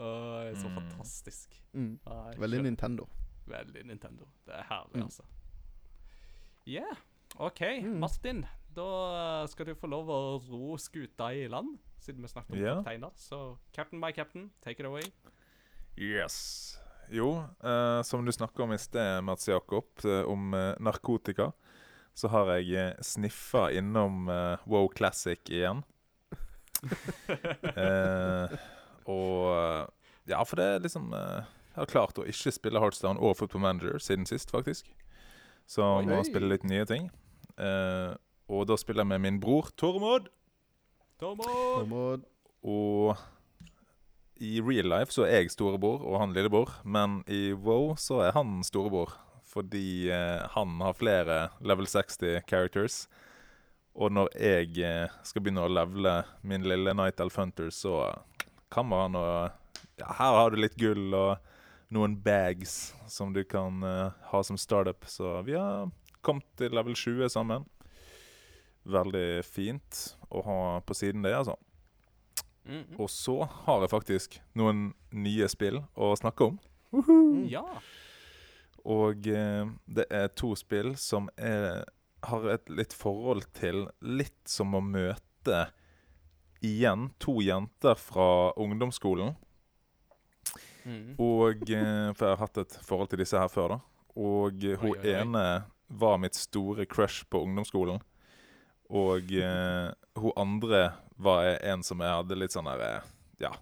Åh, 0.00 0.48
så 0.56 0.64
Mm. 0.70 0.76
fantastisk. 0.78 1.56
Mm. 1.76 1.98
Nei, 2.06 2.30
Veldig 2.40 2.62
Nintendo. 2.64 3.04
Veldig 3.50 3.82
Nintendo. 3.84 4.24
Det 4.46 4.54
er 4.56 4.64
herlig, 4.70 4.96
Mm. 4.96 5.02
altså. 5.04 5.24
Yeah. 6.66 6.96
OK, 7.36 7.60
Mm. 7.82 7.98
Martin. 8.00 8.46
Da 8.76 9.46
skal 9.50 9.66
du 9.66 9.74
få 9.78 9.88
lov 9.90 10.10
å 10.12 10.18
ro 10.50 10.76
skuta 10.78 11.30
i 11.34 11.46
land, 11.50 11.78
siden 12.00 12.22
vi 12.22 12.28
snakket 12.30 12.54
om 12.54 12.60
Ja. 12.62 12.74
kapteiner. 12.80 13.10
Så 13.16 13.58
captain 13.72 14.00
by 14.00 14.12
captain, 14.12 14.50
take 14.62 14.80
it 14.80 14.86
away. 14.86 15.02
Yes. 15.96 16.78
Jo, 17.10 17.44
eh, 17.64 18.02
som 18.02 18.24
du 18.24 18.30
snakka 18.32 18.62
om 18.62 18.72
i 18.72 18.78
sted, 18.78 19.24
Mats 19.24 19.48
Jakob, 19.48 19.84
eh, 20.04 20.22
om 20.30 20.54
eh, 20.54 20.74
narkotika, 20.78 21.52
så 22.14 22.28
har 22.28 22.46
jeg 22.60 22.72
eh, 22.74 22.94
sniffa 23.02 23.70
innom 23.72 24.28
eh, 24.28 24.56
Wow 24.66 24.88
Classic 24.88 25.40
igjen. 25.50 25.82
Eh, 27.76 28.48
og 29.06 29.90
Ja, 30.26 30.42
for 30.44 30.56
det 30.56 30.64
er 30.64 30.78
liksom 30.80 31.10
Jeg 31.12 31.76
har 31.76 31.86
klart 31.86 32.16
å 32.18 32.24
ikke 32.24 32.52
spille 32.54 32.80
Heartstone 32.80 33.20
og 33.20 33.36
Football 33.36 33.60
Manager 33.60 33.98
siden 33.98 34.24
sist, 34.26 34.50
faktisk. 34.50 34.86
Så 35.68 35.82
Oi. 35.84 36.04
må 36.06 36.22
spille 36.24 36.48
litt 36.48 36.64
nye 36.64 36.84
ting. 36.88 37.10
Eh, 37.58 38.14
og 38.50 38.66
da 38.66 38.76
spiller 38.80 39.06
jeg 39.06 39.12
med 39.12 39.22
min 39.22 39.40
bror 39.42 39.70
Tormod. 39.78 40.26
Tormod! 41.22 41.46
Tormod. 41.46 42.26
Og 42.66 43.16
i 44.40 44.58
real 44.64 44.88
life 44.90 45.14
så 45.14 45.26
er 45.28 45.44
jeg 45.44 45.52
storebror 45.54 46.02
og 46.02 46.18
han 46.22 46.34
lillebror, 46.36 46.72
men 46.84 47.20
i 47.30 47.52
WoW 47.52 47.94
så 48.00 48.22
er 48.26 48.34
han 48.36 48.60
storebror. 48.66 49.12
Fordi 49.50 50.10
eh, 50.14 50.46
han 50.54 50.78
har 50.80 50.94
flere 50.94 51.38
level 51.60 51.86
60 51.90 52.46
characters. 52.46 53.04
Og 53.98 54.12
når 54.14 54.30
jeg 54.38 54.76
eh, 54.86 55.16
skal 55.26 55.42
begynne 55.42 55.64
å 55.66 55.70
levele 55.70 56.20
min 56.46 56.66
lille 56.66 56.94
Night 56.94 57.20
Elf 57.20 57.38
Hunter, 57.40 57.72
så 57.74 58.04
kommer 58.70 59.06
han 59.06 59.18
og 59.18 59.56
Ja, 60.00 60.14
her 60.16 60.36
har 60.38 60.52
du 60.52 60.56
litt 60.56 60.78
gull 60.80 61.12
og 61.12 61.42
noen 61.92 62.14
bags 62.24 62.94
som 63.10 63.34
du 63.34 63.42
kan 63.44 63.82
eh, 63.84 64.14
ha 64.30 64.42
som 64.46 64.56
startup. 64.56 65.04
Så 65.10 65.40
vi 65.44 65.58
har 65.58 65.90
kommet 66.24 66.46
til 66.56 66.72
level 66.72 66.96
20 66.96 67.28
sammen. 67.34 67.66
Veldig 68.88 69.42
fint 69.44 70.04
å 70.30 70.42
ha 70.46 70.60
på 70.86 70.96
siden 70.96 71.24
det, 71.26 71.34
altså. 71.36 71.56
Mm, 72.64 72.84
mm. 72.84 72.96
Og 73.00 73.10
så 73.10 73.36
har 73.64 73.82
jeg 73.82 73.92
faktisk 73.92 74.36
noen 74.58 74.90
nye 75.12 75.48
spill 75.50 75.82
å 75.94 76.12
snakke 76.18 76.52
om. 76.52 76.60
Ja. 77.50 77.64
Og 78.88 79.26
eh, 79.28 79.66
det 79.86 80.06
er 80.10 80.30
to 80.38 80.54
spill 80.58 80.94
som 80.98 81.28
er, 81.36 81.84
har 82.26 82.48
et 82.54 82.70
litt 82.72 82.94
forhold 82.96 83.46
til 83.56 83.84
litt 84.00 84.40
som 84.48 84.74
å 84.74 84.80
møte 84.84 85.66
igjen 86.64 87.10
to 87.20 87.38
jenter 87.44 87.96
fra 88.00 88.52
ungdomsskolen. 88.60 89.34
Mm. 90.84 91.16
Og 91.20 91.68
eh, 91.68 92.08
For 92.16 92.26
jeg 92.26 92.32
har 92.32 92.40
hatt 92.40 92.62
et 92.64 92.78
forhold 92.86 93.12
til 93.12 93.22
disse 93.22 93.38
her 93.38 93.52
før, 93.52 93.76
da. 93.76 93.80
Og 94.20 94.64
eh, 94.64 94.80
hun 94.80 94.94
Oi, 94.94 94.96
oi, 94.96 95.04
oi. 95.04 95.16
ene 95.20 95.44
var 95.90 96.20
mitt 96.22 96.38
store 96.38 96.86
crush 96.88 97.26
på 97.30 97.42
ungdomsskolen. 97.44 98.00
Og 98.90 99.30
eh, 99.38 99.90
hun 100.18 100.32
andre 100.36 100.92
var 101.20 101.46
en 101.62 101.82
som 101.86 102.00
jeg 102.02 102.10
hadde 102.10 102.38
litt 102.40 102.54
sånn 102.56 102.66
der 102.66 102.80
eh, 102.82 103.10
Ja, 103.40 103.52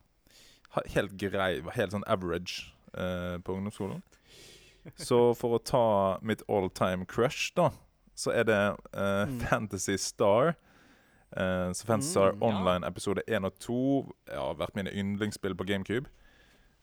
helt 0.95 1.17
grei, 1.21 1.61
var 1.65 1.75
helt 1.77 1.93
sånn 1.93 2.07
average 2.09 2.71
eh, 2.95 3.37
på 3.45 3.57
ungdomsskolen. 3.59 4.01
Så 4.97 5.35
for 5.37 5.59
å 5.59 5.61
ta 5.61 5.83
mitt 6.25 6.41
all 6.49 6.71
time 6.73 7.05
crush, 7.05 7.51
da, 7.59 7.71
så 8.17 8.33
er 8.33 8.49
det 8.49 8.61
eh, 8.95 9.27
Mm. 9.29 9.41
Fantasy 9.45 9.99
Star. 10.01 10.55
Eh, 11.37 11.69
så 11.77 11.85
Fantasy 11.87 12.11
Star 12.15 12.33
Mm, 12.33 12.41
ja. 12.41 12.49
Online 12.49 12.87
episode 12.89 13.23
1 13.29 13.45
og 13.45 13.59
2 13.61 13.79
ja, 14.33 14.41
har 14.47 14.57
vært 14.63 14.75
mine 14.81 14.91
yndlingsspill 14.97 15.55
på 15.59 15.67
GameCube. 15.69 16.09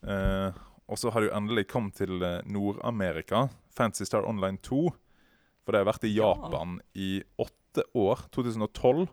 Eh, 0.05 0.51
og 0.85 0.99
så 1.01 1.09
har 1.09 1.21
det 1.25 1.31
jo 1.31 1.37
endelig 1.39 1.65
kommet 1.71 1.95
til 1.97 2.21
Nord-Amerika. 2.45 3.47
Fantasy 3.73 4.05
Star 4.05 4.21
Online 4.29 4.59
2. 4.61 4.83
For 5.65 5.73
det 5.73 5.81
har 5.81 5.87
vært 5.89 6.03
i 6.05 6.13
Ja. 6.13 6.29
Japan 6.35 6.75
i 6.93 7.23
åtte 7.41 7.57
år. 7.93 8.25
2012. 8.31 9.07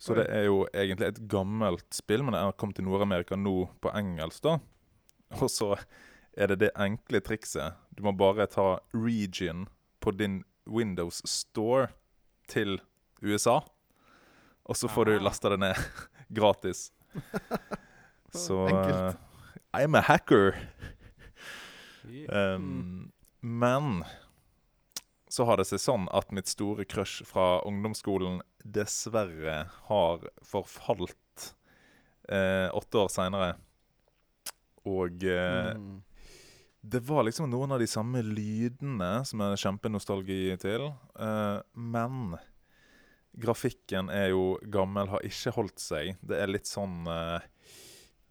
Så 0.00 0.14
det 0.16 0.26
er 0.32 0.46
jo 0.48 0.62
egentlig 0.72 1.06
et 1.10 1.18
gammelt 1.28 1.84
spill, 1.92 2.22
men 2.24 2.32
det 2.32 2.40
har 2.40 2.52
kommet 2.56 2.76
til 2.78 2.86
Nord-Amerika 2.86 3.36
nå 3.36 3.66
på 3.84 3.90
engelsk, 3.94 4.42
da. 4.46 4.54
Og 5.40 5.50
så 5.52 5.74
er 6.36 6.46
det 6.48 6.58
det 6.62 6.70
enkle 6.80 7.20
trikset. 7.20 7.74
Du 7.94 8.02
må 8.06 8.12
bare 8.16 8.46
ta 8.48 8.78
region 8.96 9.66
på 10.00 10.10
din 10.16 10.40
Windows 10.66 11.20
Store 11.28 11.88
til 12.48 12.78
USA. 13.22 13.58
Og 14.64 14.76
så 14.76 14.88
får 14.88 15.04
du 15.04 15.12
Ah. 15.18 15.22
lasta 15.22 15.48
det 15.50 15.58
ned 15.60 15.74
gratis. 16.32 16.92
Så 18.32 18.66
Enkelt. 18.68 19.16
eh, 19.74 19.82
I'm 19.82 19.96
a 19.98 20.00
hacker. 20.00 20.54
Um, 22.32 23.12
Men 23.42 24.04
så 25.30 25.46
har 25.46 25.60
det 25.60 25.66
seg 25.68 25.78
sånn 25.82 26.08
at 26.16 26.32
mitt 26.34 26.50
store 26.50 26.84
crush 26.90 27.22
fra 27.28 27.60
ungdomsskolen 27.68 28.40
dessverre 28.66 29.62
har 29.88 30.24
forfalt 30.42 31.54
eh, 32.28 32.68
åtte 32.74 32.98
år 33.04 33.10
seinere. 33.14 33.52
Og 34.90 35.22
eh, 35.24 35.74
Mm. 35.76 36.02
det 36.82 37.00
var 37.06 37.24
liksom 37.26 37.50
noen 37.52 37.72
av 37.72 37.78
de 37.82 37.86
samme 37.90 38.22
lydene 38.24 39.24
som 39.28 39.40
er 39.44 39.56
kjempenostalgi 39.60 40.56
til. 40.62 40.88
eh, 41.18 41.60
men 41.74 42.38
grafikken 43.38 44.10
er 44.10 44.30
jo 44.32 44.58
gammel, 44.66 45.08
har 45.08 45.20
ikke 45.22 45.52
holdt 45.54 45.78
seg. 45.78 46.16
Det 46.26 46.40
er 46.40 46.50
litt 46.50 46.66
sånn 46.66 47.06
eh, 47.06 47.40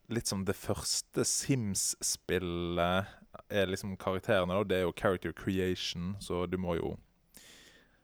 Litt 0.10 0.26
som 0.26 0.42
det 0.42 0.56
første 0.58 1.22
Sims-spillet 1.22 3.06
er 3.50 3.66
liksom 3.68 3.98
karakterene. 3.98 4.54
da. 4.54 4.64
Det 4.64 4.78
er 4.78 4.82
jo 4.88 4.94
character 4.98 5.32
creation, 5.34 6.16
så 6.20 6.46
du 6.50 6.58
må 6.58 6.76
jo 6.78 6.98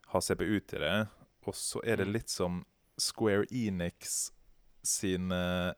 ha 0.08 0.20
CPU 0.22 0.60
til 0.60 0.80
det. 0.82 1.08
Og 1.46 1.54
så 1.54 1.80
er 1.84 1.98
det 1.98 2.08
Mm. 2.08 2.14
litt 2.14 2.30
som 2.30 2.66
Square 2.98 3.46
Enix 3.52 4.32
sine 4.84 5.74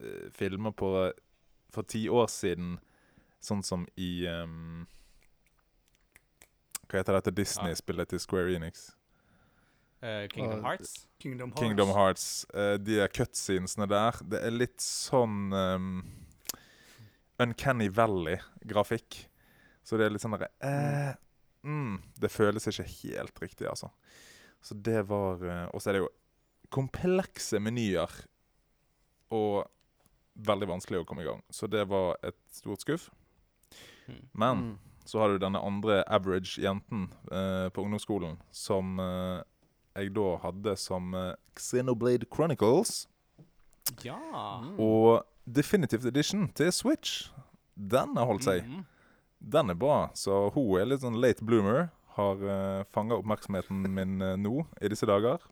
uh, 0.00 0.30
filmer 0.32 0.70
på 0.72 1.12
for 1.70 1.82
ti 1.82 2.08
år 2.08 2.26
siden, 2.28 2.78
sånn 3.40 3.62
som 3.64 3.86
i 3.96 4.26
um, 4.26 4.86
Hva 6.88 6.98
heter 6.98 7.14
dette 7.14 7.30
Disney-spillet 7.36 8.08
til 8.10 8.18
Square 8.18 8.56
Enix? 8.56 8.88
Uh, 10.02 10.26
Kingdom 10.32 10.64
Hearts. 10.64 11.06
Kingdom 11.20 11.50
Hearts. 11.52 11.60
Kingdom 11.60 11.88
Hearts. 11.94 12.46
Uh, 12.54 12.76
de 12.78 13.06
cutscenesene 13.14 13.86
der. 13.86 14.18
Det 14.24 14.40
er 14.42 14.50
litt 14.50 14.80
sånn 14.82 15.52
ehm, 15.54 15.90
Uncanny 17.40 17.88
Valley-grafikk. 17.96 19.22
Så 19.82 19.96
det 19.98 20.06
er 20.06 20.12
litt 20.14 20.22
sånn 20.22 20.34
derre 20.36 20.50
eh, 20.60 21.14
mm, 21.64 21.94
Det 22.20 22.28
føles 22.30 22.66
ikke 22.68 22.84
helt 22.90 23.40
riktig, 23.42 23.66
altså. 23.70 23.88
Så 24.60 24.76
det 24.76 25.00
var 25.08 25.40
eh, 25.40 25.64
Og 25.72 25.80
så 25.80 25.90
er 25.90 25.96
det 25.96 26.02
jo 26.04 26.10
komplekse 26.70 27.58
menyer. 27.62 28.12
Og 29.34 29.64
veldig 30.40 30.68
vanskelig 30.70 31.00
å 31.02 31.06
komme 31.08 31.24
i 31.24 31.28
gang. 31.28 31.40
Så 31.52 31.66
det 31.70 31.84
var 31.90 32.16
et 32.26 32.36
stort 32.54 32.84
skuff. 32.84 33.08
Mm. 34.06 34.20
Men 34.32 34.56
Mm. 34.64 34.78
så 35.04 35.18
har 35.20 35.28
du 35.34 35.38
denne 35.42 35.58
andre 35.62 36.02
average 36.06 36.58
jenten 36.62 37.08
eh, 37.32 37.68
på 37.70 37.82
ungdomsskolen 37.84 38.38
som 38.50 38.98
eh, 39.00 39.42
jeg 39.96 40.12
da 40.14 40.36
hadde 40.44 40.76
som 40.78 41.14
eh, 41.14 41.34
Xenoblade 41.58 42.26
Chronicles. 42.30 43.08
Ja. 44.06 44.18
Mm. 44.62 44.76
Og 44.78 45.24
Definitive 45.56 46.08
Edition 46.08 46.48
til 46.56 46.70
Switch. 46.72 47.30
Den 47.74 48.16
har 48.18 48.28
holdt 48.28 48.46
seg. 48.46 48.66
Mm. 48.68 48.84
Den 49.40 49.72
er 49.72 49.78
bra. 49.80 50.10
Så 50.14 50.50
hun 50.54 50.74
er 50.80 50.88
litt 50.90 51.02
sånn 51.04 51.18
late 51.20 51.44
bloomer. 51.46 51.88
Har 52.16 52.42
uh, 52.42 52.82
fanga 52.92 53.16
oppmerksomheten 53.20 53.86
min 53.94 54.20
uh, 54.20 54.34
nå 54.36 54.66
i 54.82 54.90
disse 54.92 55.08
dager. 55.08 55.42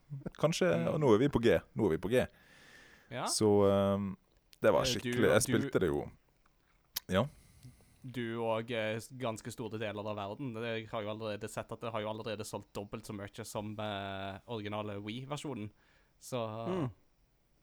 Kanskje 0.42 0.68
Mm. 0.74 0.88
Og 0.92 1.00
nå 1.00 1.14
er 1.14 1.22
vi 1.22 1.28
på 1.32 1.40
G. 1.44 1.58
Nå 1.78 1.88
er 1.88 1.96
vi 1.96 2.00
på 2.04 2.10
G. 2.12 2.26
Ja. 3.14 3.24
Så 3.32 3.48
um, 3.64 4.10
det 4.60 4.72
var 4.74 4.84
Eh, 4.84 4.90
skikkelig 4.92 5.30
Jeg 5.30 5.42
spilte 5.46 5.80
det 5.80 5.88
jo 5.88 6.02
Du 8.08 8.40
og 8.44 8.70
eh, 8.72 9.00
ganske 9.20 9.50
store 9.52 9.78
deler 9.80 10.06
av 10.06 10.16
verden. 10.16 10.52
Det, 10.54 10.68
jeg 10.68 10.88
har 10.92 11.02
jo 11.04 11.10
allerede 11.12 11.48
sett 11.50 11.72
at 11.72 11.80
det 11.82 11.90
har 11.92 12.04
jo 12.04 12.10
allerede 12.12 12.44
solgt 12.46 12.70
dobbelt 12.76 13.06
så 13.06 13.12
mye 13.16 13.44
som 13.44 13.74
uh, 13.78 14.38
originale 14.46 14.98
Wii-versjonen. 15.02 15.70
Så 16.20 16.40
Mm. 16.68 16.88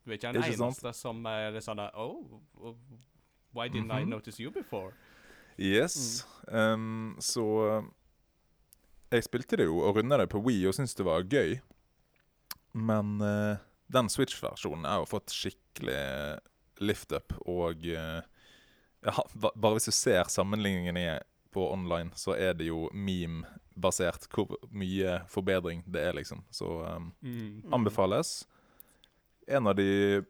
Du 0.05 0.11
er 0.11 0.17
ikke 0.17 0.31
den 0.33 0.43
Ikke 0.43 0.57
sant? 0.57 0.77
eneste 0.77 0.93
som 0.93 1.25
er 1.25 1.59
sånn 1.61 1.79
Oh, 1.93 2.39
oh, 2.61 2.75
why 3.53 3.67
didn't 3.69 3.91
I 3.91 4.03
Mhm. 4.03 4.09
notice 4.09 4.39
you 4.39 4.51
before? 4.51 4.93
Yes. 5.57 6.25
Um, 6.47 7.15
så 7.19 7.85
Jeg 9.11 9.23
spilte 9.23 9.55
det 9.57 9.65
jo 9.65 9.79
og 9.79 9.95
runda 9.97 10.17
det 10.17 10.29
på 10.29 10.41
Wii 10.43 10.65
og 10.67 10.73
syntes 10.73 10.95
det 10.95 11.05
var 11.05 11.23
gøy. 11.23 11.59
Men 12.73 13.21
uh, 13.21 13.57
den 13.91 14.09
Switch-versjonen 14.09 14.85
har 14.85 14.99
jo 14.99 15.05
fått 15.05 15.31
skikkelig 15.31 16.39
lift-up, 16.81 17.33
og 17.47 17.85
uh, 17.85 18.21
ja, 19.05 19.13
Bare 19.55 19.73
hvis 19.77 19.85
du 19.85 19.91
ser 19.95 20.23
sammenligningene 20.27 21.21
på 21.55 21.69
online, 21.71 22.11
så 22.19 22.35
er 22.35 22.53
det 22.53 22.67
jo 22.67 22.89
meme-basert 22.91 24.27
hvor 24.33 24.57
mye 24.75 25.21
forbedring 25.31 25.83
det 25.87 26.01
er, 26.01 26.13
liksom. 26.17 26.43
Så 26.51 26.65
um, 26.83 27.13
Mm. 27.23 27.63
anbefales. 27.71 28.43
En 29.45 29.67
av 29.67 29.75
de 29.77 30.23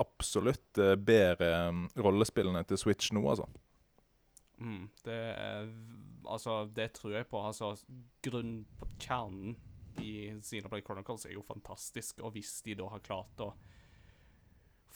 absolutt 0.00 0.78
eh, 0.78 0.94
bedre 0.96 1.68
um, 1.68 1.86
rollespillene 1.96 2.62
til 2.68 2.80
Switch 2.80 3.12
nå, 3.16 3.22
altså. 3.30 3.48
Mm, 4.60 4.88
det 5.04 5.20
Altså, 6.26 6.64
det 6.74 6.88
tror 6.96 7.12
jeg 7.14 7.28
på. 7.30 7.38
Altså, 7.38 7.70
grunnkjernen 8.24 9.54
i 10.02 10.32
Xenoblade 10.42 10.82
Chronicles 10.82 11.26
er 11.28 11.36
jo 11.36 11.44
fantastisk, 11.46 12.18
og 12.20 12.34
hvis 12.34 12.58
de 12.66 12.74
da 12.76 12.88
har 12.90 13.04
klart 13.04 13.44
å 13.44 13.52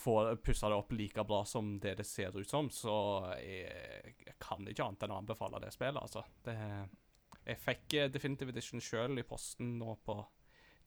få 0.00 0.16
pussa 0.42 0.68
det 0.68 0.78
opp 0.80 0.92
like 0.96 1.24
bra 1.28 1.44
som 1.46 1.76
det 1.80 1.94
det 2.00 2.06
ser 2.08 2.36
ut 2.36 2.48
som, 2.48 2.70
så 2.72 2.94
jeg, 3.38 4.16
jeg 4.26 4.36
kan 4.42 4.66
ikke 4.66 4.88
annet 4.88 5.06
enn 5.06 5.14
å 5.14 5.20
anbefale 5.20 5.60
det 5.62 5.70
spillet, 5.76 6.00
altså. 6.02 6.24
Det, 6.44 6.56
jeg 7.44 7.62
fikk 7.62 7.96
eh, 7.98 8.10
Definitive 8.12 8.52
Edition 8.54 8.82
sjøl 8.84 9.20
i 9.20 9.26
posten 9.28 9.76
nå 9.80 9.96
på 10.04 10.18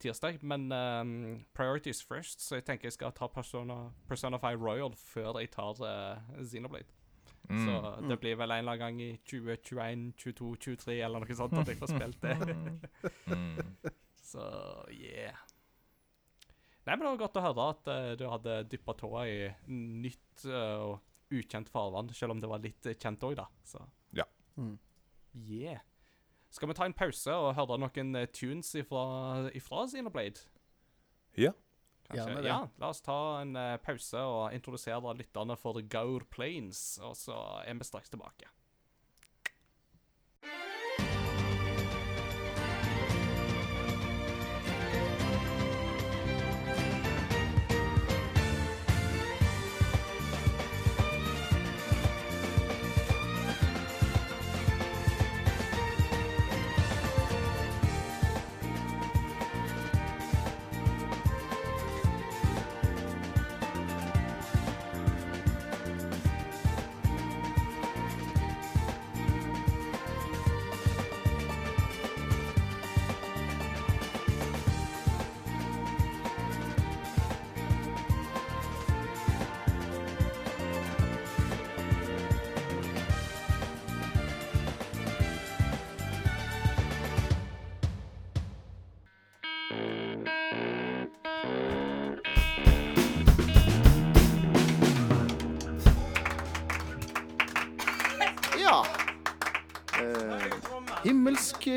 tirsdag, 0.01 0.39
men 0.43 0.71
um, 0.71 1.45
priorities 1.55 2.01
first, 2.03 2.41
så 2.41 2.57
jeg 2.59 2.65
tenker 2.67 2.89
jeg 2.89 2.97
skal 2.97 3.13
ta 3.15 3.27
Persona, 3.31 3.77
Persona 4.09 4.39
5 4.41 4.59
Royal 4.63 4.93
før 4.97 5.39
jeg 5.41 5.51
tar 5.53 5.79
uh, 5.83 6.41
Xenoblade. 6.41 6.89
Mm. 7.49 7.65
Så 7.65 7.79
det 8.07 8.19
blir 8.21 8.37
vel 8.39 8.51
en 8.55 8.63
eller 8.63 8.71
annen 8.71 8.83
gang 8.83 9.01
i 9.03 9.17
2021, 9.27 10.13
22, 10.17 10.51
23 10.63 10.99
eller 11.03 11.23
noe 11.23 11.35
sånt 11.35 11.57
at 11.59 11.67
jeg 11.71 11.79
får 11.81 11.93
spilt 11.95 12.21
det. 12.23 12.37
Mm. 13.33 13.59
Så 14.33 14.43
yeah. 14.91 15.37
Nei, 16.87 16.95
men 16.95 17.03
det 17.05 17.09
var 17.11 17.19
godt 17.21 17.37
å 17.39 17.43
høre 17.45 17.65
at 17.71 17.89
uh, 17.91 18.11
du 18.19 18.23
hadde 18.27 18.55
dyppa 18.71 18.95
tåa 18.99 19.25
i 19.29 19.39
nytt 19.71 20.45
og 20.49 20.99
og 21.33 21.39
ukjent 21.39 21.69
farvann, 21.71 22.09
selv 22.13 22.35
om 22.35 22.41
det 22.41 22.49
var 22.49 22.61
litt 22.61 22.85
eh, 22.85 22.97
kjent 22.99 23.23
òg, 23.25 23.35
da. 23.39 23.47
Så 23.65 23.79
Mm. 24.59 24.75
yeah. 25.49 25.79
Skal 26.53 26.69
vi 26.69 26.75
ta 26.77 26.85
en 26.85 26.93
pause 26.93 27.33
og 27.33 27.55
høre 27.57 27.79
noen 27.81 28.17
eh, 28.19 28.29
tunes 28.29 28.69
ifra, 28.77 29.03
ifra 29.57 29.87
Xenoblade? 29.89 30.43
Ja. 31.39 31.53
Kanskje? 32.05 32.19
Gjerne 32.19 32.41
det. 32.43 32.49
Ja, 32.51 32.59
la 32.81 32.89
oss 32.93 33.01
ta 33.01 33.19
en 33.41 33.55
eh, 33.57 33.77
pause 33.81 34.21
og 34.21 34.53
introdusere 34.53 35.15
lytterne 35.17 35.57
for 35.57 35.79
Gaur 35.89 36.27
Plains, 36.29 36.99
og 37.01 37.15
så 37.17 37.39
er 37.63 37.79
vi 37.79 37.87
straks 37.87 38.13
tilbake. 38.13 38.51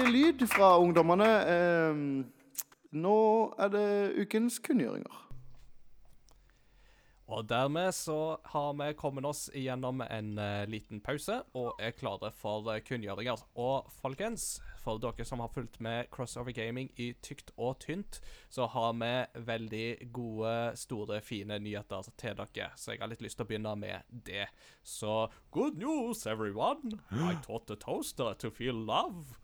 Lyd 0.05 0.47
fra 0.53 0.77
ungdommene. 0.83 1.31
Eh, 1.53 2.03
nå 2.97 3.21
er 3.59 3.73
det 3.73 3.87
ukens 4.25 4.61
kunngjøringer. 4.65 5.27
Og 7.27 7.49
dermed 7.51 7.91
så 7.95 8.39
har 8.53 8.75
vi 8.79 8.93
kommet 8.95 9.27
oss 9.27 9.49
igjennom 9.51 9.99
en 10.05 10.37
eh, 10.39 10.63
liten 10.71 11.01
pause 11.03 11.41
og 11.59 11.81
er 11.83 11.95
klare 11.99 12.31
for 12.39 12.69
eh, 12.71 12.79
kunngjøringer. 12.87 13.41
Og 13.59 13.89
folkens, 13.99 14.61
for 14.85 15.03
dere 15.03 15.27
som 15.27 15.43
har 15.43 15.51
fulgt 15.51 15.81
med 15.83 16.07
Crossover 16.15 16.55
Gaming 16.55 16.93
i 17.03 17.09
tykt 17.27 17.51
og 17.57 17.81
tynt, 17.83 18.21
så 18.49 18.69
har 18.71 18.95
vi 19.01 19.11
veldig 19.49 20.13
gode, 20.15 20.53
store, 20.79 21.19
fine 21.21 21.59
nyheter 21.59 22.07
til 22.15 22.39
dere. 22.39 22.71
Så 22.79 22.95
jeg 22.95 23.03
har 23.03 23.11
litt 23.11 23.25
lyst 23.27 23.41
til 23.41 23.49
å 23.49 23.51
begynne 23.51 23.75
med 23.81 24.07
det. 24.07 24.47
Så 24.87 25.27
good 25.51 25.83
news, 25.83 26.27
everyone! 26.31 27.01
I 27.11 27.35
taught 27.43 27.67
the 27.67 27.75
toaster 27.75 28.39
to 28.39 28.55
feel 28.55 28.79
love. 28.79 29.35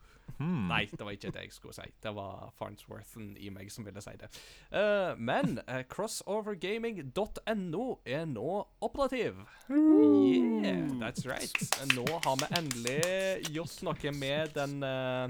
Nei, 0.43 0.85
det 0.91 1.05
var 1.05 1.15
ikke 1.15 1.33
det 1.35 1.47
jeg 1.47 1.53
skulle 1.55 1.75
si. 1.77 1.89
Det 2.03 2.13
var 2.17 2.53
Farnsworthen 2.59 3.37
i 3.41 3.51
meg 3.55 3.71
som 3.73 3.87
ville 3.87 4.03
si 4.05 4.15
det. 4.21 4.29
Uh, 4.73 5.13
men 5.19 5.59
uh, 5.69 5.83
crossovergaming.no 5.91 7.87
er 8.05 8.25
nå 8.31 8.49
operativ. 8.85 9.43
Yeah, 9.71 10.89
that's 11.01 11.27
right. 11.29 11.57
Nå 11.95 12.07
har 12.25 12.37
vi 12.43 12.47
endelig 12.59 13.53
gjort 13.55 13.83
noe 13.87 14.15
med 14.17 14.57
den, 14.57 14.83
uh, 14.83 15.29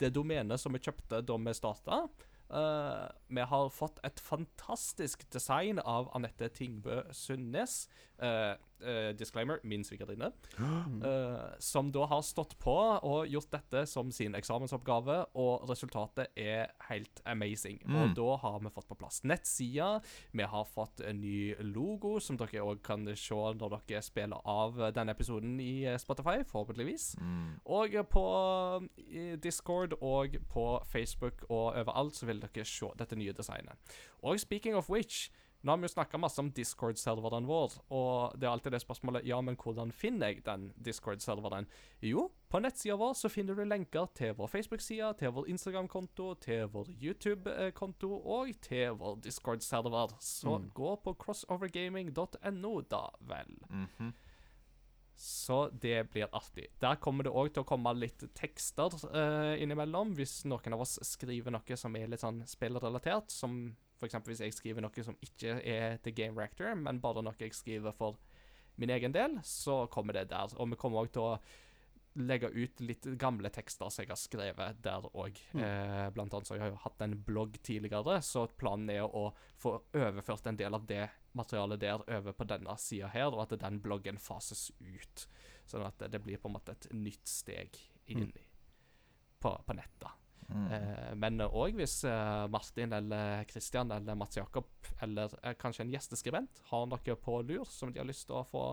det 0.00 0.14
domenet 0.16 0.60
som 0.60 0.72
vi 0.74 0.82
kjøpte 0.82 1.22
da 1.26 1.36
vi 1.40 1.54
starta. 1.56 2.04
Uh, 2.50 3.06
vi 3.28 3.40
har 3.46 3.68
fått 3.70 4.00
et 4.02 4.20
fantastisk 4.20 5.22
design 5.30 5.78
av 5.78 6.10
Anette 6.16 6.48
Tingbø 6.50 7.04
Sundnes. 7.14 7.84
Eh, 8.18 8.54
eh, 8.82 9.10
disclaimer 9.16 9.60
min 9.64 9.84
svigerinne. 9.84 10.32
uh, 10.58 11.54
som 11.70 11.90
da 11.92 12.06
har 12.10 12.22
stått 12.26 12.56
på 12.60 12.76
og 12.76 13.28
gjort 13.30 13.50
dette 13.52 13.84
som 13.86 14.10
sin 14.14 14.34
eksamensoppgave, 14.38 15.18
og 15.40 15.68
resultatet 15.70 16.32
er 16.36 16.72
helt 16.88 17.22
amazing. 17.24 17.80
Og 17.90 18.14
da 18.16 18.36
har 18.42 18.58
vi 18.60 18.72
fått 18.74 18.88
på 18.90 18.98
plass 18.98 19.22
nettsida, 19.24 20.00
vi 20.32 20.42
har 20.42 20.64
fått 20.64 21.00
en 21.00 21.20
ny 21.20 21.54
logo, 21.72 22.18
som 22.20 22.38
dere 22.40 22.64
òg 22.64 22.82
kan 22.86 23.06
se 23.16 23.34
når 23.34 23.76
dere 23.88 24.02
spiller 24.04 24.40
av 24.48 24.78
denne 24.94 25.14
episoden 25.14 25.58
i 25.62 25.84
eh, 25.88 25.98
Spotify, 26.00 26.40
forhåpentligvis. 26.46 27.14
Og 27.64 27.96
på 28.10 28.24
eh, 28.98 29.36
Discord 29.42 29.96
og 30.00 30.36
på 30.50 30.66
Facebook 30.90 31.44
og 31.48 31.76
overalt 31.80 32.16
så 32.16 32.28
vil 32.28 32.42
dere 32.42 32.66
se 32.66 32.90
dette 32.98 33.18
nye 33.18 33.36
designet. 33.36 33.96
Og 34.22 34.40
speaking 34.40 34.76
of 34.76 34.90
which, 34.90 35.30
nå 35.60 35.72
har 35.72 35.80
vi 35.80 35.88
jo 35.88 35.92
snakka 35.92 36.18
masse 36.20 36.40
om 36.40 36.48
Discord-serveren 36.56 37.48
vår, 37.48 37.74
og 37.92 38.36
det 38.40 38.46
er 38.46 38.52
alltid 38.54 38.72
det 38.72 38.80
spørsmålet 38.80 39.26
Ja, 39.28 39.40
men 39.44 39.58
hvordan 39.60 39.92
finner 39.92 40.32
jeg 40.32 40.44
den 40.46 40.70
Discord-serveren? 40.80 41.68
Jo, 42.00 42.30
på 42.48 42.62
nettsida 42.64 42.96
vår 43.00 43.12
så 43.18 43.28
finner 43.28 43.58
du 43.58 43.66
lenker 43.68 44.08
til 44.16 44.32
vår 44.38 44.48
Facebook-side, 44.54 45.12
til 45.20 45.34
vår 45.36 45.50
Instagram-konto, 45.52 46.32
til 46.40 46.64
vår 46.72 46.88
YouTube-konto 46.96 48.10
og 48.24 48.54
til 48.64 48.96
vår 49.02 49.20
Discord-server. 49.26 50.16
Så 50.24 50.56
gå 50.74 50.96
på 51.04 51.14
crossovergaming.no, 51.26 52.74
da 52.90 53.04
vel. 53.20 53.54
Mhm. 53.68 54.12
Så 55.20 55.68
det 55.68 56.10
blir 56.10 56.30
artig. 56.32 56.70
Der 56.80 56.96
kommer 56.96 57.26
det 57.26 57.32
òg 57.36 57.50
til 57.52 57.60
å 57.60 57.68
komme 57.68 57.92
litt 57.92 58.22
tekster 58.32 58.94
uh, 59.12 59.52
innimellom, 59.60 60.14
hvis 60.16 60.46
noen 60.48 60.72
av 60.72 60.80
oss 60.86 60.94
skriver 61.04 61.52
noe 61.52 61.76
som 61.76 61.98
er 62.00 62.08
litt 62.08 62.22
sånn 62.24 62.40
spillrelatert. 62.48 63.28
Som 63.28 63.74
f.eks. 64.00 64.20
hvis 64.26 64.44
jeg 64.46 64.56
skriver 64.56 64.84
noe 64.84 65.04
som 65.06 65.18
ikke 65.22 65.58
er 65.60 65.98
til 66.04 66.16
Game 66.16 66.38
Reactor, 66.38 66.72
men 66.74 67.02
bare 67.02 67.24
noe 67.24 67.36
jeg 67.38 67.54
skriver 67.56 67.94
for 67.96 68.20
min 68.80 68.90
egen 68.90 69.12
del, 69.12 69.36
så 69.44 69.84
kommer 69.92 70.16
det 70.16 70.30
der. 70.30 70.54
Og 70.56 70.72
vi 70.72 70.78
kommer 70.80 71.02
òg 71.02 71.12
til 71.12 71.26
å 71.26 71.34
legge 72.18 72.48
ut 72.50 72.80
litt 72.82 73.06
gamle 73.20 73.50
tekster 73.54 73.90
som 73.92 74.02
jeg 74.02 74.10
har 74.10 74.18
skrevet 74.18 74.80
der 74.82 75.06
òg. 75.12 75.38
Eh, 75.54 76.06
blant 76.14 76.34
annet 76.34 76.48
så 76.48 76.56
har 76.56 76.70
jeg 76.72 76.80
hatt 76.82 77.04
en 77.04 77.16
blogg 77.26 77.58
tidligere, 77.66 78.18
så 78.26 78.46
planen 78.58 78.90
er 78.90 79.04
å 79.04 79.28
få 79.60 79.76
overført 79.94 80.48
en 80.50 80.58
del 80.58 80.74
av 80.74 80.88
det 80.90 81.04
materialet 81.38 81.82
der 81.84 82.02
over 82.02 82.34
på 82.34 82.48
denne 82.50 82.74
sida 82.82 83.10
her, 83.12 83.30
og 83.30 83.44
at 83.44 83.60
den 83.62 83.78
bloggen 83.84 84.18
fases 84.18 84.70
ut. 84.80 85.26
Sånn 85.70 85.86
at 85.86 86.02
det 86.10 86.22
blir 86.24 86.40
på 86.42 86.50
en 86.50 86.56
måte 86.56 86.74
et 86.74 86.90
nytt 86.96 87.30
steg 87.30 87.78
inn 88.10 88.26
mm. 88.26 88.40
på, 89.44 89.54
på 89.66 89.78
nettet. 89.78 90.10
Eh, 90.50 91.10
men 91.20 91.42
òg 91.46 91.76
hvis 91.78 92.00
eh, 92.08 92.46
Martin 92.50 92.94
eller 92.96 93.44
Christian 93.50 93.92
eller 93.94 94.18
Mats 94.18 94.38
Jakob 94.38 94.70
eller 95.04 95.32
eh, 95.42 95.54
kanskje 95.58 95.84
en 95.86 95.92
gjesteskribent 95.94 96.62
har 96.72 96.88
noe 96.90 97.16
på 97.24 97.36
lur 97.46 97.68
som 97.70 97.92
de 97.92 98.02
har 98.02 98.08
lyst 98.08 98.26
til 98.28 98.40
å 98.40 98.46
få, 98.48 98.64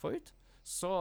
få 0.00 0.14
ut, 0.16 0.32
så 0.64 0.92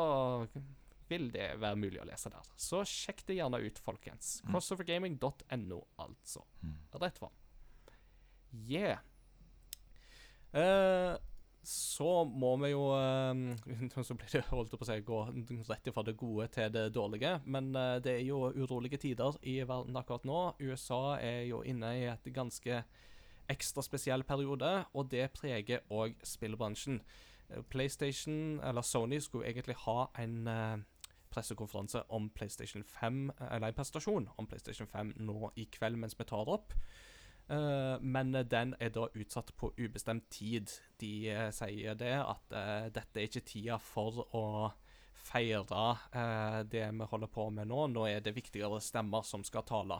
vil 1.09 1.29
det 1.33 1.55
være 1.61 1.79
mulig 1.79 2.01
å 2.01 2.07
lese 2.07 2.29
der. 2.31 2.49
Så 2.59 2.83
sjekk 2.85 3.23
det 3.27 3.39
gjerne 3.39 3.61
ut, 3.63 3.79
folkens. 3.81 4.39
Crossovergaming.no, 4.45 5.79
altså. 6.03 6.43
Rett 7.01 7.17
fram. 7.17 7.33
Yeah. 8.69 9.01
Eh, 10.51 11.15
så 11.63 12.23
må 12.23 12.53
vi 12.61 12.71
jo 12.71 12.85
eh, 12.95 14.01
Så 14.05 14.15
blir 14.15 14.31
det 14.31 14.45
holdt 14.49 14.71
på 14.71 14.85
å 14.85 14.87
si 14.87 14.99
gå 15.05 15.19
rett 15.67 15.89
fra 15.93 16.03
det 16.07 16.15
gode 16.19 16.47
til 16.55 16.71
det 16.73 16.87
dårlige. 16.95 17.39
Men 17.45 17.73
eh, 17.75 17.97
det 18.03 18.15
er 18.15 18.25
jo 18.27 18.49
urolige 18.55 19.01
tider 19.01 19.37
i 19.43 19.59
verden 19.67 19.97
akkurat 19.99 20.27
nå. 20.27 20.39
USA 20.61 21.17
er 21.19 21.43
jo 21.49 21.61
inne 21.67 21.91
i 21.97 22.05
et 22.11 22.31
ganske 22.35 22.83
ekstra 23.49 23.81
spesiell 23.81 24.23
periode, 24.23 24.69
og 24.93 25.09
det 25.11 25.31
preger 25.35 25.83
òg 25.91 26.15
spillbransjen. 26.23 27.01
Eh, 27.49 27.65
PlayStation, 27.69 28.59
eller 28.63 28.85
Sony, 28.85 29.19
skulle 29.19 29.49
egentlig 29.49 29.75
ha 29.83 30.07
en 30.21 30.85
pressekonferanse 31.29 32.01
om 32.15 32.31
PlayStation 32.33 32.83
5, 32.83 33.19
eller 33.51 33.67
en 33.67 33.77
presentasjon 33.77 34.31
om 34.37 34.47
PlayStation 34.49 34.87
5 34.89 35.13
nå 35.21 35.51
i 35.61 35.67
kveld 35.69 35.99
mens 36.01 36.17
vi 36.17 36.25
tar 36.25 36.47
det 36.47 36.55
opp. 36.55 36.73
Eh, 37.49 37.97
men 38.01 38.31
den 38.45 38.75
er 38.79 38.91
da 38.93 39.07
utsatt 39.17 39.49
på 39.57 39.71
ubestemt 39.79 40.27
tid. 40.29 40.69
De 41.01 41.11
eh, 41.33 41.47
sier 41.55 41.97
det 41.97 42.13
at 42.21 42.53
eh, 42.53 42.89
dette 42.93 43.17
er 43.17 43.29
ikke 43.29 43.45
tida 43.47 43.79
for 43.81 44.21
å 44.37 44.43
feire 45.29 45.81
det 46.71 46.85
vi 46.95 47.05
holder 47.11 47.29
på 47.29 47.49
med 47.53 47.67
nå. 47.69 47.83
Nå 47.91 48.05
er 48.09 48.21
det 48.25 48.33
viktigere 48.33 48.79
stemmer 48.81 49.25
som 49.27 49.43
skal 49.45 49.65
tale. 49.67 49.99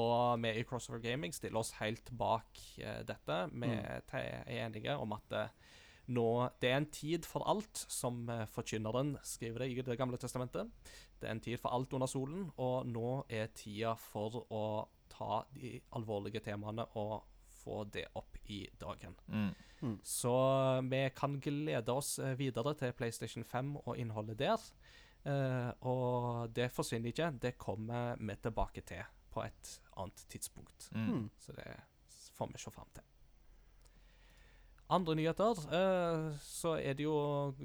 Og 0.00 0.38
vi 0.40 0.52
i 0.56 0.62
Crossover 0.64 1.02
Gaming 1.02 1.34
stiller 1.36 1.60
oss 1.60 1.74
helt 1.80 2.08
bak 2.16 2.60
dette. 3.04 3.38
Vi 3.52 3.68
te- 4.08 4.22
er 4.22 4.62
enige 4.62 4.94
om 4.96 5.12
at 5.12 5.34
nå, 6.14 6.24
det 6.62 6.70
er 6.70 6.78
en 6.78 6.88
tid 6.94 7.28
for 7.28 7.44
alt, 7.50 7.82
som 7.92 8.22
forkynneren 8.54 9.18
skriver 9.28 9.66
det 9.66 9.68
i 9.74 9.84
Det 9.90 9.98
gamle 10.00 10.16
testamentet. 10.22 10.70
Det 11.20 11.28
er 11.28 11.34
en 11.36 11.44
tid 11.44 11.60
for 11.60 11.74
alt 11.76 11.92
under 11.92 12.08
solen, 12.08 12.48
og 12.56 12.86
nå 12.88 13.24
er 13.28 13.52
tida 13.52 13.92
for 13.98 14.46
å 14.48 14.64
ta 15.12 15.42
de 15.54 15.76
alvorlige 15.98 16.42
temaene 16.44 16.86
og 17.00 17.20
få 17.62 17.84
det 17.94 18.08
opp 18.18 18.38
i 18.50 18.64
dagen. 18.80 19.14
Mm. 19.28 19.98
Så 20.02 20.34
vi 20.90 21.02
kan 21.16 21.38
glede 21.42 21.92
oss 21.92 22.16
eh, 22.18 22.34
videre 22.38 22.74
til 22.78 22.94
PlayStation 22.98 23.44
5 23.44 23.76
og 23.84 23.96
innholdet 23.98 24.38
der. 24.42 24.68
Uh, 25.22 25.70
og 25.86 26.50
det 26.50 26.72
forsvinner 26.74 27.12
ikke. 27.12 27.28
Det 27.42 27.54
kommer 27.58 28.16
vi 28.18 28.34
tilbake 28.42 28.82
til 28.86 29.04
på 29.30 29.44
et 29.44 29.76
annet 29.96 30.24
tidspunkt. 30.28 30.88
Mm. 30.90 31.28
Så 31.38 31.54
det 31.54 31.68
får 32.34 32.50
vi 32.50 32.58
se 32.58 32.74
fram 32.74 32.90
til. 32.94 33.11
Andre 34.92 35.14
nyheter, 35.16 35.56
eh, 35.72 36.34
så 36.44 36.74
er 36.76 36.92
det 36.98 37.06
jo 37.06 37.14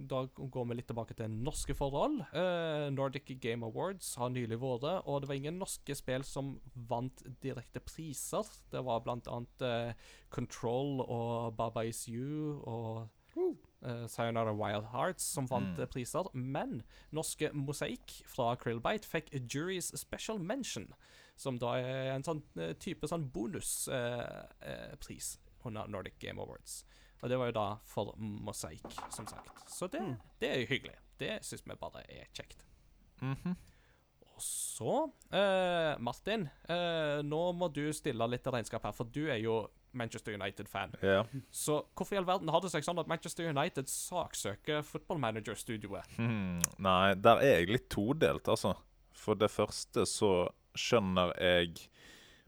Da 0.08 0.22
går 0.38 0.68
vi 0.70 0.76
litt 0.78 0.88
tilbake 0.88 1.16
til 1.18 1.28
norske 1.34 1.76
forhold. 1.76 2.22
Eh, 2.32 2.86
Nordic 2.96 3.28
Game 3.44 3.66
Awards 3.68 4.14
har 4.16 4.30
nylig 4.32 4.56
vært, 4.62 5.04
og 5.06 5.22
det 5.22 5.28
var 5.30 5.36
ingen 5.36 5.60
norske 5.60 5.96
spill 5.98 6.24
som 6.24 6.54
vant 6.88 7.20
direkte 7.44 7.82
priser. 7.84 8.48
Det 8.72 8.80
var 8.88 9.04
blant 9.04 9.28
annet 9.28 9.62
eh, 9.68 9.92
Control 10.32 11.02
og 11.04 11.58
Baba 11.60 11.84
Is 11.90 12.06
You 12.08 12.62
og 12.64 13.10
eh, 13.84 14.08
Sayonara 14.08 14.54
Wild 14.56 14.86
Hearts 14.94 15.24
som 15.36 15.48
vant 15.52 15.76
Mm. 15.76 15.82
eh, 15.84 15.92
priser. 15.92 16.24
Men 16.34 16.80
norske 17.12 17.52
Mosaikk 17.54 18.22
fra 18.26 18.56
Krillbite 18.56 19.06
fikk 19.06 19.30
Jury's 19.48 19.92
Special 19.98 20.40
Mention, 20.40 20.94
som 21.36 21.58
da 21.60 21.76
er 21.78 22.16
en 22.16 22.24
sånn 22.24 22.42
type 22.80 23.08
sånn 23.08 23.30
bonuspris 23.32 25.38
under 25.66 25.88
Nordic 25.88 26.18
Game 26.20 26.40
Awards. 26.42 26.84
Og 27.22 27.30
det 27.32 27.38
var 27.40 27.50
jo 27.50 27.56
da 27.58 27.68
for 27.90 28.14
Mosaikk, 28.18 28.86
som 29.14 29.26
sagt. 29.30 29.64
Så 29.72 29.90
det, 29.92 30.02
det 30.42 30.52
er 30.52 30.62
jo 30.62 30.70
hyggelig. 30.70 30.98
Det 31.18 31.40
syns 31.46 31.64
vi 31.66 31.78
bare 31.80 32.04
er 32.10 32.28
kjekt. 32.34 32.62
Mhm. 33.22 33.56
Og 34.38 34.44
så, 34.46 35.12
eh, 35.34 35.96
Martin, 35.98 36.44
eh, 36.70 37.24
nå 37.26 37.40
må 37.58 37.72
du 37.74 37.88
stille 37.94 38.28
litt 38.30 38.46
regnskap 38.46 38.84
her, 38.86 38.94
for 38.94 39.10
du 39.10 39.24
er 39.34 39.40
jo 39.42 39.64
Manchester 39.98 40.36
United-fan. 40.38 40.94
Ja. 41.02 41.24
Så 41.50 41.80
hvorfor 41.96 42.14
i 42.14 42.20
all 42.20 42.28
verden 42.28 42.52
har 42.54 42.62
det 42.62 42.70
seg 42.70 42.86
sånn 42.86 43.00
at 43.02 43.10
Manchester 43.10 43.48
United 43.50 43.90
saksøker 43.90 44.84
Football 44.86 45.18
Manager-studioet? 45.24 46.06
Hmm, 46.20 46.60
Nei, 46.78 47.16
der 47.16 47.42
er 47.42 47.56
jeg 47.64 47.72
litt 47.72 47.90
todelt, 47.90 48.46
altså. 48.46 48.76
For 49.18 49.34
det 49.34 49.50
første 49.50 50.06
så 50.06 50.32
skjønner 50.78 51.34
jeg 51.42 51.88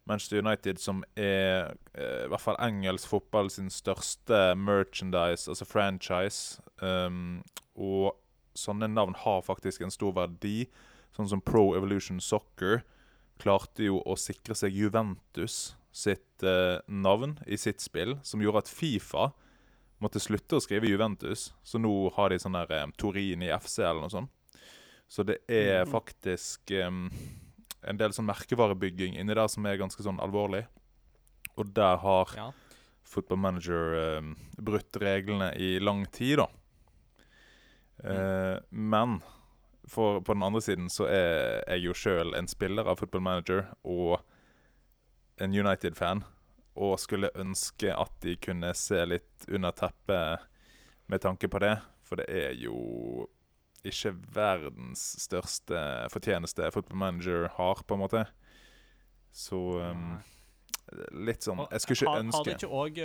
Manchester 0.09 0.41
United, 0.41 0.79
som 0.81 1.03
er 1.15 1.75
eh, 1.93 2.25
i 2.25 2.29
hvert 2.31 2.43
fall 2.43 2.59
engelsk 2.65 3.11
fotball 3.11 3.51
sin 3.53 3.69
største 3.73 4.55
merchandise, 4.57 5.49
altså 5.51 5.67
franchise. 5.69 6.63
Um, 6.81 7.41
og 7.77 8.17
sånne 8.57 8.89
navn 8.91 9.15
har 9.21 9.45
faktisk 9.45 9.85
en 9.85 9.93
stor 9.93 10.15
verdi. 10.17 10.63
Sånn 11.15 11.29
som 11.31 11.43
Pro 11.43 11.71
Evolution 11.77 12.19
Soccer 12.23 12.81
klarte 13.39 13.87
jo 13.87 14.01
å 14.03 14.17
sikre 14.19 14.57
seg 14.57 14.75
Juventus 14.75 15.75
sitt 15.95 16.43
eh, 16.43 16.79
navn 16.87 17.37
i 17.47 17.57
sitt 17.57 17.81
spill, 17.81 18.17
som 18.23 18.41
gjorde 18.43 18.65
at 18.65 18.71
Fifa 18.71 19.31
måtte 19.99 20.21
slutte 20.21 20.57
å 20.57 20.63
skrive 20.63 20.89
Juventus, 20.89 21.49
så 21.63 21.79
nå 21.81 21.91
har 22.15 22.31
de 22.31 22.39
sånn 22.39 22.55
der 22.55 22.71
eh, 22.75 22.91
Torin 22.99 23.43
i 23.43 23.51
FC 23.55 23.81
eller 23.83 24.03
noe 24.03 24.13
sånt. 24.13 24.35
Så 25.09 25.25
det 25.25 25.39
er 25.49 25.87
faktisk 25.89 26.69
em, 26.77 27.07
en 27.87 27.97
del 27.99 28.13
sånn 28.15 28.27
merkevarebygging 28.27 29.15
inni 29.19 29.35
der 29.35 29.47
som 29.51 29.65
er 29.69 29.79
ganske 29.79 30.03
sånn 30.03 30.19
alvorlig. 30.23 30.65
Og 31.57 31.73
der 31.75 31.97
har 32.03 32.33
Ja. 32.35 32.51
Football 33.09 33.39
Manager 33.41 33.93
eh, 33.97 34.33
brutt 34.61 34.97
reglene 35.01 35.53
i 35.57 35.79
lang 35.79 36.05
tid, 36.13 36.37
da. 36.37 36.47
Eh, 38.03 38.59
men 38.69 39.21
for, 39.89 40.21
på 40.21 40.33
den 40.35 40.43
andre 40.45 40.61
siden 40.61 40.89
så 40.93 41.07
er 41.09 41.63
jeg 41.67 41.87
jo 41.87 41.95
sjøl 41.97 42.35
en 42.37 42.47
spiller 42.47 42.87
av 42.87 42.99
Football 43.01 43.23
Manager 43.25 43.65
og 43.83 44.19
en 45.41 45.55
United-fan. 45.55 46.23
Og 46.79 46.99
skulle 47.01 47.31
ønske 47.35 47.91
at 47.91 48.13
de 48.23 48.37
kunne 48.39 48.69
se 48.77 49.01
litt 49.09 49.47
under 49.49 49.73
teppet 49.75 50.45
med 51.09 51.23
tanke 51.25 51.49
på 51.51 51.59
det. 51.63 51.79
For 52.05 52.21
det 52.21 52.29
er 52.29 52.53
jo 52.55 53.27
ikke 53.85 54.11
verdens 54.35 55.03
største 55.23 55.83
fortjeneste 56.11 56.71
Football 56.75 56.97
Manager 56.97 57.47
har, 57.55 57.83
på 57.87 57.95
en 57.95 58.03
måte. 58.03 58.25
Så 59.31 59.59
um, 59.79 60.17
litt 61.13 61.45
sånn 61.45 61.61
Jeg 61.69 61.83
skulle 61.83 61.99
ikke 61.99 62.09
har, 62.09 62.17
Har 62.17 62.25
ønske 62.25 62.43
det 62.49 62.57
ikke 62.57 62.73
òg 62.81 63.01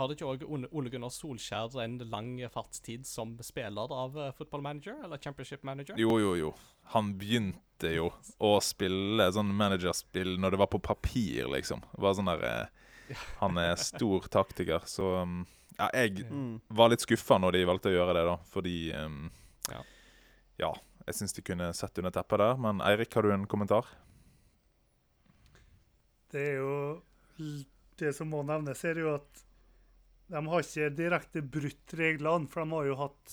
har 0.00 0.08
det 0.08 0.14
ikke 0.16 0.28
òg 0.32 0.44
Ole 0.72 0.88
Gunnar 0.88 1.10
Solskjær 1.12 1.74
en 1.82 1.98
lang 2.08 2.30
fartstid 2.54 3.04
som 3.04 3.34
spiller 3.44 3.90
av 3.92 4.14
eh, 4.16 4.30
Football 4.38 4.62
Manager, 4.64 4.94
eller 5.04 5.20
Championship 5.20 5.64
Manager? 5.66 5.98
Jo, 6.00 6.14
jo, 6.22 6.30
jo. 6.38 6.52
Han 6.94 7.10
begynte 7.20 7.90
jo 7.92 8.06
å 8.40 8.54
spille 8.64 9.26
sånn 9.34 9.50
managerspill 9.58 10.38
når 10.40 10.54
det 10.54 10.60
var 10.62 10.70
på 10.72 10.80
papir, 10.80 11.50
liksom. 11.52 11.82
Det 11.92 12.00
var 12.06 12.16
sånn 12.16 12.30
der 12.32 12.46
eh, 12.48 13.26
Han 13.42 13.60
er 13.60 13.74
stor 13.82 14.24
taktiker, 14.32 14.86
så 14.88 15.18
um, 15.26 15.42
Ja, 15.76 15.90
jeg 15.92 16.24
Mm. 16.30 16.60
var 16.68 16.94
litt 16.94 17.04
skuffa 17.04 17.36
når 17.42 17.58
de 17.58 17.66
valgte 17.68 17.90
å 17.92 17.96
gjøre 17.98 18.16
det, 18.16 18.24
da, 18.30 18.38
fordi 18.54 18.76
um, 18.96 19.28
Ja. 19.72 19.82
ja. 20.60 20.70
Jeg 21.06 21.16
syns 21.16 21.34
de 21.34 21.42
kunne 21.42 21.70
sett 21.74 21.98
under 21.98 22.12
teppet 22.14 22.42
der. 22.42 22.58
Men 22.60 22.82
Eirik, 22.84 23.14
har 23.16 23.26
du 23.26 23.32
en 23.34 23.48
kommentar? 23.50 23.88
Det 26.30 26.42
er 26.52 26.60
jo 26.60 26.74
Det 27.98 28.12
som 28.16 28.30
må 28.32 28.42
nevnes, 28.46 28.84
er 28.84 29.00
jo 29.02 29.14
at 29.18 29.44
de 30.30 30.40
har 30.46 30.62
ikke 30.62 30.92
direkte 30.94 31.42
brutt 31.42 31.94
reglene, 31.98 32.46
for 32.48 32.62
de 32.62 32.76
har 32.76 32.86
jo 32.86 32.98
hatt 33.00 33.32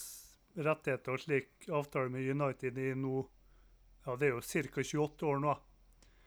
rettigheter 0.58 1.14
og 1.14 1.22
slik 1.22 1.68
avtale 1.70 2.10
med 2.10 2.26
United 2.26 2.80
i 2.82 2.90
nå 2.98 3.22
Ja, 4.08 4.16
det 4.16 4.30
er 4.30 4.34
jo 4.34 4.42
ca. 4.42 4.82
28 4.82 5.28
år 5.28 5.40
nå. 5.44 5.54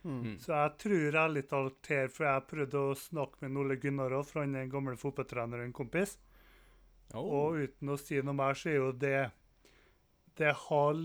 Mm. 0.02 0.38
Så 0.40 0.52
jeg 0.52 0.72
tror 0.80 1.16
ærlig 1.24 1.42
talt 1.48 1.90
her, 1.92 2.08
for 2.12 2.28
jeg 2.28 2.46
prøvde 2.48 2.80
å 2.80 2.96
snakke 2.96 3.44
med 3.44 3.60
Ole 3.60 3.76
Gunnar 3.80 4.14
òg, 4.16 4.26
for 4.28 4.44
han 4.44 4.54
er 4.56 4.66
en 4.66 4.72
gammel 4.72 4.96
fotballtrener 5.00 5.60
og 5.60 5.68
en 5.68 5.76
kompis. 5.76 6.16
Oh. 7.12 7.24
Og 7.24 7.64
uten 7.64 7.92
å 7.92 7.98
si 8.00 8.20
noe 8.22 8.36
mer, 8.36 8.56
så 8.56 8.70
er 8.72 8.78
jo 8.78 8.92
det 8.92 9.30
Det 10.40 10.54
har 10.56 10.96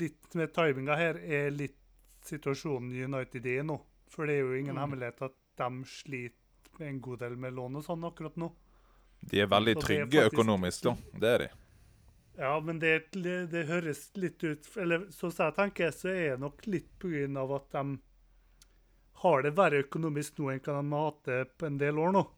litt 0.00 0.34
med 0.38 0.52
timinga 0.56 0.96
her, 0.96 1.18
er 1.20 1.50
litt 1.52 1.76
situasjonen 2.24 2.92
United 3.04 3.46
er 3.46 3.66
nå. 3.68 3.76
For 4.08 4.26
det 4.28 4.38
er 4.38 4.46
jo 4.46 4.56
ingen 4.56 4.76
Mm. 4.76 4.80
hemmelighet 4.82 5.22
at 5.28 5.34
de 5.60 5.84
sliter 5.84 6.78
med 6.78 6.88
en 6.88 7.00
god 7.00 7.18
del 7.20 7.36
med 7.36 7.52
lån 7.52 7.76
og 7.76 7.84
sånn 7.84 8.04
akkurat 8.08 8.36
nå. 8.40 8.50
De 9.28 9.40
er 9.42 9.46
veldig 9.50 9.74
det 9.74 9.82
er 9.82 9.86
trygge 9.86 10.06
faktisk- 10.10 10.32
økonomisk, 10.32 10.82
da. 10.82 10.96
Det 11.18 11.28
er 11.34 11.38
de. 11.38 11.48
Ja, 12.38 12.60
men 12.60 12.78
det, 12.78 13.10
det, 13.10 13.66
høres 13.66 14.10
litt 14.14 14.44
ut 14.44 14.68
Eller 14.76 15.06
sånn 15.10 15.32
som 15.32 15.46
jeg 15.48 15.56
tenker, 15.56 15.90
så 15.90 16.08
er 16.08 16.30
det 16.36 16.40
nok 16.40 16.66
litt 16.66 17.04
av 17.36 17.52
at 17.52 17.70
de 17.72 17.98
har 19.14 19.42
det 19.42 19.54
verre 19.56 19.82
økonomisk 19.82 20.38
nå 20.38 20.52
enn 20.52 20.60
hva 20.62 20.80
de 20.80 20.90
har 20.94 21.10
hatt 21.10 21.24
det 21.24 21.58
på 21.58 21.66
en 21.66 21.78
del 21.78 21.98
år 21.98 22.12
nå. 22.12 22.28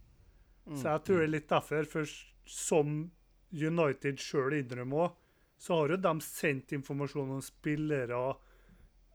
Så 0.75 0.85
jeg 0.89 1.05
tror 1.05 1.19
det 1.19 1.25
er 1.25 1.35
litt 1.35 1.49
derfor. 1.49 1.85
For 1.85 2.05
som 2.47 3.11
United 3.53 4.17
sjøl 4.17 4.57
innrømmer 4.63 5.05
òg, 5.09 5.13
så 5.61 5.77
har 5.77 5.93
jo 5.93 6.01
de 6.01 6.13
sendt 6.25 6.73
informasjon 6.73 7.35
om 7.37 7.43
spillere 7.45 8.19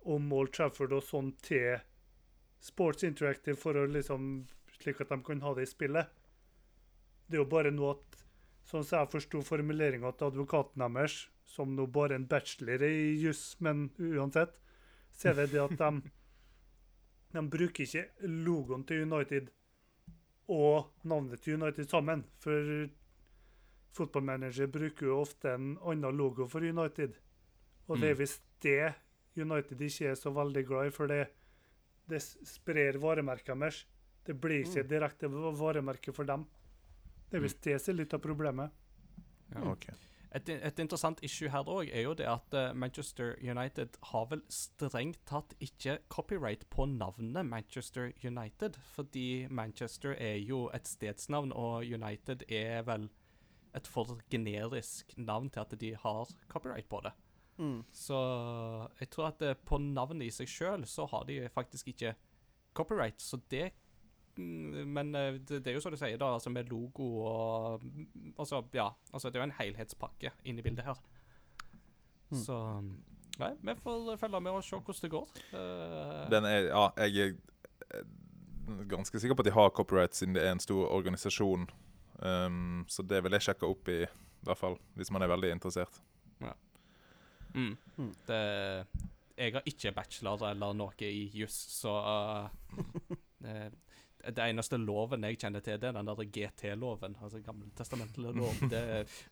om 0.06 0.34
Old 0.38 0.54
Trafford 0.54 0.94
og 0.94 1.04
sånn 1.06 1.32
til 1.42 1.80
Sports 2.62 3.06
Interactive 3.08 3.58
for 3.58 3.78
å 3.78 3.88
liksom 3.90 4.46
slik 4.78 5.02
at 5.02 5.10
de 5.10 5.18
kan 5.26 5.42
ha 5.42 5.56
det 5.58 5.66
i 5.66 5.72
spillet. 5.72 6.12
Det 7.26 7.40
er 7.40 7.44
jo 7.44 7.50
bare 7.50 7.74
noe 7.74 7.96
at 7.96 8.22
Sånn 8.66 8.82
som 8.82 8.98
jeg 8.98 9.12
forsto 9.14 9.40
formuleringa 9.46 10.10
til 10.18 10.32
advokaten 10.32 10.82
deres, 10.82 11.20
som 11.46 11.76
nå 11.78 11.86
bare 11.94 12.18
en 12.18 12.26
bachelor 12.26 12.82
i 12.88 13.14
juss, 13.22 13.44
men 13.62 13.92
uansett, 14.02 14.56
så 15.14 15.30
er 15.30 15.38
det 15.38 15.52
det 15.54 15.62
at 15.62 15.76
de 15.82 15.92
De 17.36 17.42
bruker 17.52 17.84
ikke 17.84 18.30
logoen 18.32 18.86
til 18.88 19.02
United 19.04 19.50
og 20.48 20.88
navnet 21.04 21.42
til 21.44 21.58
United 21.60 21.90
sammen. 21.92 22.22
For 22.40 22.88
fotballmanager 23.96 24.68
bruker 24.72 25.08
jo 25.10 25.22
ofte 25.24 25.54
en 25.56 25.74
annen 25.82 26.18
logo 26.20 26.48
for 26.52 26.62
United. 26.66 27.16
Og 27.88 28.00
det 28.02 28.10
er 28.12 28.16
Mm. 28.16 28.20
visst 28.20 28.42
det 28.62 28.94
United 29.38 29.82
ikke 29.82 30.10
er 30.12 30.16
så 30.16 30.32
veldig 30.34 30.66
glad 30.68 30.88
i, 30.88 30.90
for 30.96 31.08
det, 31.08 31.28
det 32.10 32.22
sprer 32.22 32.98
varemerket 33.02 33.60
deres. 33.60 33.86
Det 34.26 34.40
blir 34.42 34.64
ikke 34.64 34.84
Mm. 34.84 34.90
direkte 34.90 35.28
va- 35.30 35.52
varemerke 35.52 36.14
for 36.14 36.24
dem. 36.26 36.46
Det 37.30 37.38
er 37.38 37.42
visst 37.42 37.62
det 37.62 37.80
som 37.82 37.94
er 37.94 37.98
litt 38.04 38.14
av 38.14 38.20
problemet. 38.22 38.72
Ja. 39.54 39.62
okay. 39.72 39.94
Et, 40.36 40.50
et 40.50 40.80
interessant 40.80 41.22
issue 41.24 41.48
her 41.50 41.64
òg 41.64 41.90
er 41.94 42.02
jo 42.04 42.14
det 42.14 42.26
at 42.28 42.54
eh, 42.54 42.74
Manchester 42.74 43.38
United 43.42 43.96
har 44.04 44.26
vel 44.26 44.42
strengt 44.50 45.22
tatt 45.26 45.54
ikke 45.62 46.00
copyright 46.10 46.66
på 46.70 46.86
navnet 46.90 47.46
Manchester 47.46 48.12
United, 48.24 48.76
fordi 48.96 49.48
Manchester 49.50 50.12
er 50.20 50.36
jo 50.44 50.70
et 50.74 50.84
stedsnavn, 50.88 51.54
og 51.54 51.86
United 51.86 52.44
er 52.52 52.82
vel 52.84 53.10
et 53.76 53.88
for 53.88 54.18
generisk 54.32 55.14
navn 55.18 55.50
til 55.50 55.64
at 55.64 55.80
de 55.80 55.94
har 56.00 56.36
copyright 56.52 56.90
på 56.90 57.02
det. 57.06 57.12
Mm. 57.58 57.84
Så 57.92 58.20
jeg 59.00 59.10
tror 59.10 59.30
at 59.32 59.42
eh, 59.42 59.56
på 59.66 59.80
navnet 59.80 60.28
i 60.28 60.34
seg 60.34 60.50
sjøl 60.52 60.86
så 60.90 61.08
har 61.12 61.24
de 61.28 61.40
faktisk 61.54 61.94
ikke 61.94 62.14
copyright, 62.76 63.22
så 63.22 63.40
det 63.52 63.72
mm, 64.38 64.88
Men 64.88 65.16
eh, 65.16 65.34
det, 65.40 65.64
det 65.64 65.72
er 65.72 65.78
jo 65.78 65.84
som 65.84 65.92
du 65.92 66.00
sier, 66.00 66.18
da, 66.20 66.34
altså 66.36 66.52
med 66.52 66.72
logo 66.72 67.08
og 67.24 67.84
mm, 67.84 68.34
Altså, 68.38 68.64
ja. 68.74 68.90
Altså, 69.14 69.30
det 69.30 69.40
er 69.40 69.46
jo 69.46 69.50
en 69.50 69.60
helhetspakke 69.60 70.32
inni 70.44 70.62
bildet 70.62 70.86
her. 70.86 71.00
Mm. 72.30 72.40
Så 72.44 72.82
Nei, 73.36 73.52
vi 73.62 73.74
får 73.84 74.16
følge 74.16 74.40
med 74.40 74.52
og 74.56 74.64
se 74.64 74.78
hvordan 74.78 75.02
det 75.02 75.12
går. 75.12 75.32
Eh, 75.60 76.30
Den 76.32 76.46
er, 76.48 76.60
ja, 76.72 76.86
jeg 77.04 77.36
er 77.92 78.04
ganske 78.90 79.20
sikker 79.20 79.36
på 79.36 79.44
at 79.44 79.50
de 79.50 79.52
har 79.52 79.70
copyright, 79.76 80.16
siden 80.16 80.36
det 80.36 80.44
er 80.44 80.52
en 80.52 80.64
stor 80.64 80.88
organisasjon. 80.88 81.68
Um, 82.20 82.86
så 82.88 83.04
det 83.04 83.22
vil 83.26 83.36
jeg 83.38 83.50
sjekke 83.50 83.68
opp 83.68 83.92
i, 83.92 84.02
i 84.06 84.48
hvert 84.48 84.62
fall, 84.62 84.78
hvis 84.96 85.12
man 85.12 85.26
er 85.26 85.32
veldig 85.34 85.52
interessert. 85.56 86.02
mm. 87.56 87.74
Mm. 87.98 88.14
det, 88.28 88.42
jeg 89.36 89.54
har 89.56 89.68
ikke 89.68 89.96
bachelor 89.96 90.48
eller 90.50 90.76
noe 90.76 91.10
i 91.10 91.28
juss, 91.36 91.58
så 91.80 91.96
uh, 92.00 93.18
det, 93.44 93.72
det 94.34 94.42
eneste 94.42 94.78
loven 94.82 95.26
jeg 95.28 95.38
kjenner 95.42 95.64
til, 95.64 95.78
det 95.80 95.90
er 95.90 95.96
den 95.98 96.10
der 96.10 96.30
GT-loven. 96.38 97.18
Altså 97.22 97.42
gammeltestamentlige 97.46 98.34
lov. 98.36 98.62
Det, 98.72 98.82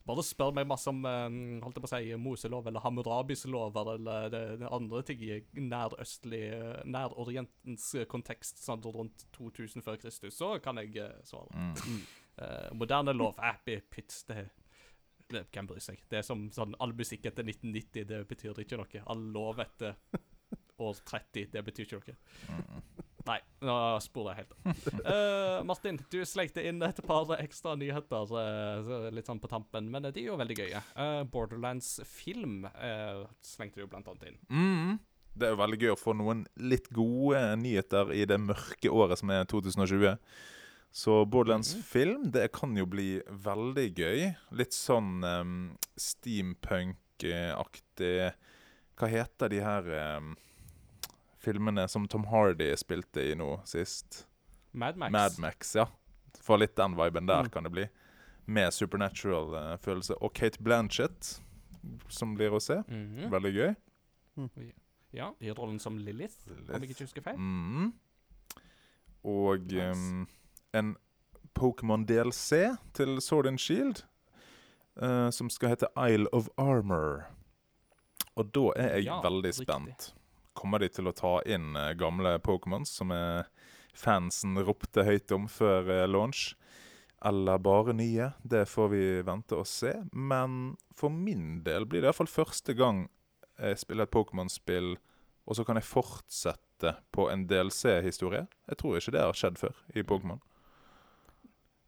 bare 0.06 0.26
spør 0.26 0.54
meg 0.56 0.68
masse 0.70 0.92
om 0.92 1.02
eh, 1.10 1.38
holdt 1.64 1.80
jeg 1.80 1.86
på 1.86 1.90
å 1.90 1.94
si, 1.94 2.18
Moselov 2.22 2.68
eller 2.70 2.84
Hammurabis 2.84 3.46
lover 3.50 3.94
eller 3.96 4.30
det, 4.34 4.44
det 4.62 4.72
andre 4.74 5.04
ting 5.08 5.24
i 5.26 5.40
nærøstlig 5.58 6.44
eh, 6.54 6.84
Nærorientens 6.86 7.90
kontekst 8.12 8.62
sånn 8.64 8.84
rundt 8.86 9.26
2000 9.38 9.86
før 9.86 9.98
Kristus, 10.02 10.38
så 10.38 10.56
kan 10.64 10.82
jeg 10.82 10.94
eh, 11.02 11.16
svare. 11.28 11.50
Mm. 11.54 12.04
Eh, 12.38 12.74
moderne 12.74 13.14
lov 13.14 13.38
Happy 13.38 13.80
Pits 13.90 14.24
det, 14.24 14.48
det 15.30 15.46
Hvem 15.54 15.70
bryr 15.70 15.84
seg? 15.84 16.02
Det 16.10 16.22
er 16.22 16.26
som 16.26 16.48
sånn 16.54 16.74
all 16.82 16.96
musikk 16.98 17.28
etter 17.30 17.46
1990, 17.46 18.08
det 18.10 18.22
betyr 18.30 18.64
ikke 18.64 18.80
noe. 18.80 19.06
All 19.14 19.26
lov 19.36 19.62
etter 19.64 19.98
år 20.84 21.02
30, 21.06 21.52
det 21.54 21.66
betyr 21.66 21.88
ikke 21.88 22.02
noe. 22.02 22.20
Mm. 22.50 23.02
Nei, 23.24 23.38
nå 23.64 23.76
sporer 24.04 24.34
jeg 24.34 24.44
helt. 24.44 25.06
uh, 25.08 25.62
Martin, 25.64 26.00
du 26.12 26.18
slengte 26.28 26.64
inn 26.68 26.84
et 26.84 26.98
par 27.08 27.30
ekstra 27.38 27.78
nyheter 27.80 28.34
uh, 28.36 29.08
litt 29.16 29.30
sånn 29.30 29.40
på 29.40 29.48
tampen, 29.52 29.88
men 29.94 30.10
de 30.10 30.12
er 30.12 30.28
jo 30.28 30.36
veldig 30.42 30.58
gøye. 30.60 30.82
Uh, 30.98 31.22
Borderlands 31.32 31.96
film 32.08 32.66
slengte 33.46 33.80
du 33.80 33.86
jo 33.86 33.92
blant 33.94 34.10
annet 34.12 34.34
inn. 34.34 34.42
Mm. 34.52 34.98
Det 35.34 35.48
er 35.48 35.56
jo 35.56 35.62
veldig 35.62 35.80
gøy 35.82 35.94
å 35.94 35.98
få 36.02 36.18
noen 36.20 36.44
litt 36.60 36.92
gode 36.94 37.40
nyheter 37.64 38.12
i 38.14 38.26
det 38.30 38.42
mørke 38.44 38.92
året 38.92 39.24
som 39.24 39.32
er 39.34 39.48
2020. 39.50 40.20
Så 40.94 41.26
Borderlands 41.26 41.74
Mhm. 41.76 41.82
film, 41.84 42.32
det 42.32 42.52
kan 42.54 42.76
jo 42.78 42.86
bli 42.86 43.22
veldig 43.26 43.88
gøy. 43.98 44.36
Litt 44.52 44.74
sånn 44.78 45.24
um, 45.26 45.78
steampunk-aktig 45.98 48.34
Hva 48.96 49.08
heter 49.10 49.50
de 49.50 49.60
her 49.64 49.88
um, 50.18 50.36
filmene 51.42 51.88
som 51.90 52.06
Tom 52.08 52.24
Hardy 52.30 52.70
spilte 52.78 53.22
i 53.32 53.34
nå 53.36 53.56
sist? 53.66 54.28
Mad 54.74 54.98
Max. 54.98 55.12
Mad 55.12 55.40
Max, 55.42 55.74
ja. 55.76 55.88
Få 56.40 56.58
litt 56.60 56.76
den 56.78 56.96
viben 56.98 57.26
der, 57.28 57.44
Mm. 57.44 57.50
kan 57.52 57.64
det 57.64 57.72
bli. 57.72 57.88
Med 58.48 58.72
supernatural-følelse. 58.74 60.16
Og 60.22 60.34
Kate 60.34 60.60
Blanchett, 60.62 61.40
som 62.10 62.36
blir 62.36 62.52
å 62.52 62.60
se. 62.62 62.84
Mhm. 62.88 63.30
Veldig 63.32 63.54
gøy. 63.56 63.76
Ja, 65.14 65.32
i 65.42 65.50
rollen 65.54 65.80
som 65.80 65.98
Lilith, 65.98 66.36
om 66.50 66.82
jeg 66.82 66.90
ikke 66.90 67.04
husker 67.06 67.22
feil. 67.22 67.38
Mm. 67.38 67.94
Og 69.26 69.60
Nice. 69.72 69.92
um, 69.92 70.28
en 70.74 70.96
Pokémon 71.54 72.06
DLC 72.10 72.64
til 72.98 73.20
Sword 73.22 73.48
and 73.48 73.60
Shield, 73.62 74.04
uh, 75.02 75.30
som 75.30 75.50
skal 75.54 75.74
hete 75.76 75.90
Isle 75.98 76.28
of 76.34 76.50
Armor. 76.58 77.26
Og 78.36 78.50
da 78.56 78.72
er 78.82 78.96
jeg 78.98 79.06
Ja, 79.06 79.20
veldig 79.22 79.52
riktig. 79.54 79.68
spent. 79.68 80.14
Kommer 80.58 80.80
de 80.80 80.90
til 80.90 81.08
å 81.10 81.14
ta 81.14 81.36
inn 81.46 81.76
uh, 81.78 81.94
gamle 81.98 82.40
Pokémons 82.42 82.90
som 82.90 83.14
fansen 83.94 84.58
ropte 84.66 85.04
høyt 85.06 85.32
om 85.36 85.48
før 85.48 85.90
eh, 85.94 86.08
launch? 86.10 86.56
Eller 87.24 87.58
bare 87.62 87.94
nye? 87.94 88.32
Det 88.44 88.66
får 88.68 88.90
vi 88.90 89.04
vente 89.24 89.56
og 89.56 89.68
se. 89.70 89.94
Men 90.12 90.76
for 90.98 91.10
min 91.14 91.62
del 91.64 91.86
blir 91.86 92.02
det 92.02 92.10
iallfall 92.10 92.28
første 92.28 92.74
gang 92.76 93.06
jeg 93.62 93.78
spiller 93.80 94.08
et 94.08 94.12
Pokémon-spill, 94.12 94.96
og 95.46 95.56
så 95.56 95.64
kan 95.64 95.78
jeg 95.78 95.86
fortsette 95.88 96.96
på 97.14 97.30
en 97.32 97.46
DLC-historie. 97.48 98.48
Jeg 98.68 98.78
tror 98.82 98.98
ikke 98.98 99.14
det 99.14 99.22
har 99.24 99.38
skjedd 99.38 99.62
før 99.62 99.78
i 99.96 100.02
Pokémon. 100.04 100.42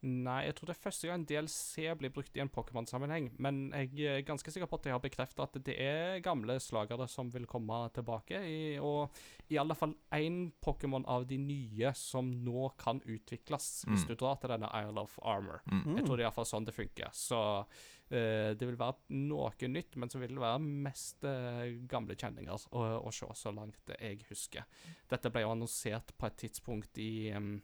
Nei, 0.06 0.44
jeg 0.46 0.54
tror 0.58 0.70
det 0.70 0.76
er 0.76 0.84
første 0.84 1.08
gang 1.10 1.24
DLC 1.26 1.86
blir 1.98 2.12
brukt 2.14 2.36
i 2.38 2.42
en 2.44 2.50
Pokémon-sammenheng. 2.54 3.32
Men 3.42 3.72
jeg 3.74 4.06
er 4.06 4.26
ganske 4.28 4.52
sikker 4.54 4.70
på 4.70 4.78
at 4.78 4.86
jeg 4.86 4.94
har 4.94 5.02
bekreftet 5.02 5.42
at 5.42 5.58
det 5.66 5.76
er 5.82 6.20
gamle 6.26 6.60
slagere 6.62 7.08
som 7.10 7.32
vil 7.34 7.48
komme 7.50 7.80
tilbake. 7.96 8.38
I, 8.46 8.78
og 8.78 9.16
i 9.50 9.58
alle 9.62 9.74
fall 9.78 9.96
én 10.14 10.52
Pokémon 10.62 11.08
av 11.10 11.26
de 11.30 11.40
nye 11.42 11.92
som 11.98 12.30
nå 12.46 12.68
kan 12.78 13.02
utvikles, 13.02 13.72
hvis 13.90 14.06
Mm. 14.06 14.08
du 14.08 14.16
drar 14.16 14.36
til 14.42 14.50
denne 14.54 14.70
Isle 14.78 15.02
of 15.02 15.18
Armor. 15.24 15.62
Mm. 15.72 15.98
Jeg 15.98 16.06
tror 16.06 16.16
det 16.18 16.24
er 16.24 16.28
iallfall 16.30 16.46
sånn 16.54 16.66
det 16.70 16.76
funker. 16.78 17.10
Så 17.18 17.40
uh, 17.66 18.54
det 18.54 18.62
vil 18.62 18.78
være 18.78 19.10
noe 19.10 19.50
nytt, 19.74 19.96
men 19.98 20.10
så 20.14 20.20
vil 20.22 20.36
det 20.38 20.44
være 20.44 20.62
mest 20.62 21.24
uh, 21.26 21.66
gamle 21.90 22.14
kjenninger 22.16 22.54
å, 22.72 22.84
å 23.02 23.12
se, 23.12 23.26
så 23.34 23.52
langt 23.56 23.90
jeg 23.98 24.22
husker. 24.30 24.66
Dette 25.10 25.32
ble 25.34 25.42
jo 25.48 25.54
annonsert 25.56 26.14
på 26.18 26.30
et 26.30 26.38
tidspunkt 26.46 27.02
i 27.02 27.32
jeg 27.32 27.62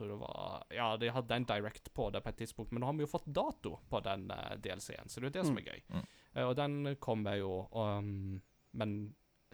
tror 0.00 0.14
det 0.14 0.18
var 0.22 0.64
Ja, 0.74 0.88
de 0.96 1.12
hadde 1.12 1.36
en 1.36 1.46
direct 1.48 1.92
på 1.94 2.08
det 2.10 2.22
på 2.24 2.32
et 2.32 2.40
tidspunkt, 2.40 2.72
men 2.72 2.82
nå 2.82 2.88
har 2.88 2.96
vi 2.98 3.04
jo 3.04 3.12
fått 3.12 3.28
dato 3.28 3.76
på 3.92 4.00
den 4.06 4.30
uh, 4.32 4.56
DLC-en, 4.62 5.08
så 5.12 5.20
det 5.20 5.28
er 5.28 5.30
jo 5.30 5.36
det 5.38 5.46
som 5.48 5.60
er 5.60 5.68
gøy. 5.68 5.80
Mm. 5.92 6.10
Uh, 6.34 6.44
og 6.46 6.52
den 6.58 6.76
kommer 7.02 7.38
jo, 7.40 7.54
um, 7.76 8.40
men 8.80 8.98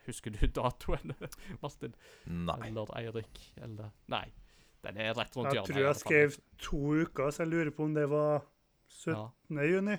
husker 0.06 0.34
du 0.34 0.40
datoen, 0.60 1.14
Martin? 1.62 1.96
Nei. 2.30 2.60
Eller 2.70 2.96
Eirik? 3.00 3.42
Eller 3.58 3.94
Nei. 4.12 4.26
Den 4.86 5.00
er 5.02 5.16
rett 5.18 5.34
rundt 5.34 5.50
hjørnet. 5.50 5.66
Jeg 5.66 5.74
tror 5.74 5.82
jeg 5.82 5.98
skrev 5.98 6.36
to 6.62 6.80
uker, 7.02 7.30
så 7.34 7.42
jeg 7.42 7.50
lurer 7.50 7.72
på 7.74 7.88
om 7.88 7.94
det 7.96 8.06
var 8.12 8.44
17. 8.86 9.16
ja. 9.16 9.64
juni. 9.66 9.96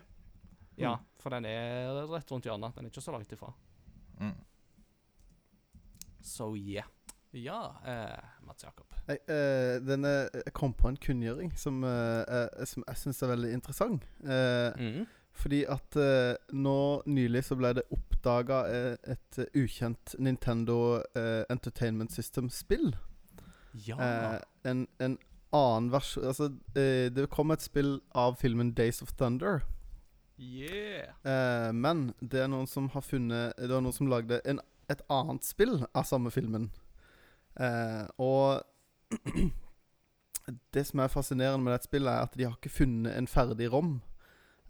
ja, 0.80 0.94
for 1.20 1.36
den 1.36 1.50
er 1.50 2.06
rett 2.08 2.32
rundt 2.32 2.48
hjørnet. 2.48 2.78
Den 2.78 2.88
er 2.88 2.94
ikke 2.94 3.04
så 3.04 3.16
langt 3.16 3.34
ifra. 3.36 3.52
Mm. 4.22 4.38
So 6.24 6.54
yeah. 6.56 6.88
Ja, 7.34 7.76
eh, 7.86 8.24
Mats 8.48 8.64
Jakob. 8.64 8.86
Jeg, 9.08 9.20
eh, 9.28 9.80
denne, 9.84 10.30
jeg 10.34 10.54
kom 10.54 10.74
på 10.74 10.88
en 10.88 10.98
kunngjøring 10.98 11.52
som, 11.58 11.84
eh, 11.84 12.24
eh, 12.28 12.66
som 12.66 12.84
jeg 12.88 12.98
syns 12.98 13.22
er 13.24 13.28
veldig 13.36 13.54
interessant. 13.54 14.04
Eh, 14.24 14.72
Mm. 14.78 15.08
Fordi 15.38 15.66
at 15.70 15.96
eh, 15.96 16.36
nå 16.52 17.04
nylig 17.06 17.44
så 17.46 17.56
ble 17.56 17.70
det 17.78 17.84
oppdaga 17.94 18.64
eh, 18.74 18.96
et 19.14 19.38
eh, 19.38 19.46
ukjent 19.54 20.16
Nintendo 20.18 21.04
eh, 21.14 21.44
Entertainment 21.54 22.10
System-spill. 22.12 22.96
Ja. 23.86 24.00
Eh, 24.02 24.40
en, 24.66 24.88
en 25.00 25.18
annen 25.54 25.92
versjon 25.94 26.26
Altså, 26.26 26.48
eh, 26.76 27.10
det 27.14 27.28
kom 27.30 27.52
et 27.54 27.62
spill 27.62 28.00
av 28.16 28.40
filmen 28.42 28.74
Days 28.74 29.04
of 29.06 29.14
Thunder. 29.16 29.62
yeah. 30.40 31.14
Eh, 31.24 31.72
men 31.72 32.14
det 32.20 32.42
er 32.42 32.48
noen 32.50 32.66
som 32.68 32.90
har 32.90 33.02
funnet 33.02 33.54
Det 33.58 33.70
var 33.70 33.82
noen 33.82 33.94
som 33.94 34.10
lagde 34.10 34.42
en, 34.46 34.60
et 34.90 35.02
annet 35.10 35.44
spill 35.46 35.84
av 35.94 36.04
samme 36.10 36.32
filmen. 36.34 36.72
Eh, 37.60 38.06
og 38.22 38.62
det 40.74 40.84
som 40.88 41.00
er 41.04 41.12
fascinerende 41.12 41.64
med 41.64 41.74
dette 41.76 41.90
spillet, 41.90 42.12
er 42.14 42.28
at 42.28 42.38
de 42.38 42.46
har 42.48 42.56
ikke 42.56 42.72
funnet 42.78 43.16
en 43.18 43.28
ferdig 43.28 43.70
rom. 43.74 43.98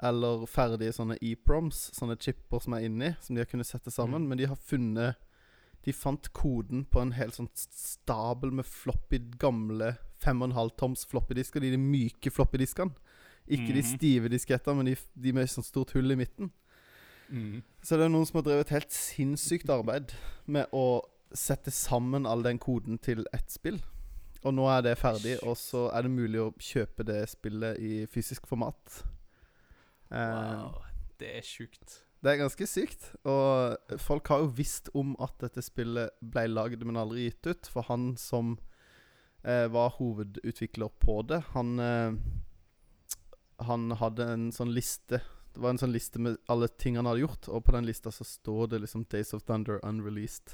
Eller 0.03 0.45
ferdige 0.49 0.93
sånne 0.93 1.17
EPROMs, 1.25 1.87
sånne 1.97 2.17
chipper 2.21 2.61
som 2.61 2.75
er 2.77 2.85
inni, 2.85 3.11
som 3.21 3.35
de 3.35 3.41
har 3.41 3.49
kunnet 3.49 3.65
sette 3.69 3.91
sammen. 3.93 4.23
Mm. 4.25 4.29
Men 4.31 4.37
de 4.43 4.51
har 4.51 4.59
funnet 4.69 5.23
De 5.85 5.93
fant 5.93 6.25
koden 6.35 6.81
på 6.91 6.99
en 6.99 7.13
hel 7.15 7.29
sånn 7.31 7.47
stabel 7.55 8.51
med 8.51 8.65
floppy, 8.67 9.21
gamle 9.39 9.93
5,5 10.19 10.73
toms 10.75 11.05
floppydisker. 11.07 11.63
De, 11.63 11.69
de 11.71 11.77
myke 11.79 12.27
floppydiskene. 12.33 12.91
Ikke 13.47 13.71
de 13.71 13.79
Mhm. 13.79 13.93
stive 13.93 14.27
diskettene, 14.33 14.75
men 14.81 14.85
de, 14.89 14.95
de 15.15 15.31
med 15.31 15.47
sånn 15.47 15.63
stort 15.63 15.93
hull 15.95 16.11
i 16.11 16.17
midten. 16.19 16.49
Mm. 17.29 17.61
Så 17.81 17.95
det 17.95 18.03
er 18.03 18.09
noen 18.11 18.25
som 18.27 18.41
har 18.41 18.43
drevet 18.49 18.73
helt 18.75 18.91
sinnssykt 18.91 19.69
arbeid 19.71 20.11
med 20.45 20.67
å 20.75 21.05
sette 21.35 21.71
sammen 21.71 22.25
all 22.25 22.43
den 22.45 22.59
koden 22.59 22.97
til 23.03 23.25
ett 23.33 23.51
spill. 23.51 23.81
Og 24.45 24.53
nå 24.53 24.67
er 24.69 24.83
det 24.85 24.97
ferdig, 25.01 25.37
og 25.43 25.57
så 25.59 25.87
er 25.91 26.05
det 26.05 26.11
mulig 26.13 26.39
å 26.39 26.51
kjøpe 26.61 27.03
det 27.07 27.23
spillet 27.31 27.79
i 27.83 28.05
fysisk 28.11 28.47
format. 28.47 29.01
Eh, 30.11 30.17
Wow. 30.17 30.83
Det 31.19 31.31
er 31.39 31.41
sjukt. 31.41 32.03
det 32.21 32.31
er 32.31 32.37
ganske 32.43 32.67
sykt. 32.69 33.15
Og 33.25 33.77
folk 33.99 34.27
har 34.27 34.39
jo 34.43 34.53
visst 34.55 34.89
om 34.93 35.15
at 35.19 35.33
dette 35.41 35.61
spillet 35.65 36.13
ble 36.21 36.45
lagd, 36.47 36.85
men 36.85 36.95
aldri 37.01 37.25
gitt 37.27 37.47
ut. 37.49 37.67
For 37.73 37.81
han 37.89 38.15
som 38.17 38.57
eh, 39.43 39.65
var 39.67 39.95
hovedutvikler 39.97 40.89
på 41.01 41.21
det, 41.27 41.41
han 41.55 41.79
eh, 41.79 42.13
Han 43.65 43.89
hadde 43.97 44.23
en 44.29 44.51
sånn 44.53 44.69
liste 44.69 45.17
Det 45.17 45.61
var 45.63 45.71
en 45.73 45.79
sånn 45.81 45.91
liste 45.91 46.19
med 46.21 46.35
alle 46.47 46.67
ting 46.67 46.95
han 46.95 47.07
hadde 47.09 47.23
gjort, 47.23 47.47
og 47.49 47.63
på 47.65 47.71
den 47.73 47.87
lista 47.87 48.11
så 48.13 48.23
står 48.23 48.67
det 48.69 48.83
liksom 48.83 49.07
Days 49.09 49.33
of 49.33 49.41
Thunder 49.43 49.79
Unreleased. 49.83 50.53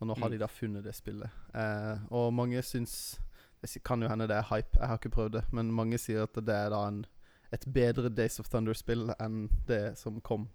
Og 0.00 0.06
nå 0.08 0.14
har 0.18 0.28
Mm. 0.28 0.32
de 0.32 0.38
da 0.38 0.46
funnet 0.46 0.84
det 0.84 0.94
spillet. 0.94 1.30
Eh, 1.54 1.98
og 2.10 2.32
mange 2.34 2.62
syns 2.62 3.18
Det 3.62 3.82
kan 3.82 4.02
jo 4.02 4.08
hende 4.08 4.28
det 4.28 4.36
er 4.36 4.42
hype, 4.54 4.78
jeg 4.78 4.86
har 4.88 4.98
ikke 4.98 5.10
prøvd 5.10 5.32
det, 5.32 5.44
men 5.52 5.72
mange 5.72 5.98
sier 5.98 6.22
at 6.22 6.34
det 6.34 6.48
er 6.54 6.68
da 6.70 6.86
en, 6.88 7.04
et 7.52 7.64
bedre 7.72 8.08
Days 8.14 8.38
of 8.38 8.46
Thunder-spill 8.48 9.10
enn 9.18 9.48
det 9.66 9.96
som 9.98 10.20
kom 10.20 10.48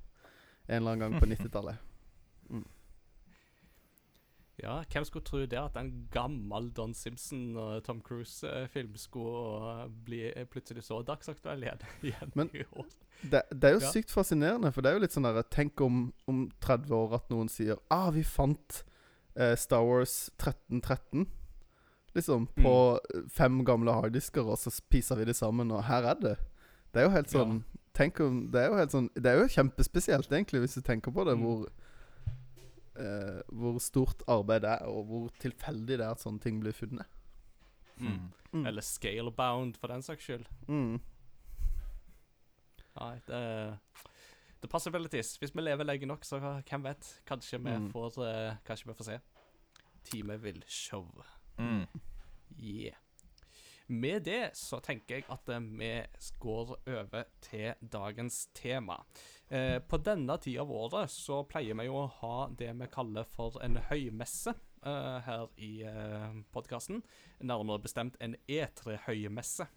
en 0.70 0.76
eller 0.84 0.92
annen 0.92 1.12
gang 1.12 1.20
på 1.20 1.26
90-tallet. 1.50 1.78
Ja, 4.62 4.84
hvem 4.94 5.06
skulle 5.08 5.26
tro 5.26 5.40
det 5.50 5.58
at 5.58 5.78
en 5.80 6.08
gammel 6.14 6.68
Don 6.78 6.94
Simpson 6.94 7.56
og 7.58 7.84
Tom 7.84 8.02
Cruise-film 8.06 8.94
skulle 8.96 9.86
uh, 9.86 9.88
bli 10.06 10.20
eh, 10.36 10.46
plutselig 10.46 10.84
så 10.86 11.00
dagsaktuell 11.08 11.64
igjen? 11.66 11.82
igjen 12.12 12.32
Men- 12.36 12.52
i 12.54 12.64
år? 12.78 12.86
Det, 13.24 13.42
det 13.54 13.64
er 13.70 13.74
jo 13.76 13.82
Ja. 13.82 13.92
sykt 13.92 14.12
fascinerende, 14.14 14.72
for 14.74 14.82
det 14.82 14.90
er 14.92 14.94
jo 14.98 15.02
litt 15.04 15.14
sånn 15.14 15.26
der 15.28 15.42
Tenk 15.54 15.82
om, 15.82 16.14
om 16.28 16.44
30 16.62 16.94
år 16.96 17.16
at 17.16 17.30
noen 17.30 17.50
sier 17.50 17.78
Ah, 17.94 18.10
vi 18.12 18.24
fant 18.24 18.84
eh, 19.36 19.56
Star 19.56 19.84
Wars 19.86 20.30
1313. 20.40 21.28
Liksom 22.14 22.48
på 22.48 23.00
mm. 23.00 23.30
fem 23.30 23.62
gamle 23.66 23.94
harddisker, 23.96 24.44
og 24.44 24.58
så 24.60 24.72
spiser 24.72 25.16
vi 25.16 25.26
det 25.30 25.36
sammen, 25.36 25.72
og 25.72 25.86
her 25.88 26.04
er 26.04 26.18
det. 26.20 26.38
Det 26.92 27.00
er 27.00 27.08
jo 27.08 27.14
helt 27.16 27.34
Ja. 27.34 27.40
sånn 27.40 27.64
Tenk 27.94 28.20
om 28.20 28.52
Det 28.52 28.60
er 28.62 28.70
jo 28.70 28.76
helt 28.78 28.92
sånn 28.92 29.10
Det 29.16 29.26
er 29.26 29.40
jo 29.42 29.48
kjempespesielt, 29.52 30.32
egentlig, 30.32 30.62
hvis 30.62 30.76
du 30.76 30.82
tenker 30.82 31.12
på 31.12 31.24
det, 31.26 31.38
Mm. 31.38 31.42
hvor 31.44 31.70
eh, 33.00 33.42
Hvor 33.48 33.80
stort 33.80 34.22
arbeid 34.28 34.62
det 34.62 34.70
er, 34.70 34.86
og 34.88 35.06
hvor 35.06 35.30
tilfeldig 35.40 35.98
det 35.98 36.02
er 36.02 36.12
at 36.12 36.20
sånne 36.20 36.42
ting 36.42 36.60
blir 36.60 36.72
funnet. 36.74 37.06
Mm. 37.98 38.32
Mm. 38.54 38.66
Eller 38.66 38.82
scalebound, 38.82 39.78
for 39.78 39.88
den 39.88 40.02
saks 40.02 40.24
skyld. 40.24 40.46
Mm. 40.68 41.00
Nei, 43.00 43.16
det 43.28 43.78
The 44.62 44.68
possibilities. 44.70 45.38
Hvis 45.42 45.56
vi 45.56 45.62
lever 45.62 45.84
lenge 45.88 46.06
nok, 46.06 46.24
så 46.26 46.40
hvem 46.40 46.84
vet? 46.86 47.22
Kanskje 47.26 47.58
vi 47.64 47.72
Mm. 47.78 47.92
får 47.92 48.18
uh, 48.22 48.56
Kanskje 48.66 48.88
vi 48.88 48.94
får 48.94 49.04
se. 49.10 49.20
Teamet 50.04 50.42
vil 50.44 50.64
show. 50.68 51.08
Mm. 51.58 51.88
Yeah. 52.60 52.96
Med 53.88 54.24
det 54.24 54.52
så 54.56 54.80
tenker 54.80 55.16
jeg 55.18 55.26
at 55.30 55.50
eh, 55.50 55.60
vi 55.60 55.90
går 56.40 56.78
over 56.88 57.24
til 57.42 57.74
dagens 57.92 58.48
tema. 58.56 59.02
Eh, 59.50 59.80
på 59.84 59.98
denne 60.00 60.38
tida 60.40 60.62
av 60.62 60.72
året 60.72 61.10
så 61.12 61.42
pleier 61.44 61.76
vi 61.76 61.86
jo 61.90 61.98
å 62.00 62.12
ha 62.22 62.48
det 62.56 62.70
vi 62.80 62.88
kaller 62.88 63.26
for 63.28 63.58
en 63.62 63.76
høymesse 63.90 64.54
eh, 64.86 65.20
her 65.28 65.48
i 65.58 65.82
eh, 65.84 66.32
podkasten. 66.54 67.04
Nærmere 67.44 67.82
bestemt 67.84 68.16
en 68.22 68.38
E3-høymesse. 68.48 69.68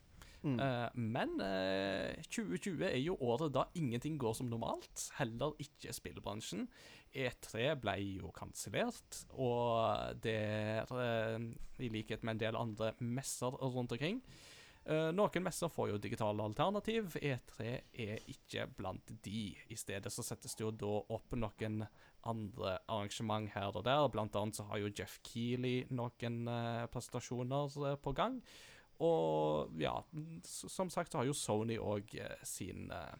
Mm. 0.44 0.58
Eh, 0.60 0.88
men 1.00 1.38
eh, 1.40 2.20
2020 2.28 2.84
er 2.90 3.00
jo 3.00 3.16
året 3.24 3.54
da 3.54 3.64
ingenting 3.78 4.18
går 4.20 4.36
som 4.38 4.50
normalt. 4.50 5.08
Heller 5.18 5.56
ikke 5.62 5.94
spillbransjen. 5.96 6.66
E3 7.14 7.74
ble 7.78 7.94
jo 8.18 8.32
kansellert, 8.34 9.20
og 9.38 10.18
det 10.24 10.34
er, 10.34 10.96
eh, 10.98 11.46
i 11.86 11.90
likhet 11.92 12.24
med 12.26 12.36
en 12.36 12.42
del 12.42 12.58
andre 12.58 12.90
messer 12.98 13.54
rundt 13.54 13.94
omkring 13.94 14.18
eh, 14.84 15.10
Noen 15.14 15.44
messer 15.46 15.70
får 15.70 15.92
jo 15.92 16.00
digitale 16.02 16.42
alternativ. 16.44 17.14
E3 17.22 17.68
er 18.04 18.26
ikke 18.30 18.66
blant 18.76 19.14
de. 19.24 19.46
I 19.70 19.78
stedet 19.78 20.12
så 20.12 20.26
settes 20.26 20.58
det 20.58 20.66
jo 20.66 20.74
da 20.74 20.96
opp 21.14 21.38
noen 21.38 21.84
andre 22.28 22.78
arrangement 22.88 23.50
her 23.54 23.72
og 23.74 23.84
der. 23.86 24.08
Blant 24.12 24.36
annet 24.36 24.58
så 24.58 24.66
har 24.70 24.80
jo 24.82 24.92
Jeff 24.92 25.18
Keeley 25.26 25.84
noen 25.94 26.44
eh, 26.50 26.86
presentasjoner 26.92 27.78
eh, 27.90 27.98
på 28.00 28.14
gang. 28.16 28.40
Og 29.02 29.74
ja, 29.80 29.94
som 30.44 30.90
sagt 30.90 31.12
så 31.12 31.20
har 31.20 31.28
jo 31.28 31.36
Sony 31.36 31.78
òg 31.80 32.14
sin 32.46 32.90
eh, 32.94 33.14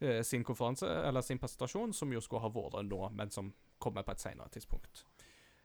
eh, 0.00 0.22
sin 0.26 0.44
konferanse, 0.44 0.88
eller 0.88 1.22
sin 1.22 1.38
presentasjon, 1.38 1.94
som 1.94 2.12
jo 2.12 2.22
skulle 2.24 2.42
ha 2.42 2.52
vært 2.54 2.82
nå, 2.88 3.02
men 3.14 3.30
som 3.30 3.52
kommer 3.78 4.02
på 4.02 4.16
et 4.16 4.24
senere 4.24 4.50
tidspunkt. 4.52 5.04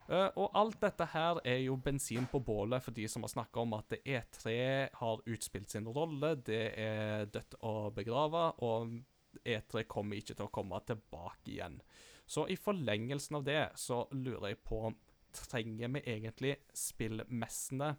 Eh, 0.06 0.30
og 0.38 0.54
alt 0.54 0.78
dette 0.84 1.08
her 1.16 1.40
er 1.48 1.64
jo 1.64 1.80
bensin 1.82 2.28
på 2.30 2.40
bålet 2.46 2.84
for 2.86 2.94
de 2.94 3.08
som 3.10 3.26
har 3.26 3.34
snakka 3.34 3.64
om 3.64 3.74
at 3.80 3.98
E3 4.04 4.54
har 5.00 5.24
utspilt 5.26 5.74
sin 5.74 5.90
rolle, 5.90 6.36
det 6.46 6.66
er 6.78 7.26
dødt 7.34 7.58
og 7.66 7.96
begrave, 7.98 8.52
og 8.62 8.94
E3 9.42 9.88
kommer 9.90 10.22
ikke 10.22 10.36
til 10.36 10.46
å 10.46 10.54
komme 10.54 10.80
tilbake 10.86 11.56
igjen. 11.56 11.80
Så 12.26 12.46
i 12.50 12.58
forlengelsen 12.58 13.40
av 13.40 13.48
det 13.50 13.64
så 13.82 14.06
lurer 14.14 14.54
jeg 14.54 14.64
på 14.66 14.88
Trenger 15.36 15.90
vi 15.92 16.00
egentlig 16.08 16.54
spillmessene 16.72 17.90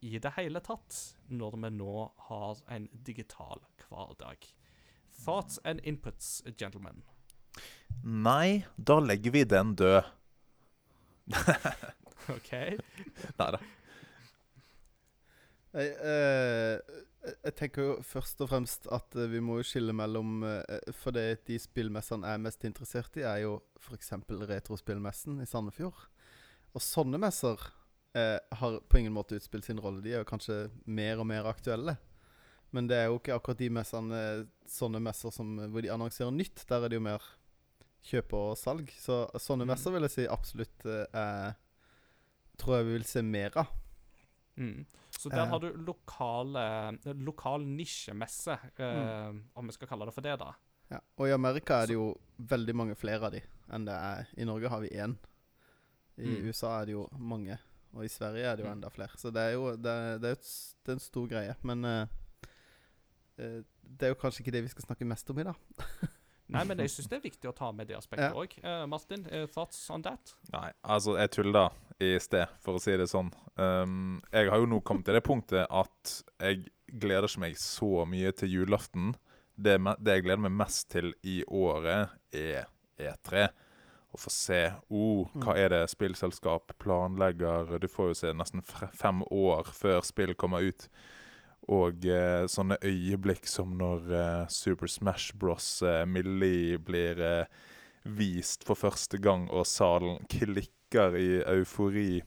i 0.00 0.18
det 0.22 0.32
hele 0.36 0.60
tatt, 0.64 0.96
når 1.28 1.56
vi 1.62 1.70
nå 1.74 1.94
har 2.28 2.60
en 2.74 2.88
digital 3.06 3.62
hverdag? 3.88 4.46
Thoughts 5.24 5.58
and 5.64 5.80
inputs, 5.82 6.42
gentlemen. 6.56 7.02
Nei, 8.04 8.64
da 8.76 9.00
legger 9.02 9.34
vi 9.34 9.42
den 9.48 9.74
død. 9.78 10.06
OK? 12.36 12.52
Nei 13.40 13.50
da. 13.56 13.60
Jeg, 15.78 15.90
eh, 16.00 17.00
jeg 17.44 17.54
tenker 17.58 17.84
jo 17.84 17.96
først 18.06 18.40
og 18.40 18.48
fremst 18.52 18.86
at 18.94 19.16
eh, 19.18 19.28
vi 19.30 19.40
må 19.44 19.58
skille 19.66 19.92
mellom 19.92 20.40
eh, 20.48 20.92
For 20.96 21.12
det 21.12 21.42
de 21.50 21.58
spillmessene 21.60 22.24
jeg 22.24 22.38
er 22.38 22.44
mest 22.46 22.64
interessert 22.64 23.18
i, 23.20 23.26
er 23.26 23.42
jo 23.44 23.58
f.eks. 23.82 24.14
Retrospillmessen 24.48 25.42
i 25.44 25.48
Sandefjord. 25.48 26.06
Og 26.72 26.84
sånne 26.84 27.20
messer 27.20 27.60
eh, 28.18 28.56
har 28.60 28.80
på 28.90 28.98
ingen 29.00 29.14
måte 29.14 29.38
utspilt 29.38 29.64
sin 29.68 29.80
rolle. 29.80 30.02
De 30.04 30.12
er 30.16 30.22
jo 30.24 30.28
kanskje 30.28 30.56
mer 30.86 31.20
og 31.22 31.26
mer 31.30 31.46
aktuelle. 31.50 31.96
Men 32.72 32.86
det 32.90 32.96
er 33.00 33.06
jo 33.08 33.16
ikke 33.20 33.36
akkurat 33.38 33.58
de 33.62 33.70
messene 33.72 34.18
sånne 34.68 35.00
messer 35.00 35.32
som, 35.32 35.54
hvor 35.72 35.80
de 35.84 35.88
annonserer 35.94 36.34
nytt. 36.34 36.66
Der 36.68 36.84
er 36.84 36.88
det 36.92 36.98
jo 36.98 37.04
mer 37.06 37.22
kjøp 38.04 38.34
og 38.36 38.50
salg. 38.60 38.90
Så 39.00 39.22
sånne 39.40 39.64
Mm. 39.64 39.72
messer 39.72 39.94
vil 39.94 40.02
jeg 40.04 40.10
si 40.16 40.26
absolutt 40.28 40.84
eh, 41.14 41.52
Tror 42.58 42.76
jeg 42.80 42.86
vi 42.88 42.92
vil 42.96 43.04
se 43.06 43.22
mer 43.22 43.54
av. 43.56 43.68
Mm. 44.58 44.84
Så 45.14 45.30
der 45.30 45.44
Eh. 45.44 45.48
har 45.52 45.60
du 45.60 45.68
lokale, 45.86 46.98
lokal 47.22 47.62
nisjemesse, 47.64 48.58
eh, 48.78 49.28
om 49.54 49.66
vi 49.66 49.72
skal 49.72 49.86
kalle 49.88 50.06
det 50.06 50.14
for 50.14 50.20
det, 50.26 50.36
da. 50.40 50.52
Ja, 50.90 50.98
og 51.18 51.28
i 51.28 51.32
Amerika 51.32 51.82
er 51.82 51.86
det 51.86 51.94
jo 51.94 52.18
veldig 52.40 52.74
mange 52.74 52.96
flere 52.96 53.22
av 53.26 53.30
de 53.32 53.42
enn 53.70 53.84
det 53.84 53.94
er 53.94 54.26
I 54.36 54.44
Norge 54.44 54.68
har 54.68 54.80
vi 54.80 54.88
én. 54.88 55.16
I 56.18 56.24
Mm. 56.26 56.48
USA 56.48 56.80
er 56.82 56.86
det 56.86 56.92
jo 56.96 57.08
mange. 57.16 57.58
Og 57.94 58.04
i 58.04 58.08
Sverige 58.12 58.44
er 58.44 58.56
det 58.56 58.64
jo 58.64 58.68
Mm. 58.70 58.76
enda 58.78 58.88
flere. 58.92 59.16
Så 59.16 59.30
det 59.32 59.42
er 59.42 59.52
jo 59.56 59.76
det 59.76 59.90
er, 59.92 60.18
det 60.18 60.28
er, 60.30 60.32
et 60.38 60.50
det 60.84 60.92
er 60.92 60.96
en 60.98 61.00
stor 61.00 61.26
greie. 61.30 61.54
Men 61.62 61.84
eh, 61.84 62.06
eh, 63.38 63.60
det 63.82 64.06
er 64.08 64.14
jo 64.14 64.20
kanskje 64.20 64.42
ikke 64.44 64.52
det 64.52 64.62
vi 64.66 64.68
skal 64.74 64.84
snakke 64.88 65.06
mest 65.08 65.30
om 65.30 65.38
i 65.38 65.46
dag. 65.48 65.54
Nei, 66.48 66.62
men 66.64 66.78
jeg 66.80 66.88
syns 66.94 67.10
det 67.10 67.18
er 67.18 67.24
viktig 67.26 67.48
å 67.50 67.52
ta 67.52 67.68
med 67.76 67.90
det 67.90 67.96
aspektet 67.98 68.32
Ja. 68.32 68.82
Uh, 68.82 68.86
Martin, 68.88 69.26
uh, 69.28 69.44
thoughts 69.52 69.82
on 69.92 70.00
that? 70.06 70.32
Nei, 70.54 70.70
altså, 70.82 71.18
jeg 71.20 71.30
tulla 71.34 71.66
i 72.00 72.14
sted, 72.24 72.48
for 72.64 72.78
å 72.78 72.80
si 72.80 72.94
det 72.96 73.04
sånn. 73.10 73.28
Um, 73.60 74.22
jeg 74.32 74.48
har 74.48 74.62
jo 74.62 74.68
nå 74.70 74.78
kommet 74.80 75.04
til 75.04 75.18
det 75.18 75.24
punktet 75.26 75.66
at 75.68 76.14
jeg 76.40 76.62
gleder 76.88 77.28
ikke 77.28 77.42
meg 77.44 77.58
så 77.60 78.06
mye 78.08 78.32
til 78.32 78.48
julaften. 78.48 79.12
Det, 79.60 79.76
det 80.00 80.14
jeg 80.16 80.24
gleder 80.24 80.40
meg 80.46 80.54
mest 80.56 80.88
til 80.94 81.12
i 81.26 81.42
året, 81.44 82.14
er 82.32 82.64
E3. 82.96 83.48
Å 84.18 84.22
få 84.24 84.32
se 84.34 84.62
oh, 84.90 85.28
hva 85.38 85.54
er 85.54 85.70
det 85.70 85.84
spillselskap 85.92 86.72
planlegger. 86.82 87.76
Du 87.78 87.86
får 87.86 88.10
jo 88.10 88.16
se 88.18 88.32
nesten 88.34 88.64
fem 88.66 89.22
år 89.30 89.70
før 89.70 90.02
spill 90.02 90.34
kommer 90.34 90.66
ut. 90.66 90.88
Og 91.70 92.02
eh, 92.08 92.48
sånne 92.50 92.80
øyeblikk 92.82 93.46
som 93.46 93.76
når 93.78 94.10
eh, 94.10 94.46
Super 94.50 94.90
Smash 94.90 95.36
Bros. 95.38 95.68
Eh, 95.86 96.02
Millie 96.08 96.80
blir 96.82 97.22
eh, 97.22 97.60
vist 98.02 98.66
for 98.66 98.80
første 98.80 99.20
gang, 99.22 99.46
og 99.54 99.68
salen 99.70 100.24
klikker 100.32 101.14
i 101.14 101.28
eufori. 101.54 102.22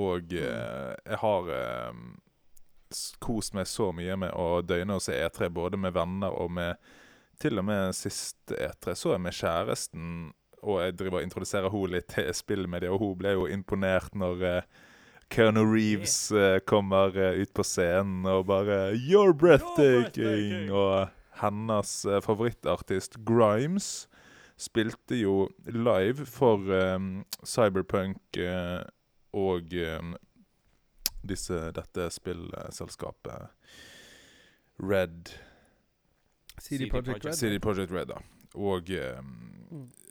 Og 0.00 0.34
eh, 0.34 0.96
jeg 1.04 1.20
har 1.22 1.52
eh, 1.54 2.02
kost 3.22 3.54
meg 3.54 3.70
så 3.70 3.92
mye 3.94 4.18
med 4.24 4.34
å 4.34 4.62
døgne 4.66 4.98
og 4.98 5.04
se 5.04 5.14
E3, 5.14 5.52
både 5.54 5.78
med 5.78 5.94
venner 5.94 6.34
og 6.34 6.50
med 6.58 6.90
Til 7.40 7.56
og 7.56 7.64
med 7.64 7.94
sist 7.96 8.52
E3 8.52 8.92
så 8.92 9.14
jeg 9.14 9.20
med 9.24 9.32
kjæresten, 9.32 10.08
og 10.62 10.80
jeg 10.82 10.96
driver 10.98 11.20
og 11.20 11.26
introduserer 11.26 11.72
henne 11.72 11.94
litt 11.94 12.08
til 12.12 12.30
spillmedia, 12.36 12.92
og 12.92 13.02
hun 13.02 13.18
ble 13.20 13.34
jo 13.36 13.46
imponert 13.50 14.14
når 14.18 14.44
uh, 14.44 14.86
Keanu 15.32 15.62
Reeves 15.64 16.16
uh, 16.34 16.58
kommer 16.68 17.16
uh, 17.16 17.38
ut 17.40 17.52
på 17.56 17.64
scenen 17.64 18.26
og 18.28 18.46
bare 18.50 18.92
You're 18.96 19.32
breathtaking! 19.32 20.12
breathtaking! 20.14 20.72
Og 20.74 21.08
hennes 21.40 21.92
favorittartist 22.26 23.20
Grimes 23.24 24.08
spilte 24.60 25.16
jo 25.16 25.48
live 25.64 26.26
for 26.28 26.60
um, 26.76 27.22
Cyberpunk 27.46 28.36
og 29.32 29.72
um, 29.72 30.10
disse, 31.24 31.70
dette 31.72 32.10
spillselskapet 32.12 33.48
Red 34.80 35.32
CD 36.60 36.90
Project. 36.90 37.24
Red. 37.24 37.32
CD 37.32 37.58
Projekt 37.58 37.92
Red, 37.92 38.12
da. 38.12 38.20
Og 38.54 38.92
um. 39.18 39.59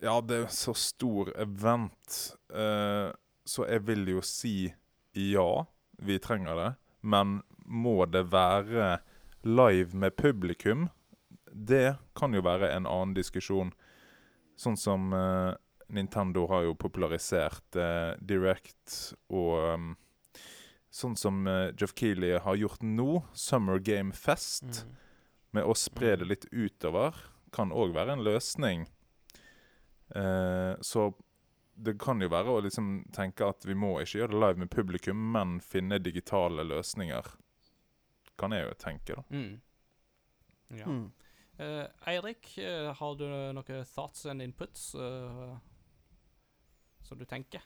Ja, 0.01 0.19
det 0.21 0.37
er 0.43 0.53
så 0.53 0.73
stor 0.77 1.33
event, 1.35 2.19
uh, 2.55 3.11
så 3.45 3.65
jeg 3.67 3.83
vil 3.87 4.07
jo 4.15 4.21
si 4.23 4.73
ja, 5.17 5.49
vi 5.99 6.19
trenger 6.23 6.55
det. 6.55 6.69
Men 7.01 7.41
må 7.65 8.05
det 8.07 8.27
være 8.31 8.99
live 9.43 9.97
med 9.97 10.15
publikum? 10.15 10.87
det 11.53 11.95
kan 12.15 12.33
jo 12.33 12.43
være 12.45 12.71
en 12.75 12.87
annen 12.87 13.15
diskusjon. 13.17 13.71
Sånn 14.59 14.77
som 14.77 15.13
uh, 15.15 15.55
Nintendo 15.89 16.45
har 16.51 16.67
jo 16.67 16.75
popularisert 16.77 17.77
uh, 17.79 18.13
Direct 18.21 19.15
og 19.31 19.73
um, 19.75 19.89
Sånn 20.89 21.13
som 21.13 21.43
uh, 21.45 21.69
Jeff 21.77 21.93
Keeley 21.93 22.39
har 22.41 22.55
gjort 22.57 22.81
nå, 22.81 23.23
Summer 23.33 23.79
Game 23.79 24.13
Fest, 24.13 24.85
Mm. 24.85 24.95
med 25.51 25.65
å 25.65 25.73
spre 25.77 26.15
det 26.17 26.25
litt 26.25 26.45
utover, 26.49 27.15
kan 27.53 27.71
òg 27.73 27.93
være 27.93 28.13
en 28.13 28.23
løsning. 28.25 28.87
Eh, 30.15 30.75
så 30.81 31.13
det 31.79 31.95
kan 32.01 32.21
jo 32.21 32.27
være 32.31 32.51
å 32.51 32.63
liksom 32.65 33.05
tenke 33.15 33.47
at 33.47 33.63
vi 33.67 33.75
må 33.77 33.93
ikke 34.01 34.23
gjøre 34.23 34.33
det 34.33 34.41
live 34.43 34.63
med 34.63 34.71
publikum, 34.73 35.21
men 35.35 35.59
finne 35.63 36.01
digitale 36.03 36.65
løsninger. 36.67 37.31
Kan 38.39 38.55
jeg 38.55 38.67
jo 38.67 38.75
tenke, 38.79 39.15
da. 39.15 39.23
Mm. 39.31 39.61
Ja. 40.79 40.85
Mm. 40.85 41.07
Uh, 41.59 41.85
Eirik, 42.07 42.53
uh, 42.63 42.91
har 42.95 43.15
du 43.19 43.25
noen 43.27 43.87
thoughts 43.87 44.25
and 44.31 44.43
inputs 44.43 44.93
uh, 44.95 45.57
som 47.03 47.19
du 47.19 47.25
tenker? 47.27 47.63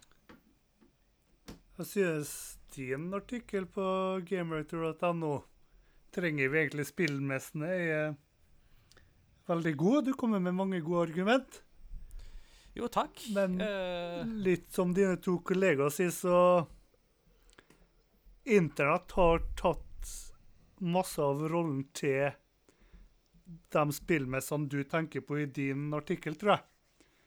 Jeg 1.77 1.89
synes 1.89 2.31
din 2.75 3.09
artikkel 3.13 3.65
på 3.65 3.85
gamerector.no 4.29 5.33
trenger 6.13 6.49
vi 6.53 6.59
egentlig 6.61 6.85
spillmessene 6.89 7.69
er 7.73 8.15
veldig 9.49 9.73
god. 9.77 10.05
Du 10.05 10.13
kommer 10.13 10.41
med 10.41 10.53
mange 10.53 10.81
gode 10.85 11.09
argument. 11.09 11.62
Jo, 12.75 12.87
takk. 12.89 13.19
Men 13.33 13.59
Eh, 13.61 14.23
litt 14.25 14.71
som 14.73 14.93
dine 14.93 15.17
to 15.21 15.37
kollegaer 15.45 15.89
sier, 15.93 16.09
så 16.11 16.67
Internett 18.45 19.11
har 19.11 19.39
tatt 19.55 20.09
masse 20.83 21.21
av 21.23 21.45
rollen 21.49 21.85
til 21.95 22.31
de 23.71 23.83
spillmessene 23.95 24.67
du 24.69 24.81
tenker 24.83 25.21
på 25.23 25.37
i 25.39 25.45
din 25.45 25.93
artikkel, 25.95 26.35
tror 26.35 26.55
jeg. 26.57 26.63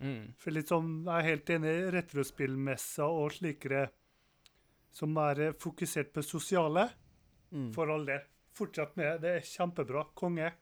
mm. 0.02 0.34
For 0.36 0.50
litt 0.52 0.68
sånn, 0.68 1.04
Jeg 1.04 1.14
er 1.14 1.28
helt 1.30 1.46
enig. 1.54 1.70
i 1.70 1.90
Retrospillmesser 1.94 3.04
og 3.08 3.30
slikere 3.32 3.88
som 4.92 5.16
er 5.18 5.52
fokusert 5.52 6.12
på 6.12 6.22
sosiale, 6.24 6.90
Mm. 7.52 7.72
for 7.72 7.88
all 7.90 8.04
del. 8.04 8.20
Fortsett 8.52 8.96
med 8.96 9.20
det. 9.20 9.20
Det 9.20 9.36
er 9.36 9.40
kjempebra. 9.40 10.04
Konge. 10.16 10.52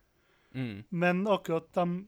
Mm. 0.54 0.84
Men 0.92 1.24
akkurat 1.26 1.72
de 1.72 2.06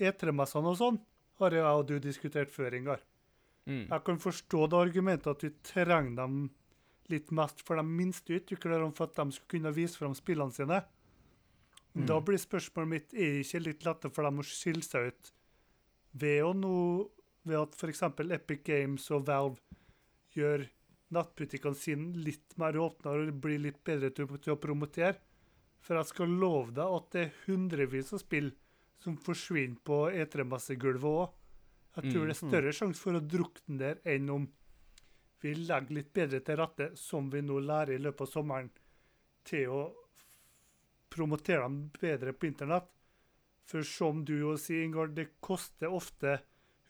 E3-messene 0.00 0.66
og 0.70 0.76
sånn 0.78 1.00
har 1.40 1.56
jeg 1.56 1.66
og 1.66 1.86
du 1.88 1.96
diskutert 2.02 2.52
før, 2.52 2.74
Ingar. 2.78 3.02
Mm. 3.66 3.86
Jeg 3.90 4.02
kan 4.06 4.20
forstå 4.22 4.66
det 4.70 4.78
argumentet 4.78 5.32
at 5.32 5.42
du 5.42 5.62
trenger 5.66 6.14
dem 6.22 6.36
litt 7.10 7.30
mest 7.34 7.62
for 7.66 7.78
de 7.78 7.86
minste 7.86 8.38
utviklerne 8.38 8.92
for 8.94 9.10
at 9.10 9.18
de 9.18 9.34
skal 9.34 9.50
kunne 9.56 9.74
vise 9.74 9.98
fram 9.98 10.14
spillene 10.16 10.54
sine. 10.54 10.80
Mm. 11.96 12.06
Da 12.10 12.18
blir 12.20 12.40
spørsmålet 12.40 12.92
mitt 12.92 13.14
er 13.14 13.36
det 13.36 13.44
ikke 13.46 13.64
litt 13.64 13.86
lettere 13.86 14.14
for 14.14 14.26
dem 14.26 14.42
å 14.42 14.46
skille 14.46 14.84
seg 14.84 15.10
ut 15.10 15.30
ved, 16.16 16.40
å 16.44 16.52
nå, 16.56 16.74
ved 17.46 17.60
at 17.60 17.76
f.eks. 17.78 18.02
Epic 18.36 18.64
Games 18.66 19.06
og 19.14 19.26
Valve 19.28 19.60
gjør 20.36 20.66
nettbutikkene 21.14 21.78
sine 21.78 22.24
litt 22.26 22.56
mer 22.60 22.76
åpne 22.82 23.14
og 23.14 23.40
blir 23.42 23.62
litt 23.62 23.80
bedre 23.86 24.10
til 24.12 24.54
å 24.54 24.60
promotere. 24.60 25.18
For 25.86 25.98
jeg 25.98 26.10
skal 26.10 26.38
love 26.40 26.74
deg 26.74 26.96
at 26.98 27.10
det 27.14 27.22
er 27.22 27.36
hundrevis 27.46 28.12
av 28.16 28.22
spill 28.22 28.50
som 29.02 29.16
forsvinner 29.16 29.78
på 29.84 30.06
E3-messegulvet 30.10 31.10
òg. 31.10 31.34
Jeg 31.96 32.12
tror 32.12 32.22
Mm. 32.22 32.28
det 32.28 32.36
er 32.36 32.48
større 32.48 32.72
sjanse 32.72 33.00
for 33.00 33.12
å 33.16 33.20
drukne 33.26 33.78
der 33.78 34.00
enn 34.04 34.30
om 34.30 34.48
vi 35.40 35.54
legger 35.54 35.94
litt 35.94 36.12
bedre 36.12 36.40
til 36.40 36.56
rette, 36.56 36.96
som 36.96 37.30
vi 37.30 37.40
nå 37.42 37.58
lærer 37.60 37.94
i 37.94 38.02
løpet 38.02 38.20
av 38.20 38.26
sommeren, 38.32 38.70
til 39.44 39.68
å 39.68 39.82
promotere 41.10 41.62
dem 41.62 41.90
bedre 42.00 42.32
på 42.32 42.46
internett. 42.48 42.88
For 43.66 43.82
som 43.82 44.24
du 44.24 44.38
jo 44.38 44.56
sier, 44.56 44.84
Ingar, 44.84 45.08
det 45.14 45.40
koster 45.40 45.90
ofte 45.92 46.40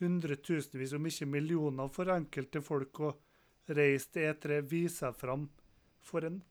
hundretusenvis, 0.01 0.93
om 0.93 1.07
ikke 1.09 1.27
millioner, 1.27 1.89
for 1.89 2.11
enkelte 2.13 2.61
folk 2.65 3.01
å 3.01 3.15
reise 3.69 4.11
til 4.13 4.29
E3, 4.35 4.61
vise 4.69 4.99
seg 4.99 5.17
fram, 5.17 5.49
for 6.05 6.27
en 6.29 6.43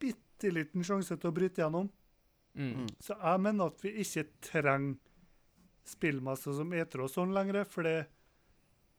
bitte 0.00 0.50
liten 0.50 0.82
sjanse 0.86 1.16
til 1.18 1.30
å 1.30 1.34
bryte 1.36 1.62
gjennom. 1.62 1.90
Mm. 2.54 2.86
Så 3.02 3.16
jeg 3.18 3.42
mener 3.42 3.72
at 3.72 3.82
vi 3.82 3.94
ikke 4.04 4.26
trenger 4.44 4.96
spillmasse 5.84 6.54
som 6.56 6.72
E3 6.72 7.08
sånn 7.12 7.34
lenger, 7.36 7.64
for 7.68 7.86
det 7.86 7.94
er 7.98 8.06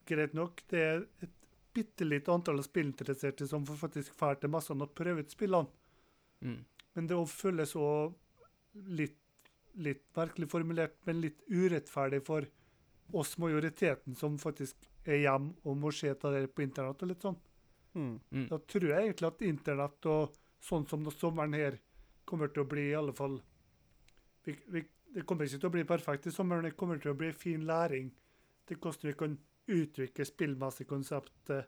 greit 0.05 0.35
nok. 0.37 0.61
Det 0.69 0.81
er 0.81 1.05
et 1.25 1.33
bitte 1.75 2.07
lite 2.07 2.31
antall 2.31 2.61
spillinteresserte 2.63 3.47
som 3.47 3.65
får 3.67 3.79
faktisk 3.81 4.19
drar 4.19 4.37
til 4.39 4.51
massene 4.53 4.85
og 4.85 4.93
prøver 4.95 5.25
ut 5.25 5.33
spillene. 5.33 5.71
Mm. 6.45 6.59
Men 6.95 7.09
det 7.09 7.17
å 7.19 7.25
føles 7.27 7.73
så 7.75 7.87
litt, 8.95 9.17
litt 9.83 10.05
merkelig 10.15 10.47
formulert, 10.51 10.95
men 11.07 11.23
litt 11.23 11.41
urettferdig 11.49 12.21
for 12.27 12.47
oss 13.15 13.35
majoriteten 13.41 14.15
som 14.17 14.37
faktisk 14.41 14.87
er 15.05 15.21
hjemme 15.25 15.53
og 15.65 15.77
må 15.77 15.91
se 15.93 16.13
av 16.13 16.31
det 16.33 16.47
på 16.55 16.63
internett 16.65 17.03
og 17.03 17.11
litt 17.11 17.25
sånn. 17.25 17.37
Mm. 17.95 18.15
Mm. 18.31 18.47
Da 18.51 18.59
tror 18.71 18.87
jeg 18.89 19.09
egentlig 19.09 19.29
at 19.29 19.43
internett 19.49 20.07
og 20.11 20.39
sånn 20.63 20.87
som 20.89 21.03
da 21.05 21.13
sommeren 21.13 21.55
her 21.55 21.77
kommer 22.25 22.51
til 22.53 22.65
å 22.65 22.69
bli 22.69 22.89
i 22.89 22.97
alle 22.97 23.13
fall 23.15 23.39
vi, 24.45 24.55
vi, 24.73 24.83
Det 25.15 25.23
kommer 25.25 25.47
ikke 25.47 25.61
til 25.61 25.69
å 25.69 25.73
bli 25.73 25.85
perfekt 25.87 26.27
i 26.27 26.33
sommeren, 26.33 26.67
det 26.67 26.77
kommer 26.77 26.99
til 27.01 27.13
å 27.13 27.17
bli 27.17 27.31
fin 27.33 27.65
læring 27.65 28.11
til 28.67 28.77
hvordan 28.81 29.09
vi 29.09 29.17
kan 29.17 29.37
utvikle 29.65 30.25
spillmessig 30.25 30.87
konsept 30.89 31.49
eh, 31.53 31.65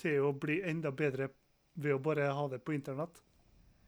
til 0.00 0.24
å 0.24 0.32
bli 0.32 0.60
enda 0.64 0.92
bedre 0.92 1.28
ved 1.80 1.96
å 1.96 2.02
bare 2.02 2.30
ha 2.32 2.46
det 2.48 2.60
på 2.64 2.74
internett. 2.76 3.22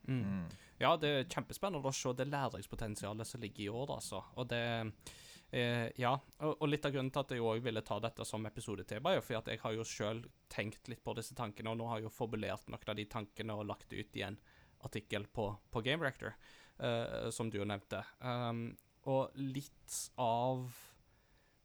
Mm. 0.09 0.23
Mm. 0.23 0.47
Ja, 0.82 0.97
det 0.98 1.09
er 1.09 1.28
kjempespennende 1.31 1.89
å 1.89 1.94
se 1.94 2.12
det 2.19 2.27
læringspotensialet 2.28 3.28
som 3.28 3.43
ligger 3.43 3.64
i 3.64 3.70
år, 3.70 3.94
altså. 3.97 4.24
Og 4.36 4.48
det 4.51 4.62
eh, 5.52 5.89
Ja. 6.01 6.16
Og, 6.40 6.56
og 6.59 6.69
litt 6.69 6.85
av 6.89 6.94
grunnen 6.94 7.12
til 7.12 7.23
at 7.23 7.35
jeg 7.36 7.44
òg 7.44 7.62
ville 7.64 7.85
ta 7.86 8.01
dette 8.02 8.27
som 8.28 8.44
episodetema, 8.48 9.12
er 9.12 9.20
jo 9.20 9.27
fordi 9.28 9.40
at 9.40 9.52
jeg 9.52 9.62
har 9.62 9.77
jo 9.77 9.86
sjøl 9.86 10.24
tenkt 10.52 10.90
litt 10.90 11.05
på 11.05 11.14
disse 11.16 11.36
tankene, 11.39 11.70
og 11.70 11.78
nå 11.78 11.89
har 11.90 12.01
jeg 12.01 12.09
jo 12.09 12.16
formulert 12.16 12.69
noen 12.69 12.93
av 12.93 12.98
de 12.98 13.06
tankene 13.06 13.56
og 13.56 13.69
lagt 13.70 13.89
det 13.93 14.02
ut 14.02 14.20
igjen. 14.20 14.39
en 14.40 14.51
artikkel 14.82 15.26
på, 15.26 15.48
på 15.70 15.82
Game 15.84 16.04
Reactor, 16.04 16.34
uh, 16.82 17.28
som 17.30 17.50
du 17.50 17.59
jo 17.60 17.66
nevnte. 17.68 18.02
Um, 18.20 18.72
og 19.10 19.34
litt 19.38 19.98
av 20.20 20.66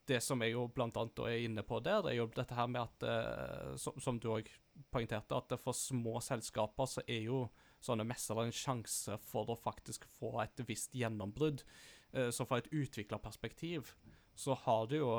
det 0.08 0.22
som 0.24 0.42
jeg 0.42 0.54
jo 0.54 0.68
blant 0.72 0.96
annet 0.98 1.20
er 1.28 1.46
inne 1.46 1.64
på 1.68 1.82
der, 1.84 2.02
det 2.06 2.14
er 2.14 2.20
jo 2.22 2.30
dette 2.34 2.56
her 2.56 2.70
med 2.72 2.86
at, 2.86 3.08
uh, 3.08 3.76
som, 3.80 3.98
som 4.02 4.20
du 4.22 4.30
òg 4.38 4.50
poengterte, 4.94 5.38
at 5.38 5.58
for 5.62 5.76
små 5.76 6.22
selskaper 6.24 6.88
så 6.90 7.04
er 7.08 7.26
jo 7.28 7.46
sånne 7.84 8.08
messer 8.08 8.40
en 8.42 8.54
sjanse 8.56 9.18
for 9.28 9.52
å 9.52 9.60
faktisk 9.60 10.08
få 10.18 10.38
et 10.46 10.64
visst 10.70 10.96
gjennombrudd. 10.98 11.66
Uh, 12.14 12.30
Så 12.32 12.48
fra 12.48 12.62
et 12.62 12.72
utviklerperspektiv 12.72 13.94
så 14.38 14.56
har 14.64 14.88
det 14.88 15.02
jo 15.02 15.12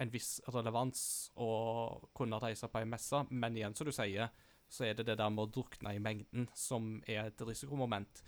en 0.00 0.10
viss 0.12 0.38
relevans 0.48 1.30
å 1.36 1.50
kunne 2.16 2.38
reise 2.40 2.68
på 2.72 2.80
ei 2.80 2.88
messe, 2.88 3.18
men 3.30 3.56
igjen, 3.58 3.74
som 3.76 3.84
du 3.88 3.92
sier, 3.92 4.30
så 4.70 4.86
er 4.86 4.96
det 4.96 5.08
det 5.10 5.18
der 5.18 5.32
med 5.34 5.48
å 5.48 5.52
drukne 5.58 5.94
i 5.96 6.02
mengden 6.02 6.48
som 6.56 6.98
er 7.10 7.26
et 7.26 7.42
risikomoment. 7.46 8.22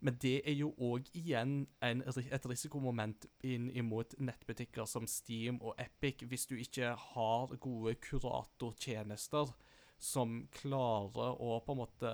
Men 0.00 0.18
det 0.22 0.36
er 0.46 0.54
jo 0.54 0.70
òg 0.78 1.08
igjen 1.18 1.64
en, 1.82 2.02
et 2.06 2.46
risikomoment 2.46 3.26
inn 3.46 3.66
imot 3.74 4.14
nettbutikker 4.22 4.86
som 4.86 5.08
Steam 5.10 5.58
og 5.58 5.78
Epic, 5.82 6.22
hvis 6.30 6.46
du 6.46 6.54
ikke 6.58 6.92
har 7.14 7.54
gode 7.58 7.96
kuratortjenester 8.04 9.50
som 9.98 10.44
klarer 10.54 11.40
å 11.42 11.58
på 11.66 11.74
en 11.74 11.80
måte 11.80 12.12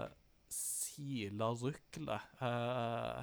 sile 0.53 1.51
ruklet. 1.61 2.31
Uh, 2.41 3.21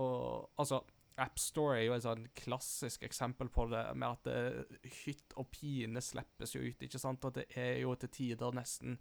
og 0.00 0.60
altså 0.60 0.82
AppStore 1.22 1.78
er 1.78 1.84
jo 1.86 1.94
et 1.94 2.04
sånn 2.04 2.26
klassisk 2.36 3.04
eksempel 3.06 3.48
på 3.54 3.68
det, 3.70 3.84
med 3.96 4.08
at 4.18 4.28
det, 4.28 4.80
hytt 5.04 5.36
og 5.38 5.48
pine 5.54 6.02
slippes 6.02 6.56
jo 6.56 6.64
ut, 6.64 6.82
ikke 6.82 7.00
sant? 7.00 7.24
Og 7.24 7.36
det 7.38 7.46
er 7.56 7.78
jo 7.84 7.94
til 7.96 8.12
tider 8.12 8.56
nesten 8.56 8.98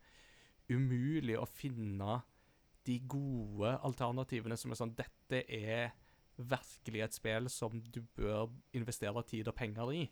umulig 0.71 1.35
å 1.39 1.49
finne 1.49 2.21
de 2.87 2.99
gode 3.07 3.77
alternativene 3.87 4.57
som 4.59 4.73
er 4.73 4.79
sånn 4.79 4.95
Dette 4.97 5.43
er 5.47 5.93
virkelig 6.35 7.03
et 7.05 7.15
spill 7.15 7.49
som 7.51 7.75
du 7.93 8.01
bør 8.17 8.49
investere 8.75 9.23
tid 9.29 9.49
og 9.51 9.55
penger 9.57 9.91
i. 9.95 10.03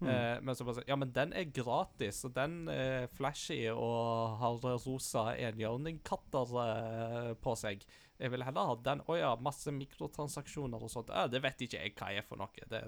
Eh, 0.00 0.36
men 0.40 0.56
så 0.56 0.64
bare 0.64 0.78
sånn 0.78 0.88
Ja, 0.88 0.96
men 0.96 1.10
den 1.12 1.32
er 1.36 1.50
gratis, 1.52 2.22
og 2.24 2.32
den 2.36 2.62
er 2.72 3.08
flashy 3.12 3.58
og 3.72 4.38
har 4.40 4.60
rosa 4.84 5.26
enhjørningkatter 5.36 6.54
eh, 6.64 7.32
på 7.40 7.56
seg. 7.58 7.84
Jeg 8.20 8.32
vil 8.32 8.44
heller 8.44 8.70
ha 8.70 8.78
den. 8.84 9.02
Å 9.08 9.18
ja, 9.18 9.34
masse 9.40 9.72
mikrotransaksjoner 9.72 10.80
og 10.84 10.92
sånt. 10.92 11.12
Eh, 11.12 11.28
det 11.32 11.42
vet 11.44 11.66
ikke 11.66 11.82
jeg 11.84 11.96
hva 11.98 12.12
er 12.14 12.26
for 12.28 12.40
noe. 12.40 12.68
Det 12.70 12.84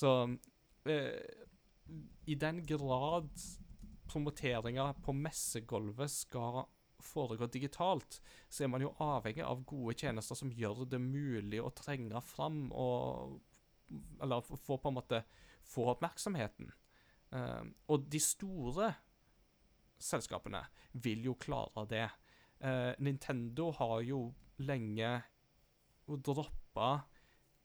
så 0.00 0.12
eh, 0.88 1.16
I 2.30 2.36
den 2.38 2.62
grad 2.68 3.32
promoteringa 4.10 4.88
på 5.04 5.14
messegulvet 5.16 6.10
skal 6.12 6.64
foregå 7.00 7.46
digitalt, 7.48 8.18
så 8.52 8.64
er 8.66 8.68
man 8.74 8.82
jo 8.84 8.90
avhengig 9.00 9.44
av 9.46 9.62
gode 9.64 9.94
tjenester 10.02 10.36
som 10.36 10.50
gjør 10.52 10.82
det 10.92 10.98
mulig 11.00 11.62
å 11.64 11.70
trenge 11.72 12.20
fram 12.22 12.66
og 12.72 13.38
Eller 14.22 14.40
få- 14.46 14.76
på 14.78 14.86
en 14.88 14.94
måte 14.94 15.18
få 15.66 15.88
oppmerksomheten. 15.90 16.68
Eh, 17.32 17.64
og 17.90 18.04
de 18.10 18.20
store 18.22 18.92
selskapene 19.98 20.60
vil 21.02 21.24
jo 21.24 21.34
klare 21.34 21.86
det. 21.90 22.04
Eh, 22.60 22.94
Nintendo 23.02 23.72
har 23.72 24.00
jo 24.06 24.20
lenge 24.58 25.10
droppa 26.06 27.02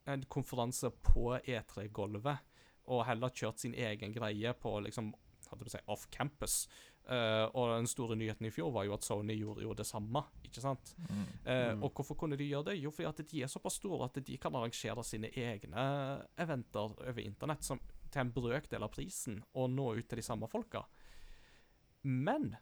en 0.08 0.24
konferanse 0.30 0.90
på 1.04 1.40
E3-gulvet, 1.46 2.40
og 2.88 3.06
heller 3.06 3.30
kjørt 3.34 3.60
sin 3.60 3.74
egen 3.74 4.14
greie 4.14 4.54
på 4.54 4.76
liksom, 4.86 5.14
hadde 5.52 5.68
å 5.68 5.74
si, 5.74 5.82
off 5.92 6.06
campus. 6.14 6.66
Uh, 7.06 7.46
og 7.54 7.70
den 7.76 7.90
store 7.90 8.18
nyheten 8.18 8.48
i 8.48 8.54
fjor 8.54 8.72
var 8.74 8.88
jo 8.88 8.96
at 8.96 9.06
Sony 9.06 9.36
gjorde 9.38 9.62
jo 9.62 9.76
det 9.78 9.86
samme, 9.86 10.24
ikke 10.48 10.64
sant? 10.64 10.96
Mm. 11.06 11.26
Uh, 11.46 11.84
Og 11.86 11.92
hvorfor 11.94 12.18
kunne 12.18 12.40
de 12.40 12.48
gjøre 12.50 12.72
det? 12.72 12.80
Jo, 12.82 12.90
fordi 12.96 13.10
at 13.12 13.22
de 13.30 13.44
er 13.46 13.52
såpass 13.52 13.78
store 13.78 14.08
at 14.10 14.18
de 14.26 14.38
kan 14.42 14.58
arrangere 14.58 15.06
sine 15.06 15.30
egne 15.30 15.86
eventer 16.42 16.96
over 16.98 17.22
internett 17.22 17.68
som, 17.68 17.82
til 18.10 18.24
en 18.24 18.34
brøkdel 18.34 18.88
av 18.88 18.94
prisen, 18.96 19.44
og 19.54 19.70
nå 19.76 19.92
ut 20.00 20.10
til 20.10 20.22
de 20.22 20.26
samme 20.26 20.50
folka. 20.50 20.82
Men 22.06 22.56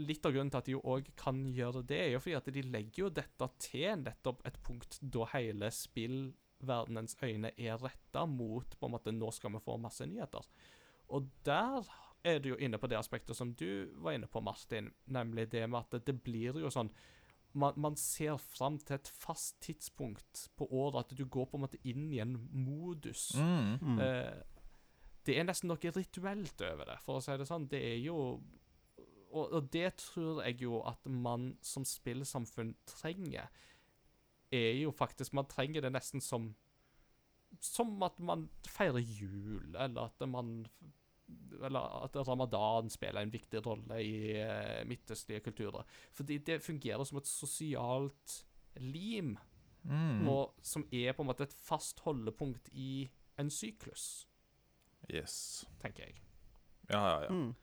litt 0.00 0.24
av 0.24 0.32
grunnen 0.32 0.52
til 0.52 0.60
at 0.60 0.68
de 0.68 0.76
jo 0.76 0.84
òg 0.88 1.08
kan 1.20 1.42
gjøre 1.48 1.82
det, 1.88 1.98
er 2.00 2.14
jo 2.14 2.20
fordi 2.24 2.38
at 2.38 2.52
de 2.54 2.64
legger 2.64 3.04
jo 3.04 3.10
dette 3.12 3.48
til 3.60 4.04
nettopp 4.04 4.44
et 4.48 4.60
punkt 4.64 4.98
da 5.00 5.26
hele 5.34 5.68
spillverdenens 5.72 7.16
øyne 7.22 7.52
er 7.56 7.80
retta 7.80 8.24
mot 8.28 8.76
på 8.78 8.88
en 8.88 8.96
måte 8.96 9.12
nå 9.16 9.32
skal 9.36 9.52
vi 9.56 9.64
få 9.64 9.76
masse 9.80 10.06
nyheter. 10.08 10.48
Og 11.12 11.28
der 11.46 11.88
er 12.24 12.38
du 12.38 12.52
jo 12.52 12.60
inne 12.62 12.78
på 12.78 12.88
det 12.90 12.98
aspektet 12.98 13.36
som 13.36 13.52
du 13.58 13.90
var 14.02 14.16
inne 14.16 14.28
på, 14.30 14.40
Martin, 14.40 14.92
nemlig 15.10 15.50
det 15.52 15.64
med 15.68 15.82
at 15.82 16.06
det, 16.06 16.16
blir 16.24 16.60
jo 16.62 16.70
sånn 16.70 16.92
man, 17.52 17.76
man 17.76 17.96
ser 18.00 18.38
fram 18.40 18.78
til 18.80 18.96
et 18.96 19.08
fast 19.12 19.58
tidspunkt 19.60 20.46
på 20.56 20.64
året, 20.72 21.02
at 21.04 21.18
du 21.18 21.26
går 21.28 21.50
på 21.50 21.58
en 21.58 21.66
måte 21.66 21.80
inn 21.84 22.06
i 22.08 22.22
en 22.22 22.38
modus. 22.48 23.34
Mm. 23.36 23.74
Mm. 23.76 23.98
Eh, 24.00 24.78
det 25.26 25.36
er 25.36 25.44
nesten 25.44 25.68
noe 25.68 25.92
rituelt 25.92 26.64
over 26.64 26.88
det, 26.88 26.96
for 27.04 27.18
å 27.18 27.24
si 27.24 27.36
det 27.36 27.46
sånn. 27.50 27.68
Det 27.70 27.82
er 27.92 27.98
jo 28.00 28.16
og, 29.32 29.52
og 29.52 29.68
det 29.72 29.94
tror 30.00 30.42
jeg 30.44 30.60
jo 30.64 30.80
at 30.88 31.06
man 31.08 31.54
som 31.64 31.86
spillsamfunn 31.88 32.74
trenger, 32.88 33.48
er 34.52 34.74
jo 34.76 34.90
faktisk 34.92 35.32
Man 35.32 35.48
trenger 35.48 35.80
det 35.80 35.94
nesten 35.94 36.20
som 36.20 36.50
Som 37.64 38.02
at 38.04 38.18
man 38.20 38.50
feirer 38.68 39.00
jul, 39.00 39.72
eller 39.72 40.10
at 40.10 40.28
man 40.28 40.66
Eller 41.62 42.04
at 42.04 42.16
ramadan 42.28 42.90
spiller 42.90 43.20
en 43.22 43.32
viktig 43.32 43.60
rolle 43.66 43.98
i 44.02 44.34
uh, 44.42 44.82
midtøstlige 44.88 45.40
kulturer. 45.40 45.84
Fordi 46.12 46.38
det 46.38 46.62
fungerer 46.62 47.04
som 47.04 47.18
et 47.18 47.26
sosialt 47.30 48.44
lim, 48.76 49.38
Mm. 49.84 50.28
og 50.28 50.54
som 50.62 50.84
er 50.94 51.10
på 51.12 51.22
en 51.24 51.26
måte 51.26 51.42
et 51.42 51.54
fast 51.58 51.98
holdepunkt 52.04 52.68
i 52.72 53.10
en 53.38 53.48
syklus, 53.50 54.28
Yes. 55.10 55.64
tenker 55.80 56.04
jeg. 56.04 56.20
Ja, 56.88 57.00
ja, 57.00 57.22
ja. 57.24 57.28
Mm. 57.32 57.54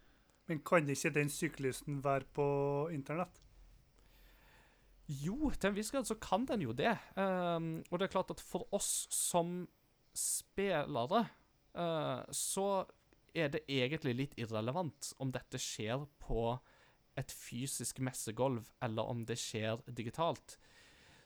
Men 0.47 0.59
kan 0.59 0.89
ikke 0.89 1.13
den 1.15 1.29
syklusen 1.29 2.03
være 2.03 2.25
på 2.35 2.89
internett? 2.91 3.39
Jo, 5.07 5.49
til 5.57 5.69
en 5.71 5.75
viss 5.77 5.91
grad 5.91 6.05
så 6.05 6.17
kan 6.21 6.43
den 6.45 6.61
jo 6.61 6.73
det. 6.75 6.91
Um, 7.17 7.83
og 7.89 7.99
det 7.99 8.09
er 8.09 8.13
klart 8.13 8.31
at 8.31 8.41
for 8.41 8.67
oss 8.75 9.07
som 9.13 9.67
spillere, 10.13 11.23
uh, 11.73 12.21
så 12.31 12.83
er 13.33 13.51
det 13.53 13.65
egentlig 13.67 14.15
litt 14.15 14.35
irrelevant 14.39 15.13
om 15.19 15.31
dette 15.33 15.59
skjer 15.61 16.05
på 16.21 16.57
et 17.19 17.31
fysisk 17.33 17.99
messegolv, 18.05 18.69
eller 18.81 19.09
om 19.11 19.25
det 19.27 19.37
skjer 19.39 19.81
digitalt. 19.87 20.57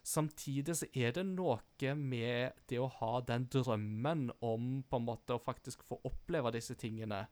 Samtidig 0.04 0.76
så 0.76 0.88
er 0.92 1.14
det 1.16 1.24
noe 1.30 1.94
med 1.96 2.58
det 2.68 2.80
å 2.82 2.90
ha 2.98 3.20
den 3.24 3.46
drømmen 3.48 4.30
om 4.44 4.82
på 4.84 5.00
en 5.00 5.06
måte 5.06 5.36
å 5.36 5.40
faktisk 5.40 5.84
få 5.88 6.00
oppleve 6.04 6.52
disse 6.52 6.76
tingene 6.76 7.24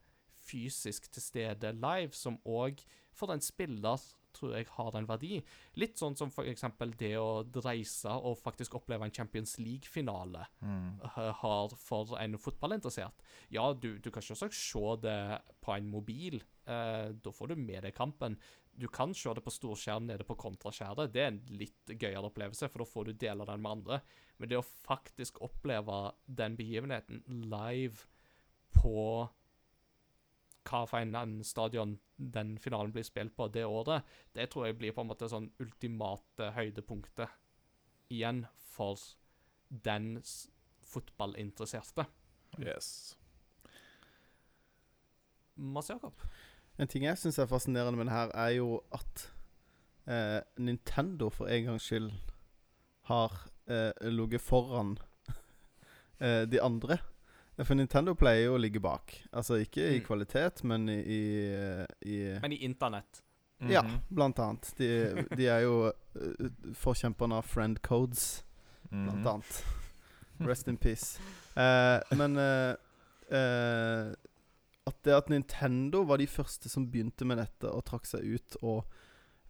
fysisk 0.43 1.11
til 1.13 1.23
stede 1.23 1.75
live, 1.77 2.15
som 2.17 2.41
òg 2.49 2.81
for 3.13 3.33
en 3.35 3.45
spiller 3.45 4.01
tror 4.35 4.55
jeg 4.57 4.67
har 4.77 4.97
en 4.99 5.07
verdi. 5.09 5.43
Litt 5.81 5.99
sånn 6.01 6.17
som 6.17 6.31
eksempel 6.45 6.95
det 6.99 7.13
å 7.21 7.43
reise 7.65 8.11
og 8.11 8.39
faktisk 8.41 8.75
oppleve 8.79 9.05
en 9.07 9.15
Champions 9.15 9.59
League-finale 9.59 10.47
Mm. 10.63 11.01
eh, 11.05 11.33
har 11.43 11.69
for 11.77 12.17
en 12.19 12.39
fotballinteressert. 12.39 13.23
Ja, 13.51 13.73
du, 13.73 13.99
du 13.99 14.11
kan 14.11 14.23
selvsagt 14.23 14.55
se 14.55 14.97
det 15.03 15.41
på 15.61 15.77
en 15.77 15.89
mobil. 15.91 16.43
Eh, 16.67 17.13
da 17.13 17.31
får 17.31 17.49
du 17.49 17.57
med 17.57 17.83
deg 17.85 17.95
kampen. 17.95 18.37
Du 18.75 18.87
kan 18.89 19.13
se 19.15 19.29
det 19.35 19.43
på 19.45 19.53
storskjerm 19.53 20.07
nede 20.09 20.25
på 20.25 20.37
kontraskjæret. 20.41 21.13
Det 21.13 21.21
er 21.21 21.27
en 21.33 21.43
litt 21.51 21.93
gøyere 21.93 22.25
opplevelse, 22.31 22.71
for 22.73 22.79
da 22.81 22.89
får 22.89 23.05
du 23.05 23.13
dele 23.13 23.45
den 23.45 23.61
med 23.61 23.71
andre. 23.73 24.01
Men 24.39 24.49
det 24.49 24.57
å 24.57 24.65
faktisk 24.65 25.43
oppleve 25.45 26.15
den 26.27 26.57
begivenheten 26.57 27.23
live 27.51 28.07
på 28.73 29.29
hva 30.69 30.85
for 30.87 31.03
en 31.03 31.41
stadion 31.45 31.97
den 32.17 32.57
finalen 32.63 32.93
blir 32.95 33.07
spilt 33.07 33.35
på 33.37 33.49
det 33.53 33.65
året, 33.67 34.07
det 34.35 34.51
tror 34.51 34.69
jeg 34.69 34.79
blir 34.79 34.95
på 34.95 35.03
en 35.03 35.11
måte 35.11 35.29
sånn 35.31 35.51
ultimate 35.63 36.53
høydepunktet 36.57 37.33
igjen 38.13 38.45
for 38.75 39.01
den 39.69 40.17
fotballinteresserte. 40.93 42.07
Yes. 42.61 43.17
Mads 45.55 45.91
Jakob? 45.91 46.25
En 46.81 46.89
ting 46.89 47.05
jeg 47.05 47.19
syns 47.21 47.39
er 47.41 47.51
fascinerende 47.51 47.99
med 48.01 48.09
det 48.09 48.17
her, 48.17 48.33
er 48.35 48.57
jo 48.57 48.81
at 48.95 49.27
eh, 50.09 50.41
Nintendo 50.61 51.29
for 51.33 51.51
en 51.53 51.71
gangs 51.71 51.89
skyld 51.89 52.13
har 53.11 53.35
eh, 53.69 53.93
ligget 54.09 54.45
foran 54.45 54.97
eh, 56.25 56.45
de 56.49 56.61
andre. 56.63 56.99
For 57.61 57.75
Nintendo 57.77 58.15
pleier 58.17 58.47
jo 58.47 58.55
å 58.57 58.61
ligge 58.61 58.81
bak. 58.81 59.13
Altså 59.33 59.59
ikke 59.61 59.85
i 59.93 59.99
Mm. 60.01 60.07
kvalitet, 60.07 60.65
men 60.65 60.89
i, 60.89 61.01
i, 61.05 61.87
i 62.09 62.39
Men 62.41 62.53
i 62.53 62.57
internett. 62.65 63.21
Ja, 63.61 63.83
Mhm. 63.83 64.01
blant 64.11 64.39
annet. 64.39 64.73
De, 64.79 65.27
de 65.37 65.47
er 65.47 65.61
jo 65.63 65.93
eh, 66.17 66.49
forkjemperne 66.75 67.35
av 67.39 67.45
friend 67.47 67.81
codes, 67.83 68.43
blant 68.91 69.19
Mhm. 69.21 69.27
annet. 69.27 69.65
Rest 70.41 70.67
in 70.69 70.77
peace. 70.77 71.21
Eh, 71.55 72.01
men 72.17 72.37
eh, 72.37 72.75
eh, 73.31 74.15
at 74.87 75.03
det 75.05 75.15
at 75.15 75.29
Nintendo 75.31 76.03
var 76.05 76.17
de 76.19 76.27
første 76.27 76.69
som 76.69 76.87
begynte 76.91 77.25
med 77.25 77.39
dette 77.39 77.71
og 77.71 77.85
trakk 77.85 78.07
seg 78.07 78.25
ut 78.35 78.57
og 78.63 78.85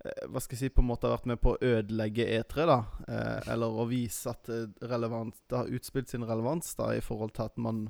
hva 0.02 0.40
skal 0.42 0.56
jeg 0.56 0.60
si, 0.64 0.68
på 0.74 0.82
en 0.82 0.88
måte 0.88 1.06
har 1.06 1.16
vært 1.16 1.28
med 1.30 1.40
på 1.40 1.52
å 1.54 1.58
ødelegge 1.62 2.24
E3, 2.40 2.66
da. 2.66 2.78
Eh, 3.06 3.52
eller 3.54 3.70
å 3.70 3.84
vise 3.86 4.30
at 4.32 4.48
det, 4.50 4.88
relevant, 4.90 5.36
det 5.48 5.56
har 5.60 5.70
utspilt 5.70 6.10
sin 6.10 6.24
relevans 6.26 6.74
da 6.74 6.88
i 6.96 7.00
forhold 7.00 7.34
til 7.36 7.44
at 7.46 7.56
man, 7.58 7.84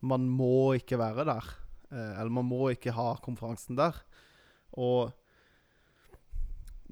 man 0.00 0.26
må 0.26 0.74
ikke 0.74 0.98
være 0.98 1.24
der. 1.28 1.52
Eh, 1.92 2.20
eller 2.20 2.30
man 2.30 2.48
må 2.50 2.70
ikke 2.72 2.96
ha 2.96 3.12
konferansen 3.22 3.76
der. 3.78 3.94
Og 4.74 5.12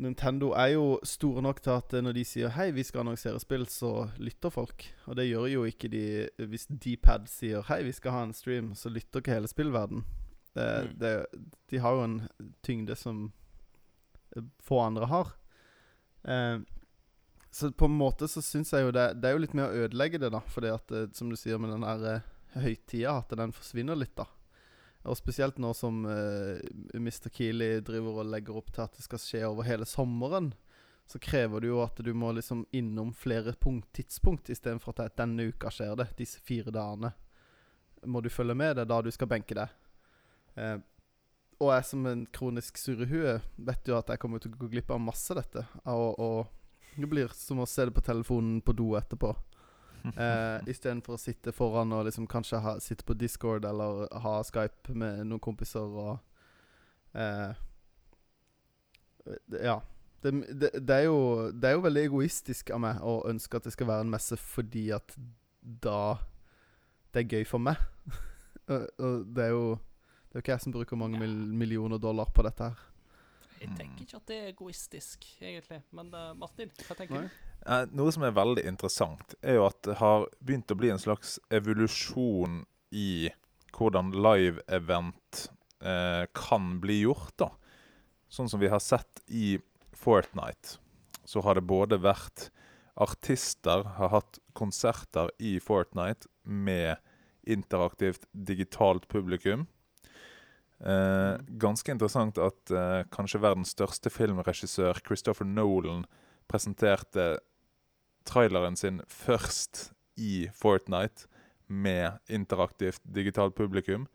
Nintendo 0.00 0.52
er 0.56 0.66
jo 0.76 1.00
store 1.04 1.42
nok 1.42 1.58
til 1.60 1.74
at 1.74 1.92
eh, 1.92 2.00
når 2.00 2.12
de 2.16 2.24
sier 2.24 2.48
'hei, 2.48 2.70
vi 2.70 2.82
skal 2.82 3.00
annonsere 3.02 3.40
spill', 3.42 3.66
så 3.68 4.08
lytter 4.18 4.50
folk. 4.50 4.86
Og 5.06 5.16
det 5.16 5.28
gjør 5.28 5.46
jo 5.50 5.64
ikke 5.64 5.88
de 5.90 6.28
Hvis 6.38 6.66
Dpad 6.70 7.26
sier 7.28 7.62
'hei, 7.62 7.82
vi 7.82 7.92
skal 7.92 8.12
ha 8.12 8.22
en 8.22 8.32
stream', 8.32 8.74
så 8.74 8.88
lytter 8.88 9.20
ikke 9.20 9.34
hele 9.34 9.48
spillverden. 9.48 10.04
Det, 10.54 10.84
Mm. 10.84 10.98
det, 10.98 11.26
de 11.70 11.78
har 11.78 11.92
jo 11.92 12.04
en 12.04 12.28
tyngde 12.62 12.96
som 12.96 13.26
eh, 13.26 13.30
få 14.62 14.80
andre 14.84 15.08
har. 15.10 15.32
Eh, 16.24 16.58
så 17.50 17.72
på 17.72 17.84
en 17.84 17.96
måte 17.98 18.28
så 18.30 18.42
syns 18.42 18.70
jeg 18.72 18.84
jo 18.84 18.92
det 18.94 19.06
Det 19.18 19.26
er 19.26 19.34
jo 19.34 19.40
litt 19.42 19.54
med 19.58 19.66
å 19.66 19.86
ødelegge 19.86 20.20
det, 20.22 20.30
da. 20.34 20.42
Fordi 20.46 20.74
at, 20.74 20.92
eh, 20.94 21.08
som 21.16 21.30
du 21.30 21.38
sier 21.38 21.58
med 21.58 21.72
den 21.74 21.86
der 21.86 22.06
eh, 22.10 22.28
høytida, 22.60 23.16
at 23.18 23.34
den 23.38 23.54
forsvinner 23.54 23.98
litt, 23.98 24.14
da. 24.18 24.26
Og 25.08 25.16
spesielt 25.16 25.58
nå 25.58 25.72
som 25.74 26.04
eh, 26.06 26.60
Mr. 26.94 27.30
Keeley 27.32 27.80
driver 27.84 28.20
og 28.20 28.30
legger 28.30 28.58
opp 28.60 28.68
til 28.74 28.84
at 28.84 28.98
det 28.98 29.06
skal 29.06 29.22
skje 29.22 29.46
over 29.48 29.64
hele 29.64 29.88
sommeren, 29.88 30.52
så 31.10 31.18
krever 31.18 31.64
det 31.64 31.70
jo 31.72 31.80
at 31.82 31.98
du 32.04 32.12
må 32.14 32.30
liksom 32.36 32.66
innom 32.76 33.14
flere 33.16 33.56
punkt, 33.58 33.88
tidspunkt, 33.96 34.50
istedenfor 34.52 34.94
at 35.02 35.16
denne 35.18 35.48
uka 35.50 35.72
skjer 35.74 35.96
det, 35.98 36.10
disse 36.20 36.38
fire 36.44 36.70
dagene. 36.70 37.10
Må 38.06 38.20
du 38.22 38.30
følge 38.30 38.54
med, 38.54 38.76
det 38.76 38.84
er 38.84 38.92
da 38.92 39.00
du 39.02 39.10
skal 39.10 39.30
benke 39.32 39.56
deg. 39.58 39.72
Eh, 40.54 40.76
og 41.60 41.74
jeg 41.74 41.84
som 41.90 42.06
en 42.08 42.22
kronisk 42.32 42.78
surrehue 42.80 43.36
vet 43.60 43.88
jo 43.88 43.98
at 43.98 44.08
jeg 44.08 44.20
kommer 44.22 44.40
til 44.40 44.54
å 44.54 44.62
gå 44.62 44.70
glipp 44.72 44.90
av 44.94 45.02
masse 45.04 45.34
dette. 45.36 45.66
Og, 45.92 46.16
og 46.16 46.96
det 46.96 47.08
blir 47.10 47.32
som 47.36 47.60
å 47.60 47.68
se 47.68 47.84
det 47.84 47.94
på 47.94 48.04
telefonen 48.04 48.60
på 48.64 48.76
do 48.76 48.94
etterpå. 49.00 49.34
Eh, 50.00 50.68
Istedenfor 50.72 51.18
å 51.18 51.20
sitte 51.20 51.52
foran 51.52 51.90
og 51.92 52.06
liksom 52.06 52.24
kanskje 52.24 52.56
ha, 52.64 52.70
sitte 52.80 53.04
på 53.04 53.12
Discord 53.20 53.66
eller 53.68 54.06
ha 54.24 54.38
Skype 54.48 54.94
med 54.96 55.26
noen 55.28 55.42
kompiser 55.44 55.84
og 55.84 56.14
eh, 57.12 57.52
Ja. 59.60 59.74
Det, 60.24 60.32
det, 60.48 60.70
det, 60.80 60.94
er 60.94 61.04
jo, 61.10 61.50
det 61.52 61.68
er 61.68 61.76
jo 61.76 61.84
veldig 61.84 62.06
egoistisk 62.06 62.72
av 62.72 62.80
meg 62.80 63.04
å 63.04 63.18
ønske 63.28 63.60
at 63.60 63.68
det 63.68 63.74
skal 63.76 63.90
være 63.92 64.06
en 64.06 64.14
messe 64.16 64.40
fordi 64.40 64.86
at 64.96 65.12
da 65.60 66.16
Det 67.12 67.20
er 67.26 67.36
gøy 67.36 67.44
for 67.52 67.60
meg. 67.60 67.76
og, 68.72 68.88
og 68.96 69.22
det 69.36 69.50
er 69.50 69.52
jo 69.52 69.64
Det 70.30 70.38
er 70.38 70.38
jo 70.38 70.44
ikke 70.44 70.54
jeg 70.54 70.62
som 70.62 70.74
bruker 70.74 70.98
mange 70.98 71.18
ja. 71.18 71.26
millioner 71.26 71.98
dollar 71.98 72.30
på 72.30 72.44
dette 72.46 72.70
her. 72.70 72.82
Jeg 73.60 73.74
tenker 73.76 74.06
ikke 74.06 74.16
at 74.16 74.30
det 74.30 74.36
er 74.38 74.50
egoistisk, 74.54 75.26
egentlig. 75.42 75.82
Men 75.92 76.12
uh, 76.14 76.30
Martin, 76.38 76.70
hva 76.86 76.96
tenker 76.96 77.18
Nei. 77.18 77.24
du? 77.26 77.48
Eh, 77.66 77.82
Noe 77.92 78.12
som 78.14 78.24
er 78.24 78.36
veldig 78.36 78.62
interessant, 78.70 79.34
er 79.42 79.58
jo 79.58 79.66
at 79.66 79.80
det 79.84 79.98
har 80.00 80.24
begynt 80.38 80.72
å 80.72 80.78
bli 80.80 80.92
en 80.94 81.02
slags 81.02 81.34
evolusjon 81.52 82.62
i 82.96 83.28
hvordan 83.76 84.14
live-event 84.16 85.42
eh, 85.84 86.24
kan 86.36 86.70
bli 86.80 87.02
gjort. 87.02 87.34
da. 87.42 87.50
Sånn 88.32 88.48
som 88.48 88.62
vi 88.62 88.70
har 88.72 88.80
sett 88.80 89.20
i 89.26 89.58
Fortnite, 89.98 90.78
så 91.28 91.42
har 91.44 91.58
det 91.58 91.66
både 91.68 92.00
vært 92.00 92.48
artister 93.00 93.84
har 93.98 94.14
hatt 94.14 94.40
konserter 94.56 95.30
i 95.38 95.58
Fortnite 95.60 96.30
med 96.42 96.96
interaktivt 97.44 98.26
digitalt 98.32 99.08
publikum. 99.08 99.66
Eh, 100.80 101.36
ganske 101.60 101.92
interessant 101.92 102.38
at 102.38 102.70
eh, 102.72 103.02
kanskje 103.12 103.40
verdens 103.42 103.74
største 103.74 104.10
filmregissør, 104.10 105.00
Christopher 105.06 105.46
Nolan, 105.46 106.06
presenterte 106.48 107.38
traileren 108.24 108.76
sin 108.76 109.02
først 109.08 109.90
i 110.16 110.48
Fortnite 110.56 111.28
med 111.68 112.18
interaktivt 112.28 113.00
digitalt 113.04 113.54
publikum. 113.54 114.08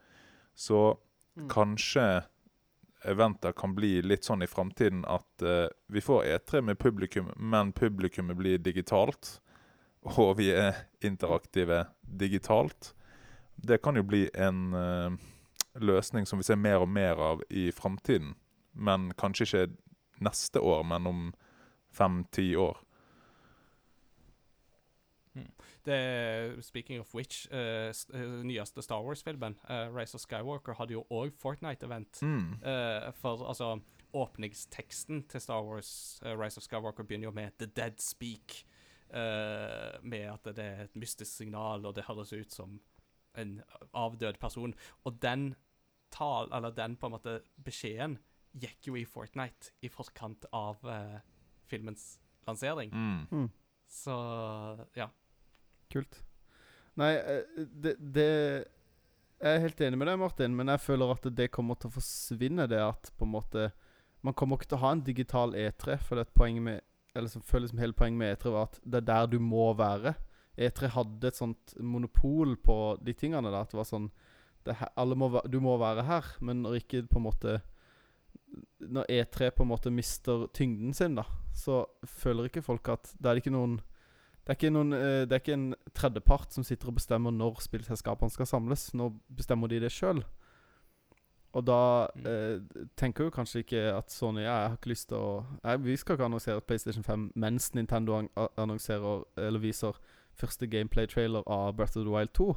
Så 0.56 0.98
Mm. 1.36 1.50
kanskje 1.50 2.24
eventer 3.04 3.52
kan 3.52 3.76
bli 3.76 4.02
litt 4.02 4.24
sånn 4.24 4.44
i 4.44 4.48
framtiden 4.48 5.04
at 5.06 5.44
eh, 5.44 5.68
vi 5.92 6.00
får 6.02 6.24
E3 6.26 6.62
med 6.62 6.80
publikum, 6.80 7.34
men 7.36 7.74
publikummet 7.74 8.38
blir 8.38 8.58
digitalt. 8.58 9.42
Og 10.16 10.38
vi 10.38 10.52
er 10.54 10.86
interaktive 11.04 11.88
digitalt. 12.02 12.94
Det 13.58 13.82
kan 13.82 13.96
jo 13.96 14.04
bli 14.04 14.30
en 14.34 14.74
eh, 14.74 15.18
løsning 15.76 16.28
som 16.28 16.40
vi 16.40 16.48
ser 16.48 16.60
mer 16.60 16.84
og 16.84 16.90
mer 16.90 17.20
av 17.22 17.44
i 17.50 17.70
framtiden. 17.72 18.36
Men 18.74 19.12
kanskje 19.20 19.46
ikke 19.46 19.68
neste 20.24 20.60
år, 20.60 20.84
men 20.84 21.08
om 21.08 21.22
fem-ti 21.96 22.56
år. 22.56 22.82
Det 25.86 25.94
er, 25.94 26.62
Speaking 26.62 27.00
of 27.00 27.14
which, 27.16 27.48
uh, 27.52 27.92
eh, 27.92 28.44
nyeste 28.44 28.82
Star 28.82 29.04
Wars-filmen, 29.04 29.58
uh, 29.70 29.92
Rise 29.96 30.16
of 30.16 30.22
Skywalker, 30.22 30.74
hadde 30.74 30.96
jo 30.96 31.04
òg 31.12 31.36
Fortnite-event. 31.38 32.22
Mm. 32.24 32.54
Uh, 32.64 33.12
for 33.14 33.44
altså 33.48 33.80
Åpningsteksten 34.16 35.26
til 35.28 35.42
Star 35.42 35.62
Wars 35.64 36.22
uh, 36.26 36.40
Rise 36.40 36.58
of 36.58 36.64
Skywalker 36.64 37.04
begynner 37.04 37.28
jo 37.28 37.32
med 37.32 37.52
'The 37.60 37.66
Dead 37.76 38.00
Speak'. 38.00 38.66
eh, 39.10 40.02
med 40.02 40.26
at 40.34 40.56
det 40.56 40.64
er 40.64 40.84
et 40.84 40.96
mystisk 40.96 41.32
signal, 41.32 41.86
og 41.86 41.96
det 41.96 42.06
høres 42.08 42.34
ut 42.34 42.52
som 42.52 42.80
en 43.38 43.62
avdød 43.94 44.40
person. 44.40 44.74
Og 45.04 45.22
den 45.22 45.56
tal, 46.16 46.50
eller 46.56 46.74
den 46.76 46.96
på 47.00 47.10
en 47.10 47.16
måte 47.18 47.40
beskjeden 47.66 48.18
gikk 48.56 48.88
jo 48.90 48.96
i 48.96 49.06
Fortnite 49.08 49.74
i 49.84 49.92
forkant 49.92 50.48
av 50.56 50.80
uh, 50.88 51.18
filmens 51.68 52.16
lansering. 52.48 52.94
Mm. 52.94 53.26
Mm. 53.32 53.50
Så 53.92 54.16
ja. 54.96 55.10
Kult. 55.92 56.22
Nei, 56.96 57.12
eh, 57.20 57.66
det, 57.68 57.96
det 58.00 58.30
Jeg 59.42 59.52
er 59.52 59.64
helt 59.66 59.82
enig 59.84 60.00
med 60.00 60.08
deg, 60.08 60.20
Martin, 60.20 60.56
men 60.56 60.72
jeg 60.72 60.84
føler 60.86 61.12
at 61.12 61.28
det 61.38 61.52
kommer 61.54 61.76
til 61.80 61.92
å 61.92 61.98
forsvinne, 61.98 62.70
det 62.72 62.80
at 62.80 63.12
på 63.18 63.28
en 63.28 63.34
måte 63.36 63.72
Man 64.26 64.34
kommer 64.34 64.58
ikke 64.58 64.72
til 64.72 64.80
å 64.80 64.86
ha 64.86 64.94
en 64.96 65.04
digital 65.06 65.54
E3, 65.54 65.98
for 66.02 66.16
det 66.16 66.24
er 66.24 66.30
et 66.30 66.40
poeng 66.40 66.62
med 66.64 66.80
Eller 67.14 67.30
som 67.32 67.44
føles 67.46 67.74
som 67.74 67.82
hele 67.84 67.98
poenget 67.98 68.22
med 68.22 68.38
E3 68.38 68.54
var 68.56 68.72
at 68.72 68.80
det 68.84 69.02
er 69.02 69.10
der 69.12 69.28
du 69.32 69.38
må 69.40 69.68
være. 69.78 70.16
E3 70.56 70.90
hadde 70.96 71.30
et 71.30 71.38
sånt 71.38 71.76
monopol 71.80 72.56
på 72.64 72.78
de 73.04 73.14
tingene 73.16 73.52
der. 73.52 73.62
At 73.62 73.72
det 73.72 73.80
var 73.80 73.88
sånn 73.88 74.10
her, 74.74 74.90
alle 74.98 75.16
må, 75.16 75.30
Du 75.52 75.60
må 75.60 75.78
være 75.78 76.04
her, 76.04 76.24
men 76.42 76.62
når 76.64 76.80
ikke 76.82 77.04
på 77.08 77.18
en 77.20 77.24
måte 77.28 77.62
Når 78.80 79.06
E3 79.10 79.50
på 79.52 79.64
en 79.64 79.70
måte 79.70 79.92
mister 79.92 80.48
tyngden 80.54 80.94
sin, 80.94 81.16
da, 81.16 81.24
så 81.54 81.86
føler 82.06 82.46
ikke 82.50 82.62
folk 82.66 82.88
at 82.90 83.14
Da 83.20 83.30
er 83.30 83.36
det 83.36 83.46
ikke 83.46 83.56
noen 83.58 83.82
det 84.46 84.64
er 84.64 84.70
noen, 84.70 84.94
eh, 84.94 85.24
det 85.26 85.32
er 85.34 85.40
ikke 85.42 85.54
en 85.58 85.74
tredjepart 85.98 86.52
som 86.54 86.64
sitter 86.64 86.92
og 86.92 86.94
bestemmer 87.00 87.32
når 87.34 87.56
spillselskapene 87.66 88.30
skal 88.30 88.46
samles. 88.46 88.94
Nå 88.94 89.08
bestemmer 89.34 89.68
de 89.68 89.80
det 89.80 89.90
sjøl. 89.90 90.20
Og 91.56 91.66
da 91.66 92.08
Mm. 92.16 92.26
eh, 92.28 92.86
tenker 92.96 93.24
jo 93.24 93.32
kanskje 93.32 93.64
ikke 93.64 93.98
at 93.98 94.12
Sony 94.12 94.42
ja, 94.44 94.54
Jeg 94.62 94.70
har 94.70 94.78
ikke 94.78 94.90
lyst 94.94 95.08
til 95.10 95.18
å 95.18 95.46
jeg, 95.64 95.82
Vi 95.84 95.96
skal 95.98 96.16
ikke 96.16 96.26
annonsere 96.26 96.62
PlayStation 96.62 97.04
5 97.04 97.32
mens 97.36 97.74
Nintendo 97.74 98.28
annonserer 98.58 99.24
eller 99.38 99.60
viser 99.60 99.98
første 100.36 100.68
gameplay-trailer 100.68 101.42
av 101.48 101.74
Breath 101.76 101.98
of 101.98 102.04
the 102.06 102.12
Wild 102.12 102.30
2. 102.34 102.56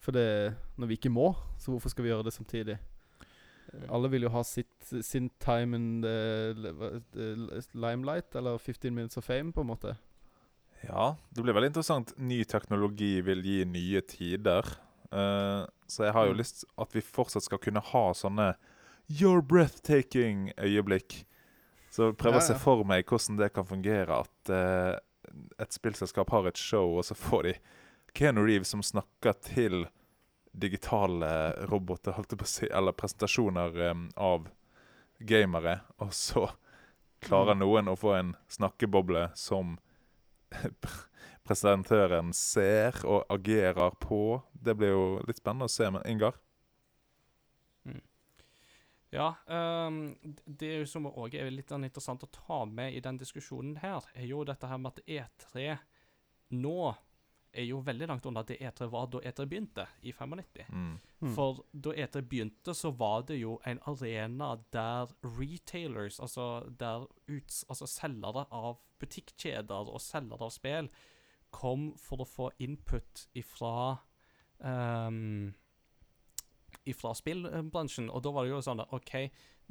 For 0.00 0.12
det 0.16 0.54
når 0.80 0.88
vi 0.88 0.96
ikke 0.96 1.12
må, 1.12 1.34
så 1.60 1.72
hvorfor 1.74 1.92
skal 1.92 2.04
vi 2.06 2.10
gjøre 2.12 2.24
det 2.24 2.32
samtidig? 2.32 2.78
Eh, 3.72 3.86
Alle 3.92 4.08
vil 4.10 4.22
jo 4.24 4.30
ha 4.32 4.42
sitt, 4.42 4.92
sin 5.04 5.28
time 5.38 5.76
in 5.76 5.88
the 6.02 6.54
the 7.12 7.60
limelight, 7.74 8.34
eller 8.34 8.58
15 8.58 8.94
minutes 8.94 9.16
of 9.20 9.24
fame, 9.28 9.52
på 9.52 9.60
en 9.60 9.66
måte. 9.74 9.96
Ja, 10.86 11.10
det 11.36 11.42
blir 11.44 11.52
veldig 11.52 11.68
interessant. 11.74 12.14
Ny 12.18 12.42
teknologi 12.48 13.18
vil 13.20 13.42
gi 13.44 13.64
nye 13.68 14.00
tider. 14.08 14.64
Uh, 15.12 15.66
så 15.90 16.04
jeg 16.06 16.12
har 16.14 16.26
jo 16.26 16.32
Mm. 16.32 16.38
lyst 16.38 16.64
at 16.78 16.92
vi 16.94 17.00
fortsatt 17.02 17.42
skal 17.42 17.58
kunne 17.58 17.80
ha 17.82 18.12
sånne 18.14 18.54
You're 19.10 19.42
breathtaking 19.42 20.52
øyeblikk. 20.56 21.24
Så 21.90 22.12
prøve 22.14 22.38
Ja, 22.38 22.38
å 22.38 22.46
se 22.46 22.54
for 22.54 22.84
meg 22.84 23.04
hvordan 23.10 23.36
det 23.36 23.52
kan 23.52 23.66
fungere. 23.66 24.20
At 24.22 24.50
uh, 24.50 24.96
et 25.58 25.72
spillselskap 25.74 26.30
har 26.30 26.46
et 26.46 26.56
show, 26.56 26.96
og 26.96 27.04
så 27.04 27.14
får 27.14 27.42
de 27.42 27.54
Keanu 28.12 28.44
Reeves 28.46 28.68
som 28.68 28.82
snakker 28.82 29.32
til 29.32 29.86
digitale 30.52 31.52
roboter, 31.70 32.16
si, 32.44 32.66
eller 32.66 32.92
presentasjoner 32.92 33.76
um, 33.90 34.08
av 34.16 34.48
gamere. 35.18 35.80
Og 36.02 36.14
så 36.14 36.48
klarer 37.20 37.54
Mm. 37.54 37.62
noen 37.62 37.88
å 37.92 37.96
få 37.96 38.14
en 38.16 38.34
snakkeboble 38.48 39.28
som 39.38 39.78
presentatøren 41.46 42.32
ser 42.32 42.98
og 43.04 43.24
agerer 43.30 43.94
på. 44.00 44.42
Det 44.52 44.74
blir 44.74 44.94
jo 44.94 45.04
litt 45.26 45.38
spennende 45.38 45.68
å 45.70 45.72
se 45.72 45.90
men 45.90 46.06
Ingar. 46.06 46.34
Ja, 49.10 49.34
um, 49.46 50.14
det 50.46 50.86
som 50.86 51.08
òg 51.10 51.34
er 51.34 51.50
litt 51.50 51.72
sånn 51.72 51.82
interessant 51.84 52.22
å 52.22 52.30
ta 52.30 52.60
med 52.64 52.94
i 52.94 53.00
den 53.02 53.16
diskusjonen 53.18 53.80
her, 53.82 54.04
er 54.14 54.28
jo 54.30 54.44
dette 54.46 54.68
her 54.70 54.78
med 54.78 54.92
at 54.94 55.00
E3 55.02 55.72
nå 56.54 56.92
er 57.52 57.66
jo 57.66 57.80
veldig 57.84 58.06
langt 58.08 58.26
unna 58.26 58.42
det 58.46 58.60
E3 58.62 58.86
var 58.92 59.08
da 59.10 59.20
E3 59.26 59.46
begynte, 59.50 59.86
i 60.02 60.12
95. 60.12 60.68
Mm. 60.70 60.98
Mm. 61.20 61.32
For 61.34 61.62
da 61.72 61.94
E3 61.94 62.22
begynte, 62.22 62.74
så 62.74 62.90
var 62.90 63.24
det 63.28 63.40
jo 63.40 63.58
en 63.66 63.80
arena 63.90 64.52
der 64.72 65.10
retailers, 65.38 66.20
altså 66.20 66.66
der 66.80 67.06
uts, 67.28 67.64
altså 67.68 67.88
selgere 67.90 68.46
av 68.50 68.78
butikkjeder 69.00 69.90
og 69.90 70.00
selgere 70.04 70.46
av 70.46 70.54
spill, 70.54 70.90
kom 71.50 71.90
for 71.98 72.22
å 72.22 72.28
få 72.28 72.50
input 72.62 73.26
ifra 73.34 73.98
um, 74.62 75.50
ifra 76.84 77.14
spillbransjen. 77.14 78.10
Og 78.10 78.22
da 78.24 78.32
var 78.34 78.46
det 78.46 78.54
jo 78.54 78.64
sånn 78.64 78.82
at 78.84 78.92
OK, 78.96 79.14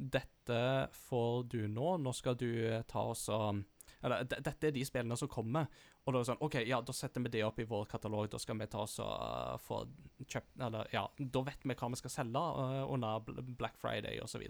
dette 0.00 0.62
får 1.08 1.44
du 1.52 1.60
nå. 1.68 1.96
Nå 2.00 2.12
skal 2.16 2.38
du 2.40 2.50
ta 2.88 3.04
oss 3.12 3.28
og 3.32 3.62
Eller 4.00 4.24
dette 4.24 4.68
er 4.68 4.72
de 4.72 4.84
spillene 4.86 5.16
som 5.18 5.28
kommer. 5.28 5.66
Og 6.00 6.14
da 6.14 6.18
er 6.18 6.22
det 6.22 6.28
sånn 6.30 6.44
OK, 6.46 6.56
ja, 6.64 6.78
da 6.80 6.94
setter 6.96 7.24
vi 7.24 7.32
det 7.34 7.42
opp 7.44 7.58
i 7.60 7.68
vår 7.68 7.84
katalog. 7.90 8.28
Da 8.32 8.40
skal 8.40 8.56
vi 8.60 8.68
ta 8.72 8.84
oss 8.86 8.96
og 9.04 9.10
uh, 9.10 9.56
få 9.60 9.82
kjøpt 10.24 10.62
Eller 10.66 10.88
ja, 10.94 11.04
da 11.18 11.42
vet 11.46 11.66
vi 11.66 11.76
hva 11.76 11.90
vi 11.92 12.00
skal 12.00 12.14
selge 12.14 12.40
uh, 12.40 12.84
under 12.88 13.26
Black 13.58 13.76
Friday 13.80 14.20
osv. 14.24 14.46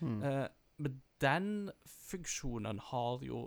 Mm. 0.00 0.18
Uh, 0.24 0.46
men 0.82 0.98
den 1.22 1.52
funksjonen 2.10 2.82
har 2.90 3.22
jo 3.24 3.46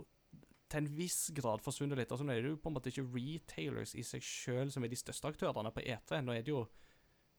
til 0.70 0.84
en 0.84 0.90
viss 0.94 1.28
grad 1.34 1.62
forsvunnet 1.64 1.98
litt. 1.98 2.10
Altså 2.10 2.26
Nå 2.26 2.34
er 2.34 2.44
det 2.44 2.54
jo 2.54 2.62
på 2.62 2.70
en 2.70 2.76
måte 2.78 2.92
ikke 2.92 3.06
retailers 3.10 3.94
i 3.98 4.04
seg 4.06 4.24
sjøl 4.24 4.70
som 4.72 4.86
er 4.86 4.92
de 4.92 4.98
største 4.98 5.30
aktørene 5.30 5.72
på 5.74 5.82
E3. 5.82 6.22
Nå 6.24 6.34
er 6.34 6.46
det 6.46 6.54
jo 6.54 6.64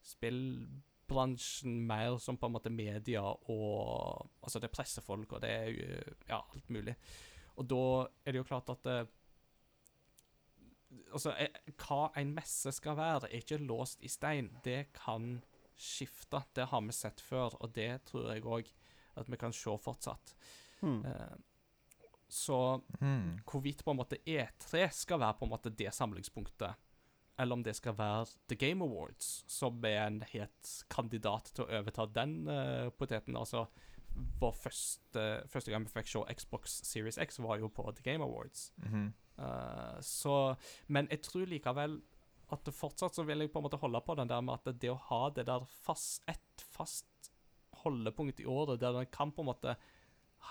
spillbransjen 0.06 1.78
mer 1.88 2.18
som 2.22 2.40
på 2.40 2.50
en 2.50 2.56
måte 2.58 2.74
media 2.74 3.24
og 3.24 4.28
Altså 4.42 4.60
det 4.60 4.70
er 4.70 4.76
pressefolk, 4.76 5.38
og 5.38 5.44
det 5.44 5.52
er 5.52 5.68
jo 5.70 5.88
ja, 6.28 6.42
alt 6.42 6.72
mulig. 6.74 6.96
Og 7.62 7.68
da 7.70 7.84
er 8.26 8.34
det 8.34 8.42
jo 8.42 8.48
klart 8.48 8.72
at 8.74 8.88
eh, 8.90 9.10
Altså, 11.14 11.32
eh, 11.40 11.48
hva 11.78 12.12
en 12.20 12.34
messe 12.36 12.72
skal 12.76 12.96
være, 12.98 13.30
er 13.30 13.40
ikke 13.42 13.58
låst 13.64 14.02
i 14.04 14.08
stein. 14.12 14.50
Det 14.64 14.92
kan 14.94 15.42
skifte. 15.78 16.44
Det 16.56 16.66
har 16.72 16.82
vi 16.82 16.92
sett 16.92 17.22
før, 17.22 17.56
og 17.62 17.74
det 17.74 18.04
tror 18.06 18.34
jeg 18.34 18.44
òg 18.44 18.68
at 19.18 19.28
vi 19.32 19.38
kan 19.38 19.52
se 19.56 19.78
fortsatt. 19.78 20.36
Mm. 20.82 21.06
Eh, 21.06 21.38
så 22.30 22.82
Mm. 23.02 23.40
hvorvidt 23.46 23.84
på 23.84 23.92
en 23.92 23.98
måte 23.98 24.18
E3 24.26 24.90
skal 24.92 25.20
være 25.20 25.34
på 25.40 25.46
en 25.46 25.52
måte 25.52 25.70
det 25.76 25.92
samlingspunktet, 25.94 26.76
eller 27.40 27.54
om 27.54 27.64
det 27.64 27.76
skal 27.76 27.94
være 27.98 28.26
The 28.48 28.56
Game 28.56 28.84
Awards, 28.84 29.44
som 29.48 29.84
er 29.86 30.08
en 30.08 30.22
het 30.22 30.84
kandidat 30.90 31.52
til 31.56 31.66
å 31.66 31.80
overta 31.82 32.06
den 32.06 32.48
uh, 32.48 32.90
poteten. 32.90 33.36
Altså, 33.36 33.66
vår 34.40 34.52
første, 34.54 35.44
første 35.48 35.72
gang 35.72 35.84
vi 35.84 35.90
fikk 35.90 36.08
se 36.08 36.36
Xbox 36.36 36.82
Series 36.84 37.18
X, 37.18 37.40
var 37.40 37.58
jo 37.60 37.68
på 37.68 37.92
The 37.96 38.04
Game 38.04 38.24
Awards. 38.24 38.72
Mhm. 38.78 39.14
Eh, 39.42 40.00
så 40.06 40.56
Men 40.88 41.10
jeg 41.12 41.24
tror 41.26 41.50
likevel 41.50 42.00
at 42.52 42.68
det 42.68 42.76
fortsatt 42.76 43.16
så 43.16 43.24
vil 43.24 43.46
jeg 43.46 43.52
på 43.54 43.62
en 43.62 43.66
måte 43.70 43.80
holde 43.80 44.02
på 44.04 44.16
den 44.20 44.30
der 44.30 44.44
med 44.44 44.60
at 44.60 44.80
det 44.82 44.92
å 44.92 45.00
ha 45.08 45.24
det 45.32 45.48
der 45.48 45.64
fast, 45.86 46.20
et 46.28 46.66
fast 46.76 47.32
holdepunkt 47.86 48.42
i 48.44 48.48
året, 48.50 48.82
der 48.82 49.00
en 49.00 49.12
kan 49.12 49.32
på 49.32 49.46
en 49.46 49.52
måte 49.54 49.76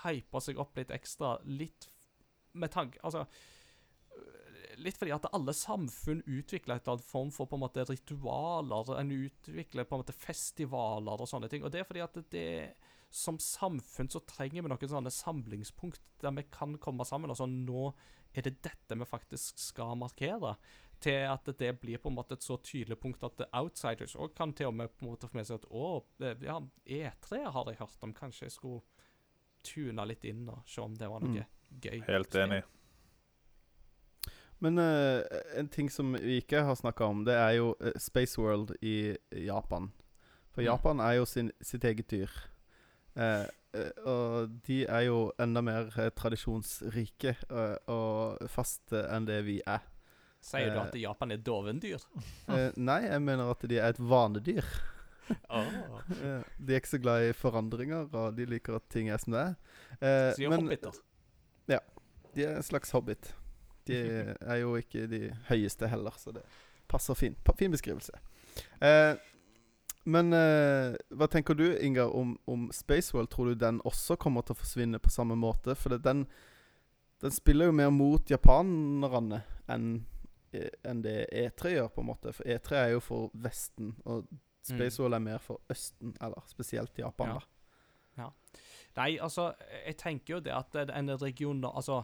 hype 0.01 0.41
seg 0.41 0.59
opp 0.61 0.79
litt 0.79 0.93
ekstra, 0.95 1.35
litt 1.45 1.89
med 2.57 2.71
tanke 2.73 2.99
Altså 3.05 3.27
Litt 4.81 4.97
fordi 4.97 5.11
at 5.13 5.27
alle 5.35 5.53
samfunn 5.53 6.23
utvikler 6.25 6.79
et 6.79 6.85
eller 6.87 6.95
annet 6.95 7.05
form 7.05 7.29
for 7.35 7.45
på 7.45 7.57
en 7.57 7.61
måte 7.61 7.83
ritualer. 7.85 8.87
En 8.97 9.11
utvikler 9.13 9.85
på 9.85 9.97
en 9.97 10.01
måte 10.01 10.15
festivaler 10.15 11.21
og 11.21 11.27
sånne 11.29 11.49
ting. 11.51 11.61
Og 11.61 11.73
det 11.73 11.81
er 11.81 11.87
fordi 11.89 12.01
at 12.01 12.15
det 12.31 12.45
som 13.11 13.39
samfunn 13.39 14.09
så 14.09 14.21
trenger 14.23 14.63
vi 14.63 14.71
noen 14.71 14.91
sånne 14.93 15.11
samlingspunkt 15.11 16.01
der 16.23 16.33
vi 16.37 16.45
kan 16.51 16.77
komme 16.79 17.05
sammen. 17.07 17.31
Altså 17.33 17.47
nå 17.49 17.91
er 18.31 18.47
det 18.47 18.61
dette 18.63 18.95
vi 18.95 19.07
faktisk 19.07 19.59
skal 19.59 19.97
markere. 19.99 20.55
Til 21.01 21.25
at 21.25 21.47
det 21.57 21.73
blir 21.81 21.97
på 21.97 22.11
en 22.11 22.15
måte 22.19 22.37
et 22.37 22.45
så 22.45 22.59
tydelig 22.61 22.99
punkt 23.01 23.23
at 23.25 23.41
outsiders 23.57 24.13
òg 24.15 24.35
kan 24.37 24.53
til 24.53 24.69
og 24.69 24.75
med 24.77 24.91
på 24.93 25.05
en 25.05 25.11
måte 25.11 25.27
få 25.27 25.39
med 25.39 25.49
seg 25.49 25.63
at 25.63 25.71
å, 25.73 26.03
ja, 26.45 26.59
E3 26.85 27.39
har 27.51 27.71
jeg 27.71 27.79
hørt 27.81 28.05
om. 28.05 28.13
Kanskje 28.13 28.45
jeg 28.45 28.53
skulle 28.53 28.83
tune 29.65 30.05
litt 30.05 30.23
inn 30.29 30.45
og 30.49 30.61
se 30.69 30.83
om 30.83 30.93
det 30.97 31.09
var 31.09 31.25
noe 31.25 31.47
gøy. 31.81 32.03
Helt 32.05 32.37
enig. 32.37 32.61
Men 34.61 34.77
uh, 34.77 35.25
en 35.57 35.71
ting 35.73 35.89
som 35.89 36.13
vi 36.13 36.37
ikke 36.37 36.61
har 36.61 36.77
snakka 36.77 37.07
om, 37.09 37.23
det 37.25 37.33
er 37.33 37.55
jo 37.57 37.73
uh, 37.81 37.95
Space 37.97 38.37
World 38.37 38.75
i 38.85 39.17
Japan. 39.33 39.89
For 40.53 40.61
Mm. 40.61 40.67
Japan 40.67 40.99
er 40.99 41.13
jo 41.17 41.25
sin, 41.25 41.51
sitt 41.61 41.83
eget 41.83 42.11
dyr. 42.11 42.29
Eh, 43.15 43.45
eh, 43.75 43.89
og 44.07 44.53
de 44.67 44.81
er 44.87 45.05
jo 45.07 45.31
enda 45.41 45.61
mer 45.65 45.89
eh, 45.99 46.09
tradisjonsrike 46.15 47.35
eh, 47.49 47.75
og 47.91 48.41
faste 48.51 49.03
enn 49.11 49.25
det 49.27 49.41
vi 49.47 49.59
er. 49.67 49.83
Sier 50.41 50.71
du 50.73 50.79
at 50.81 50.95
Japan 50.97 51.31
er 51.35 51.41
dovendyr? 51.45 52.01
Eh, 52.49 52.71
nei, 52.81 53.01
jeg 53.05 53.21
mener 53.21 53.51
at 53.53 53.61
de 53.69 53.77
er 53.77 53.91
et 53.93 53.99
vanedyr. 54.01 54.65
Oh. 55.53 55.67
De 56.59 56.73
er 56.73 56.79
ikke 56.81 56.89
så 56.95 56.99
glad 56.99 57.29
i 57.29 57.35
forandringer, 57.37 58.09
og 58.19 58.33
de 58.35 58.43
liker 58.49 58.75
at 58.75 58.87
ting 58.91 59.07
er 59.13 59.21
som 59.21 59.31
det 59.35 59.43
er. 59.45 59.53
Eh, 60.01 60.31
Så 60.33 60.41
de 60.41 60.47
er 60.47 60.49
men 60.51 60.65
hobbiter. 60.65 60.97
de 62.35 62.43
er 62.47 62.55
en 62.57 62.63
slags 62.65 62.91
hobbit. 62.91 63.29
De 63.87 63.95
er 64.41 64.57
jo 64.61 64.75
ikke 64.79 65.05
de 65.11 65.21
høyeste 65.47 65.87
heller, 65.87 66.11
så 66.19 66.33
det 66.35 66.43
passer 66.91 67.15
fint. 67.15 67.37
Fin 67.59 67.71
beskrivelse. 67.71 68.11
Eh, 68.81 69.13
men 70.03 70.33
eh, 70.33 70.95
hva 71.13 71.27
tenker 71.29 71.53
du, 71.57 71.65
Ingar, 71.77 72.09
om, 72.15 72.35
om 72.49 72.69
Spaceworld? 72.73 73.29
Tror 73.29 73.51
du 73.51 73.55
den 73.55 73.81
også 73.85 74.15
kommer 74.17 74.41
til 74.45 74.55
å 74.55 74.61
forsvinne 74.61 74.99
på 74.99 75.11
samme 75.13 75.35
måte? 75.37 75.75
For 75.77 75.97
den, 76.01 76.25
den 77.21 77.35
spiller 77.35 77.69
jo 77.69 77.75
mer 77.77 77.91
mot 77.93 78.29
japanerne 78.31 79.43
enn 79.69 79.91
eh, 80.53 80.69
enn 80.83 81.03
det 81.05 81.27
E3 81.31 81.75
gjør, 81.77 81.91
på 81.95 82.01
en 82.01 82.09
måte. 82.09 82.33
For 82.35 82.49
E3 82.49 82.79
er 82.79 82.89
jo 82.95 83.03
for 83.05 83.29
Vesten, 83.33 83.93
og 84.05 84.25
Spaceworld 84.65 85.15
er 85.17 85.23
mer 85.25 85.41
for 85.41 85.61
Østen, 85.71 86.15
eller 86.21 86.43
spesielt 86.49 86.97
Japan, 86.99 87.35
Ja. 87.35 87.39
da. 88.17 88.31
Nei, 88.97 89.13
altså, 89.23 89.53
jeg 89.85 89.95
tenker 90.01 90.33
jo 90.33 90.39
det 90.43 90.51
at 90.51 90.75
en 90.91 91.13
region 91.21 91.63
Altså, 91.69 92.01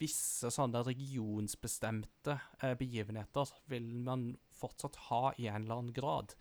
visse 0.00 0.50
sånne 0.50 0.80
regionsbestemte 0.82 2.34
eh, 2.62 2.74
begivenheter 2.78 3.52
vil 3.70 3.86
man 4.02 4.32
fortsatt 4.58 4.96
ha 5.08 5.32
i 5.38 5.46
en 5.46 5.62
eller 5.66 5.76
annen 5.82 5.92
grad. 5.94 6.34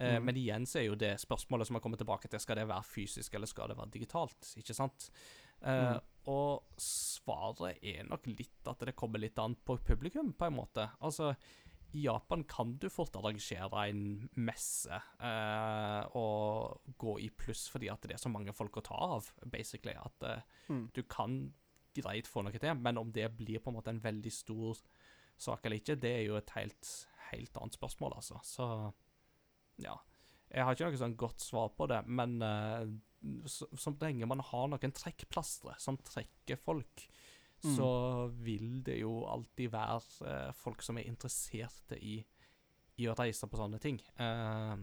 Eh, 0.00 0.16
Mhm. 0.18 0.24
Men 0.24 0.34
igjen 0.36 0.64
så 0.66 0.78
er 0.80 0.86
jo 0.86 0.94
det 0.96 1.18
spørsmålet 1.20 1.66
som 1.68 1.76
har 1.76 1.82
kommet 1.84 1.98
tilbake 2.00 2.28
til, 2.30 2.40
skal 2.40 2.56
det 2.56 2.68
være 2.68 2.82
fysisk 2.88 3.34
eller 3.34 3.46
skal 3.46 3.68
det 3.68 3.76
være 3.76 3.90
digitalt, 3.92 4.54
ikke 4.56 4.74
sant? 4.74 5.10
Eh, 5.62 5.92
Mhm. 5.92 6.00
Og 6.26 6.62
svaret 6.78 7.78
er 7.82 8.04
nok 8.08 8.26
litt 8.26 8.66
at 8.66 8.78
det 8.78 8.96
kommer 8.96 9.18
litt 9.18 9.38
an 9.38 9.54
på 9.56 9.76
publikum, 9.84 10.32
på 10.32 10.46
en 10.46 10.56
måte. 10.56 10.90
Altså, 11.02 11.34
i 11.92 12.02
Japan 12.04 12.44
kan 12.44 12.76
du 12.78 12.88
fort 12.88 13.12
arrangere 13.16 13.88
en 13.90 14.28
messe 14.36 14.90
eh, 15.20 16.04
og 16.14 16.80
gå 16.98 17.16
i 17.20 17.28
pluss 17.30 17.68
fordi 17.68 17.90
at 17.90 18.00
det 18.02 18.12
er 18.12 18.22
så 18.22 18.30
mange 18.30 18.52
folk 18.54 18.72
å 18.78 18.82
ta 18.86 18.94
av, 18.94 19.32
basically. 19.44 19.94
At 19.96 20.22
eh, 20.22 20.40
Mm. 20.68 20.90
du 20.94 21.02
kan 21.02 21.52
greit 21.94 22.26
få 22.26 22.44
noe 22.44 22.52
til, 22.58 22.74
men 22.74 22.96
om 22.98 23.10
det 23.12 23.36
blir 23.36 23.58
på 23.58 23.68
en 23.68 23.74
måte 23.74 23.88
en 23.88 24.00
veldig 24.00 24.30
stor 24.32 24.76
sak 25.36 25.64
eller 25.66 25.78
ikke, 25.80 25.98
det 26.00 26.10
er 26.20 26.26
jo 26.28 26.36
et 26.36 26.50
helt, 26.50 27.06
helt 27.32 27.52
annet 27.56 27.72
spørsmål, 27.76 28.14
altså. 28.16 28.38
Så 28.44 28.92
ja. 29.84 29.96
Jeg 30.50 30.66
har 30.66 30.74
ikke 30.74 30.90
noe 30.90 30.98
sånn 30.98 31.18
godt 31.18 31.44
svar 31.44 31.68
på 31.78 31.86
det, 31.90 32.00
men 32.10 32.40
uh, 32.42 32.86
så, 33.46 33.68
så 33.78 33.92
lenge 34.00 34.26
man 34.26 34.42
har 34.42 34.70
noen 34.72 34.94
trekkplastre 34.96 35.76
som 35.78 36.00
trekker 36.04 36.58
folk, 36.60 37.06
Mm. 37.60 37.74
så 37.76 37.86
vil 38.40 38.78
det 38.80 38.94
jo 39.02 39.26
alltid 39.28 39.68
være 39.68 39.98
uh, 40.24 40.52
folk 40.56 40.80
som 40.80 40.96
er 40.96 41.04
interesserte 41.04 41.98
i, 42.00 42.14
i 42.96 43.04
å 43.04 43.12
reise 43.18 43.44
på 43.52 43.60
sånne 43.60 43.76
ting. 43.76 43.98
Uh, 44.16 44.80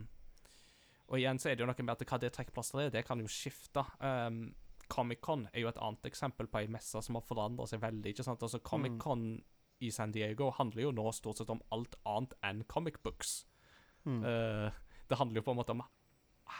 og 1.07 1.17
igjen 1.17 1.39
så 1.41 1.49
er 1.49 1.57
det 1.57 1.63
jo 1.63 1.69
noe 1.71 1.85
med 1.87 1.95
at 1.95 2.05
hva 2.05 2.19
det 2.21 2.29
trekkplasteret 2.35 2.91
er, 2.91 2.93
det 2.99 3.05
kan 3.07 3.17
jo 3.17 3.31
skifte. 3.31 3.81
Um, 3.97 4.51
Comic-Con 4.93 5.47
er 5.53 5.63
jo 5.63 5.71
et 5.71 5.79
annet 5.81 6.05
eksempel 6.05 6.49
på 6.51 6.61
ei 6.61 6.69
messe 6.71 7.01
som 7.03 7.17
har 7.17 7.25
forandra 7.25 7.65
seg 7.65 7.81
veldig. 7.81 8.13
ikke 8.13 8.25
sant? 8.27 8.43
Altså 8.45 8.59
Comic-Con 8.61 9.25
i 9.81 9.89
San 9.91 10.13
Diego 10.13 10.51
handler 10.57 10.87
jo 10.87 10.91
nå 10.95 11.11
stort 11.15 11.41
sett 11.41 11.49
om 11.53 11.61
alt 11.73 11.97
annet 12.07 12.33
enn 12.45 12.63
comic 12.69 13.01
books. 13.03 13.39
Mm. 14.05 14.21
Eh, 14.25 14.77
det 15.09 15.17
handler 15.19 15.41
jo 15.41 15.47
på 15.47 15.55
en 15.55 15.59
måte 15.59 15.75
om 15.75 15.83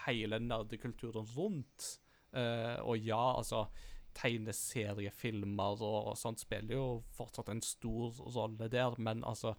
hele 0.06 0.40
nerdekulturen 0.44 1.28
rundt. 1.36 1.88
Uh, 2.36 2.78
og 2.84 3.00
ja, 3.00 3.38
altså 3.38 3.68
Tegneseriefilmer 4.18 5.82
og, 5.86 6.12
og 6.12 6.18
sånt 6.18 6.42
spiller 6.42 6.76
jo 6.76 6.86
fortsatt 7.14 7.52
en 7.54 7.62
stor 7.62 8.18
rolle 8.36 8.70
der, 8.74 8.98
men 8.98 9.24
altså 9.28 9.54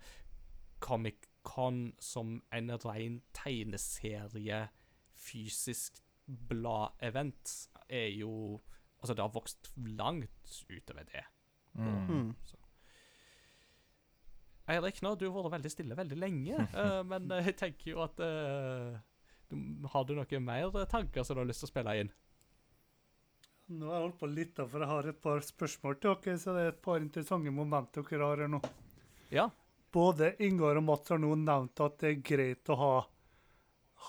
Comic-Con 0.83 1.93
som 2.03 2.41
en 2.55 2.73
ren 2.85 3.21
tegneserie, 3.35 4.67
fysisk 5.15 6.03
blad-event, 6.27 7.69
er 7.89 8.11
jo 8.19 8.61
Altså, 8.99 9.15
det 9.15 9.23
har 9.23 9.31
vokst 9.31 9.69
langt 9.77 10.65
utover 10.67 11.05
det. 11.07 11.21
Mm. 11.79 12.07
Mm. 12.09 12.33
Eirik, 14.69 15.01
nå, 15.01 15.15
du 15.17 15.29
har 15.31 15.45
vært 15.47 15.55
veldig 15.59 15.73
stille 15.73 15.97
veldig 15.97 16.19
lenge, 16.21 16.65
eh, 16.83 17.03
men 17.09 17.31
eh, 17.33 17.47
jeg 17.49 17.57
tenker 17.63 17.93
jo 17.95 18.03
at 18.05 18.21
eh, 18.25 18.97
du, 19.49 19.57
Har 19.95 20.05
du 20.05 20.15
noen 20.19 20.45
mer 20.45 20.83
tanker 20.91 21.25
som 21.25 21.39
du 21.39 21.43
har 21.43 21.49
lyst 21.49 21.65
til 21.65 21.71
å 21.71 21.73
spille 21.73 21.95
inn? 22.03 22.11
Nå 23.69 23.89
har 23.89 23.99
jeg 23.99 24.05
holdt 24.07 24.21
på 24.21 24.29
litt, 24.29 24.39
lytte 24.39 24.65
for 24.69 24.81
jeg 24.81 24.89
har 24.89 25.09
et 25.09 25.21
par 25.21 25.43
spørsmål 25.45 25.97
til 26.01 26.15
dere. 26.25 26.37
Så 26.41 26.55
det 26.57 26.63
er 26.63 26.71
et 26.73 26.85
par 26.85 27.03
interessante 27.05 27.53
momenter 27.53 28.05
dere 28.09 28.29
har 28.31 28.41
her 28.41 28.49
nå. 28.49 28.61
Ja. 29.33 29.51
Både 29.93 30.31
Ingar 30.45 30.81
og 30.81 30.87
Mats 30.87 31.13
har 31.13 31.21
nå 31.21 31.35
nevnt 31.37 31.83
at 31.85 31.99
det 32.01 32.11
er 32.15 32.23
greit 32.31 32.73
å 32.73 32.79
ha, 32.81 32.93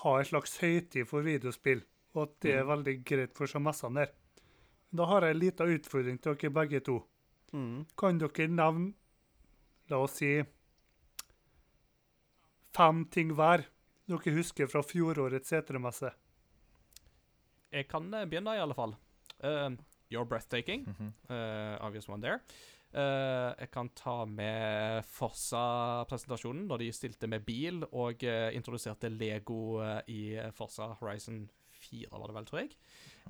ha 0.00 0.14
en 0.16 0.28
slags 0.28 0.56
høytid 0.62 1.08
for 1.08 1.24
videospill, 1.24 1.84
og 2.16 2.22
at 2.24 2.34
det 2.44 2.56
er 2.56 2.68
veldig 2.68 2.96
greit 3.04 3.36
for 3.36 3.52
seg 3.52 3.64
messene 3.64 4.04
der. 4.04 4.14
Da 4.96 5.06
har 5.12 5.24
jeg 5.24 5.36
en 5.36 5.42
liten 5.42 5.74
utfordring 5.76 6.18
til 6.20 6.36
dere 6.40 6.56
begge 6.56 6.80
to. 6.84 6.96
Mm. 7.52 7.84
Kan 8.00 8.20
dere 8.20 8.48
nevne, 8.48 8.94
la 9.90 10.00
oss 10.04 10.18
si, 10.20 10.32
fem 12.76 13.04
ting 13.12 13.34
hver 13.36 13.66
dere 14.10 14.34
husker 14.34 14.70
fra 14.70 14.82
fjorårets 14.82 15.52
setermesse? 15.52 16.10
Jeg 17.70 17.86
kan 17.90 18.08
eh, 18.14 18.26
begynne, 18.26 18.56
i 18.56 18.62
alle 18.62 18.74
fall. 18.74 18.96
Uh, 19.38 19.70
You're 20.10 20.26
breathtaking. 20.26 20.88
Mhm. 20.88 21.12
Uh, 21.30 21.78
obvious 21.86 22.08
one 22.08 22.22
there. 22.22 22.40
Uh, 22.90 23.54
jeg 23.60 23.70
kan 23.70 23.88
ta 23.94 24.24
med 24.26 25.04
Forsa-presentasjonen, 25.06 26.66
da 26.66 26.76
de 26.80 26.90
stilte 26.92 27.28
med 27.30 27.46
bil 27.46 27.84
og 27.92 28.24
uh, 28.26 28.50
introduserte 28.50 29.08
Lego 29.08 29.78
i 30.10 30.34
Forsa 30.56 30.96
Horizon 30.98 31.44
4, 31.90 32.06
var 32.12 32.26
det 32.30 32.36
vel, 32.36 32.46
tror 32.48 32.60
jeg. 32.62 32.70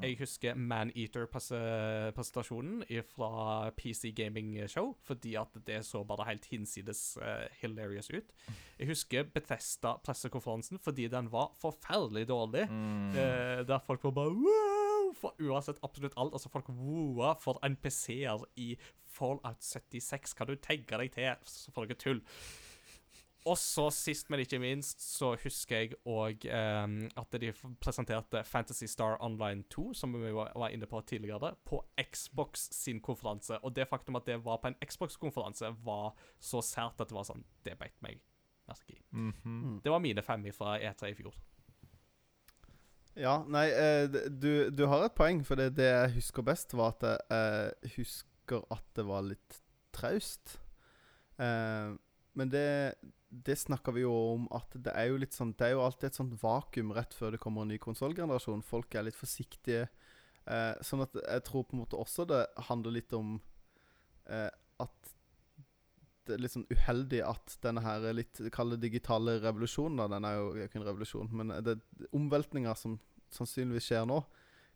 Jeg 0.01 0.19
husker 0.21 0.55
Maneater-presentasjonen 0.57 2.85
fra 3.11 3.31
PC 3.77 4.03
Gaming 4.17 4.69
Show, 4.71 4.97
fordi 5.05 5.35
at 5.41 5.49
det 5.67 5.87
så 5.87 6.05
bare 6.07 6.29
helt 6.29 6.47
hinsides 6.51 7.19
uh, 7.21 7.47
hilarious 7.61 8.11
ut. 8.11 8.33
Jeg 8.79 8.87
husker 8.89 9.23
Bethesda-pressekonferansen 9.35 10.79
fordi 10.81 11.09
den 11.13 11.33
var 11.33 11.49
forferdelig 11.61 12.29
dårlig. 12.29 12.71
Mm. 12.71 13.09
uh, 13.11 13.15
der 13.69 13.79
folk 13.87 14.05
var 14.05 14.11
bare 14.11 14.31
wow! 14.31 15.15
For 15.21 15.35
uansett 15.43 15.79
absolutt 15.83 16.13
alt. 16.17 16.33
Altså, 16.33 16.49
folk 16.49 16.69
woa 16.69 17.35
for 17.41 17.59
NPC-er 17.67 18.45
i 18.57 18.79
Fallout 19.11 19.65
76. 19.65 20.35
Kan 20.39 20.47
du 20.47 20.55
tenke 20.55 20.99
deg 21.01 21.13
til 21.15 21.35
så 21.45 21.71
for 21.75 21.85
noe 21.85 21.95
tull? 21.99 22.21
Og 23.49 23.57
så 23.57 23.87
sist, 23.95 24.29
men 24.31 24.43
ikke 24.43 24.59
minst, 24.61 25.01
så 25.01 25.31
husker 25.41 25.79
jeg 25.79 25.95
òg 26.05 26.45
at 26.51 27.37
de 27.41 27.53
presenterte 27.81 28.43
Fantasy 28.45 28.85
Star 28.91 29.17
Online 29.25 29.65
2, 29.73 29.95
som 29.97 30.13
vi 30.13 30.33
var 30.35 30.69
inne 30.69 30.89
på 30.91 31.01
tidligere, 31.09 31.55
på 31.65 31.81
Xbox 31.97 32.67
sin 32.77 33.01
konferanse. 33.01 33.57
Og 33.65 33.73
det 33.77 33.89
faktum 33.89 34.21
at 34.21 34.29
det 34.29 34.43
var 34.45 34.61
på 34.61 34.69
en 34.69 34.77
Xbox-konferanse, 34.85 35.73
var 35.87 36.13
så 36.37 36.61
sært 36.61 37.01
at 37.01 37.09
det 37.09 37.17
var 37.17 37.31
sånn 37.31 37.47
Det 37.65 37.79
beit 37.81 37.97
meg 38.05 38.21
merke 38.71 38.97
i. 38.97 39.01
Mhm. 39.11 39.33
Mm. 39.45 39.81
Det 39.85 39.93
var 39.93 40.03
mine 40.05 40.23
fem 40.23 40.45
fra 40.53 40.79
E3 40.79 41.11
i 41.11 41.17
fjor. 41.19 41.35
Ja, 43.19 43.41
nei, 43.51 43.67
eh, 43.75 44.07
du, 44.31 44.71
du 44.71 44.85
har 44.87 45.05
et 45.05 45.17
poeng, 45.19 45.43
for 45.45 45.59
det, 45.59 45.75
det 45.77 45.89
jeg 45.89 46.15
husker 46.21 46.47
best, 46.47 46.75
var 46.79 46.95
at 46.95 47.03
jeg 47.09 47.19
eh, 47.37 47.97
husker 47.97 48.63
at 48.71 48.87
det 48.97 49.07
var 49.09 49.27
litt 49.27 49.59
traust. 49.97 50.59
Eh, 51.41 51.97
men 52.39 52.51
det, 52.53 52.95
det 53.31 53.57
snakker 53.59 53.95
vi 53.97 54.05
jo 54.05 54.13
om 54.35 54.47
at 54.55 54.75
det 54.75 54.93
er 54.95 55.11
jo 55.11 55.19
litt 55.23 55.35
sånn 55.35 55.53
Det 55.59 55.69
er 55.69 55.75
jo 55.75 55.85
alltid 55.85 56.09
et 56.11 56.19
sånt 56.19 56.37
vakuum 56.43 56.93
rett 56.97 57.15
før 57.17 57.35
det 57.35 57.41
kommer 57.43 57.67
en 57.67 57.73
ny 57.75 57.79
konsollgenerasjon. 57.83 58.65
Folk 58.67 58.95
er 58.95 59.07
litt 59.07 59.19
forsiktige. 59.19 59.89
Eh, 60.51 60.75
sånn 60.87 61.05
at 61.05 61.17
jeg 61.21 61.45
tror 61.47 61.67
på 61.67 61.77
en 61.77 61.83
måte 61.85 61.99
også 62.01 62.27
det 62.31 62.45
handler 62.71 62.97
litt 62.97 63.15
om 63.17 63.37
eh, 64.31 64.51
at 64.81 65.15
det 66.27 66.37
er 66.37 66.43
litt 66.45 66.55
sånn 66.55 66.69
uheldig 66.71 67.23
at 67.27 67.57
denne 67.65 67.83
her 67.85 68.05
litt 68.15 68.41
kalde 68.55 68.79
digitale 68.81 69.39
revolusjonen, 69.43 69.99
da. 69.99 70.07
Den 70.15 70.27
er 70.29 70.37
jo 70.39 70.67
ikke 70.67 70.81
en 70.81 70.87
revolusjon, 70.87 71.33
men 71.35 71.55
det 71.67 71.81
omveltninga 72.17 72.75
som 72.79 72.99
sannsynligvis 73.35 73.89
skjer 73.91 74.07
nå, 74.11 74.21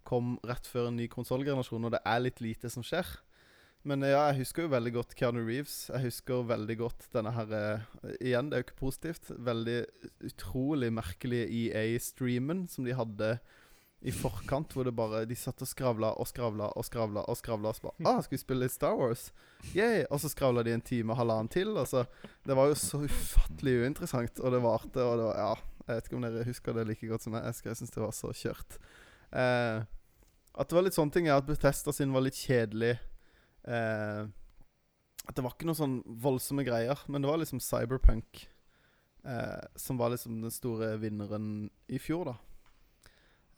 kom 0.07 0.35
rett 0.47 0.67
før 0.69 0.91
en 0.91 0.99
ny 0.99 1.07
konsollgenerasjon, 1.13 1.87
og 1.87 1.95
det 1.95 2.03
er 2.07 2.25
litt 2.25 2.43
lite 2.45 2.71
som 2.73 2.85
skjer. 2.87 3.07
Men 3.85 4.01
ja, 4.07 4.23
jeg 4.31 4.41
husker 4.41 4.65
jo 4.65 4.73
veldig 4.73 4.93
godt 4.95 5.13
Keanu 5.19 5.43
Reeves. 5.45 5.91
Jeg 5.93 6.07
husker 6.07 6.47
veldig 6.49 6.77
godt 6.81 7.05
denne 7.13 7.35
her 7.37 7.51
eh, 7.53 8.15
Igjen, 8.17 8.49
det 8.49 8.57
er 8.57 8.63
jo 8.63 8.67
ikke 8.69 8.81
positivt. 8.81 9.29
Veldig 9.45 9.83
utrolig 10.25 10.89
merkelige 10.97 11.51
EA-streamen 11.69 12.65
som 12.73 12.89
de 12.89 12.97
hadde 12.97 13.35
i 14.05 14.13
forkant, 14.13 14.73
hvor 14.73 14.85
det 14.85 14.93
bare 14.97 15.23
De 15.29 15.37
satt 15.37 15.63
og 15.65 15.69
skravla 15.69 16.11
og 16.21 16.29
skravla 16.29 16.71
og 16.77 16.85
skravla 16.85 17.25
og 17.29 17.39
skravla. 17.41 17.73
Og 17.73 17.77
så 17.77 17.87
bare 17.89 18.15
ah, 18.15 18.23
'Skal 18.25 18.37
vi 18.37 18.41
spille 18.41 18.65
litt 18.65 18.73
Star 18.73 18.97
Wars?' 18.97 19.31
Yay! 19.77 20.05
Og 20.11 20.21
så 20.21 20.33
skravla 20.33 20.65
de 20.65 20.75
en 20.77 20.85
time 20.85 21.13
og 21.13 21.21
halvannen 21.21 21.49
til. 21.49 21.77
Altså, 21.77 22.05
Det 22.47 22.57
var 22.57 22.69
jo 22.69 22.75
så 22.75 23.05
ufattelig 23.05 23.81
uinteressant, 23.85 24.41
og 24.41 24.53
det 24.53 24.63
varte, 24.63 25.01
og 25.01 25.19
det 25.19 25.29
var 25.29 25.37
Ja. 25.37 25.55
Jeg 25.85 25.97
vet 25.97 26.07
ikke 26.09 26.17
om 26.17 26.23
dere 26.23 26.45
husker 26.45 26.73
det 26.73 26.87
like 26.89 27.07
godt 27.07 27.23
som. 27.23 27.35
Jeg, 27.35 27.55
jeg 27.65 27.77
syns 27.77 27.91
det 27.91 28.03
var 28.03 28.13
så 28.17 28.33
kjørt. 28.33 28.79
Eh, 29.33 29.85
at 30.55 30.69
det 30.71 30.77
var 30.77 30.85
litt 30.87 30.97
sånne 30.97 31.13
ting, 31.13 31.29
er 31.29 31.37
at 31.37 31.47
Bethesda 31.47 31.93
sin 31.93 32.13
var 32.15 32.25
litt 32.25 32.39
kjedelig. 32.39 32.99
Eh, 33.65 34.25
at 35.25 35.37
det 35.37 35.45
var 35.45 35.55
ikke 35.55 35.69
noen 35.69 35.79
sånn 35.79 36.01
voldsomme 36.21 36.65
greier, 36.67 37.01
men 37.09 37.25
det 37.25 37.31
var 37.31 37.41
liksom 37.41 37.63
Cyberpunk 37.65 38.45
eh, 39.25 39.63
som 39.77 39.97
var 39.97 40.13
liksom 40.13 40.43
den 40.43 40.53
store 40.53 40.97
vinneren 41.01 41.71
i 41.89 42.01
fjor, 42.03 42.33
da. 42.33 42.37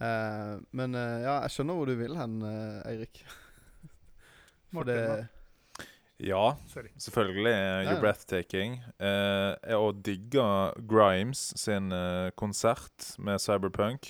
Eh, 0.07 0.53
men 0.77 0.95
eh, 0.95 1.23
ja, 1.25 1.41
jeg 1.47 1.57
skjønner 1.57 1.79
hvor 1.79 1.91
du 1.91 1.97
vil 1.99 2.15
hen, 2.19 2.39
eh, 2.47 2.93
Eirik. 2.93 3.25
For 4.71 4.83
Martin, 4.83 5.01
det? 5.01 5.87
Ja, 6.27 6.57
Sorry. 6.73 6.91
selvfølgelig. 6.97 7.53
Ja, 7.53 7.81
You're 7.85 7.97
ja. 7.97 8.01
breathtaking. 8.01 8.79
Eh, 8.99 9.51
jeg 9.69 9.81
òg 9.81 9.99
digger 10.07 10.79
Grimes 10.89 11.51
sin 11.61 11.91
eh, 11.93 12.31
konsert 12.41 13.11
med 13.19 13.41
Cyberpunk. 13.43 14.09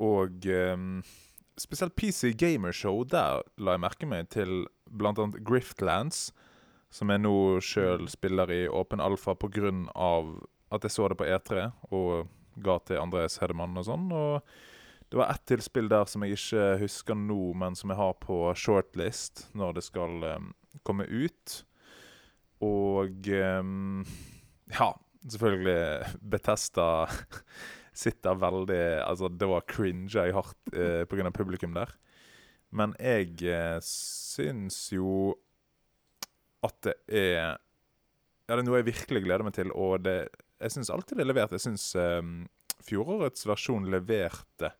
Og 0.00 0.46
eh, 0.48 0.76
spesielt 1.60 1.96
PC 1.96 2.32
Gamershow. 2.38 3.02
Der 3.04 3.42
la 3.60 3.76
jeg 3.76 3.84
merke 3.84 4.08
meg 4.08 4.30
til 4.32 4.64
blant 4.92 5.20
annet 5.20 5.40
Griftlands, 5.46 6.30
som 6.92 7.10
jeg 7.12 7.22
nå 7.24 7.36
sjøl 7.64 8.04
spiller 8.12 8.52
i 8.52 8.62
åpen 8.68 9.00
alfa 9.00 9.34
pga. 9.34 9.72
at 10.72 10.84
jeg 10.84 10.92
så 10.92 11.08
det 11.08 11.18
på 11.20 11.28
E3 11.28 11.70
og 11.90 12.28
ga 12.60 12.78
til 12.84 13.00
Andreas 13.00 13.38
Hedemann 13.40 13.76
og 13.80 13.86
sånn. 13.88 14.10
Og 14.12 14.42
det 15.12 15.18
var 15.20 15.32
ett 15.32 15.44
til 15.48 15.60
spill 15.64 15.90
der 15.92 16.08
som 16.08 16.24
jeg 16.24 16.38
ikke 16.38 16.66
husker 16.80 17.16
nå, 17.18 17.52
men 17.60 17.76
som 17.76 17.92
jeg 17.92 18.00
har 18.00 18.14
på 18.20 18.38
shortlist 18.56 19.46
når 19.56 19.76
det 19.76 19.84
skal 19.84 20.24
um, 20.24 20.50
komme 20.88 21.04
ut. 21.04 21.58
Og 22.64 23.28
um, 23.60 24.04
ja, 24.72 24.92
selvfølgelig 25.28 26.12
Betesta 26.32 26.86
sitter 28.04 28.38
veldig 28.40 28.84
Altså, 29.04 29.28
det 29.28 29.48
var 29.48 29.68
cringe 29.68 30.16
jeg 30.16 30.32
hardt 30.32 30.72
eh, 30.72 31.04
pga. 31.04 31.28
publikum 31.30 31.74
der. 31.76 31.92
Men 32.72 32.94
jeg 33.00 33.36
eh, 33.44 33.78
syns 33.84 34.86
jo 34.94 35.34
at 36.64 36.78
det 36.86 36.96
er 37.10 37.58
Ja, 38.48 38.56
det 38.56 38.62
er 38.62 38.66
noe 38.66 38.80
jeg 38.80 38.90
virkelig 38.90 39.22
gleder 39.24 39.44
meg 39.46 39.54
til, 39.56 39.70
og 39.72 40.02
det 40.04 40.28
Jeg 40.62 40.74
syns 40.74 40.90
alltid 40.94 41.18
det 41.18 41.24
er 41.24 41.30
levert. 41.32 41.54
Jeg 41.56 41.64
syns 41.64 41.88
um, 41.98 42.44
fjorårets 42.86 43.46
versjon 43.48 43.88
leverte. 43.90 44.70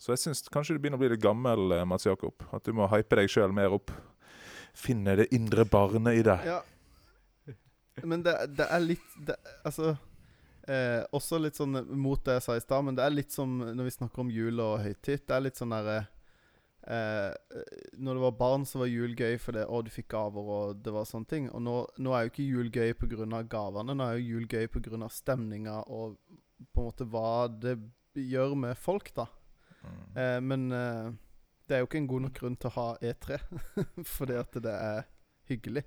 Så 0.00 0.14
jeg 0.14 0.20
syns 0.22 0.42
kanskje 0.52 0.76
du 0.76 0.80
begynner 0.82 1.00
å 1.00 1.02
bli 1.02 1.10
litt 1.12 1.22
gammel, 1.24 1.72
eh, 1.76 1.86
Mats 1.88 2.06
Jakob. 2.08 2.44
At 2.56 2.64
du 2.64 2.72
må 2.76 2.88
hype 2.88 3.16
deg 3.16 3.28
sjøl 3.32 3.52
mer 3.56 3.72
opp. 3.76 3.92
Finne 4.76 5.16
det 5.18 5.30
indre 5.36 5.66
barnet 5.68 6.20
i 6.20 6.22
deg. 6.24 6.46
Ja. 6.48 6.60
Men 8.04 8.22
det, 8.24 8.32
det 8.56 8.64
er 8.70 8.80
litt 8.80 9.16
det, 9.26 9.34
Altså 9.66 9.90
eh, 10.70 11.02
Også 11.16 11.40
litt 11.42 11.58
sånn 11.58 11.82
mot 11.98 12.22
det 12.24 12.38
jeg 12.38 12.44
sa 12.46 12.56
i 12.56 12.62
stad, 12.64 12.86
men 12.86 12.96
det 12.96 13.04
er 13.04 13.12
litt 13.12 13.34
som 13.34 13.58
når 13.60 13.88
vi 13.88 13.96
snakker 13.98 14.24
om 14.24 14.32
jul 14.32 14.62
og 14.64 14.80
høytid. 14.84 15.26
Det 15.26 15.36
er 15.36 15.44
litt 15.44 15.60
sånn 15.60 15.74
derre 15.74 15.98
eh, 16.04 16.08
Når 16.86 18.16
du 18.16 18.20
var 18.22 18.36
barn, 18.38 18.64
så 18.66 18.80
var 18.80 18.88
jul 18.88 19.12
gøy 19.18 19.36
fordi 19.42 19.66
å, 19.68 19.80
du 19.84 19.90
fikk 19.92 20.08
gaver, 20.14 20.46
og 20.54 20.80
det 20.84 20.94
var 20.94 21.08
sånne 21.08 21.28
ting. 21.28 21.48
Og 21.52 21.62
nå, 21.62 21.74
nå 22.00 22.14
er 22.16 22.24
jo 22.24 22.32
ikke 22.32 22.46
jul 22.46 22.70
gøy 22.72 22.94
pga. 22.96 23.42
gavene. 23.52 23.94
Nå 23.94 24.06
er 24.06 24.18
jo 24.18 24.36
jul 24.36 24.48
gøy 24.48 24.70
pga. 24.72 25.10
stemninga 25.12 25.82
og 25.86 26.16
på 26.72 26.82
en 26.82 26.88
måte 26.88 27.06
hva 27.08 27.48
det 27.52 27.76
gjør 28.16 28.56
med 28.58 28.78
folk, 28.78 29.12
da. 29.16 29.26
Mm. 29.80 30.16
Eh, 30.16 30.40
men 30.44 30.72
eh, 30.72 31.12
det 31.68 31.76
er 31.76 31.82
jo 31.82 31.88
ikke 31.88 32.00
en 32.02 32.10
god 32.10 32.26
nok 32.26 32.36
grunn 32.40 32.58
til 32.60 32.70
å 32.70 32.76
ha 32.76 32.86
E3, 32.98 33.40
fordi 34.16 34.38
at 34.40 34.60
det 34.64 34.74
er 34.74 35.08
hyggelig. 35.50 35.84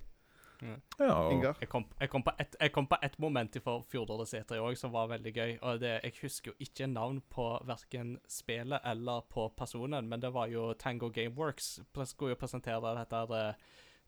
Ja, 0.99 1.31
Ingar? 1.31 1.57
Jeg 1.61 1.69
kom, 1.69 1.85
jeg 1.99 2.09
kom 2.09 2.23
på 2.23 2.31
ett 2.39 2.55
ett 3.03 3.17
moment 3.19 3.57
fra 3.63 3.79
fjorårets 3.81 4.33
E3 4.33 4.59
òg 4.61 4.77
som 4.77 4.91
var 4.91 5.07
veldig 5.07 5.33
gøy. 5.35 5.57
og 5.61 5.79
det, 5.79 5.99
Jeg 6.03 6.13
husker 6.21 6.51
jo 6.51 6.55
ikke 6.59 6.87
navn 6.87 7.21
på 7.29 7.47
verken 7.65 8.17
spillet 8.27 8.81
eller 8.85 9.21
på 9.29 9.49
personen, 9.57 10.07
men 10.09 10.19
det 10.21 10.33
var 10.33 10.47
jo 10.47 10.73
Tango 10.73 11.09
Gameworks. 11.09 11.79
Pres- 11.93 12.13
Skulle 12.13 12.31
jo 12.35 12.35
presentere 12.35 12.95
dette 12.97 13.15
her, 13.15 13.33
eh, 13.49 13.53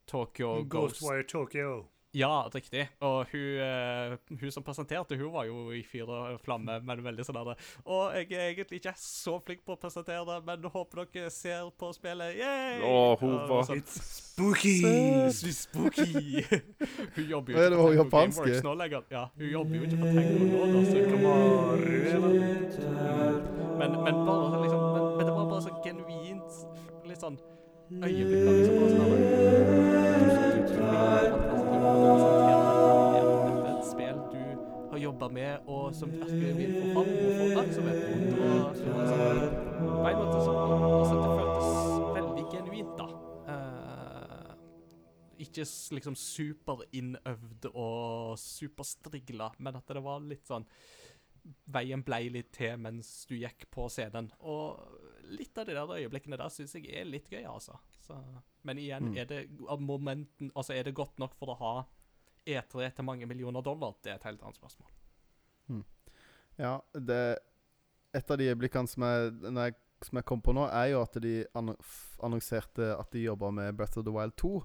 Tokyo 0.07 0.63
Ghost 0.63 0.99
Ghostwire 1.01 1.23
Tokyo. 1.23 1.85
Ja, 2.15 2.47
riktig. 2.53 2.85
Og 3.03 3.25
hun, 3.31 3.59
eh, 3.59 4.15
hun 4.39 4.51
som 4.53 4.63
presenterte, 4.63 5.17
hun 5.19 5.33
var 5.33 5.45
jo 5.49 5.71
i 5.75 5.81
fyr 5.83 6.07
og 6.07 6.39
flamme, 6.45 6.77
men 6.87 7.01
veldig 7.03 7.25
sånn 7.27 7.35
der 7.35 7.57
Og 7.83 8.13
jeg 8.15 8.29
er 8.31 8.53
egentlig 8.53 8.79
ikke 8.79 8.93
så 8.95 9.33
flink 9.43 9.65
på 9.67 9.75
å 9.75 9.79
presentere 9.81 10.23
det, 10.29 10.37
men 10.47 10.63
håper 10.71 11.05
dere 11.11 11.29
ser 11.33 11.67
på 11.75 11.89
spillet. 11.97 12.37
Yay! 12.39 12.79
Å, 12.87 13.17
hun 13.19 13.35
var- 13.49 13.65
sånn, 13.67 13.81
It's 13.83 13.99
spooky! 14.31 14.77
så 15.35 15.51
spooky! 15.51 16.45
hun 17.17 17.25
jobber 17.27 17.51
jo 17.51 17.91
ikke 17.91 18.07
på. 18.09 18.23
Gameworks 18.23 18.63
nå 18.63 18.75
lenger. 18.79 19.03
Ja, 19.11 19.25
hun 19.35 19.49
jobber 19.51 19.75
jo 19.75 19.81
ikke 19.89 19.99
på 19.99 20.07
Tango 20.15 20.39
nå, 20.45 20.61
da, 20.71 20.79
så 20.87 20.97
Kamaru, 21.11 21.99
men, 23.75 23.91
men 24.07 24.15
bare 24.25 24.61
liksom 24.63 24.81
men, 24.95 25.17
men 25.17 25.25
det 25.27 25.33
var 25.35 25.45
bare 25.51 25.61
så 25.67 25.75
genuint 25.83 26.51
litt 27.09 27.19
sånn 27.19 27.35
øyeblikk 27.91 28.47
av 28.47 28.55
liksom 28.55 28.79
bare 28.79 28.89
sånn 28.95 29.54
med, 35.35 35.67
og 35.71 35.93
som 35.97 36.11
virkelig 36.13 36.51
vil 36.57 36.73
få 36.79 36.89
fram 36.95 37.11
og 37.11 37.29
få 37.39 37.47
oppmerksomhet 37.49 38.01
mot. 38.39 38.67
Og 38.71 38.81
sånn, 38.81 39.41
på 39.75 40.09
en 40.09 40.19
måte 40.21 40.41
så 40.45 40.55
altså, 40.59 41.15
Det 41.21 41.31
føltes 41.39 41.71
veldig 42.17 42.45
genuint, 42.55 42.93
da. 42.99 43.07
Uh, 43.49 44.51
ikke 45.45 45.65
liksom 45.97 46.15
superinnøvd 46.19 47.69
og 47.73 48.37
superstrigla, 48.39 49.51
men 49.59 49.81
at 49.81 49.91
det 49.95 50.03
var 50.05 50.23
litt 50.25 50.47
sånn 50.47 50.67
Veien 51.69 52.01
blei 52.01 52.23
litt 52.33 52.47
til 52.57 52.73
mens 52.81 53.09
du 53.29 53.35
gikk 53.37 53.67
på 53.69 53.83
scenen. 53.93 54.31
Og 54.49 54.79
litt 55.29 55.57
av 55.61 55.67
de 55.67 55.75
der 55.77 55.91
øyeblikkene 55.99 56.39
der 56.41 56.49
syns 56.49 56.73
jeg 56.73 56.87
er 56.89 57.05
litt 57.05 57.27
gøy, 57.29 57.43
altså. 57.45 57.75
Så, 58.01 58.17
men 58.65 58.79
igjen, 58.81 59.11
Mm. 59.11 59.17
er 59.21 59.25
det 59.29 59.43
momenten 59.79 60.49
Altså, 60.55 60.73
er 60.73 60.83
det 60.87 60.95
godt 60.97 61.19
nok 61.21 61.35
for 61.37 61.53
å 61.53 61.57
ha 61.59 61.73
E3 62.47 62.89
til 62.95 63.05
mange 63.05 63.27
millioner 63.29 63.61
dollar? 63.61 63.93
Det 64.01 64.11
er 64.11 64.15
et 64.15 64.23
helt 64.23 64.41
annet 64.41 64.57
spørsmål. 64.57 64.89
Ja, 66.57 66.79
det 66.93 67.37
Et 68.15 68.31
av 68.31 68.37
de 68.39 68.47
øyeblikkene 68.47 68.87
som 68.87 69.03
jeg, 69.03 69.73
som 70.01 70.17
jeg 70.17 70.25
kom 70.25 70.41
på 70.41 70.53
nå, 70.55 70.69
er 70.71 70.93
jo 70.93 71.01
at 71.01 71.17
de 71.19 71.33
annonserte 72.23 72.93
at 72.95 73.09
de 73.11 73.25
jobber 73.25 73.51
med 73.51 73.75
Breath 73.75 73.97
of 73.99 74.05
the 74.05 74.13
Wild 74.13 74.37
2. 74.39 74.63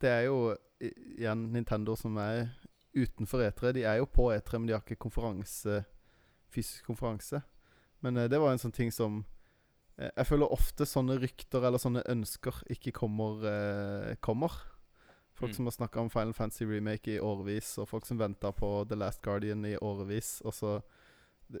Det 0.00 0.10
er 0.10 0.26
jo 0.26 0.54
igjen 0.84 1.46
Nintendo 1.54 1.94
som 1.96 2.18
er 2.20 2.50
utenfor 2.92 3.40
E3. 3.40 3.72
De 3.72 3.86
er 3.88 4.02
jo 4.02 4.10
på 4.10 4.28
E3, 4.34 4.58
men 4.58 4.68
de 4.68 4.76
har 4.76 4.84
ikke 4.84 5.00
konferanse 5.06 5.80
fysisk 6.52 6.86
konferanse. 6.86 7.40
Men 8.04 8.16
eh, 8.20 8.28
det 8.30 8.40
var 8.40 8.52
en 8.52 8.60
sånn 8.60 8.74
ting 8.74 8.92
som 8.94 9.22
eh, 9.96 10.10
Jeg 10.10 10.28
føler 10.28 10.52
ofte 10.54 10.86
sånne 10.88 11.18
rykter 11.22 11.64
eller 11.64 11.82
sånne 11.82 12.04
ønsker 12.10 12.62
ikke 12.74 12.94
kommer. 13.00 13.44
Eh, 13.48 14.14
kommer. 14.24 14.54
Folk 15.34 15.50
Mm. 15.50 15.54
som 15.56 15.66
har 15.66 15.72
snakka 15.72 16.00
om 16.00 16.10
Final 16.10 16.32
Fantasy 16.32 16.64
Remake 16.64 17.08
i 17.16 17.18
årevis, 17.20 17.78
og 17.78 17.88
folk 17.88 18.06
som 18.06 18.18
venta 18.18 18.52
på 18.52 18.86
The 18.88 18.94
Last 18.96 19.20
Guardian 19.22 19.64
i 19.64 19.76
årevis. 19.76 20.40
Og 20.44 20.52
så 20.54 20.82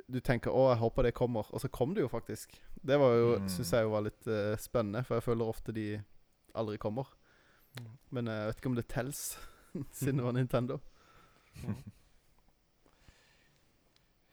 Du 0.08 0.18
tenker 0.20 0.50
'Å, 0.50 0.70
jeg 0.72 0.78
håper 0.80 1.02
det 1.02 1.14
kommer', 1.14 1.44
og 1.52 1.60
så 1.60 1.68
kom 1.70 1.92
det 1.94 2.00
jo 2.00 2.08
faktisk. 2.08 2.58
Det 2.84 2.98
var 2.98 3.14
jo, 3.14 3.38
Mm. 3.38 3.48
syns 3.48 3.70
jeg 3.72 3.82
jo 3.82 3.90
var 3.90 4.00
litt 4.02 4.26
uh, 4.26 4.56
spennende, 4.56 5.04
for 5.04 5.14
jeg 5.16 5.22
føler 5.22 5.44
ofte 5.46 5.72
de 5.74 6.02
aldri 6.54 6.78
kommer. 6.78 7.04
Mm. 7.78 7.86
Men 8.10 8.28
eh, 8.28 8.32
jeg 8.32 8.46
vet 8.46 8.56
ikke 8.56 8.66
om 8.66 8.74
det 8.76 8.88
tels, 8.88 9.36
siden 9.92 10.16
det 10.16 10.24
var 10.24 10.32
Nintendo. 10.38 10.80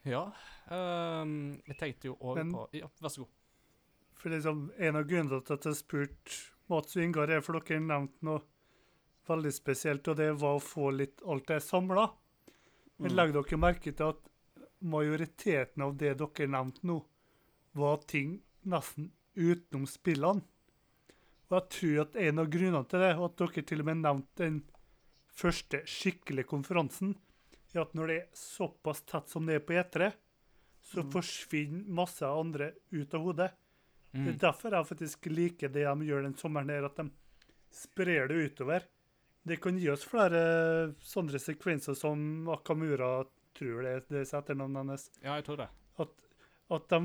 Ja. 0.04 0.32
um, 0.70 1.60
jeg 1.68 1.76
tenkte 1.78 2.08
jo 2.10 2.16
òg 2.20 2.40
på 2.50 2.64
Ja, 2.74 2.88
vær 3.02 3.08
så 3.12 3.22
god. 3.22 3.28
For 4.18 4.28
liksom, 4.30 4.70
En 4.78 4.96
av 4.96 5.04
grunnene 5.04 5.44
til 5.46 5.54
at 5.54 5.64
jeg 5.64 5.74
spurte 5.78 6.38
Mats 6.70 6.96
og 6.96 7.02
Ingar, 7.04 7.30
er 7.30 7.40
for 7.44 7.58
dere 7.60 7.80
nevnte 7.80 8.22
noe 8.26 8.40
veldig 9.28 9.52
spesielt, 9.54 10.08
og 10.08 10.16
det 10.18 10.30
var 10.40 10.56
å 10.58 10.62
få 10.62 10.90
litt 10.96 11.22
alt 11.26 11.46
det 11.46 11.60
samla. 11.62 12.10
Men 12.98 13.10
Mm. 13.10 13.16
legger 13.16 13.32
dere 13.42 13.58
merke 13.58 13.92
til 13.96 14.08
at 14.08 14.28
majoriteten 14.82 15.82
av 15.82 15.96
det 15.96 16.16
dere 16.18 16.48
nevnte 16.48 16.84
nå, 16.84 17.02
var 17.74 17.96
ting 18.06 18.40
nesten 18.66 19.10
utenom 19.36 19.86
spillene? 19.86 20.42
Og 21.50 21.56
jeg 21.60 21.68
tror 21.76 22.00
at 22.02 22.16
en 22.16 22.38
av 22.38 22.46
grunnene 22.50 22.88
til 22.88 23.00
det, 23.00 23.16
og 23.18 23.24
at 23.30 23.36
dere 23.36 23.64
til 23.66 23.80
og 23.80 23.86
med 23.86 24.02
nevnte 24.02 24.36
den 24.36 24.62
første 25.32 25.82
skikkelige 25.88 26.48
konferansen, 26.48 27.16
er 27.74 27.80
at 27.82 27.94
når 27.94 28.06
det 28.06 28.16
er 28.20 28.28
såpass 28.36 29.00
tett 29.08 29.28
som 29.28 29.46
det 29.46 29.54
er 29.54 29.66
på 29.66 29.72
E3, 29.76 30.12
så 30.82 31.04
forsvinner 31.12 31.86
masse 31.88 32.22
andre 32.26 32.72
ut 32.92 33.14
av 33.14 33.22
hodet. 33.22 33.52
Det 34.12 34.28
er 34.34 34.38
derfor 34.42 34.70
jeg 34.76 34.88
faktisk 34.90 35.26
liker 35.30 35.68
det 35.72 35.86
de 35.86 36.04
gjør 36.04 36.22
den 36.26 36.34
sommeren 36.36 36.68
her, 36.68 36.84
at 36.84 36.96
de 36.96 37.06
sprer 37.72 38.28
det 38.28 38.50
utover. 38.52 38.82
Det 39.48 39.56
kan 39.62 39.78
gi 39.78 39.88
oss 39.90 40.04
flere 40.06 40.42
sånne 41.02 41.38
sekvenser 41.42 41.96
som 41.98 42.48
Akamura 42.52 43.24
tror 43.58 43.82
det 43.82 43.94
er 43.96 44.04
det 44.08 44.20
er 44.22 44.36
etternavnet 44.38 44.82
hennes. 44.84 45.06
Ja, 45.22 45.34
jeg 45.40 45.44
tror 45.48 45.58
det. 45.64 45.68
At, 45.98 46.12
at 46.70 46.86
de 46.92 47.00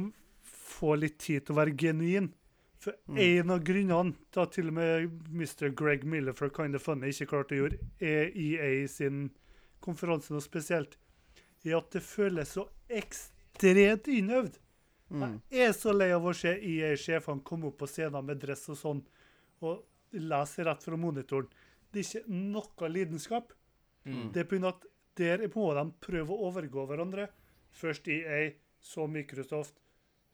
får 0.46 1.00
litt 1.02 1.18
tid 1.24 1.48
til 1.48 1.56
å 1.56 1.62
være 1.64 1.78
genuin. 1.78 2.30
For 2.78 2.94
Mm. 3.10 3.18
en 3.18 3.50
av 3.50 3.64
grunnene 3.66 4.14
til 4.32 4.42
at 4.44 4.52
til 4.54 4.68
og 4.70 4.74
med 4.78 5.10
Mr. 5.34 5.72
Greg 5.74 6.04
Miller 6.06 6.34
fra 6.38 6.48
Kind 6.54 6.76
of 6.78 6.84
Funny 6.86 7.10
ikke 7.10 7.26
klarte 7.32 7.56
å 7.56 7.64
gjøre 7.64 7.80
EA 8.00 8.88
sin 8.88 9.32
konferanse 9.82 10.30
noe 10.32 10.46
spesielt, 10.46 10.94
er 11.66 11.76
at 11.80 11.90
det 11.92 12.04
føles 12.06 12.54
så 12.54 12.68
ekstremt 12.88 14.06
innøvd. 14.08 14.60
Mm. 15.10 15.40
Jeg 15.50 15.72
er 15.72 15.74
så 15.74 15.94
lei 15.96 16.12
av 16.14 16.26
å 16.30 16.36
se 16.38 16.54
EA-sjefene 16.54 17.44
komme 17.44 17.72
opp 17.72 17.80
på 17.82 17.90
scenen 17.90 18.26
med 18.28 18.40
dress 18.44 18.68
og 18.70 18.78
sånn, 18.78 19.02
og 19.66 19.84
lese 20.14 20.64
rett 20.68 20.84
fra 20.86 21.00
monitoren. 21.02 21.50
Det 21.94 22.04
er 22.04 22.08
ikke 22.22 22.30
noe 22.54 22.90
lidenskap. 22.92 23.54
Mm. 24.06 24.32
Det 24.34 24.44
er 24.44 24.56
av 24.60 24.68
at 24.76 24.86
der 25.18 25.48
må 25.56 25.74
de 25.74 25.84
prøve 26.04 26.34
å 26.34 26.50
overgå 26.52 26.86
hverandre. 26.88 27.28
Først 27.74 28.08
EA, 28.08 28.52
så 28.80 29.08
Microsoft, 29.10 29.76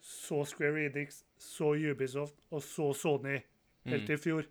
så 0.03 0.43
Square 0.45 0.85
Enix, 0.89 1.23
så 1.39 1.73
Ubisoft, 1.75 2.35
og 2.51 2.61
så 2.61 2.93
Sony 2.93 3.37
helt 3.85 4.01
Mm. 4.03 4.05
til 4.05 4.15
i 4.15 4.17
fjor. 4.17 4.45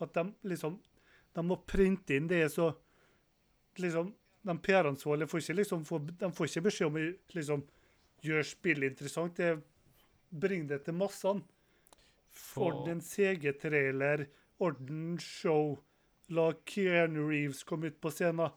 At 0.00 0.12
de 0.14 0.34
liksom 0.44 0.78
De 1.34 1.40
må 1.42 1.56
printe 1.66 2.14
inn 2.14 2.26
det 2.28 2.50
så 2.52 2.74
liksom 3.78 4.12
De 4.44 4.58
PR-ansvarlige 4.58 5.28
får 5.28 5.40
ikke 5.40 5.56
liksom 5.56 5.84
De 6.18 6.30
får 6.30 6.46
ikke 6.46 6.62
beskjed 6.66 6.86
om 6.86 6.96
å 6.96 7.14
liksom 7.34 7.62
gjøre 8.22 8.44
spillet 8.44 8.90
interessant. 8.90 9.36
Det 9.36 9.62
Bring 10.30 10.66
det 10.68 10.84
til 10.84 10.94
massene. 10.94 11.42
Orden 12.56 13.00
CG-trailer, 13.00 14.26
orden 14.60 15.18
show. 15.18 15.78
La 16.32 16.48
Keanu 16.68 17.26
Reeves 17.28 17.62
komme 17.68 17.90
ut 17.92 18.00
på 18.00 18.10
scenen. 18.14 18.50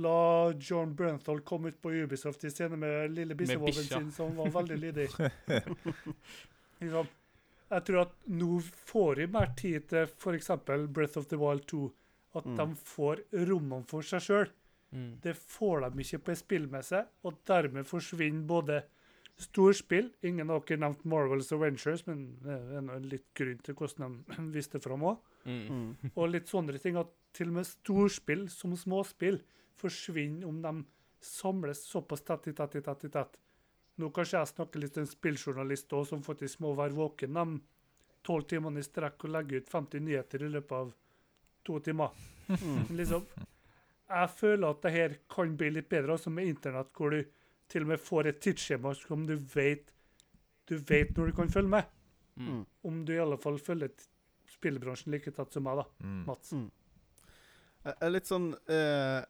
La 0.00 0.52
John 0.56 0.94
Brenthal 0.96 1.42
komme 1.44 1.68
ut 1.72 1.80
på 1.84 1.90
Ubisoft 1.92 2.44
i 2.44 2.50
scene 2.52 2.78
med 2.80 3.12
lille 3.12 3.34
bissevoven 3.36 3.84
sin, 3.84 4.10
som 4.16 4.32
var 4.38 4.48
veldig 4.54 4.78
lydig. 4.80 5.08
liksom. 6.80 7.10
Jeg 7.72 7.84
tror 7.88 8.00
at 8.02 8.14
nå 8.28 8.58
får 8.88 9.20
de 9.20 9.26
mer 9.32 9.52
tid 9.56 9.86
til 9.88 10.08
f.eks. 10.08 10.50
Breath 10.92 11.18
of 11.20 11.28
the 11.30 11.38
Wild 11.40 11.66
2. 11.72 11.86
At 12.34 12.46
Mm. 12.48 12.56
de 12.56 12.66
får 12.88 13.20
rommene 13.48 13.84
for 13.88 14.00
seg 14.02 14.20
sjøl. 14.24 14.48
Mm. 14.92 15.20
Det 15.24 15.34
får 15.36 15.80
de 15.90 16.00
ikke 16.04 16.18
på 16.24 16.30
en 16.32 16.36
spillmesse, 16.40 17.04
og 17.24 17.38
dermed 17.48 17.84
forsvinner 17.88 18.46
både 18.46 18.82
storspill 19.40 20.10
Ingen 20.22 20.50
av 20.52 20.64
dere 20.68 20.78
nevnte 20.80 21.08
Marvels 21.08 21.50
Avengers, 21.52 22.06
men 22.06 22.36
det 22.44 22.52
er 22.52 22.78
en 22.78 22.90
litt 23.08 23.24
grunn 23.34 23.58
til 23.64 23.74
hvordan 23.74 24.18
de 24.28 24.52
viste 24.56 24.80
fram 24.80 25.02
òg. 25.02 25.18
Mm. 25.44 25.62
Mm. 25.68 26.10
Og 26.14 26.28
litt 26.30 26.48
sånne 26.48 26.76
ting 26.80 26.96
at 27.00 27.08
til 27.36 27.50
og 27.50 27.58
med 27.58 27.68
storspill 27.68 28.46
som 28.52 28.74
småspill 28.76 29.40
forsvinner 29.80 30.48
om 30.48 30.60
de 30.62 30.72
samles 31.22 31.84
såpass 31.88 32.24
tett 32.26 32.50
i 32.50 32.54
tett 32.58 32.76
i 32.78 32.82
tett 32.84 33.04
i 33.04 33.12
tett. 33.12 33.38
Nå 34.00 34.10
kanskje 34.14 34.38
jeg 34.38 34.50
snakker 34.54 34.82
litt 34.82 34.94
til 34.96 35.04
en 35.04 35.10
spilljournalist 35.10 35.92
òg, 35.92 36.06
som 36.08 36.24
faktisk 36.24 36.62
må 36.64 36.72
være 36.78 36.96
våken 36.96 37.38
de 37.38 37.46
tolv 38.26 38.46
timene 38.50 38.80
i 38.80 38.86
strekk 38.86 39.26
og 39.26 39.34
legge 39.36 39.60
ut 39.60 39.72
50 39.72 40.04
nyheter 40.06 40.44
i 40.46 40.50
løpet 40.52 40.76
av 40.78 40.92
to 41.66 41.78
timer. 41.84 42.14
Mm. 42.52 42.96
Liksom, 42.98 43.26
jeg 44.12 44.30
føler 44.36 44.68
at 44.68 44.82
det 44.84 44.92
her 44.92 45.16
kan 45.30 45.56
bli 45.56 45.70
litt 45.76 45.88
bedre, 45.88 46.16
altså 46.16 46.30
med 46.30 46.50
internett, 46.50 46.90
hvor 46.96 47.14
du 47.14 47.22
til 47.72 47.86
og 47.86 47.92
med 47.94 48.02
får 48.02 48.28
et 48.28 48.40
tidsskjema 48.44 48.92
som 48.98 49.26
du 49.26 49.36
vet 49.54 49.88
du 50.68 50.76
vet 50.76 51.16
når 51.16 51.30
du 51.30 51.36
kan 51.36 51.50
følge 51.52 51.68
med. 51.68 51.88
Mm. 52.36 52.64
Om 52.88 53.04
du 53.04 53.12
i 53.14 53.20
alle 53.20 53.38
fall 53.40 53.58
følger 53.60 53.90
spillebransjen 53.92 54.52
spillbransjen 54.52 55.12
like 55.14 55.32
tett 55.34 55.52
som 55.52 55.64
meg, 55.66 55.80
da, 55.80 55.84
Mm. 56.00 56.24
Mats. 56.26 56.52
Mm. 56.52 56.70
Jeg 57.82 57.96
er 58.06 58.12
litt 58.14 58.28
sånn 58.30 58.52
eh, 58.70 59.22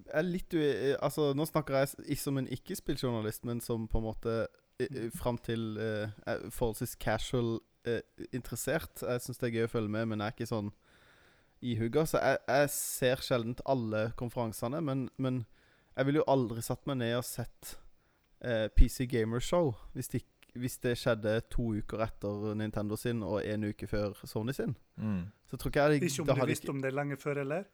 Jeg 0.00 0.14
er 0.20 0.26
litt 0.26 0.54
ui... 0.56 0.66
Altså, 0.96 1.30
nå 1.36 1.46
snakker 1.48 1.80
jeg 1.80 2.06
ikke 2.14 2.22
som 2.22 2.40
en 2.40 2.50
ikke-spilljournalist, 2.56 3.44
men 3.48 3.60
som 3.64 3.88
på 3.90 4.00
en 4.00 4.06
måte 4.06 4.36
uh, 4.46 5.00
fram 5.16 5.38
til 5.44 5.76
eh, 5.80 6.10
forholdsvis 6.52 6.96
casual 7.00 7.58
eh, 7.88 8.02
interessert. 8.32 9.02
Jeg 9.02 9.24
syns 9.24 9.40
det 9.40 9.48
er 9.48 9.56
gøy 9.56 9.68
å 9.68 9.72
følge 9.72 9.94
med, 9.94 10.10
men 10.10 10.20
jeg 10.20 10.32
er 10.32 10.36
ikke 10.36 10.50
sånn 10.50 10.70
ihugga. 11.64 12.04
Så 12.08 12.20
jeg, 12.20 12.40
jeg 12.48 12.72
ser 12.74 13.24
sjelden 13.24 13.56
alle 13.64 14.10
konferansene, 14.20 14.82
men, 14.84 15.08
men 15.16 15.44
jeg 15.96 16.08
ville 16.08 16.22
jo 16.22 16.30
aldri 16.30 16.64
satt 16.64 16.84
meg 16.88 17.00
ned 17.00 17.16
og 17.18 17.26
sett 17.26 17.76
eh, 18.44 18.66
PC 18.76 19.06
Gamer 19.10 19.40
Show 19.40 19.72
hvis 19.96 20.12
det, 20.12 20.22
hvis 20.56 20.78
det 20.84 20.96
skjedde 21.00 21.38
to 21.52 21.70
uker 21.80 22.04
etter 22.04 22.52
Nintendo 22.58 22.98
sin 23.00 23.24
og 23.24 23.40
en 23.44 23.70
uke 23.70 23.88
før 23.88 24.16
Sony 24.24 24.54
sin. 24.56 24.76
Mm. 25.00 25.26
Så 25.50 25.58
tror 25.58 25.72
ikke 25.72 25.84
jeg 25.86 26.02
Ikke 26.02 26.24
om 26.24 26.30
du 26.30 26.46
visste 26.50 26.72
om 26.72 26.82
det 26.82 26.92
lenge 26.94 27.18
før, 27.20 27.42
eller? 27.44 27.66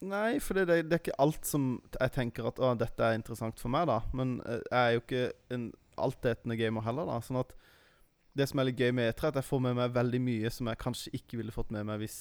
Nei, 0.00 0.38
for 0.40 0.56
det, 0.56 0.68
det, 0.70 0.78
det 0.88 0.96
er 0.96 1.02
ikke 1.02 1.18
alt 1.20 1.44
som 1.44 1.74
jeg 1.92 2.12
tenker 2.14 2.46
at 2.48 2.60
å, 2.62 2.72
dette 2.78 3.04
er 3.04 3.18
interessant 3.18 3.60
for 3.60 3.72
meg, 3.72 3.88
da. 3.90 3.98
Men 4.16 4.38
eh, 4.48 4.62
jeg 4.62 4.80
er 4.80 4.94
jo 4.94 5.02
ikke 5.02 5.24
en 5.56 5.66
altetende 6.00 6.56
gamer 6.56 6.86
heller, 6.86 7.10
da. 7.10 7.18
Sånn 7.24 7.40
at 7.42 7.52
det 8.38 8.46
som 8.48 8.62
er 8.62 8.70
litt 8.70 8.80
gøy 8.80 8.94
med 8.96 9.10
E3, 9.10 9.26
er 9.26 9.32
at 9.34 9.40
jeg 9.42 9.48
får 9.50 9.62
med 9.66 9.76
meg 9.76 9.94
veldig 9.94 10.20
mye 10.24 10.52
som 10.54 10.70
jeg 10.70 10.80
kanskje 10.80 11.14
ikke 11.18 11.40
ville 11.40 11.54
fått 11.54 11.72
med 11.74 11.88
meg 11.88 11.98
hvis 12.04 12.18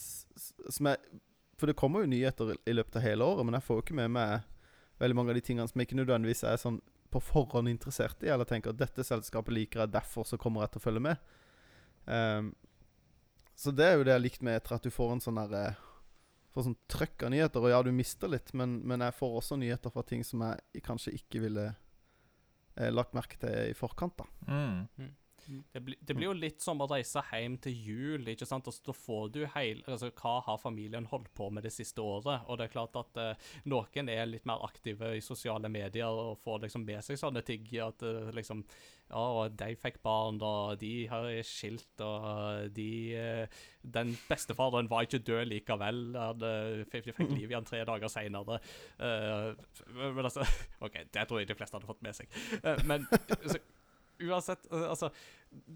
som 0.73 0.89
jeg, 0.89 1.19
For 1.59 1.69
det 1.69 1.77
kommer 1.77 2.03
jo 2.03 2.09
nyheter 2.11 2.55
i 2.57 2.73
løpet 2.73 2.97
av 2.97 3.05
hele 3.05 3.27
året, 3.27 3.45
men 3.45 3.57
jeg 3.59 3.67
får 3.67 3.77
jo 3.77 3.85
ikke 3.85 3.99
med 4.01 4.15
meg 4.17 4.47
veldig 4.99 5.15
mange 5.15 5.31
av 5.31 5.39
de 5.39 5.43
tingene 5.45 5.69
som 5.69 5.79
jeg 5.79 5.87
ikke 5.87 5.99
nødvendigvis 6.01 6.43
er 6.49 6.59
sånn 6.59 6.81
på 7.09 7.21
forhånd 7.23 7.69
interessert 7.71 8.21
i, 8.25 8.29
eller 8.29 8.47
tenker 8.47 8.73
at 8.73 8.81
dette 8.81 9.05
selskapet 9.05 9.55
liker 9.55 9.83
jeg, 9.83 9.93
derfor 9.95 10.27
så 10.27 10.37
kommer 10.37 10.65
jeg 10.65 10.73
til 10.73 10.81
å 10.81 10.83
følge 10.83 11.01
med. 11.07 11.23
Ehm, 12.11 12.51
så 13.59 13.73
det 13.75 13.85
er 13.85 13.97
jo 13.97 14.07
det 14.07 14.13
jeg 14.15 14.23
likte 14.23 14.45
med 14.47 14.61
E3, 14.61 14.79
at 14.79 14.87
du 14.87 14.93
får 14.93 15.13
en 15.17 15.23
sånn 15.23 15.39
derre 15.41 15.63
får 16.55 16.65
sånn 16.65 16.77
trøkk 16.89 17.25
av 17.27 17.33
nyheter. 17.33 17.65
Og 17.65 17.73
ja, 17.73 17.79
du 17.85 17.91
mister 17.95 18.31
litt, 18.31 18.53
men, 18.57 18.79
men 18.87 19.03
jeg 19.05 19.15
får 19.19 19.37
også 19.41 19.57
nyheter 19.59 19.93
fra 19.93 20.03
ting 20.07 20.23
som 20.25 20.43
jeg 20.47 20.83
kanskje 20.85 21.13
ikke 21.17 21.43
ville 21.43 21.65
eh, 21.69 22.89
lagt 22.93 23.15
merke 23.17 23.39
til 23.41 23.71
i 23.71 23.75
forkant. 23.77 24.17
da 24.21 24.29
Mm. 24.99 25.11
Det, 25.49 25.81
bli, 25.81 25.95
det 26.01 26.13
blir 26.13 26.27
jo 26.27 26.35
litt 26.37 26.61
som 26.61 26.81
å 26.83 26.87
reise 26.89 27.21
hjem 27.31 27.55
til 27.63 27.73
jul. 27.73 28.27
ikke 28.29 28.45
sant? 28.45 28.67
Altså, 28.69 28.83
da 28.89 28.93
får 28.95 29.31
du 29.33 29.39
hele, 29.55 29.81
altså, 29.87 30.11
Hva 30.13 30.35
har 30.45 30.61
familien 30.61 31.07
holdt 31.09 31.31
på 31.37 31.49
med 31.53 31.65
det 31.65 31.71
siste 31.73 32.03
året? 32.03 32.45
Og 32.47 32.59
det 32.59 32.67
er 32.67 32.73
klart 32.75 32.99
at 32.99 33.19
eh, 33.21 33.49
noen 33.71 34.11
er 34.13 34.29
litt 34.29 34.45
mer 34.49 34.61
aktive 34.67 35.15
i 35.17 35.23
sosiale 35.25 35.71
medier 35.71 36.09
og 36.09 36.37
får 36.43 36.65
liksom 36.67 36.85
med 36.85 37.01
seg 37.05 37.19
sånne 37.21 37.43
ting. 37.47 37.65
At 37.85 38.05
eh, 38.05 38.29
liksom 38.35 38.63
Ja, 39.09 39.23
og 39.41 39.55
de 39.57 39.73
fikk 39.81 40.03
barn, 40.05 40.37
og 40.45 40.77
de 40.83 41.07
har 41.09 41.25
skilt, 41.47 42.03
og 42.05 42.69
de 42.75 42.91
eh, 43.17 43.63
Den 43.81 44.13
bestefaren 44.29 44.89
var 44.91 45.07
ikke 45.07 45.23
død 45.25 45.49
likevel. 45.49 46.03
Han 46.13 46.45
eh, 46.45 46.85
fikk, 46.93 47.09
fikk 47.17 47.33
liv 47.33 47.49
igjen 47.49 47.65
tre 47.65 47.81
dager 47.89 48.11
seinere. 48.11 48.61
men 48.99 50.23
altså 50.23 50.45
OK, 50.85 51.01
det 51.09 51.25
tror 51.25 51.41
jeg 51.41 51.49
de 51.49 51.57
fleste 51.57 51.79
hadde 51.79 51.89
fått 51.89 52.05
med 52.05 52.21
seg. 52.21 52.39
Eh, 52.61 52.85
men 52.85 53.09
altså, 53.09 53.57
uansett, 54.19 54.65
eh, 54.71 54.89
altså 54.89 55.11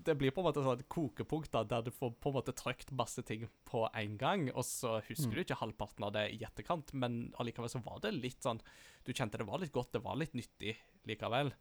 Det 0.04 0.14
blir 0.20 0.30
på 0.32 0.42
en 0.44 0.46
måte 0.46 0.62
sånn 0.62 0.84
kokepunkt 0.88 1.50
da, 1.52 1.64
der 1.64 1.82
du 1.82 1.90
får 1.90 2.12
på 2.22 2.30
en 2.30 2.36
måte 2.36 2.54
trykt 2.54 2.92
masse 2.94 3.24
ting 3.26 3.48
på 3.66 3.88
en 3.98 4.18
gang, 4.22 4.50
og 4.54 4.62
så 4.64 5.00
husker 5.08 5.32
Mm. 5.32 5.34
du 5.34 5.42
ikke 5.44 5.58
halvparten 5.58 6.04
av 6.06 6.12
det 6.14 6.28
i 6.36 6.44
etterkant, 6.46 6.94
men 6.94 7.34
allikevel 7.40 7.70
så 7.70 7.82
var 7.84 8.00
det 8.00 8.14
litt 8.14 8.42
sånn 8.44 8.62
Du 9.04 9.12
kjente 9.14 9.38
det 9.40 9.48
var 9.48 9.58
litt 9.60 9.72
godt, 9.74 9.92
det 9.94 10.04
var 10.04 10.16
litt 10.16 10.34
nyttig 10.34 10.76
likevel. 11.08 11.52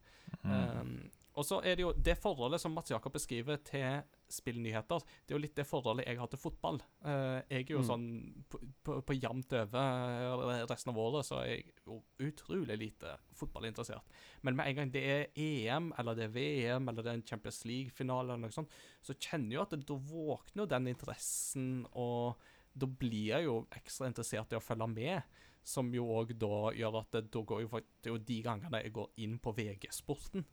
Um, 0.43 1.09
og 1.35 1.45
så 1.47 1.57
er 1.65 1.75
det 1.75 1.81
jo 1.85 1.91
det 1.97 2.13
forholdet 2.21 2.61
som 2.61 2.73
Mats 2.75 2.91
Jakob 2.91 3.13
beskriver 3.15 3.57
til 3.65 4.03
spillnyheter, 4.33 5.01
det 5.25 5.33
er 5.33 5.37
jo 5.37 5.41
litt 5.41 5.55
det 5.57 5.65
forholdet 5.65 6.05
jeg 6.07 6.17
har 6.19 6.29
til 6.29 6.39
fotball. 6.41 6.77
Eh, 7.05 7.41
jeg 7.49 7.65
er 7.67 7.71
jo 7.73 7.79
Mm. 7.81 7.87
sånn 7.87 8.05
på, 8.49 8.59
på, 8.83 8.95
på 9.05 9.15
jevnt 9.17 9.53
over 9.53 10.53
eh, 10.53 10.65
resten 10.69 10.91
av 10.93 10.97
året, 11.01 11.25
så 11.25 11.39
er 11.41 11.49
jeg 11.51 11.73
jo 11.85 11.99
utrolig 12.19 12.77
lite 12.77 13.15
fotballinteressert. 13.39 14.03
Men 14.43 14.55
med 14.57 14.67
en 14.67 14.75
gang 14.75 14.91
det 14.93 15.03
er 15.03 15.27
EM, 15.35 15.91
eller 15.97 16.15
det 16.15 16.25
er 16.29 16.33
VM, 16.37 16.89
eller 16.89 17.01
det 17.03 17.11
er 17.11 17.19
en 17.21 17.27
Champions 17.27 17.63
League-finale, 17.65 18.33
eller 18.33 18.47
noe 18.47 18.53
sånt, 18.53 18.73
så 19.01 19.13
kjenner 19.17 19.49
jeg 19.55 19.59
jo 19.61 19.65
at 19.67 19.77
da 19.89 19.99
våkner 20.13 20.69
den 20.69 20.87
interessen, 20.93 21.85
og 21.93 22.35
da 22.73 22.85
blir 22.89 23.29
jeg 23.35 23.45
jo 23.45 23.59
ekstra 23.77 24.07
interessert 24.09 24.53
i 24.53 24.57
å 24.57 24.63
følge 24.63 24.87
med. 24.89 25.39
Som 25.63 25.93
jo 25.95 26.03
òg 26.11 26.33
da 26.35 26.73
gjør 26.75 26.97
at 26.99 27.11
det, 27.15 27.21
da 27.31 27.39
går 27.47 27.61
jo 27.63 27.69
det 27.79 28.09
er 28.09 28.11
jo 28.11 28.17
de 28.27 28.41
gangene 28.43 28.81
jeg 28.83 28.91
går 28.97 29.13
inn 29.23 29.37
på 29.39 29.53
VG-sporten 29.55 30.43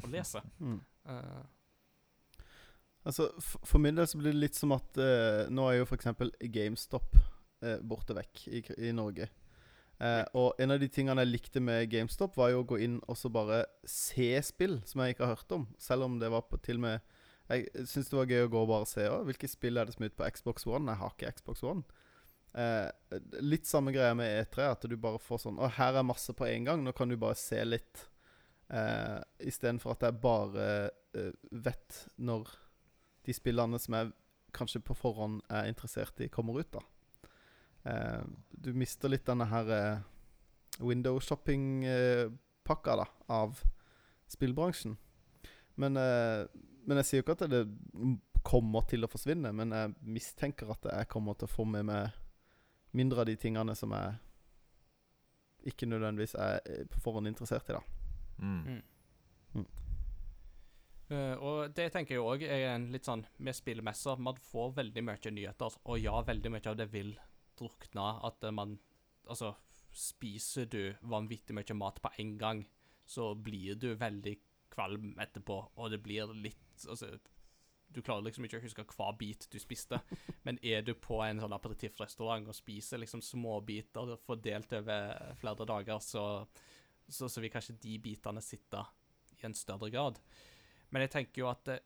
og 0.00 0.10
lese. 0.12 0.42
Mm. 0.58 0.80
Uh. 1.06 2.44
Altså, 3.06 3.30
For 3.38 3.78
min 3.82 3.96
del 3.96 4.08
så 4.10 4.18
blir 4.18 4.34
det 4.34 4.42
litt 4.42 4.58
som 4.58 4.74
at 4.76 4.98
uh, 4.98 5.46
nå 5.52 5.66
er 5.70 5.80
jo 5.80 5.88
f.eks. 5.88 6.08
GameStop 6.52 7.18
uh, 7.18 7.76
borte 7.86 8.16
vekk 8.16 8.46
i, 8.50 8.62
i 8.88 8.94
Norge. 8.96 9.28
Uh, 9.96 10.24
og 10.36 10.58
en 10.60 10.74
av 10.74 10.80
de 10.82 10.88
tingene 10.92 11.22
jeg 11.24 11.32
likte 11.32 11.62
med 11.64 11.86
GameStop, 11.92 12.34
var 12.36 12.50
jo 12.52 12.64
å 12.64 12.68
gå 12.68 12.80
inn 12.84 12.98
og 13.06 13.16
så 13.16 13.30
bare 13.32 13.62
se 13.88 14.34
spill 14.44 14.80
som 14.84 15.00
jeg 15.00 15.14
ikke 15.14 15.28
har 15.28 15.38
hørt 15.38 15.54
om. 15.56 15.68
Selv 15.80 16.08
om 16.08 16.18
det 16.20 16.32
var 16.34 16.48
på 16.50 16.60
til 16.60 16.82
og 16.82 16.88
med 16.88 17.14
Jeg 17.46 17.86
syns 17.86 18.10
det 18.10 18.18
var 18.18 18.26
gøy 18.26 18.42
å 18.42 18.50
gå 18.50 18.58
og 18.64 18.72
bare 18.72 18.90
se 18.90 19.06
òg. 19.06 19.22
hvilke 19.28 19.48
spill 19.48 19.78
er 19.78 19.86
det 19.86 19.94
som 19.94 20.02
er 20.02 20.10
ute 20.10 20.18
på 20.18 20.28
Xbox 20.34 20.66
One. 20.66 20.90
Jeg 20.90 20.98
har 20.98 21.14
ikke 21.14 21.32
Xbox 21.38 21.62
One. 21.62 21.86
Eh, 22.56 22.88
litt 23.44 23.66
samme 23.66 23.92
greia 23.92 24.14
med 24.16 24.32
E3, 24.40 24.70
at 24.72 24.84
du 24.88 24.96
bare 24.96 25.20
får 25.20 25.42
sånn 25.42 25.58
Å, 25.60 25.68
her 25.76 25.98
er 26.00 26.06
masse 26.08 26.32
på 26.32 26.46
en 26.48 26.64
gang. 26.64 26.84
Nå 26.84 26.94
kan 26.96 27.10
du 27.10 27.16
bare 27.20 27.36
se 27.36 27.60
litt. 27.64 28.06
Uh, 28.66 29.22
Istedenfor 29.46 29.94
at 29.94 30.02
jeg 30.02 30.18
bare 30.18 30.90
eh, 31.14 31.32
vet 31.52 32.00
når 32.18 32.50
de 33.26 33.34
spillene 33.34 33.78
som 33.78 33.94
jeg 33.94 34.12
kanskje 34.56 34.82
på 34.84 34.96
forhånd 34.96 35.40
er 35.52 35.68
interessert 35.70 36.20
i, 36.24 36.30
kommer 36.32 36.60
ut. 36.60 36.72
da. 36.72 36.82
Eh, 37.86 38.22
du 38.50 38.72
mister 38.74 39.12
litt 39.12 39.26
denne 39.26 39.46
her 39.50 39.72
eh, 39.74 40.04
window 40.80 41.18
shopping-pakka 41.22 42.96
da, 43.02 43.06
av 43.32 43.60
spillbransjen. 44.30 44.96
Men, 45.76 45.98
eh, 46.00 46.46
men 46.86 47.02
jeg 47.02 47.08
sier 47.08 47.20
jo 47.20 47.26
ikke 47.26 47.36
at 47.38 47.50
det 47.52 47.64
kommer 48.46 48.86
til 48.88 49.04
å 49.04 49.10
forsvinne, 49.10 49.52
men 49.52 49.74
jeg 49.74 49.94
mistenker 50.06 50.70
at 50.72 50.88
jeg 50.92 51.10
kommer 51.12 51.36
til 51.36 51.48
å 51.48 51.54
få 51.56 51.66
med 51.68 51.88
meg 51.90 52.14
mindre 52.96 53.22
av 53.22 53.28
de 53.28 53.36
tingene 53.36 53.74
som 53.76 53.92
jeg 53.92 54.16
ikke 55.66 55.88
nødvendigvis 55.90 56.36
er 56.38 56.60
eh, 56.64 56.86
på 56.90 57.02
forhånd 57.02 57.28
interessert 57.28 57.68
i, 57.70 57.76
da. 57.76 57.95
Mm. 58.38 58.82
Eh, 61.06 61.34
og 61.38 61.70
det 61.76 61.86
tenker 61.94 62.16
jeg 62.16 62.24
òg 62.24 62.42
er 62.42 62.72
en 62.72 62.88
litt 62.94 63.06
sånn 63.06 63.24
med 63.38 63.56
spillmesser. 63.56 64.18
Man 64.18 64.38
får 64.48 64.74
veldig 64.80 65.04
mye 65.06 65.32
nyheter, 65.32 65.78
og 65.86 66.02
ja, 66.02 66.16
veldig 66.26 66.52
mye 66.56 66.72
av 66.72 66.80
det 66.80 66.88
vil 66.94 67.14
drukne. 67.58 68.10
At 68.26 68.44
eh, 68.44 68.54
man 68.54 68.78
Altså, 69.26 69.56
spiser 69.90 70.68
du 70.70 70.94
vanvittig 71.10 71.54
mye 71.56 71.74
mat 71.74 71.96
på 71.98 72.12
en 72.22 72.36
gang, 72.38 72.60
så 73.02 73.32
blir 73.34 73.74
du 73.74 73.88
veldig 73.98 74.36
kvalm 74.70 75.16
etterpå, 75.18 75.56
og 75.74 75.90
det 75.90 75.98
blir 76.04 76.30
litt 76.30 76.84
Altså, 76.86 77.08
du 77.90 77.98
klarer 78.04 78.26
liksom 78.26 78.46
ikke 78.46 78.60
å 78.60 78.62
huske 78.62 78.84
hver 78.92 79.16
bit 79.18 79.48
du 79.50 79.58
spiste. 79.58 79.98
Men 80.46 80.60
er 80.62 80.84
du 80.86 80.92
på 80.94 81.18
en 81.24 81.40
sånn 81.42 81.56
aperitiffrestaurant 81.56 82.46
og 82.46 82.54
spiser 82.54 83.02
liksom 83.02 83.22
småbiter 83.24 84.14
fordelt 84.26 84.74
over 84.78 85.34
flere 85.40 85.66
dager, 85.66 85.98
så, 86.04 86.46
så, 87.08 87.28
så 87.28 87.42
vil 87.42 87.52
kanskje 87.52 87.78
de 87.82 87.98
bitene 88.02 88.42
sitte 88.44 88.82
i 89.36 89.46
en 89.46 89.54
større 89.56 89.90
grad. 89.92 90.20
Men 90.90 91.04
jeg 91.04 91.12
tenker 91.14 91.42
jo 91.42 91.50
at 91.50 91.70
eh, 91.72 91.82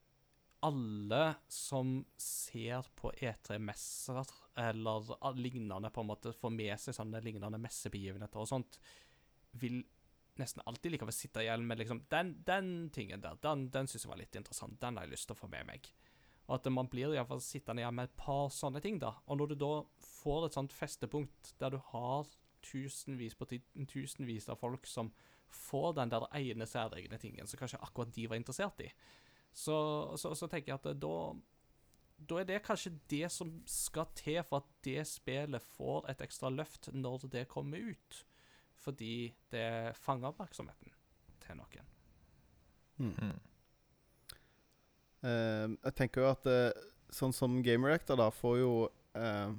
alle 0.66 1.22
som 1.48 2.02
ser 2.20 2.88
på 2.96 3.12
E3-messer 3.16 4.32
eller 4.60 5.14
lignende, 5.38 5.90
på 5.90 6.02
en 6.02 6.10
måte 6.10 6.34
får 6.36 6.52
med 6.52 6.74
seg 6.80 6.96
sånne 6.96 7.22
lignende 7.24 7.60
messebegivenheter 7.62 8.42
og 8.42 8.50
sånt, 8.50 8.76
vil 9.56 9.80
nesten 10.40 10.62
alltid 10.68 10.94
likevel 10.94 11.14
sitte 11.14 11.42
igjen 11.44 11.64
med 11.66 11.80
liksom 11.80 12.04
Den, 12.12 12.34
den 12.46 12.90
tingen 12.94 13.20
der, 13.24 13.40
den, 13.42 13.66
den 13.72 13.88
syns 13.88 14.04
jeg 14.04 14.12
var 14.12 14.20
litt 14.20 14.36
interessant. 14.36 14.78
Den 14.80 14.96
har 14.96 15.08
jeg 15.08 15.16
lyst 15.16 15.28
til 15.30 15.36
å 15.36 15.40
få 15.40 15.50
med 15.52 15.66
meg. 15.68 15.88
Og 16.48 16.56
at 16.58 16.68
man 16.72 16.88
blir 16.90 17.14
iallfall 17.14 17.42
sittende 17.44 17.84
igjen 17.84 17.96
med 17.96 18.08
et 18.08 18.16
par 18.18 18.48
sånne 18.52 18.82
ting, 18.84 18.98
da. 19.00 19.14
Og 19.30 19.40
når 19.40 19.52
du 19.52 19.58
da 19.62 19.72
får 20.20 20.48
et 20.48 20.56
sånt 20.58 20.76
festepunkt 20.76 21.54
der 21.62 21.76
du 21.76 21.80
har 21.92 22.28
tusenvis 22.64 23.36
på 23.38 23.48
tusenvis 23.88 24.48
av 24.48 24.60
folk 24.60 24.86
som 24.86 25.12
får 25.50 25.94
den 25.98 26.12
der 26.12 26.26
ene 26.38 26.66
særegne 26.66 27.18
tingen 27.18 27.48
som 27.50 27.58
kanskje 27.58 27.80
akkurat 27.82 28.12
de 28.14 28.28
var 28.30 28.38
interessert 28.38 28.82
i, 28.84 28.90
så, 29.52 29.76
så, 30.16 30.34
så 30.38 30.46
tenker 30.46 30.72
jeg 30.72 30.80
at 30.80 31.00
da 31.02 31.14
da 32.28 32.40
er 32.40 32.44
det 32.44 32.62
kanskje 32.64 32.92
det 33.08 33.30
som 33.32 33.52
skal 33.68 34.10
til 34.16 34.42
for 34.44 34.60
at 34.60 34.72
det 34.84 35.06
spillet 35.08 35.64
får 35.76 36.10
et 36.12 36.20
ekstra 36.20 36.50
løft 36.52 36.90
når 36.92 37.28
det 37.32 37.48
kommer 37.48 37.80
ut. 37.80 38.26
Fordi 38.80 39.32
det 39.52 39.96
fanger 39.96 40.28
oppmerksomheten 40.28 40.92
til 41.40 41.56
noen. 41.56 41.88
Mm. 43.00 43.40
Eh, 45.22 45.66
jeg 45.84 45.94
tenker 45.96 46.24
jo 46.24 46.30
at 46.30 46.48
uh, 46.48 46.86
sånn 47.12 47.32
som 47.36 47.60
Game 47.64 47.88
Reactor 47.88 48.20
da 48.20 48.30
får 48.32 48.58
jo 48.60 48.72
eh, 49.16 49.52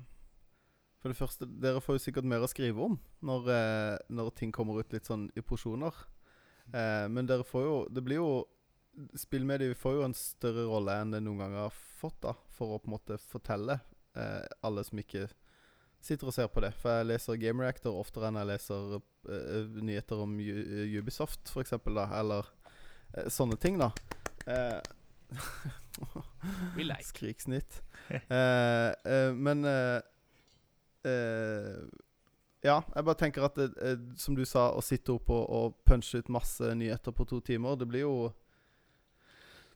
For 1.02 1.10
det 1.10 1.18
første, 1.18 1.48
dere 1.50 1.82
får 1.82 1.98
jo 1.98 2.04
sikkert 2.06 2.30
mer 2.30 2.46
å 2.46 2.50
skrive 2.50 2.84
om 2.86 3.00
når, 3.26 3.48
eh, 3.50 3.98
når 4.14 4.34
ting 4.38 4.52
kommer 4.54 4.80
ut 4.80 4.94
litt 4.94 5.10
sånn 5.10 5.30
i 5.36 5.42
porsjoner. 5.42 5.96
Eh, 6.72 7.08
men 7.10 7.28
dere 7.28 7.44
får 7.44 7.64
jo 7.66 7.78
Det 7.92 8.04
blir 8.06 8.22
jo 8.22 8.46
Spillmediet 9.18 9.76
får 9.80 9.96
jo 9.98 10.04
en 10.06 10.14
større 10.16 10.68
rolle 10.68 10.94
enn 11.02 11.12
det 11.12 11.24
noen 11.24 11.40
gang 11.42 11.54
har 11.56 11.74
fått, 11.74 12.20
da 12.22 12.36
for 12.62 12.76
å 12.76 12.82
på 12.82 12.92
en 12.92 12.96
måte 12.98 13.18
fortelle 13.24 13.80
eh, 14.18 14.46
alle 14.62 14.84
som 14.86 15.00
ikke 15.02 15.26
sitter 16.02 16.30
og 16.30 16.36
ser 16.36 16.50
på 16.54 16.62
det. 16.62 16.74
For 16.78 17.00
jeg 17.00 17.10
leser 17.10 17.40
Game 17.42 17.64
Reactor 17.64 17.98
oftere 17.98 18.30
enn 18.30 18.40
jeg 18.42 18.50
leser 18.52 18.98
eh, 18.98 19.78
nyheter 19.82 20.22
om 20.22 20.36
U 20.38 20.98
Ubisoft, 21.00 21.50
for 21.50 21.64
eksempel, 21.64 21.98
da. 21.98 22.08
Eller 22.20 22.50
eh, 23.16 23.30
sånne 23.34 23.58
ting, 23.62 23.82
da. 23.82 23.92
Eh. 24.46 24.82
Skriksnitt. 27.12 27.82
Eh, 28.12 28.90
eh, 28.92 29.32
men 29.34 29.64
eh, 31.06 31.12
eh, 31.12 31.84
Ja, 32.64 32.76
jeg 32.96 33.06
bare 33.08 33.18
tenker 33.18 33.46
at 33.48 33.56
det, 33.58 33.72
eh, 33.82 33.98
som 34.22 34.36
du 34.38 34.44
sa, 34.46 34.68
å 34.78 34.82
sitte 34.86 35.16
opp 35.16 35.30
og, 35.34 35.46
og 35.50 35.80
punche 35.88 36.22
ut 36.22 36.30
masse 36.30 36.62
nyheter 36.78 37.12
på 37.12 37.26
to 37.26 37.40
timer, 37.42 37.76
det 37.76 37.88
blir 37.90 38.06
jo 38.06 38.16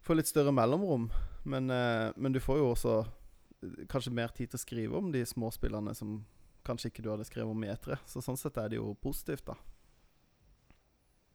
Får 0.05 0.19
litt 0.19 0.29
større 0.29 0.51
mellomrom. 0.53 1.07
Men, 1.49 1.69
eh, 1.73 2.11
men 2.15 2.31
du 2.33 2.37
får 2.39 2.59
jo 2.59 2.67
også 2.75 2.91
eh, 3.01 3.85
kanskje 3.89 4.13
mer 4.13 4.29
tid 4.37 4.51
til 4.51 4.59
å 4.59 4.61
skrive 4.61 4.97
om 4.99 5.07
de 5.11 5.23
små 5.25 5.49
spillene 5.51 5.95
som 5.97 6.19
kanskje 6.65 6.91
ikke 6.91 7.01
du 7.05 7.09
hadde 7.09 7.25
skrevet 7.25 7.49
om 7.49 7.63
i 7.65 7.71
etere. 7.73 7.97
Så 8.05 8.21
sånn 8.21 8.37
sett 8.37 8.57
er 8.61 8.69
det 8.69 8.77
jo 8.77 8.91
positivt, 9.01 9.45
da. 9.49 9.55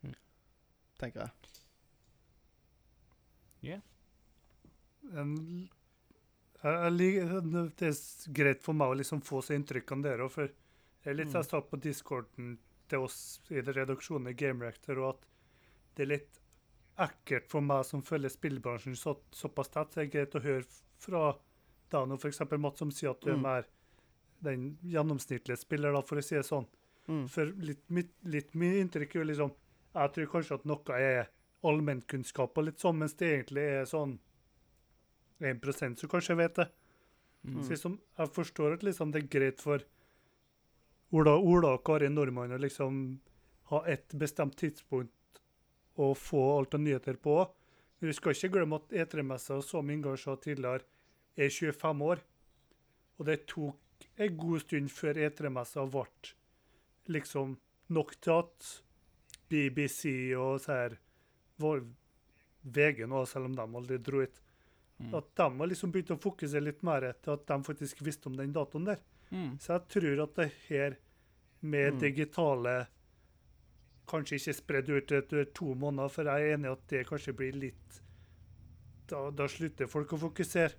Mm. 0.07 0.15
Tenker 1.03 1.21
jeg. 1.27 1.35
en, 5.11 5.35
jeg, 5.35 5.67
liker- 5.67 5.80
Det 6.63 7.89
er 7.89 8.35
greit 8.35 8.63
for 8.63 8.77
meg 8.77 8.89
å 8.93 8.99
liksom 9.01 9.23
få 9.25 9.41
seg 9.43 9.57
om 9.93 10.03
dere 10.03 10.27
òg, 10.27 10.31
for 10.31 10.47
det 10.47 11.11
er 11.11 11.15
litt 11.15 11.29
Mm. 11.29 11.33
jeg 11.41 11.45
sa 11.49 11.61
på 11.61 11.81
discorden 11.81 12.59
til 12.89 12.99
oss 13.07 13.41
i 13.51 13.61
redaksjonen 13.63 14.29
i 14.29 14.35
Game 14.35 14.61
Reactor, 14.61 14.99
og 14.99 15.09
at 15.15 15.27
det 15.97 16.03
er 16.03 16.11
litt 16.19 16.41
ekkelt 16.99 17.49
for 17.49 17.61
meg 17.63 17.85
som 17.85 18.03
følger 18.03 18.29
spillbransjen 18.29 18.97
så, 18.97 19.17
såpass 19.33 19.69
tett. 19.71 19.89
så 19.93 19.95
Det 19.95 20.15
er 20.15 20.19
greit 20.27 20.35
å 20.35 20.43
høre 20.43 20.65
fra 20.99 21.37
Dano, 21.91 22.17
f.eks. 22.17 22.41
Mats 22.59 22.79
som 22.79 22.91
sier 22.91 23.11
at 23.11 23.21
du 23.23 23.31
er 23.31 23.37
Mm. 23.37 23.43
mer 23.43 23.65
den 24.43 24.79
gjennomsnittlige 24.85 25.57
spiller, 25.59 25.93
da, 25.93 26.03
for 26.03 26.17
å 26.17 26.23
si 26.25 26.35
det 26.35 26.45
sånn. 26.45 26.67
Mm. 27.09 27.29
For 27.29 27.47
litt, 27.47 27.89
mitt, 27.91 28.11
litt 28.25 28.53
mye 28.55 28.81
inntrykk 28.85 29.17
er 29.17 29.21
jo 29.21 29.25
liksom 29.25 29.53
Jeg 29.95 30.13
tror 30.13 30.27
kanskje 30.27 30.55
at 30.55 30.65
noe 30.67 30.93
er 30.95 31.29
allmennkunnskap 31.65 32.57
og 32.59 32.65
litt 32.65 32.79
sånn, 32.79 32.99
mens 32.99 33.15
det 33.15 33.45
egentlig 33.45 33.65
er 33.81 33.85
sånn 33.85 34.19
1% 35.41 36.01
som 36.01 36.13
kanskje 36.13 36.37
vet 36.39 36.61
det. 36.61 36.69
Mm. 37.45 37.63
Så 37.63 37.75
liksom, 37.75 37.97
jeg 38.19 38.33
forstår 38.37 38.77
at 38.77 38.85
liksom 38.85 39.13
det 39.13 39.25
er 39.25 39.33
greit 39.33 39.63
for 39.65 39.85
Ola, 41.11 41.35
Ola 41.35 41.75
og 41.75 41.85
Kari 41.87 42.11
Nordmann 42.13 42.55
å 42.55 42.61
liksom 42.61 43.01
ha 43.73 43.81
et 43.91 44.13
bestemt 44.19 44.59
tidspunkt 44.61 45.41
å 46.01 46.13
få 46.15 46.43
alt 46.59 46.77
av 46.77 46.85
nyheter 46.85 47.19
på. 47.23 47.39
Men 47.99 48.11
vi 48.11 48.17
skal 48.17 48.37
ikke 48.37 48.53
glemme 48.55 48.79
at 48.81 48.95
E3-messa, 48.95 49.59
som 49.65 49.91
Ingar 49.91 50.21
sa 50.21 50.37
tidligere, 50.41 50.87
er 51.37 51.51
25 51.51 52.05
år. 52.07 52.23
Og 53.19 53.27
det 53.29 53.43
tok 53.51 54.07
en 54.17 54.37
god 54.41 54.63
stund 54.65 54.93
før 54.95 55.21
E3-messa 55.27 55.85
ble 55.91 56.07
liksom 57.11 57.57
nok 57.91 58.15
til 58.23 58.39
at 58.39 58.71
BBC 59.51 60.05
og 60.39 60.61
så 60.63 60.77
her 60.77 60.97
var 61.61 61.83
VG 62.63 63.03
nå, 63.11 63.25
selv 63.27 63.51
om 63.51 63.57
de 63.59 63.67
aldri 63.67 63.99
dro 63.99 64.23
hit. 64.23 64.39
Mm. 65.01 65.15
At 65.17 65.35
de 65.35 65.47
har 65.59 65.67
liksom 65.71 65.93
begynt 65.93 66.11
å 66.13 66.21
fokusere 66.21 66.61
litt 66.63 66.83
mer 66.85 67.03
etter 67.09 67.33
at 67.33 67.47
de 67.49 67.57
faktisk 67.65 68.03
visste 68.05 68.27
om 68.29 68.37
den 68.37 68.53
datoen 68.53 68.85
der. 68.85 68.99
Mm. 69.33 69.55
Så 69.59 69.73
jeg 69.73 69.89
tror 69.89 70.23
at 70.27 70.35
det 70.37 70.53
her 70.69 70.97
med 71.63 71.95
Mm. 71.95 72.01
digitale 72.01 72.87
Kanskje 74.11 74.39
ikke 74.41 74.55
spredd 74.57 74.89
ut 74.91 75.13
etter 75.13 75.45
to 75.55 75.75
måneder, 75.79 76.11
for 76.11 76.25
jeg 76.25 76.43
er 76.43 76.57
enig 76.57 76.67
i 76.67 76.73
at 76.73 76.87
det 76.89 77.07
kanskje 77.07 77.33
blir 77.37 77.53
litt 77.55 78.01
Da, 79.07 79.31
da 79.31 79.47
slutter 79.49 79.87
folk 79.91 80.09
å 80.15 80.19
fokusere. 80.19 80.73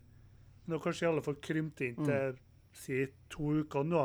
Men 0.66 0.78
da 0.78 0.84
kanskje 0.84 1.04
i 1.04 1.08
alle 1.10 1.22
fall 1.22 1.36
krymte 1.36 1.82
inn 1.88 1.96
til 2.06 2.38
si 2.74 3.06
to 3.30 3.50
uker 3.64 3.84
nå. 3.84 4.04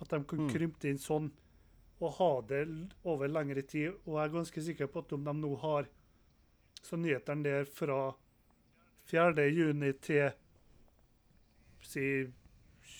At 0.00 0.08
de 0.08 0.20
kan 0.24 0.38
Mm. 0.38 0.50
krymte 0.50 0.84
inn 0.88 0.98
sånn 0.98 1.30
og 2.00 2.12
ha 2.18 2.40
det 2.42 2.68
over 3.04 3.28
lengre 3.28 3.62
tid. 3.66 3.92
Og 4.06 4.14
jeg 4.16 4.24
er 4.30 4.34
ganske 4.34 4.62
sikker 4.62 4.86
på 4.86 4.98
at 5.00 5.12
om 5.12 5.24
de 5.24 5.32
nå 5.32 5.56
har 5.60 5.86
så 6.82 6.96
nyhetene 6.96 7.42
der 7.42 7.64
fra 7.64 8.14
4. 9.10 9.46
juni 9.50 9.92
til 10.02 10.30
si 11.82 12.04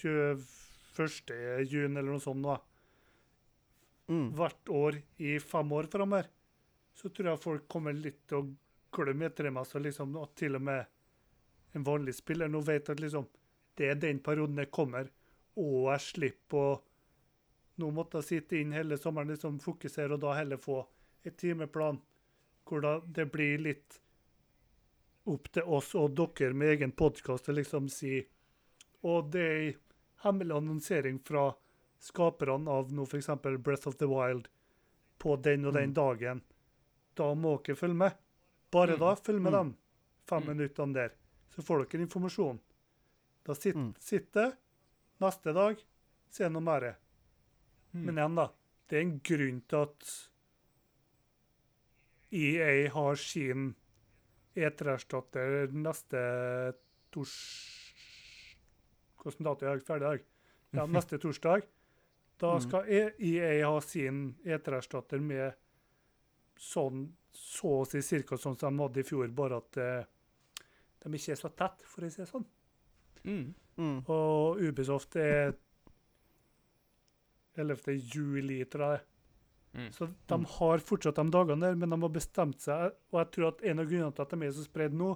21. 0.00 1.64
juni 1.70 1.98
eller 2.00 2.10
noe 2.10 2.20
sånt, 2.24 2.42
da, 2.44 2.58
Mm. 4.10 4.32
hvert 4.34 4.70
år 4.74 4.96
i 5.22 5.38
fem 5.38 5.72
år 5.72 5.86
framover, 5.86 6.26
så 6.98 7.08
tror 7.14 7.28
jeg 7.30 7.40
folk 7.44 7.68
kommer 7.70 7.92
litt 7.94 8.26
til 8.26 8.38
å 8.40 8.48
glemme 8.90 9.26
etter 9.28 9.46
og 9.56 9.66
Så 9.66 9.78
liksom, 9.78 10.16
at 10.20 10.34
til 10.34 10.56
og 10.56 10.62
med 10.62 10.86
en 11.74 11.84
vanlig 11.84 12.14
spiller 12.16 12.48
nå 12.48 12.60
vet 12.60 12.90
at 12.90 12.98
liksom, 12.98 13.28
det 13.76 13.88
er 13.90 13.94
den 13.94 14.18
perioden 14.18 14.56
jeg 14.56 14.70
kommer, 14.72 15.08
og 15.56 15.92
jeg 15.92 16.00
slipper 16.00 16.56
å 16.56 16.80
nå 17.78 17.90
måtte 17.92 18.18
jeg 18.18 18.24
sitte 18.24 18.58
inn 18.60 18.72
hele 18.72 18.98
sommeren, 18.98 19.28
liksom 19.28 19.60
fokusere, 19.62 20.12
og 20.14 20.20
da 20.20 20.34
heller 20.34 20.56
få 20.60 20.86
et 21.24 21.36
timeplan 21.36 22.00
hvor 22.66 22.82
da 22.82 23.00
det 23.00 23.30
blir 23.32 23.58
litt 23.58 24.00
opp 25.30 25.50
til 25.52 25.62
oss 25.62 25.94
og 25.94 26.14
dere 26.18 26.54
med 26.54 26.74
egen 26.76 26.92
podkast 26.92 27.48
å 27.48 27.54
liksom 27.56 27.88
si 27.90 28.26
Og 29.02 29.30
det 29.32 29.44
er 29.48 29.76
hemmelig 30.24 30.56
annonsering 30.58 31.18
fra 31.24 31.54
skaperne 31.98 32.68
av 32.68 32.90
nå 32.92 33.06
f.eks. 33.08 33.28
Breath 33.64 33.88
of 33.88 33.96
the 33.96 34.06
Wild 34.08 34.48
på 35.18 35.36
den 35.40 35.64
og 35.64 35.72
den 35.74 35.90
Mm. 35.90 35.94
dagen. 35.94 36.42
Da 37.16 37.34
må 37.34 37.62
dere 37.62 37.76
følge 37.76 37.96
med. 37.96 38.12
Bare 38.70 38.92
Mm. 38.96 38.98
da 39.00 39.14
følg 39.14 39.40
med 39.40 39.52
Mm. 39.52 39.58
dem 39.58 39.76
fem 40.26 40.42
Mm. 40.42 40.56
minuttene 40.56 40.94
der. 40.94 41.12
så 41.50 41.62
får 41.62 41.88
dere 41.88 42.02
informasjon. 42.06 42.60
Da 43.44 43.54
sitter, 43.54 43.78
Mm. 43.80 43.94
sitter 43.98 44.52
neste 45.20 45.52
dag, 45.54 45.76
så 46.30 46.44
er 46.44 46.48
det 46.48 46.52
noe 46.52 46.62
mer. 46.62 46.96
Mm. 47.94 48.04
Men 48.04 48.14
igjen, 48.16 48.34
da. 48.36 48.48
Det 48.88 48.96
er 48.96 49.00
en 49.00 49.20
grunn 49.20 49.62
til 49.68 49.82
at 49.82 50.28
EA 52.32 52.88
har 52.90 53.16
sin 53.16 53.74
E3-erstatter 54.56 55.70
neste 55.72 56.20
tors... 57.12 57.34
Hvilken 59.20 59.44
dato 59.46 59.66
er 59.68 59.76
jeg 59.76 59.84
ferdig 59.86 60.06
i 60.06 60.08
dag? 60.08 60.26
Ja, 60.78 60.86
neste 60.96 61.18
torsdag. 61.20 61.66
Da 62.40 62.54
Mm. 62.56 62.62
skal 62.64 62.86
E- 62.88 63.14
EA 63.20 63.68
ha 63.68 63.80
sin 63.84 64.34
E3-erstatter 64.44 65.20
med 65.20 65.52
sånn 66.56 67.10
så 67.36 67.82
å 67.82 67.86
si 67.88 68.00
cirka 68.02 68.36
sånn 68.40 68.56
som 68.58 68.76
de 68.76 68.82
hadde 68.82 69.00
i 69.02 69.06
fjor, 69.06 69.28
bare 69.36 69.58
at 69.60 69.76
eh, 69.76 70.04
de 71.04 71.12
ikke 71.18 71.32
er 71.36 71.38
så 71.38 71.50
tett, 71.56 71.84
for 71.86 72.02
å 72.04 72.10
si 72.10 72.22
det 72.22 72.28
sånn. 72.30 72.46
Mm. 73.24 73.54
Mm. 73.76 73.98
Og 74.10 74.58
Ubisoft 74.64 75.14
er 75.20 75.52
11. 77.60 77.94
juli, 78.14 78.64
tror 78.72 78.96
jeg. 78.96 79.04
Mm. 79.74 79.92
Så 79.94 80.08
de 80.26 80.38
har 80.56 80.78
fortsatt 80.82 81.14
de 81.20 81.24
dagene 81.30 81.60
der, 81.68 81.76
men 81.78 81.90
de 81.94 81.98
har 82.02 82.12
bestemt 82.14 82.60
seg. 82.64 82.94
Og 83.12 83.20
jeg 83.22 83.30
tror 83.36 83.48
at 83.52 83.64
en 83.70 83.78
av 83.82 83.86
grunnene 83.90 84.14
til 84.16 84.22
at 84.26 84.34
de 84.34 84.46
er 84.48 84.54
så 84.56 84.64
spredd 84.66 84.96
nå, 84.98 85.10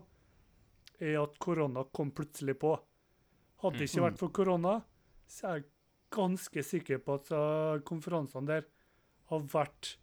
er 1.03 1.17
at 1.23 1.39
korona 1.43 1.83
kom 1.93 2.13
plutselig 2.15 2.55
på. 2.63 2.77
Hadde 3.65 3.79
det 3.81 3.89
ikke 3.89 4.01
Mm. 4.01 4.07
vært 4.11 4.19
for 4.19 4.29
korona, 4.29 4.75
så 5.27 5.49
er 5.49 5.55
jeg 5.59 5.65
ganske 6.15 6.63
sikker 6.63 6.99
på 7.03 7.15
at 7.19 7.31
uh, 7.33 7.81
konferansene 7.83 8.47
der 8.47 8.65
har 9.31 9.41
vært 9.41 9.97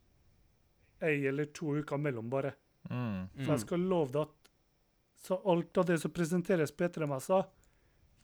ei 1.01 1.25
eller 1.27 1.45
to 1.45 1.77
uker 1.79 1.97
mellom, 1.97 2.29
bare. 2.29 2.53
Mm. 2.89 3.29
Så 3.45 3.47
jeg 3.53 3.59
skal 3.63 3.79
love 3.79 4.11
deg 4.11 4.21
at 4.27 4.51
så 5.21 5.37
alt 5.45 5.77
av 5.77 5.85
det 5.85 5.99
som 6.01 6.11
presenteres 6.11 6.71
på 6.73 6.87
E3-messa, 6.89 7.45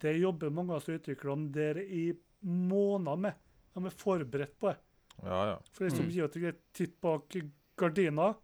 det 0.01 0.15
jobber 0.19 0.49
mange 0.49 0.73
av 0.73 0.81
oss 0.81 0.89
utviklerne 0.89 1.51
der 1.53 1.77
i 1.77 2.11
måneder 2.41 3.17
med. 3.17 3.33
De 3.73 3.85
er 3.85 3.89
forberedt 3.89 4.57
på 4.59 4.71
det. 4.71 4.77
Ja, 5.23 5.39
ja. 5.49 5.55
For 5.73 5.85
det 5.85 5.95
som 5.95 6.05
Mm. 6.05 6.11
gir 6.13 6.23
et 6.25 6.33
greit 6.41 6.59
titt 6.73 6.99
bak 7.01 7.35
gardina 7.77 8.35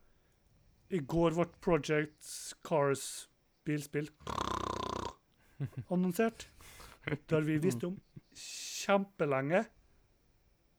I 0.90 1.00
går 1.00 1.32
ble 1.36 1.46
Project 1.62 2.56
Cars 2.64 3.28
bilspill 3.66 4.10
annonsert. 5.90 6.48
Det 7.06 7.32
har 7.32 7.42
vi 7.42 7.58
visst 7.58 7.84
om 7.84 7.96
kjempelenge. 8.36 9.66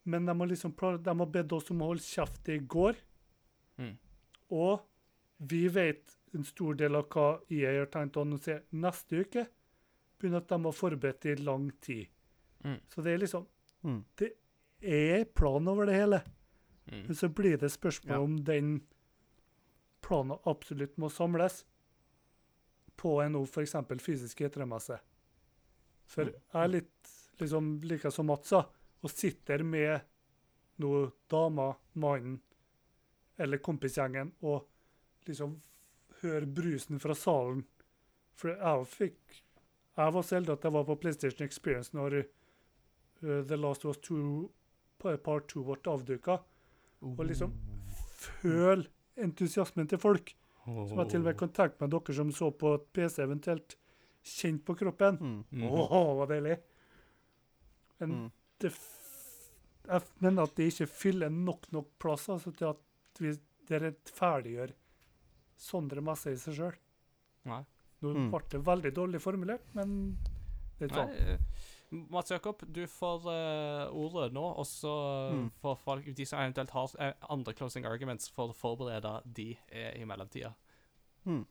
Men 0.05 0.27
de 0.27 0.39
har 0.41 0.47
liksom 0.51 0.75
de 1.03 1.19
har 1.19 1.27
bedt 1.33 1.53
oss 1.57 1.71
om 1.73 1.81
å 1.83 1.93
holde 1.93 2.05
kjeft 2.05 2.49
i 2.53 2.59
går. 2.59 2.95
Mm. 3.81 3.95
Og 4.51 4.81
vi 5.39 5.66
vet 5.69 6.16
en 6.35 6.45
stor 6.45 6.75
del 6.75 6.95
av 6.99 7.09
hva 7.09 7.41
IA 7.51 7.73
har 7.81 7.87
tenkt 7.93 8.16
å 8.19 8.25
annonsere 8.27 8.62
neste 8.73 9.23
uke. 9.25 9.47
Begynner 10.21 10.43
at 10.43 10.49
de 10.53 10.59
har 10.65 10.73
forberedt 10.77 11.27
i 11.33 11.35
lang 11.43 11.71
tid. 11.85 12.07
Mm. 12.65 12.79
Så 12.93 13.03
det 13.03 13.15
er 13.15 13.19
liksom 13.27 13.47
Mm. 13.85 13.99
Det 14.16 14.31
er 14.80 15.24
plan 15.24 15.68
over 15.68 15.86
det 15.86 15.94
hele. 15.98 16.22
Mm. 16.90 17.06
Men 17.06 17.14
så 17.16 17.28
blir 17.28 17.56
det 17.59 17.70
spørsmål 17.72 18.14
Ja. 18.14 18.20
om 18.20 18.36
den 18.44 18.86
planen 20.05 20.38
absolutt 20.44 20.96
må 20.98 21.09
samles 21.10 21.64
på 22.96 23.20
en 23.22 23.32
nå 23.32 23.42
f.eks. 23.44 23.74
fysisk 24.01 24.40
E3-messe. 24.40 24.98
For 26.06 26.24
jeg 26.28 26.60
er 26.64 26.68
litt 26.68 27.14
liksom 27.40 27.80
like 27.82 28.10
som 28.12 28.26
Mats 28.26 28.48
sa, 28.52 28.64
og 29.02 29.10
sitter 29.10 29.62
med 29.64 30.01
nå 30.78 31.10
dama, 31.30 31.74
mannen 31.94 32.40
eller 33.38 33.59
kompisgjengen 33.59 34.32
og 34.42 34.66
liksom 35.26 35.56
hører 36.22 36.46
brusen 36.46 37.01
fra 37.02 37.14
salen. 37.14 37.64
For 38.34 38.55
jeg 38.55 38.86
fikk 38.86 39.40
Jeg 39.96 40.10
var 40.12 40.22
så 40.26 40.34
heldig 40.34 40.52
at 40.52 40.64
jeg 40.64 40.72
var 40.74 40.84
på 40.84 40.96
PlayStation 40.98 41.44
Experience 41.46 41.92
når 41.94 42.16
uh, 42.24 43.44
The 43.46 43.56
Last 43.56 43.84
of 43.84 43.92
Us 43.94 44.01
2 45.05 45.12
et 45.14 45.22
par 45.24 45.44
2 45.52 45.62
ble 45.68 45.78
avduka. 45.93 46.39
Og 47.05 47.20
liksom 47.28 47.52
føl 48.40 48.86
entusiasmen 49.20 49.89
til 49.90 50.01
folk. 50.01 50.35
Som 50.64 50.97
jeg 51.02 51.10
til 51.12 51.20
og 51.20 51.26
med 51.28 51.36
kan 51.39 51.51
tenke 51.52 51.81
meg 51.85 51.90
dere 51.93 52.14
som 52.16 52.31
så 52.32 52.48
på 52.56 52.70
et 52.78 52.86
PC 52.97 53.18
eventuelt, 53.26 53.74
kjent 54.24 54.62
på 54.64 54.76
kroppen. 54.81 55.18
Mm. 55.20 55.44
Mhm. 55.52 55.66
Åh, 55.68 56.14
hva 56.16 56.26
deilig. 56.31 56.59
Men 58.01 58.10
Mm. 58.14 58.31
det 58.60 58.72
f 58.72 59.01
jeg 59.86 60.01
mener 60.20 60.43
at 60.44 60.55
det 60.56 60.70
ikke 60.72 60.89
fyller 60.89 61.28
nok 61.31 61.66
nok 61.72 61.90
plass 62.01 62.28
altså, 62.32 62.51
til 62.56 62.70
at 62.70 63.20
vi 63.20 63.35
det 63.68 63.82
rettferdiggjør 63.82 64.72
Sondre 65.59 66.01
Messe 66.01 66.32
i 66.32 66.36
seg 66.40 66.55
sjøl. 66.56 66.74
Nå 68.02 68.14
Mm. 68.14 68.31
ble 68.31 68.40
det 68.51 68.60
veldig 68.64 68.93
dårlig 68.94 69.20
formulert, 69.20 69.62
men 69.74 70.16
det 70.78 70.90
er 70.90 70.94
Nei, 70.97 71.14
sånn. 71.16 71.39
Eh, 71.95 72.05
Mats 72.11 72.31
Jakob, 72.31 72.62
du 72.75 72.83
får 72.91 73.25
uh, 73.27 73.95
ordet 73.95 74.33
nå, 74.35 74.45
og 74.59 74.66
så 74.66 74.95
Mm. 75.35 75.51
får 75.62 75.77
folk, 75.85 76.05
de 76.16 76.27
som 76.27 76.39
eventuelt 76.43 76.71
har 76.71 76.91
eh, 77.01 77.12
andre 77.31 77.53
closing 77.55 77.87
arguments, 77.87 78.29
for 78.31 78.51
å 78.53 78.55
forberede 78.57 79.23
de 79.25 79.57
eh, 79.73 80.01
i 80.01 80.05
mellomtida. 80.05 80.53
Mm. 81.25 81.45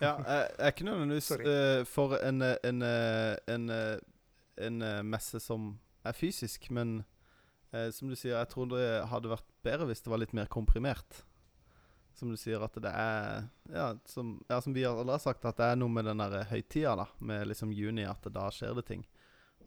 Ja, 0.00 0.16
jeg 0.26 0.50
er 0.58 0.72
ikke 0.72 0.84
nødvendigvis 0.88 1.30
eh, 1.36 1.84
for 1.86 2.16
en, 2.18 2.42
eh, 2.42 2.56
en, 2.64 2.82
eh, 2.82 3.36
en, 3.48 3.68
eh, 3.70 3.98
en 4.58 4.82
eh, 4.82 5.02
messe 5.02 5.40
som 5.40 5.78
er 6.04 6.12
fysisk, 6.12 6.70
men 6.70 7.04
uh, 7.74 7.90
som 7.90 8.08
du 8.08 8.16
sier, 8.16 8.36
jeg 8.38 8.48
tror 8.48 8.66
det 8.72 9.06
hadde 9.10 9.30
vært 9.30 9.46
bedre 9.64 9.86
hvis 9.88 10.02
det 10.04 10.10
var 10.12 10.18
litt 10.20 10.34
mer 10.36 10.46
komprimert. 10.46 11.22
Som 12.14 12.30
du 12.30 12.36
sier, 12.38 12.62
at 12.62 12.74
det 12.78 12.90
er 12.90 13.48
Ja, 13.72 13.94
som, 14.06 14.36
ja, 14.48 14.60
som 14.60 14.74
vi 14.74 14.84
alle 14.84 15.10
har 15.16 15.18
sagt, 15.18 15.44
at 15.44 15.56
det 15.58 15.64
er 15.72 15.76
noe 15.80 15.88
med 15.90 16.04
den 16.06 16.18
der 16.22 16.44
høytida, 16.46 16.92
da. 17.00 17.06
Med 17.18 17.46
liksom 17.48 17.72
juni, 17.74 18.04
at 18.06 18.22
da 18.30 18.44
skjer 18.54 18.74
det 18.78 18.84
ting. 18.86 19.04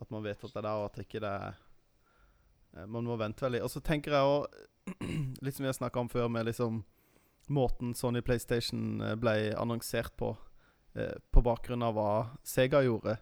At 0.02 0.12
man 0.14 0.26
vet 0.26 0.44
at 0.44 0.52
det 0.52 0.62
er 0.62 0.68
der, 0.68 0.82
og 0.82 0.90
at 0.92 1.00
ikke 1.02 1.22
det 1.24 1.32
er 1.32 1.56
eh, 2.76 2.86
Man 2.86 3.08
må 3.08 3.18
vente 3.20 3.46
veldig. 3.46 3.64
Og 3.66 3.72
så 3.74 3.82
tenker 3.84 4.16
jeg 4.16 4.34
òg, 4.34 4.60
litt 5.44 5.58
som 5.58 5.66
vi 5.66 5.72
har 5.72 5.80
snakka 5.80 6.04
om 6.04 6.12
før, 6.12 6.30
med 6.32 6.48
liksom 6.50 6.84
måten 7.54 7.94
Sony 7.96 8.22
PlayStation 8.22 9.02
eh, 9.02 9.16
ble 9.20 9.54
annonsert 9.58 10.16
på, 10.20 10.34
eh, 10.96 11.18
på 11.32 11.44
bakgrunn 11.46 11.86
av 11.88 11.98
hva 11.98 12.12
Sega 12.44 12.84
gjorde. 12.86 13.20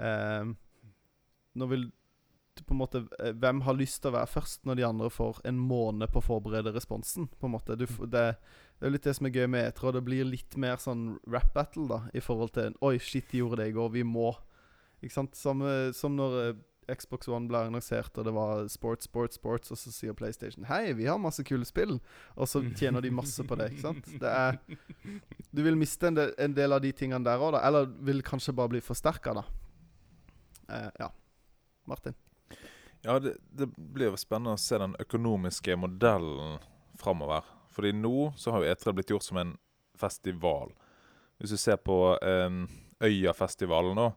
Nå 0.00 1.66
vil 1.68 1.90
på 2.64 2.74
en 2.74 2.78
måte 2.80 3.02
Hvem 3.36 3.60
har 3.66 3.76
lyst 3.76 4.00
til 4.02 4.10
å 4.10 4.16
være 4.18 4.30
først 4.30 4.66
når 4.68 4.78
de 4.78 4.86
andre 4.86 5.10
får 5.12 5.40
en 5.48 5.58
måned 5.60 6.10
på 6.12 6.20
å 6.20 6.24
forberede 6.24 6.72
responsen? 6.74 7.28
På 7.40 7.48
en 7.48 7.54
måte 7.54 7.76
du, 7.76 7.86
det, 7.86 8.24
det 8.80 8.88
er 8.88 8.94
litt 8.94 9.06
det 9.06 9.14
som 9.16 9.28
er 9.28 9.36
gøy 9.36 9.48
med 9.52 9.66
etter, 9.68 9.88
og 9.88 9.96
det 9.96 10.04
blir 10.06 10.28
litt 10.28 10.56
mer 10.60 10.80
sånn 10.80 11.18
rap 11.30 11.52
battle, 11.56 11.86
da, 11.90 12.00
i 12.16 12.22
forhold 12.24 12.54
til 12.56 12.76
Oi, 12.86 12.96
shit, 13.02 13.28
de 13.32 13.42
gjorde 13.42 13.62
det 13.62 13.70
i 13.70 13.76
går, 13.76 13.92
vi 13.96 14.04
må. 14.06 14.32
Ikke 15.00 15.14
sant? 15.14 15.36
Samme 15.38 15.92
som 15.96 16.16
når 16.16 16.36
eh, 16.40 16.58
Xbox 16.96 17.28
One 17.30 17.48
ble 17.50 17.60
annonsert, 17.68 18.16
og 18.18 18.26
det 18.26 18.32
var 18.34 18.64
sports, 18.72 19.06
sports, 19.08 19.38
sports, 19.38 19.70
og 19.72 19.78
så 19.78 19.92
sier 19.94 20.16
PlayStation 20.16 20.66
Hei, 20.68 20.92
vi 20.98 21.06
har 21.08 21.20
masse 21.22 21.44
kule 21.46 21.66
spill. 21.68 21.98
Og 22.36 22.50
så 22.50 22.62
tjener 22.78 23.04
de 23.04 23.12
masse 23.14 23.44
på 23.46 23.58
det, 23.58 23.70
ikke 23.72 23.86
sant? 23.88 24.10
Det 24.20 24.30
er 24.30 24.58
Du 25.50 25.62
vil 25.66 25.78
miste 25.78 26.10
en 26.10 26.18
del, 26.18 26.34
en 26.38 26.56
del 26.56 26.74
av 26.76 26.82
de 26.84 26.92
tingene 26.96 27.24
der 27.26 27.42
òg, 27.42 27.54
da. 27.56 27.62
Eller 27.68 27.88
vil 28.06 28.24
kanskje 28.26 28.56
bare 28.56 28.74
bli 28.74 28.82
forsterka, 28.84 29.34
da. 29.40 29.46
Eh, 30.70 30.90
ja. 31.04 31.10
Martin. 31.90 32.14
Ja, 33.02 33.18
det, 33.18 33.36
det 33.56 33.70
blir 33.76 34.10
jo 34.10 34.20
spennende 34.20 34.58
å 34.58 34.60
se 34.60 34.78
den 34.78 34.94
økonomiske 35.00 35.76
modellen 35.80 36.58
framover. 37.00 37.46
Fordi 37.72 37.94
nå 37.96 38.32
så 38.38 38.52
har 38.52 38.64
jo 38.64 38.74
E3 38.74 38.94
blitt 38.98 39.12
gjort 39.14 39.26
som 39.26 39.40
en 39.40 39.54
festival. 39.98 40.74
Hvis 41.40 41.54
du 41.54 41.60
ser 41.60 41.78
på 41.80 41.96
eh, 42.20 42.58
Øyafestivalen 43.00 43.96
nå, 43.96 44.10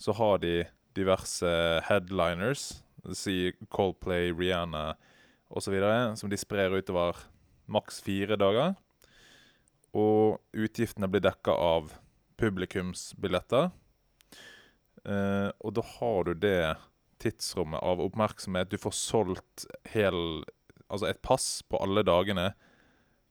så 0.00 0.14
har 0.16 0.40
de 0.40 0.64
diverse 0.96 1.50
headliners. 1.86 2.82
si 3.12 3.52
Coldplay, 3.68 4.32
Rihanna 4.32 4.94
osv. 5.48 5.76
Som 6.16 6.30
de 6.30 6.38
sprer 6.40 6.72
utover 6.72 7.16
maks 7.68 8.00
fire 8.00 8.36
dager. 8.36 8.74
Og 9.92 10.40
utgiftene 10.52 11.08
blir 11.10 11.22
dekka 11.24 11.52
av 11.52 11.92
publikumsbilletter. 12.40 13.70
Eh, 15.04 15.50
og 15.60 15.74
da 15.76 15.84
har 15.96 16.24
du 16.24 16.34
det 16.34 16.76
tidsrommet 17.20 17.82
av 17.84 18.00
oppmerksomhet. 18.00 18.70
Du 18.70 18.78
får 18.80 18.96
solgt 18.96 19.68
hel 19.92 20.44
Altså 20.90 21.06
et 21.06 21.20
pass 21.22 21.60
på 21.70 21.78
alle 21.78 22.02
dagene 22.02 22.48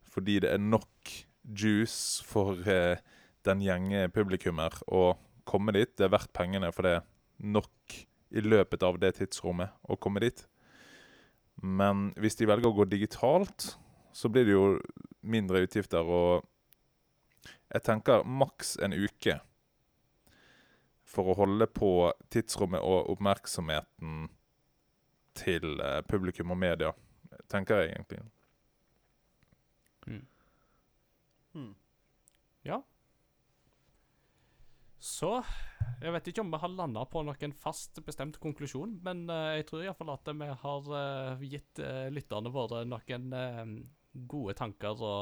fordi 0.07 0.37
det 0.39 0.53
er 0.53 0.61
nok 0.63 1.09
juice 1.43 2.23
for 2.23 2.55
eh, 2.71 3.01
den 3.43 3.59
gjenge 3.59 4.07
publikummer 4.15 4.73
å 4.87 5.17
komme 5.49 5.73
dit. 5.75 5.91
Det 5.97 6.07
er 6.07 6.13
verdt 6.13 6.31
pengene 6.35 6.71
for 6.75 6.85
det 6.85 6.99
er 6.99 7.07
nok 7.39 7.97
i 8.29 8.43
løpet 8.45 8.85
av 8.85 8.99
det 9.01 9.15
tidsrommet 9.17 9.73
å 9.89 9.97
komme 9.97 10.21
dit. 10.23 10.45
Men 11.61 12.09
hvis 12.19 12.37
de 12.39 12.47
velger 12.47 12.69
å 12.69 12.77
gå 12.77 12.85
digitalt, 12.87 13.73
så 14.15 14.29
blir 14.31 14.47
det 14.47 14.55
jo 14.55 14.65
mindre 15.21 15.63
utgifter. 15.65 16.05
Og 16.05 16.45
jeg 17.73 17.85
tenker 17.85 18.25
maks 18.25 18.77
en 18.83 18.95
uke 18.95 19.39
for 21.09 21.31
å 21.31 21.37
holde 21.41 21.65
på 21.73 21.91
tidsrommet 22.29 22.85
og 22.85 23.09
oppmerksomheten 23.15 24.27
til 25.39 25.79
eh, 25.81 26.01
publikum 26.09 26.53
og 26.53 26.59
media, 26.61 26.91
tenker 27.49 27.81
jeg 27.81 27.95
egentlig. 27.95 28.21
Mm. 30.05 30.25
Mm. 31.57 31.73
Ja. 32.67 32.81
Så 34.99 35.31
jeg 36.01 36.11
vet 36.11 36.27
ikke 36.31 36.43
om 36.43 36.51
vi 36.51 36.59
har 36.59 36.71
landa 36.75 37.05
på 37.07 37.21
noen 37.23 37.53
fast 37.55 37.99
bestemt 38.05 38.37
konklusjon, 38.43 38.97
men 39.03 39.25
eh, 39.31 39.55
jeg 39.59 39.67
tror 39.69 39.83
iallfall 39.85 40.11
at 40.13 40.31
vi 40.35 40.49
har 40.63 40.89
eh, 40.99 41.43
gitt 41.55 41.79
eh, 41.83 42.07
lytterne 42.11 42.51
våre 42.51 42.83
noen 42.87 43.29
gode 44.27 44.55
tanker 44.59 44.99
å 45.05 45.13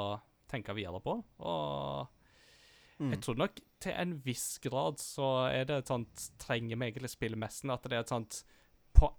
tenke 0.50 0.76
videre 0.78 1.02
på. 1.04 1.18
Og 1.40 2.14
Mm. 2.98 3.12
jeg 3.14 3.20
tror 3.22 3.36
nok 3.38 3.60
til 3.78 3.94
en 3.94 4.14
viss 4.26 4.58
grad 4.64 4.96
så 4.98 5.26
er 5.54 5.68
det 5.70 5.76
et 5.84 5.90
sånt 5.92 6.24
Trenger 6.42 6.80
vi 6.82 6.88
egentlig 6.88 7.12
spille 7.12 7.38
messen? 7.38 7.70
At 7.70 7.84
det 7.86 7.94
er 7.94 8.00
et 8.02 8.10
sånt 8.10 8.40
På 8.98 9.12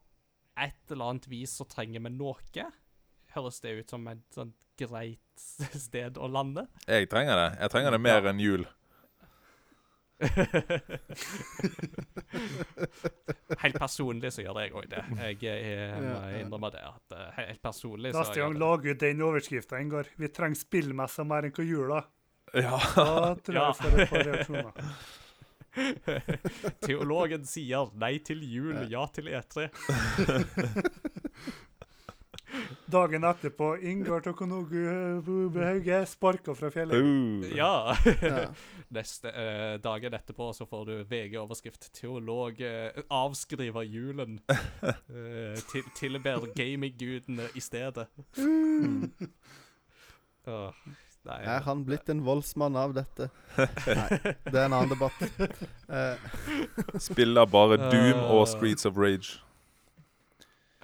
et 0.59 0.91
eller 0.91 1.13
annet 1.13 1.29
vis 1.31 1.53
så 1.61 1.63
trenger 1.71 2.03
vi 2.03 2.11
noe? 2.11 2.65
Høres 3.37 3.61
det 3.63 3.77
ut 3.79 3.95
som 3.95 4.09
et 4.11 4.25
sånt 4.35 4.57
greit 4.83 5.21
sted 5.79 6.19
å 6.19 6.27
lande? 6.27 6.67
Jeg 6.89 7.07
trenger 7.07 7.39
det. 7.39 7.47
Jeg 7.61 7.71
trenger 7.77 7.95
det 7.95 8.01
mer 8.03 8.27
enn 8.33 8.43
jul. 8.43 8.67
Helt 13.63 13.79
personlig 13.79 14.33
så 14.35 14.43
gjør 14.45 14.59
jeg 14.65 14.73
òg 14.77 14.87
det. 14.91 15.03
Jeg 15.43 15.53
er, 15.53 16.01
må 16.01 16.09
Ja, 16.09 16.15
ja. 16.33 16.39
innrømme 16.43 16.71
det. 16.75 16.83
At 16.89 17.07
eh, 17.17 17.29
helt 17.43 17.63
personlig 17.65 18.11
så 18.15 18.19
Neste 18.25 18.41
gang 18.43 18.55
lag 18.59 18.81
ut 18.87 19.01
den 19.03 19.23
overskrifta, 19.25 19.75
Ingar. 19.83 20.07
Vi 20.19 20.29
trenger 20.35 20.59
spillmesser 20.61 21.25
mer 21.29 21.43
enn 21.49 21.55
hva 21.57 21.65
jula. 21.67 22.01
Ja. 22.57 22.77
Da 22.97 23.35
tror 23.45 23.55
jeg 23.55 23.63
Ja. 23.63 23.73
får 23.79 23.91
et 23.99 24.11
par 24.11 24.23
reaksjoner. 24.29 24.73
Teologen 26.83 27.45
sier 27.47 27.91
nei 28.01 28.15
til 28.25 28.41
jul, 28.43 28.79
ja 28.91 29.05
til 29.15 29.27
E 29.31 29.33
E3. 29.39 29.57
Dagen 32.89 33.25
etterpå, 33.25 33.77
Ingar 33.85 34.21
Tokonogu 34.25 34.81
Hauge 35.61 36.07
sparka 36.07 36.55
fra 36.57 36.71
fjellet. 36.73 36.97
Uh. 36.97 37.45
Ja. 37.57 37.97
Ja. 38.23 38.47
Neste 38.97 39.29
eh, 39.29 39.75
dagen 39.85 40.15
etterpå 40.17 40.53
så 40.57 40.65
får 40.67 40.87
du 40.89 40.95
VG-overskrift 41.11 41.91
'Teolog 41.93 42.61
eh, 42.65 43.03
avskriver 43.11 43.85
julen'. 43.85 44.41
Eh, 45.09 45.59
til, 45.73 45.85
tilber 45.97 46.47
gaminggudene 46.55 47.49
i 47.57 47.61
stedet. 47.61 48.07
Mm. 48.37 49.11
Nei, 51.29 51.39
Er 51.45 51.65
han 51.67 51.83
blitt 51.85 52.09
en 52.09 52.23
voldsmann 52.25 52.77
av 52.79 52.95
dette? 52.97 53.29
Nei, 53.59 54.07
det 54.47 54.55
er 54.55 54.65
en 54.69 54.77
annen 54.79 54.95
debatt. 54.95 55.19
Eh, 55.89 56.21
Spiller 57.01 57.47
bare 57.49 57.79
Doom 57.89 58.19
og 58.29 58.43
Streets 58.49 58.85
of 58.85 58.99
Rage. 59.01 59.39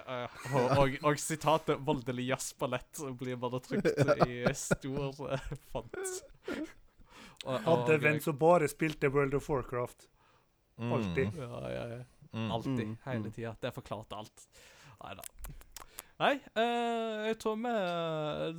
Eh, 0.05 0.29
og, 0.55 0.65
og, 0.79 0.91
og 1.09 1.17
sitatet 1.19 1.79
'voldelig 1.81 2.27
jazzballett' 2.29 3.01
blir 3.19 3.37
bare 3.41 3.61
trykt 3.65 3.97
i 4.29 4.45
stor 4.55 5.15
eh, 5.33 5.41
font. 5.73 5.97
Hadde 7.65 7.99
Venzo 8.01 8.33
bare 8.33 8.69
spilte 8.69 9.09
World 9.13 9.35
of 9.35 9.49
Warcraft. 9.51 10.09
Mm. 10.79 10.93
Alltid. 10.93 11.29
Ja, 11.39 11.71
ja, 11.71 11.87
ja. 11.97 12.05
Mm. 12.33 12.51
Alltid. 12.53 12.87
Mm, 12.87 12.97
Hele 13.05 13.31
tida. 13.31 13.57
Det 13.61 13.75
forklarte 13.75 14.17
alt. 14.17 14.49
Nei 15.05 15.15
da. 15.15 15.23
Nei, 16.19 16.35
eh, 16.55 17.27
jeg 17.29 17.39
tror 17.43 17.57
vi 17.59 17.71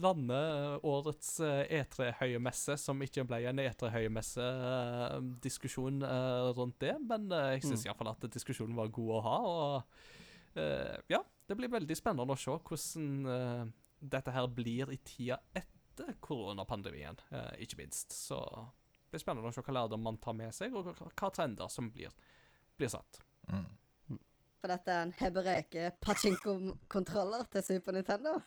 lander 0.03 0.80
årets 0.85 1.39
eh, 1.39 1.67
E3-høymesse, 1.81 2.76
som 2.77 3.01
ikke 3.05 3.23
ble 3.30 3.39
en 3.49 3.59
E3-høymesse-diskusjon 3.63 6.01
eh, 6.03 6.53
rundt 6.57 6.80
det. 6.84 6.95
Men 7.09 7.22
eh, 7.31 7.51
jeg 7.55 7.61
syns 7.69 7.84
Mm. 7.85 7.89
iallfall 7.89 8.11
at 8.13 8.22
diskusjonen 8.34 8.76
var 8.77 8.88
god 8.95 9.11
å 9.17 9.19
ha. 9.26 9.38
Og 9.53 9.76
eh, 10.59 10.95
ja, 11.11 11.22
det 11.47 11.55
blir 11.55 11.72
veldig 11.72 11.97
spennende 11.97 12.34
å 12.34 12.39
se 12.39 12.55
hvordan 12.55 13.30
eh, 13.30 13.65
dette 13.99 14.34
her 14.34 14.47
blir 14.51 14.91
i 14.93 14.97
tida 15.05 15.38
etter 15.53 16.17
koronapandemien, 16.19 17.19
eh, 17.30 17.51
ikke 17.65 17.80
minst. 17.84 18.13
Så 18.15 18.39
det 18.45 19.13
blir 19.13 19.23
spennende 19.23 19.51
å 19.51 19.55
se 19.55 19.63
hva 19.65 19.77
lærdom 19.80 20.03
man 20.05 20.17
tar 20.22 20.38
med 20.38 20.53
seg, 20.55 20.73
og 20.76 20.89
hva, 20.97 21.30
trender 21.30 21.69
som 21.72 21.91
blir, 21.93 22.13
blir 22.77 22.91
satt. 22.91 23.22
Mm. 23.51 23.67
For 24.65 24.73
dette 24.73 24.89
er 24.89 25.03
en 25.05 25.13
hebreke 25.19 25.91
pachinko-kontroller 26.01 27.45
til 27.53 27.63
Super 27.67 27.93
Nintendo. 27.93 28.39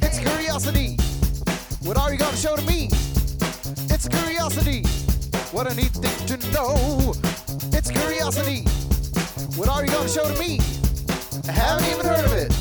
It's 0.00 0.18
curiosity. 0.24 0.96
What 1.84 1.98
are 1.98 2.10
you 2.10 2.18
gonna 2.18 2.36
show 2.36 2.56
to 2.56 2.64
me? 2.64 2.88
It's 3.92 4.08
curiosity. 4.08 4.82
What 5.52 5.70
a 5.70 5.74
neat 5.74 5.92
thing 5.92 6.26
to 6.32 6.50
know. 6.50 7.12
It's 7.76 7.90
curiosity. 7.90 8.64
What 9.36 9.68
are 9.68 9.84
you 9.84 9.92
gonna 9.92 10.08
show 10.08 10.24
to 10.24 10.38
me? 10.40 10.56
I 11.46 11.52
haven't 11.52 11.86
even 11.92 12.06
heard 12.06 12.24
of 12.24 12.32
it. 12.32 12.52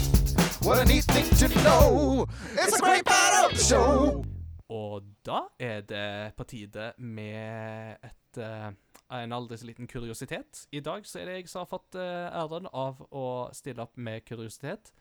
What 0.60 0.80
a 0.80 0.86
neat 0.86 1.06
thing 1.06 1.24
to 1.40 1.48
know. 1.64 2.28
It's 2.52 2.76
a 2.76 2.82
great 2.82 3.06
part 3.06 3.46
of 3.46 3.52
the 3.56 3.64
show. 3.64 4.26
Og 4.68 5.04
da 5.24 5.46
er 5.60 5.86
det 5.88 6.34
på 6.36 6.44
tide 6.44 6.92
med 6.98 7.96
et, 8.04 8.40
uh, 8.44 8.74
en 9.22 9.36
aldri 9.38 9.58
så 9.58 9.70
liten 9.70 9.88
kuriositet. 9.88 10.66
I 10.72 10.82
dag 10.84 11.06
så 11.08 11.22
er 11.22 11.30
det 11.30 11.36
jeg 11.38 11.50
som 11.50 11.64
har 11.64 11.70
fått 11.72 11.96
uh, 11.96 12.28
æren 12.44 12.68
av 12.74 13.00
å 13.08 13.26
stille 13.56 13.80
opp 13.86 13.96
med 13.96 14.26
kuriositet. 14.28 14.92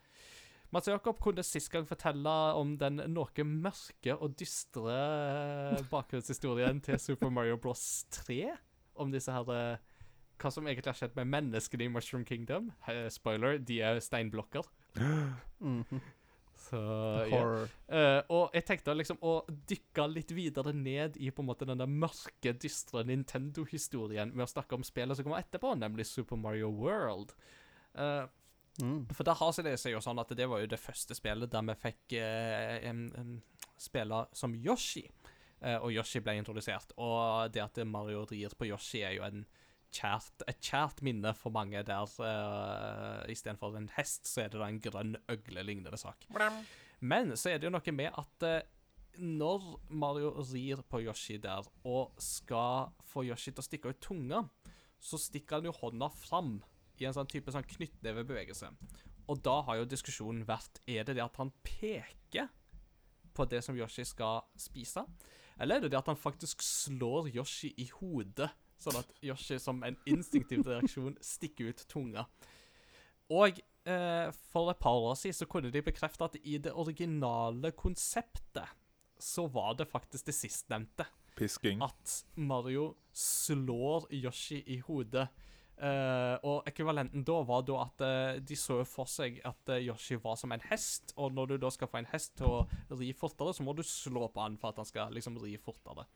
Mats 0.71 0.87
Jakob 0.87 1.19
kunne 1.19 1.43
sist 1.43 1.73
gang 1.73 1.83
fortelle 1.87 2.37
om 2.55 2.77
den 2.79 3.03
noe 3.11 3.43
mørke 3.47 4.15
og 4.15 4.33
dystre 4.39 4.95
eh, 4.95 5.83
bakgrunnshistorien 5.91 6.79
til 6.83 6.99
Super 6.99 7.29
Mario 7.29 7.59
Bros. 7.61 8.05
3. 8.11 8.55
Om 8.99 9.13
disse 9.13 9.31
her 9.31 9.51
eh, 9.53 9.83
Hva 10.41 10.51
som 10.51 10.67
egentlig 10.67 10.91
har 10.91 10.97
skjedd 10.99 11.15
med 11.15 11.29
menneskene 11.31 11.85
i 11.87 11.91
Mushroom 11.91 12.25
Kingdom. 12.27 12.71
Uh, 12.87 13.07
spoiler, 13.13 13.57
de 13.57 13.79
er 13.81 14.01
steinblokker. 14.03 14.67
mhm. 15.59 16.01
Så. 16.65 16.79
Horror. 17.29 17.67
Eh, 17.91 18.21
og 18.33 18.53
jeg 18.55 18.63
tenkte 18.65 18.93
liksom 18.95 19.19
å 19.21 19.33
dykke 19.69 20.05
litt 20.09 20.31
videre 20.33 20.71
ned 20.73 21.17
i 21.21 21.27
på 21.29 21.43
en 21.43 21.49
måte 21.49 21.67
den 21.67 21.77
der 21.81 21.89
mørke, 21.91 22.55
dystre 22.57 23.03
Nintendo-historien 23.05 24.31
med 24.33 24.47
å 24.47 24.49
snakke 24.49 24.73
om 24.77 24.85
spillet 24.87 25.19
som 25.19 25.27
kommer 25.27 25.43
etterpå, 25.43 25.75
nemlig 25.77 26.07
Super 26.09 26.39
Mario 26.39 26.71
World. 26.73 27.35
Uh, 27.93 28.25
Mm. 28.75 29.05
for 29.15 29.23
der 29.23 29.37
har 29.39 29.53
det 29.63 29.77
seg 29.79 29.93
jo 29.93 30.01
sånn 30.03 30.19
at 30.19 30.33
det 30.35 30.49
var 30.51 30.59
jo 30.59 30.67
det 30.67 30.81
første 30.83 31.15
spillet 31.15 31.47
der 31.47 31.61
vi 31.63 31.75
fikk 31.79 32.15
en, 32.19 33.05
em, 33.15 33.29
spille 33.79 34.17
som 34.35 34.51
Yoshi. 34.51 35.05
Og 35.79 35.93
Yoshi 35.93 36.19
ble 36.19 36.35
introdusert. 36.35 36.91
Og 36.99 37.53
det 37.53 37.63
at 37.63 37.79
Mario 37.87 38.25
rir 38.27 38.49
på 38.49 38.67
Yoshi, 38.67 38.99
er 39.01 39.13
jo 39.15 39.23
en 39.23 39.45
kjært, 39.93 40.45
et 40.49 40.61
kjært 40.63 41.01
minne 41.05 41.33
for 41.37 41.53
mange 41.55 41.81
der. 41.87 42.15
Uh, 42.19 43.25
Istedenfor 43.31 43.77
en 43.77 43.91
hest, 43.97 44.25
så 44.29 44.45
er 44.45 44.53
det 44.53 44.61
da 44.61 44.69
en 44.69 44.81
grønn 44.83 45.17
øgle-lignende 45.31 45.99
sak. 45.99 46.27
Men 47.05 47.35
så 47.37 47.51
er 47.51 47.59
det 47.59 47.69
jo 47.69 47.75
noe 47.75 47.95
med 47.95 48.15
at 48.17 48.47
uh, 48.47 48.57
når 49.21 49.67
Mario 49.89 50.33
rir 50.41 50.81
på 50.89 51.01
Yoshi 51.05 51.37
der, 51.41 51.67
og 51.87 52.15
skal 52.19 52.91
få 53.07 53.25
Yoshi 53.27 53.51
til 53.51 53.63
å 53.63 53.67
stikke 53.67 53.93
ut 53.93 54.01
tunga, 54.03 54.43
så 54.99 55.19
stikker 55.21 55.59
han 55.59 55.69
jo 55.69 55.75
hånda 55.75 56.09
fram 56.15 56.57
i 56.99 57.07
en 57.07 57.15
sånn 57.15 57.29
type 57.29 57.51
sånn 57.51 57.67
knyttnevebevegelse. 57.75 58.71
Og 59.31 59.41
da 59.45 59.59
har 59.67 59.79
jo 59.79 59.87
diskusjonen 59.89 60.45
vært 60.45 60.83
Er 60.87 61.05
det 61.07 61.15
det 61.17 61.23
at 61.23 61.37
han 61.41 61.51
peker 61.65 62.51
på 63.35 63.47
det 63.51 63.63
som 63.65 63.75
Yoshi 63.75 64.05
skal 64.07 64.45
spise, 64.59 65.03
eller 65.59 65.77
er 65.77 65.85
det 65.85 65.91
det 65.93 65.99
at 65.99 66.11
han 66.11 66.19
faktisk 66.19 66.63
slår 66.63 67.29
Yoshi 67.33 67.73
i 67.79 67.89
hodet, 67.99 68.49
sånn 68.81 68.99
at 68.99 69.11
Yoshi 69.25 69.57
som 69.61 69.83
en 69.87 69.97
instinktiv 70.09 70.65
reaksjon 70.67 71.17
stikker 71.23 71.71
ut 71.71 71.85
tunga? 71.91 72.25
Og 73.33 73.59
eh, 73.89 74.29
for 74.51 74.71
et 74.71 74.81
par 74.81 74.97
år 75.09 75.17
siden 75.19 75.39
så 75.39 75.47
kunne 75.49 75.71
de 75.73 75.83
bekrefte 75.85 76.27
at 76.27 76.37
i 76.43 76.59
det 76.61 76.73
originale 76.73 77.71
konseptet 77.77 78.75
så 79.19 79.47
var 79.47 79.77
det 79.79 79.87
faktisk 79.89 80.27
det 80.27 80.35
sistnevnte. 80.35 81.07
Pisking. 81.35 81.81
At 81.83 82.25
Mario 82.35 82.95
slår 83.13 84.07
Yoshi 84.13 84.61
i 84.67 84.79
hodet. 84.79 85.27
Eh, 85.75 86.35
og 86.47 86.63
ekvivalenten 86.69 87.25
da 87.27 87.41
var 87.43 87.65
da 87.67 87.81
at 87.83 88.03
uh, 88.05 88.37
de 88.39 88.55
så 88.55 88.77
for 88.87 89.09
seg 89.11 89.41
at 89.43 89.71
uh, 89.73 89.81
Yoshi 89.83 90.15
var 90.23 90.37
som 90.39 90.53
en 90.55 90.63
hest, 90.69 91.11
og 91.19 91.35
når 91.35 91.51
du 91.51 91.55
da 91.65 91.71
skal 91.73 91.89
få 91.91 91.99
en 91.99 92.07
hest 92.13 92.37
til 92.39 92.47
å 92.47 92.95
ri 92.95 93.11
fortere, 93.17 93.51
så 93.53 93.65
må 93.65 93.75
du 93.75 93.83
slå 93.83 94.29
på 94.31 94.43
han 94.43 94.55
for 94.61 94.71
at 94.71 94.79
han 94.79 94.87
skal 94.87 95.15
liksom 95.15 95.35
ri 95.43 95.57
fortere. 95.59 96.07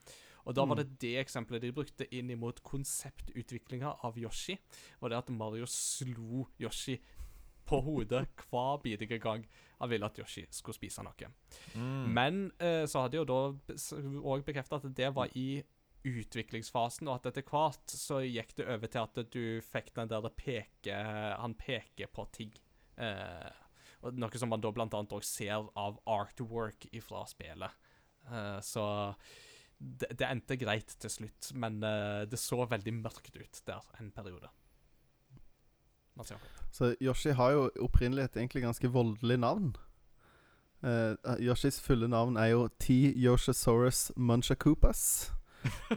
Og 0.48 0.56
da 0.56 0.64
var 0.64 0.80
det 0.80 0.95
det 1.02 1.18
eksempelet 1.19 1.65
de 1.65 1.73
brukte 1.76 2.07
inn 2.15 2.31
imot 2.31 2.61
konseptutviklinga 2.64 3.98
av 4.07 4.15
Yoshi, 4.18 4.56
var 5.02 5.11
det 5.11 5.19
at 5.19 5.34
Mario 5.36 5.68
slo 5.68 6.45
Yoshi 6.57 6.95
på 7.68 7.81
hodet 7.84 8.23
hver 8.48 8.80
bidige 8.81 9.19
gang 9.19 9.44
han 9.81 9.91
ville 9.91 10.07
at 10.07 10.18
Yoshi 10.23 10.45
skulle 10.56 10.80
spise 10.80 11.03
noe. 11.03 11.34
Mm. 11.76 12.07
Men 12.15 12.40
så 12.60 13.03
hadde 13.03 13.18
de 13.18 13.22
jo 13.22 13.27
da 13.27 14.23
òg 14.23 14.48
bekrefta 14.48 14.80
at 14.80 14.88
det 14.95 15.11
var 15.15 15.36
i 15.40 15.61
utviklingsfasen, 16.08 17.10
og 17.10 17.20
at 17.20 17.32
etter 17.32 17.46
hvert 17.48 17.92
så 17.92 18.22
gikk 18.24 18.56
det 18.60 18.68
over 18.72 18.92
til 18.92 19.08
at 19.08 19.34
du 19.34 19.44
fikk 19.66 19.92
den 19.98 20.12
der 20.12 20.30
peke 20.36 21.00
Han 21.42 21.58
peker 21.60 22.12
på 22.14 22.26
ting. 22.36 22.54
Eh, 23.00 23.50
noe 24.16 24.40
som 24.40 24.52
man 24.52 24.64
da 24.64 24.72
blant 24.76 24.96
annet 24.96 25.16
òg 25.16 25.26
ser 25.28 25.68
av 25.80 26.00
artwork 26.08 26.88
ifra 26.96 27.26
spillet. 27.28 27.90
Eh, 28.32 28.60
så 28.64 28.86
det, 29.80 30.14
det 30.20 30.28
endte 30.28 30.60
greit 30.60 30.96
til 31.00 31.12
slutt, 31.12 31.52
men 31.56 31.84
eh, 31.84 32.24
det 32.30 32.40
så 32.40 32.64
veldig 32.68 32.96
mørkt 33.02 33.36
ut 33.36 33.62
der 33.68 33.92
en 34.00 34.12
periode. 34.16 34.52
Så 36.72 36.94
Yoshi 37.00 37.32
har 37.32 37.54
jo 37.56 37.70
opprinnelig 37.80 38.26
et 38.26 38.42
egentlig 38.42 38.66
ganske 38.66 38.92
voldelig 38.92 39.38
navn. 39.40 39.70
Eh, 40.84 41.16
Yoshis 41.44 41.80
fulle 41.84 42.08
navn 42.12 42.36
er 42.38 42.54
jo 42.54 42.68
T. 42.80 43.14
Yoshisaurus 43.16 44.12
Munchakoopas. 44.16 45.32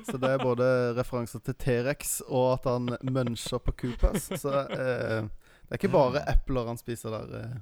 Så 0.08 0.16
det 0.18 0.30
er 0.34 0.42
både 0.42 0.66
referanser 0.96 1.42
til 1.46 1.54
T-rex 1.60 2.16
og 2.26 2.46
at 2.56 2.64
han 2.70 2.90
muncher 3.06 3.60
på 3.62 3.74
Koopas. 3.84 4.30
Så 4.40 4.52
eh, 4.72 5.22
det 5.28 5.76
er 5.76 5.80
ikke 5.80 5.92
bare 5.92 6.24
epler 6.32 6.66
han 6.72 6.80
spiser 6.80 7.14
der. 7.14 7.34
Eh, 7.40 7.56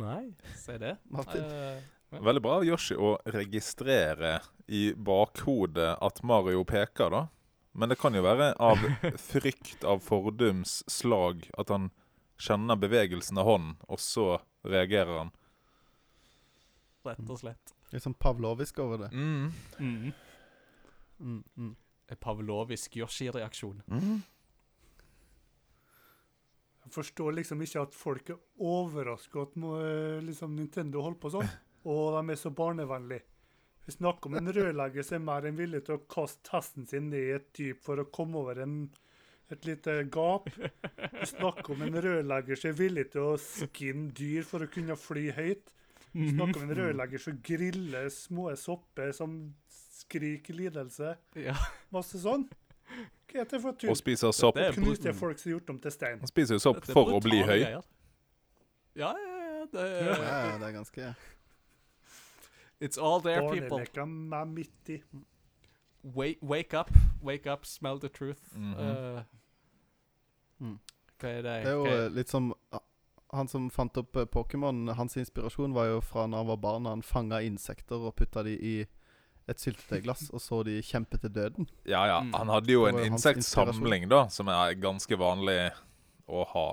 Nei, 0.00 0.22
si 0.58 0.76
det. 0.82 0.96
Martin. 1.14 1.44
Eh, 1.44 1.90
Veldig 2.14 2.42
bra 2.44 2.58
av 2.60 2.64
Yoshi 2.66 2.94
å 2.94 3.16
registrere 3.34 4.36
i 4.70 4.92
bakhodet 4.94 5.96
at 6.04 6.20
Mario 6.22 6.60
peker, 6.68 7.10
da. 7.10 7.22
Men 7.74 7.90
det 7.90 7.96
kan 7.98 8.14
jo 8.14 8.22
være 8.22 8.52
av 8.62 8.78
frykt 9.32 9.82
av 9.88 9.98
fordums 10.04 10.82
slag 10.90 11.48
at 11.58 11.72
han 11.74 11.88
kjenner 12.38 12.78
bevegelsen 12.78 13.38
av 13.42 13.48
hånden, 13.48 13.74
og 13.90 13.98
så 14.02 14.28
reagerer 14.66 15.24
han. 15.24 15.32
rett 17.04 17.30
og 17.30 17.38
slett. 17.40 17.74
litt 17.92 18.02
sånn 18.06 18.14
pavlovisk 18.18 18.78
over 18.82 19.04
det. 19.04 19.10
Mm. 19.12 19.50
Mm. 19.78 20.12
Mm, 21.24 21.42
mm. 21.56 21.74
En 22.12 22.20
pavlovisk 22.20 22.96
Yoshi-reaksjon. 23.00 23.82
Mm. 23.88 24.22
Jeg 26.84 26.92
forstår 26.92 27.32
liksom 27.38 27.62
ikke 27.64 27.84
at 27.86 27.94
folk 27.96 28.34
er 28.34 28.40
overraska 28.60 29.46
at 29.46 29.54
eh, 29.56 30.18
liksom 30.26 30.52
Nintendo 30.56 31.04
holder 31.04 31.22
på 31.22 31.32
sånn. 31.32 31.54
Og 31.90 32.16
de 32.16 32.32
er 32.32 32.40
så 32.40 32.52
barnevennlige. 32.54 33.24
Vi 33.84 33.92
snakker 33.92 34.30
om 34.30 34.36
en 34.38 34.52
rørlegger 34.56 35.04
som 35.04 35.18
er 35.18 35.24
mer 35.26 35.46
enn 35.48 35.56
villig 35.58 35.82
til 35.84 35.98
å 35.98 36.04
kaste 36.08 36.52
hesten 36.54 36.86
sin 36.88 37.10
ned 37.12 37.20
i 37.20 37.34
et 37.36 37.50
dyp 37.56 37.82
for 37.84 38.00
å 38.00 38.06
komme 38.08 38.40
over 38.40 38.62
en, 38.64 38.78
et 39.52 39.66
lite 39.68 39.98
gap. 40.12 40.48
Vi 40.54 41.28
snakker 41.34 41.74
om 41.74 41.84
en 41.84 41.98
rørlegger 42.06 42.60
som 42.60 42.72
er 42.72 42.78
villig 42.78 43.10
til 43.12 43.34
å 43.34 43.34
skinne 43.40 44.14
dyr 44.16 44.48
for 44.48 44.64
å 44.64 44.70
kunne 44.72 44.96
fly 44.96 45.26
høyt. 45.36 45.74
Vi 46.14 46.30
snakker 46.30 46.62
om 46.62 46.70
en 46.70 46.78
rørlegger 46.78 47.20
som 47.20 47.42
griller 47.44 48.08
små 48.14 48.48
sopper 48.56 49.12
som 49.12 49.36
skriker 50.04 50.54
lidelse. 50.54 51.16
Ja. 51.36 51.56
Masse 51.94 52.20
sånn. 52.20 52.46
Hva 53.30 53.40
er 53.40 53.48
det 53.50 53.60
for 53.60 53.72
Og 53.72 53.78
tull? 53.80 53.96
spiser 53.96 54.32
sopp. 54.36 54.56
Er 54.60 54.72
Knuste 54.76 55.14
folk 55.16 55.38
som 55.38 55.50
er 55.50 55.56
gjort 55.56 55.70
om 55.70 55.78
til 55.80 55.94
stein. 55.94 56.18
Han 56.22 56.30
spiser 56.30 56.58
jo 56.58 56.62
sopp 56.62 56.82
er 56.82 56.92
for 56.92 57.12
å 57.16 57.20
bli 57.24 57.40
høy. 57.42 57.46
greier. 57.46 57.84
Ja, 58.94 59.12
ja, 59.18 59.36
ja. 59.44 59.68
Det, 59.72 59.84
Ja, 60.04 60.16
ja, 60.20 60.58
det 60.58 60.66
er 60.68 60.72
ganske 60.72 61.14
It's 62.80 62.98
all 63.00 63.22
there, 63.22 63.40
people. 63.48 63.68
Barneleka 63.70 64.04
meg 64.04 64.48
midt 64.48 64.90
i. 64.92 64.98
Wake, 66.04 66.38
wake 66.42 66.76
up. 66.76 66.90
Wake 67.22 67.46
up, 67.50 67.64
smell 67.64 67.98
the 67.98 68.08
truth. 68.08 68.54
Mm 68.56 68.74
-hmm. 68.74 69.16
uh, 69.16 69.22
Mm. 70.60 70.78
Hva 71.18 71.28
er 71.28 71.42
det? 71.42 71.54
Det 71.64 71.70
er 71.70 71.78
jo 71.78 72.08
litt 72.14 72.28
som 72.28 72.52
ah, 72.72 72.82
Han 73.34 73.48
som 73.48 73.70
fant 73.70 73.96
opp 73.96 74.16
eh, 74.16 74.26
Pokémon, 74.30 74.88
hans 74.94 75.16
inspirasjon 75.16 75.74
var 75.74 75.88
jo 75.90 76.00
fra 76.00 76.26
da 76.30 76.36
han 76.36 76.46
var 76.46 76.56
barn. 76.62 76.86
Han 76.86 77.02
fanga 77.02 77.40
insekter 77.42 77.96
og 77.96 78.14
putta 78.14 78.44
de 78.46 78.54
i 78.54 78.74
et 79.50 79.60
syltetøyglass, 79.60 80.28
og 80.32 80.40
så 80.40 80.62
de 80.66 80.78
kjempe 80.84 81.18
til 81.20 81.32
døden. 81.34 81.68
Ja, 81.84 82.04
ja. 82.08 82.20
Mm. 82.24 82.32
Han 82.38 82.52
hadde 82.54 82.72
jo 82.72 82.86
en 82.88 83.00
insektsamling, 83.04 84.08
da, 84.12 84.24
som 84.32 84.48
er 84.52 84.76
ganske 84.80 85.18
vanlig 85.20 85.58
å 86.24 86.46
ha. 86.54 86.68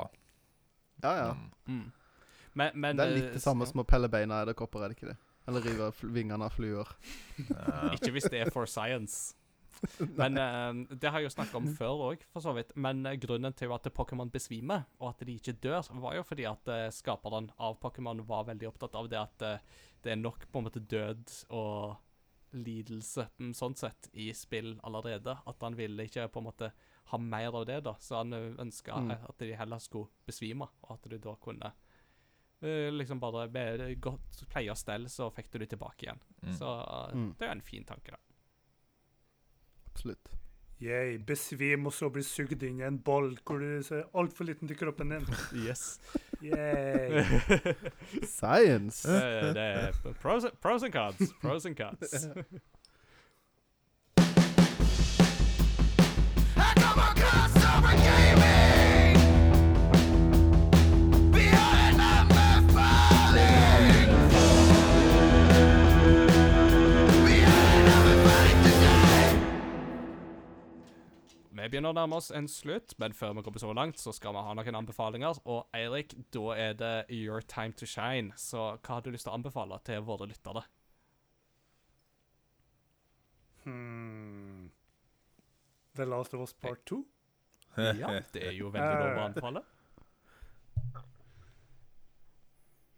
Ja, 1.03 1.11
ja. 1.17 1.33
Mm. 1.67 1.81
Mm. 1.81 1.89
Men, 2.53 2.79
men 2.79 2.97
Det 2.99 3.03
er 3.05 3.13
litt 3.15 3.27
eh, 3.29 3.35
det 3.35 3.43
samme 3.43 3.67
som 3.67 3.83
å 3.83 3.87
pelle 3.87 4.09
beina 4.11 4.39
av 4.39 4.47
edderkopper, 4.47 4.83
er 4.83 4.91
det 4.91 4.99
ikke 4.99 5.11
det? 5.11 5.19
Eller 5.49 5.67
rive 5.67 5.91
vingene 6.13 6.47
av 6.47 6.55
fluer. 6.55 6.89
Eh, 7.41 7.93
Ikke 7.97 8.11
hvis 8.15 8.29
det 8.31 8.43
er 8.43 8.51
for 8.53 8.69
science. 8.69 9.33
Men 10.19 10.37
uh, 10.37 10.83
Det 10.93 11.09
har 11.09 11.19
jeg 11.19 11.31
jo 11.31 11.33
snakket 11.33 11.57
om 11.57 11.69
før 11.73 12.03
òg, 12.11 12.25
for 12.31 12.43
så 12.43 12.53
vidt. 12.53 12.75
Men 12.77 13.01
uh, 13.07 13.15
grunnen 13.19 13.55
til 13.57 13.73
at 13.73 13.89
Pokémon 13.95 14.29
besvimer, 14.31 14.85
og 15.01 15.15
at 15.15 15.25
de 15.25 15.39
ikke 15.39 15.57
dør, 15.63 15.81
var 16.03 16.19
jo 16.19 16.27
fordi 16.27 16.45
at 16.49 16.69
uh, 16.69 16.85
skaperen 16.93 17.49
av 17.57 17.79
Pokémon 17.81 18.21
var 18.27 18.45
veldig 18.51 18.69
opptatt 18.69 18.95
av 18.99 19.09
det 19.11 19.19
at 19.19 19.47
det 20.01 20.13
er 20.13 20.21
nok 20.21 20.45
på 20.51 20.61
en 20.61 20.65
måte 20.65 20.81
død 20.91 21.33
og 21.57 21.97
lidelse 22.53 23.27
sånn 23.55 23.75
sett 23.77 24.09
i 24.13 24.31
spill 24.33 24.79
allerede. 24.83 25.37
At 25.47 25.61
han 25.61 25.75
ville 25.75 26.03
ikke 26.07 26.27
på 26.31 26.39
en 26.41 26.47
måte 26.49 26.71
ha 27.11 27.17
mer 27.17 27.55
av 27.55 27.65
det, 27.65 27.79
da. 27.83 27.93
Så 27.99 28.17
han 28.21 28.31
ønska 28.33 28.93
Mm. 28.97 29.11
at 29.29 29.37
de 29.37 29.53
heller 29.55 29.79
skulle 29.79 30.09
besvime, 30.25 30.67
og 30.83 30.91
at 30.97 31.09
du 31.09 31.17
da 31.17 31.35
kunne 31.35 31.71
eh, 32.63 32.91
liksom 32.91 33.19
bare 33.19 33.47
med 33.49 33.99
godt 33.99 34.43
pleie 34.49 34.69
og 34.69 34.77
stell, 34.77 35.05
så 35.09 35.31
fikk 35.33 35.49
du 35.51 35.57
det 35.59 35.69
tilbake 35.69 36.03
igjen. 36.05 36.19
Mm. 36.43 36.53
Så 36.53 36.67
eh, 37.09 37.15
Mm. 37.15 37.35
det 37.39 37.47
er 37.47 37.51
en 37.51 37.61
fin 37.61 37.83
tanke, 37.83 38.11
da. 38.11 38.17
Absolutt. 39.91 40.29
Yay, 40.81 41.17
besvim 41.17 41.85
og 41.85 41.93
så 41.93 42.09
bli 42.11 42.23
sugd 42.25 42.63
inn 42.65 42.79
i 42.81 42.85
en 42.87 42.97
ball 43.05 43.35
hvor 43.45 43.59
du 43.61 43.65
er 43.81 44.07
altfor 44.17 44.45
liten 44.47 44.67
til 44.67 44.77
kroppen 44.79 45.09
din. 45.13 45.25
Yes. 45.67 45.99
Yay. 46.41 47.23
Science! 48.23 49.07
det, 49.07 49.55
det 49.55 49.63
er 49.63 49.91
pros, 50.21 50.45
pros 50.61 50.83
and 50.83 50.93
cons. 50.93 51.33
Pros 51.41 51.65
and 51.65 51.75
cons. 51.75 52.27
Vi 71.61 71.67
begynner 71.69 71.93
å 71.93 71.93
nærme 71.93 72.17
oss 72.17 72.31
en 72.33 72.47
slutt, 72.49 72.95
men 72.97 73.13
før 73.13 73.35
vi 73.37 73.43
kommer 73.45 73.61
så 73.61 73.73
langt, 73.77 73.99
så 74.01 74.09
skal 74.15 74.33
vi 74.33 74.41
ha 74.41 74.53
noen 74.57 74.77
anbefalinger. 74.79 75.37
Og 75.45 75.67
Eirik, 75.77 76.15
da 76.33 76.55
er 76.57 76.73
det 76.79 76.93
your 77.13 77.43
time 77.45 77.75
to 77.77 77.85
shine. 77.85 78.33
Så 78.33 78.63
hva 78.79 78.95
har 78.95 79.03
du 79.05 79.11
lyst 79.13 79.27
til 79.27 79.33
å 79.33 79.37
anbefale 79.37 79.77
til 79.85 80.01
våre 80.07 80.25
lyttere? 80.31 80.63
Hmm. 83.67 84.71
The 85.93 86.09
Last 86.09 86.33
of 86.33 86.41
Us 86.47 86.57
Part 86.57 86.81
2? 86.89 87.03
Ja, 87.77 88.09
det 88.33 88.41
er 88.47 88.57
jo 88.57 88.73
veldig 88.73 88.97
lov 88.97 89.21
å 89.21 89.25
anbefale. 89.29 89.65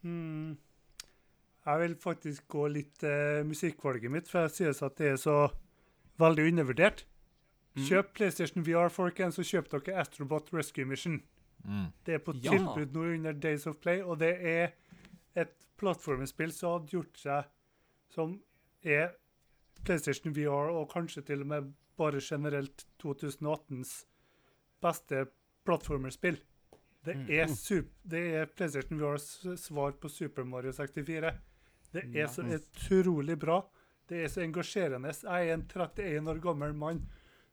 Hmm. 0.08 0.54
Jeg 1.64 1.80
vil 1.84 2.00
faktisk 2.00 2.48
gå 2.52 2.70
litt 2.72 3.04
uh, 3.04 3.44
musikkvalget 3.48 4.12
mitt, 4.12 4.32
for 4.32 4.48
jeg 4.48 4.56
synes 4.62 4.86
at 4.88 4.96
det 5.00 5.18
er 5.18 5.20
så 5.20 5.42
veldig 6.24 6.48
undervurdert. 6.54 7.10
Mm. 7.76 7.84
Kjøp 7.88 8.14
PlayStation 8.14 8.64
VR, 8.64 8.90
folkens, 8.94 9.40
og 9.40 9.46
kjøp 9.50 9.70
dere 9.72 10.00
Astrobot 10.04 10.52
Rescue 10.54 10.86
Mission. 10.86 11.22
Mm. 11.66 11.88
Det 12.06 12.14
er 12.14 12.20
på 12.20 12.34
Ja. 12.44 12.52
tilbud 12.52 12.94
nå 12.94 13.06
under 13.16 13.34
Days 13.34 13.66
of 13.68 13.76
Play, 13.82 14.02
og 14.02 14.20
det 14.20 14.36
er 14.46 14.74
et 15.36 15.54
plattformspill 15.78 16.52
som 16.54 16.80
hadde 16.80 16.92
gjort 16.92 17.18
seg 17.18 17.46
Som 18.14 18.44
er 18.84 19.16
PlayStation 19.84 20.34
VR, 20.36 20.70
og 20.70 20.92
kanskje 20.92 21.24
til 21.26 21.42
og 21.42 21.48
med 21.48 21.74
bare 21.98 22.20
generelt 22.22 22.86
2018s 23.02 24.06
beste 24.82 25.26
plattformerspill. 25.66 26.38
Det 27.04 27.16
Mm. 27.18 27.30
er, 27.30 27.84
det 28.08 28.34
er 28.36 28.46
PlayStation 28.46 29.00
VRs 29.00 29.58
svar 29.60 29.92
på 29.94 30.10
Super 30.10 30.44
Mario 30.44 30.72
64. 30.72 31.34
Det 31.92 32.16
er 32.16 32.28
så 32.28 32.44
utrolig 32.44 33.40
bra. 33.40 33.64
Det 34.08 34.24
er 34.24 34.28
så 34.28 34.42
engasjerende. 34.42 35.08
Jeg 35.24 35.50
er 35.50 35.54
en 35.54 35.64
31 35.68 36.28
år 36.30 36.40
gammel 36.40 36.74
mann 36.76 37.02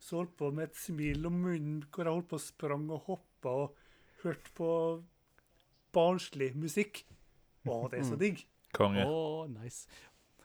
som 0.00 0.22
holdt 0.22 0.36
på 0.40 0.50
med 0.56 0.70
et 0.70 0.78
smil 0.80 1.28
om 1.28 1.40
munnen, 1.44 1.80
hvor 1.92 2.08
jeg 2.08 2.16
holdt 2.16 2.30
på 2.30 2.38
å 2.40 2.44
sprang 2.44 2.86
og 2.90 3.08
hoppa 3.08 3.56
og 3.64 3.82
hørte 4.24 4.54
på 4.56 4.70
barnslig 5.94 6.54
musikk. 6.58 7.04
Å, 7.68 7.82
det 7.92 8.00
er 8.00 8.08
så 8.08 8.16
digg. 8.20 8.40
Konge. 8.76 9.04
Oh, 9.04 9.44
nice. 9.50 9.84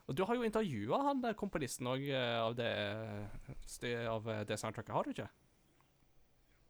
Og 0.06 0.14
du 0.14 0.22
har 0.26 0.38
jo 0.38 0.46
intervjua 0.46 1.00
han 1.08 1.22
der 1.22 1.34
komponisten 1.38 1.88
òg 1.90 2.04
av, 2.14 2.54
det, 2.58 2.70
av 4.06 4.28
eh, 4.30 4.44
det 4.46 4.58
soundtracket, 4.60 4.94
har 4.94 5.06
du 5.06 5.14
ikke? 5.14 5.28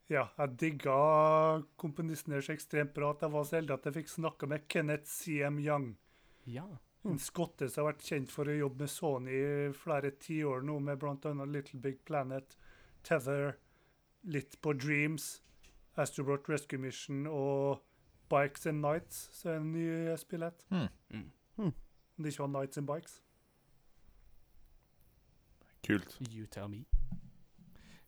Ja, 0.06 0.28
jeg 0.38 0.54
digga 0.60 0.96
komponisten 1.80 2.32
deres 2.32 2.46
så 2.46 2.54
ekstremt 2.54 2.94
bra 2.94 3.10
at 3.12 3.24
jeg 3.24 3.34
var 3.34 3.46
så 3.46 3.58
heldig 3.58 3.74
at 3.74 3.88
jeg 3.88 3.96
fikk 3.98 4.12
snakka 4.12 4.48
med 4.48 4.68
Kenneth 4.70 5.10
CM 5.10 5.58
Young. 5.60 5.88
Ja. 6.46 6.66
En 7.06 7.18
skotte 7.22 7.68
som 7.70 7.82
har 7.82 7.92
vært 7.92 8.06
kjent 8.06 8.32
for 8.34 8.48
å 8.48 8.54
jobbe 8.54 8.86
med 8.86 8.92
Sony 8.92 9.34
i 9.34 9.74
flere 9.76 10.12
tiår 10.22 10.62
nå, 10.66 10.78
med 10.82 11.02
bl.a. 11.02 11.34
Little 11.44 11.80
Big 11.82 12.00
Planet, 12.06 12.56
Tether, 13.06 13.52
litt 14.26 14.56
på 14.62 14.72
Dreams, 14.74 15.42
Astrobot 15.96 16.48
Rescue 16.50 16.80
Mission 16.82 17.26
og 17.30 17.84
Bikes 18.28 18.66
and 18.66 18.82
Nights, 18.82 19.28
som 19.32 19.50
er 19.52 19.60
en 19.60 19.72
ny 19.72 20.16
spillett. 20.18 20.66
Mm. 20.70 20.88
Mm. 21.14 21.72
Om 22.16 22.24
det 22.24 22.32
ikke 22.32 22.42
var 22.42 22.52
Nights 22.60 22.78
and 22.80 22.88
Bikes. 22.90 23.20
Kult. 25.86 26.18
You 26.32 26.46
tell 26.50 26.68
me. 26.68 26.84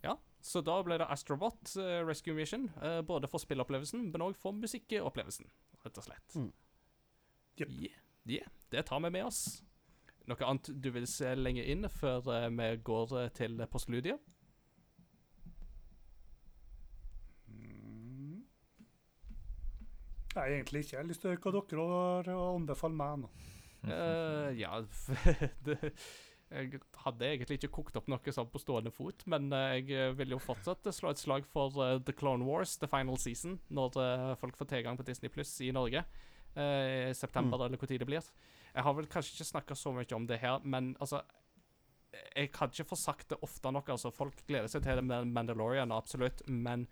Ja, 0.02 0.16
så 0.42 0.60
da 0.66 0.80
ble 0.82 0.98
det 0.98 1.06
Astrobot 1.10 1.76
eh, 1.78 2.00
Rescue 2.06 2.34
Mission. 2.34 2.66
eh, 2.82 3.00
både 3.06 3.30
for 3.30 3.38
spillopplevelsen, 3.38 4.08
men 4.10 4.24
òg 4.24 4.34
for 4.36 4.56
musikkopplevelsen, 4.56 5.46
rett 5.84 6.00
og 6.02 6.08
slett. 6.08 6.34
Mm. 6.34 6.50
Yep. 7.60 7.70
Yeah, 7.70 8.02
yeah, 8.26 8.50
det 8.72 8.86
tar 8.90 9.00
vi 9.04 9.10
med 9.14 9.24
oss. 9.30 9.62
Noe 10.28 10.44
annet 10.44 10.72
du 10.82 10.90
vil 10.92 11.06
se 11.08 11.30
lenger 11.38 11.70
inn 11.70 11.86
før 11.88 12.26
eh, 12.34 12.48
vi 12.50 12.72
går 12.82 13.14
til 13.38 13.62
postludiet? 13.70 14.34
Nei, 20.39 20.48
egentlig 20.55 20.85
ikke. 20.85 20.94
Jeg 20.94 21.02
har 21.02 21.09
lyst 21.09 21.23
til 21.24 21.31
å 21.31 21.35
høre 21.35 21.43
hva 21.43 21.52
dere 21.59 21.85
har 21.90 22.32
å 22.36 22.48
anbefale 22.55 22.94
meg 22.98 23.23
nå. 23.24 23.31
Uh, 23.86 24.51
ja 24.59 24.81
det, 25.66 25.77
Jeg 26.51 26.81
hadde 27.05 27.27
egentlig 27.28 27.59
ikke 27.60 27.70
kokt 27.77 27.98
opp 28.01 28.09
noe 28.10 28.32
sånn 28.35 28.48
på 28.51 28.59
stående 28.59 28.90
fot, 28.90 29.23
men 29.31 29.51
eh, 29.55 29.77
jeg 29.78 30.15
vil 30.19 30.35
jo 30.35 30.40
fortsatt 30.43 30.89
slå 30.97 31.12
et 31.12 31.20
slag 31.20 31.47
for 31.47 31.77
uh, 31.78 31.98
The 32.02 32.15
Clone 32.16 32.47
Wars, 32.48 32.77
The 32.81 32.89
Final 32.90 33.20
Season, 33.20 33.59
når 33.69 33.98
uh, 34.01 34.32
folk 34.40 34.56
får 34.59 34.70
tilgang 34.73 34.98
på 34.98 35.06
Disney 35.06 35.31
Pluss 35.31 35.52
i 35.62 35.70
Norge. 35.77 36.02
eh, 36.56 37.10
I 37.10 37.15
september, 37.15 37.60
eller 37.66 37.78
hvor 37.78 37.90
tid 37.90 38.01
det 38.01 38.09
blir. 38.09 38.31
Jeg 38.73 38.86
har 38.86 38.97
vel 38.97 39.10
kanskje 39.10 39.36
ikke 39.36 39.51
snakka 39.52 39.77
så 39.77 39.93
mye 39.93 40.16
om 40.16 40.27
det 40.27 40.40
her, 40.43 40.59
men 40.65 40.94
altså 41.01 41.23
Jeg 42.35 42.51
kan 42.52 42.70
ikke 42.73 42.89
få 42.89 42.97
sagt 42.97 43.28
det 43.31 43.39
ofte 43.44 43.70
nok. 43.70 43.89
altså 43.89 44.10
Folk 44.10 44.40
gleder 44.48 44.66
seg 44.73 44.82
til 44.82 44.97
det 44.97 45.05
med 45.05 45.28
Mandalorian, 45.28 45.93
absolutt, 45.93 46.40
men 46.48 46.89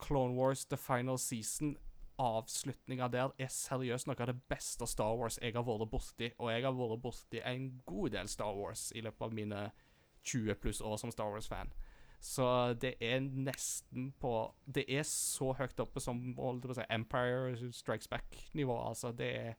Clone 0.00 0.34
Wars 0.34 0.64
The 0.64 0.78
Final 0.80 1.18
Season 1.18 1.76
avslutninga 2.18 3.08
der 3.12 3.34
er 3.38 3.50
seriøst 3.52 4.08
noe 4.08 4.18
av 4.18 4.30
det 4.32 4.40
beste 4.50 4.86
Star 4.90 5.14
Wars 5.18 5.38
jeg 5.42 5.54
har 5.54 5.66
vært 5.66 5.90
borti. 5.92 6.32
Og 6.38 6.50
jeg 6.52 6.64
har 6.66 6.74
vært 6.76 7.02
borti 7.02 7.42
en 7.44 7.68
god 7.86 8.16
del 8.16 8.30
Star 8.30 8.56
Wars 8.56 8.88
i 8.96 9.04
løpet 9.04 9.26
av 9.28 9.36
mine 9.36 9.68
20 10.26 10.58
pluss 10.62 10.80
år 10.84 10.98
som 11.00 11.12
Star 11.14 11.30
Wars-fan. 11.32 11.70
Så 12.20 12.74
det 12.82 12.96
er 12.98 13.20
nesten 13.22 14.10
på 14.18 14.32
Det 14.66 14.82
er 14.90 15.04
så 15.06 15.52
høyt 15.54 15.78
oppe 15.78 16.02
som 16.02 16.18
si, 16.34 16.84
Empire 16.90 17.72
Strikes 17.72 18.08
Back-nivå. 18.10 18.74
Altså, 18.88 19.12
det 19.12 19.30
er, 19.36 19.54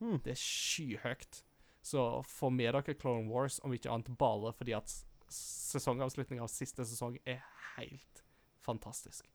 mm. 0.00 0.18
det 0.24 0.34
er 0.34 0.42
skyhøyt. 0.42 1.44
Så 1.82 2.22
få 2.26 2.50
med 2.50 2.74
dere 2.74 2.94
Clone 2.94 3.30
Wars, 3.30 3.60
om 3.62 3.72
ikke 3.72 3.90
annet 3.90 4.18
bare 4.18 4.52
fordi 4.52 4.74
at 4.74 4.90
sesongavslutninga 5.32 6.44
av 6.44 6.50
siste 6.50 6.84
sesong 6.86 7.16
er 7.26 7.40
helt 7.76 8.24
fantastisk. 8.62 9.26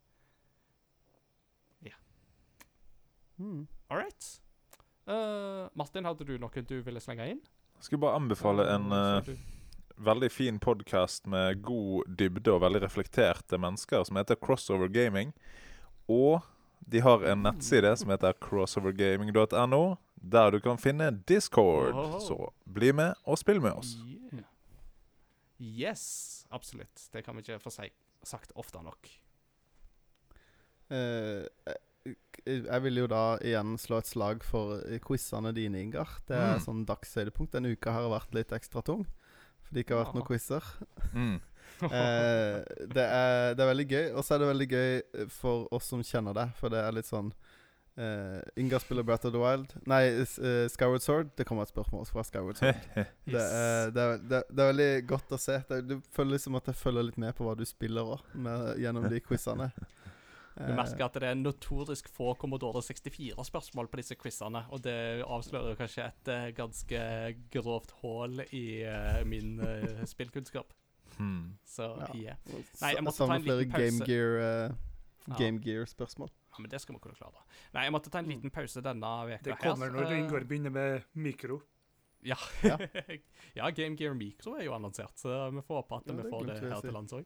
Mm. 3.37 3.67
All 3.89 3.97
right. 3.97 4.41
Uh, 5.07 5.69
Martin, 5.73 6.05
hadde 6.05 6.25
du 6.27 6.35
noe 6.41 6.65
du 6.67 6.81
ville 6.83 7.01
slenge 7.03 7.29
inn? 7.31 7.43
Jeg 7.77 7.89
Skal 7.89 8.01
bare 8.01 8.17
anbefale 8.17 8.65
en 8.73 8.91
eh, 8.91 9.27
veldig 10.01 10.29
fin 10.33 10.57
podkast 10.59 11.27
med 11.29 11.61
god 11.61 12.09
dybde 12.17 12.55
og 12.55 12.63
veldig 12.63 12.81
reflekterte 12.81 13.59
mennesker 13.61 14.01
som 14.07 14.17
heter 14.17 14.39
Crossover 14.41 14.89
Gaming. 14.89 15.35
Og 16.09 16.41
de 16.79 17.03
har 17.05 17.23
en 17.29 17.43
nettside 17.45 17.91
som 18.01 18.09
heter 18.09 18.33
crossovergaming.no, 18.41 19.83
der 20.15 20.51
du 20.51 20.59
kan 20.63 20.81
finne 20.81 21.11
Discord. 21.29 21.93
Så 22.25 22.49
bli 22.65 22.91
med 22.95 23.13
og 23.25 23.37
spill 23.37 23.61
med 23.61 23.77
oss. 23.77 23.93
Yeah. 24.01 24.45
Yes, 25.59 26.45
absolutt. 26.49 27.09
Det 27.13 27.25
kan 27.25 27.35
vi 27.35 27.45
ikke 27.45 27.59
få 27.59 27.73
si, 27.73 27.89
sagt 28.23 28.53
ofte 28.55 28.81
nok. 28.85 29.09
Eh, 30.89 31.43
jeg 32.47 32.81
vil 32.85 32.97
jo 33.01 33.07
da 33.11 33.23
igjen 33.43 33.75
slå 33.81 33.97
et 34.01 34.07
slag 34.09 34.43
for 34.45 34.77
eh, 34.85 34.99
quizene 35.03 35.51
dine, 35.55 35.81
Ingar. 35.83 36.07
Det 36.27 36.35
er 36.37 36.55
Mm. 36.57 36.63
sånn 36.65 36.85
dagshøydepunkt. 36.87 37.51
Denne 37.53 37.73
uka 37.75 37.91
har 37.91 38.07
vært 38.09 38.33
litt 38.33 38.51
ekstra 38.55 38.83
tung. 38.85 39.05
For 39.63 39.73
det 39.75 39.83
ikke 39.85 39.97
har 39.97 40.05
vært 40.05 40.15
noen 40.15 40.27
quizer. 40.31 40.63
Mm. 41.13 41.37
Eh, 41.77 42.63
det, 42.89 43.03
er, 43.03 43.51
det 43.53 43.61
er 43.61 43.67
veldig 43.69 43.85
gøy. 43.91 44.05
Og 44.17 44.23
så 44.25 44.33
er 44.33 44.39
det 44.41 44.47
veldig 44.49 44.67
gøy 44.71 44.93
eh, 44.97 45.25
for 45.29 45.67
oss 45.75 45.85
som 45.91 46.01
kjenner 46.01 46.33
deg, 46.33 46.53
for 46.57 46.73
det 46.73 46.79
er 46.81 46.95
litt 46.95 47.05
sånn 47.05 47.27
eh, 47.99 48.39
Ingar 48.57 48.81
spiller 48.81 49.03
Breath 49.05 49.27
of 49.27 49.33
the 49.35 49.41
Wild. 49.43 49.75
Nei, 49.85 49.99
eh, 50.07 50.63
Skyward 50.73 51.03
Sword. 51.05 51.29
Det 51.37 51.45
kommer 51.45 51.67
et 51.67 51.73
spørsmål 51.75 52.07
fra 52.09 52.23
Skyward 52.25 52.57
Sword. 52.57 52.79
Det 53.27 53.43
er, 53.43 53.91
det, 53.93 54.01
er, 54.07 54.17
det, 54.23 54.39
er- 54.39 54.47
det 54.49 54.63
er 54.63 54.71
veldig 54.71 54.89
godt 55.11 55.35
å 55.35 55.39
se. 55.43 55.59
Det, 55.69 55.81
du 55.91 55.95
føler 56.15 56.37
liksom 56.39 56.57
at 56.57 56.71
jeg 56.71 56.79
følger 56.81 57.09
litt 57.11 57.19
med 57.21 57.35
på 57.37 57.45
hva 57.45 57.53
du 57.59 57.65
spiller 57.67 58.09
òg, 58.15 58.25
gjennom 58.81 59.05
de 59.11 59.21
quizene. 59.27 59.69
Du 60.57 60.73
merker 60.73 61.05
at 61.05 61.13
det 61.21 61.27
er 61.29 61.35
notorisk 61.37 62.09
få 62.09 62.31
Commodore 62.41 62.81
64-spørsmål 62.81 63.89
på 63.91 63.99
disse 64.01 64.15
quizene, 64.17 64.63
og 64.73 64.81
det 64.85 64.95
avslører 65.25 65.77
kanskje 65.77 66.07
et 66.09 66.31
eh, 66.33 66.47
ganske 66.57 67.01
grovt 67.53 67.93
hull 68.01 68.41
i 68.51 68.81
eh, 68.89 69.21
min 69.29 69.59
eh, 69.61 70.03
spillkunnskap. 70.09 70.73
Hmm. 71.17 71.57
Så 71.65 71.91
Ja. 72.01 72.09
yeah. 72.15 72.35
Eh, 72.49 72.63
Nei, 72.81 72.91
jeg 72.95 73.03
måtte 73.05 73.25
ta 73.25 73.35
en 73.35 73.45
liten 73.45 73.71
pause. 73.71 73.85
Game 73.85 74.05
Gear 74.09 74.37
eh, 74.41 74.75
Ja. 75.27 75.35
Game 75.37 75.59
Gear-spørsmål. 75.59 76.29
Ja, 76.57 76.61
men 76.63 76.69
det 76.71 76.79
skal 76.81 76.95
vi 76.95 77.01
kunne 77.03 77.15
klare. 77.19 77.41
Nei, 77.73 77.83
jeg 77.83 77.93
måtte 77.93 78.09
ta 78.09 78.19
en 78.23 78.29
liten 78.31 78.49
pause 78.53 78.81
denne 78.81 79.13
veka 79.27 79.43
Det 79.43 79.55
her. 79.57 79.61
kommer 79.71 79.91
når 79.93 80.11
eh, 80.11 80.19
Ingar 80.23 80.45
begynner 80.49 80.73
med 80.73 81.03
mikro. 81.13 81.61
Ja. 82.25 82.37
Ja. 82.63 82.77
ja, 83.59 83.69
Game 83.69 83.95
Gear 83.95 84.13
Micro 84.17 84.55
er 84.57 84.65
jo 84.65 84.73
annonsert, 84.73 85.13
så 85.21 85.51
vi 85.53 85.61
får 85.61 85.81
håpe 85.83 85.99
at 86.01 86.07
Ja, 86.09 86.15
vi 86.17 86.29
får 86.31 86.45
det 86.47 86.55
det 86.61 86.71
her 86.73 86.81
til 86.81 86.95
lands 86.95 87.13
òg. 87.13 87.25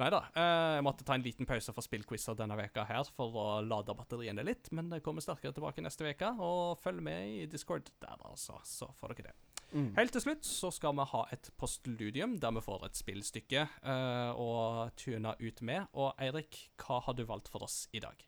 Nei 0.00 0.08
da. 0.10 0.24
jeg 0.34 0.82
måtte 0.82 1.04
ta 1.06 1.14
en 1.14 1.22
liten 1.22 1.46
pause 1.46 1.70
fra 1.70 1.82
spillquizer 1.84 2.34
denne 2.34 2.56
veka 2.58 2.82
her 2.88 3.06
for 3.14 3.36
å 3.38 3.46
lade 3.62 3.94
batteriene 3.94 4.42
litt, 4.42 4.72
men 4.74 4.88
det 4.90 5.04
kommer 5.06 5.22
sterkere 5.22 5.54
tilbake 5.54 5.84
neste 5.84 6.08
uke. 6.10 6.32
Og 6.42 6.80
følg 6.82 7.04
med 7.06 7.28
i 7.30 7.44
Discord 7.50 7.92
der, 8.02 8.18
altså, 8.26 8.58
så 8.66 8.90
får 8.98 9.14
dere 9.14 9.30
det. 9.30 9.36
Mm. 9.74 9.88
Helt 9.96 10.12
til 10.14 10.22
slutt 10.22 10.46
så 10.46 10.70
skal 10.74 10.94
vi 10.98 11.06
ha 11.10 11.22
et 11.34 11.50
postludium 11.58 12.36
der 12.42 12.52
vi 12.54 12.62
får 12.62 12.84
et 12.86 12.98
spillstykke 12.98 13.64
eh, 13.66 14.30
å 14.34 14.90
tune 14.98 15.34
ut 15.40 15.64
med. 15.66 15.88
Og 15.98 16.14
Eirik, 16.22 16.68
hva 16.82 17.00
har 17.06 17.18
du 17.18 17.24
valgt 17.26 17.50
for 17.50 17.66
oss 17.66 17.84
i 17.94 18.02
dag? 18.02 18.22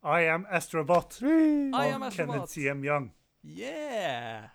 I 0.00 0.24
am 0.32 0.46
Astrobot 0.48 1.18
I 1.20 1.68
av 1.76 1.96
am 1.96 2.06
Astrobot. 2.08 2.16
Kenneth 2.16 2.52
CM 2.54 2.84
Young. 2.84 3.10
Yeah! 3.44 4.48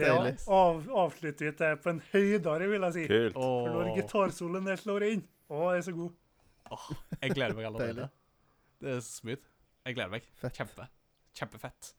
Det 0.00 0.08
Deilig. 0.08 0.34
av, 0.56 0.80
avslutter 1.04 1.46
vi 1.50 1.52
det 1.60 1.70
på 1.84 1.92
en 1.92 2.00
høydare, 2.12 2.68
vil 2.72 2.86
jeg 2.88 2.96
si. 2.96 3.06
Kult. 3.10 3.36
For 3.36 3.70
når 3.74 3.90
Åh. 3.90 3.96
gitarsoloen 4.00 4.68
der 4.70 4.80
slår 4.80 5.06
inn 5.10 5.24
Å, 5.50 5.64
jeg 5.74 5.82
er 5.82 5.86
så 5.88 5.94
god. 5.96 6.16
Jeg 7.20 7.34
gleder 7.34 7.56
meg 7.58 7.66
allerede. 7.66 8.10
Det 8.80 8.92
er 8.96 9.00
smooth. 9.04 9.48
Jeg 9.84 9.96
gleder 9.96 10.12
meg. 10.12 10.28
Fett. 10.38 10.54
Kjempe. 10.60 10.86
Kjempefett. 11.36 11.94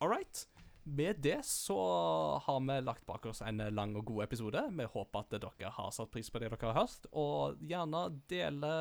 All 0.00 0.08
right. 0.10 0.46
Med 0.84 1.20
det 1.22 1.44
så 1.46 1.76
har 2.42 2.58
vi 2.64 2.80
lagt 2.82 3.04
bak 3.06 3.26
oss 3.30 3.42
en 3.46 3.60
lang 3.70 3.92
og 4.00 4.04
god 4.08 4.24
episode. 4.24 4.64
Vi 4.74 4.86
håper 4.96 5.20
at 5.20 5.36
dere 5.44 5.70
har 5.76 5.92
satt 5.94 6.10
pris 6.10 6.30
på 6.32 6.40
det 6.42 6.48
dere 6.50 6.72
har 6.72 6.80
hørt, 6.80 7.06
og 7.12 7.60
gjerne 7.62 8.00
dele 8.32 8.72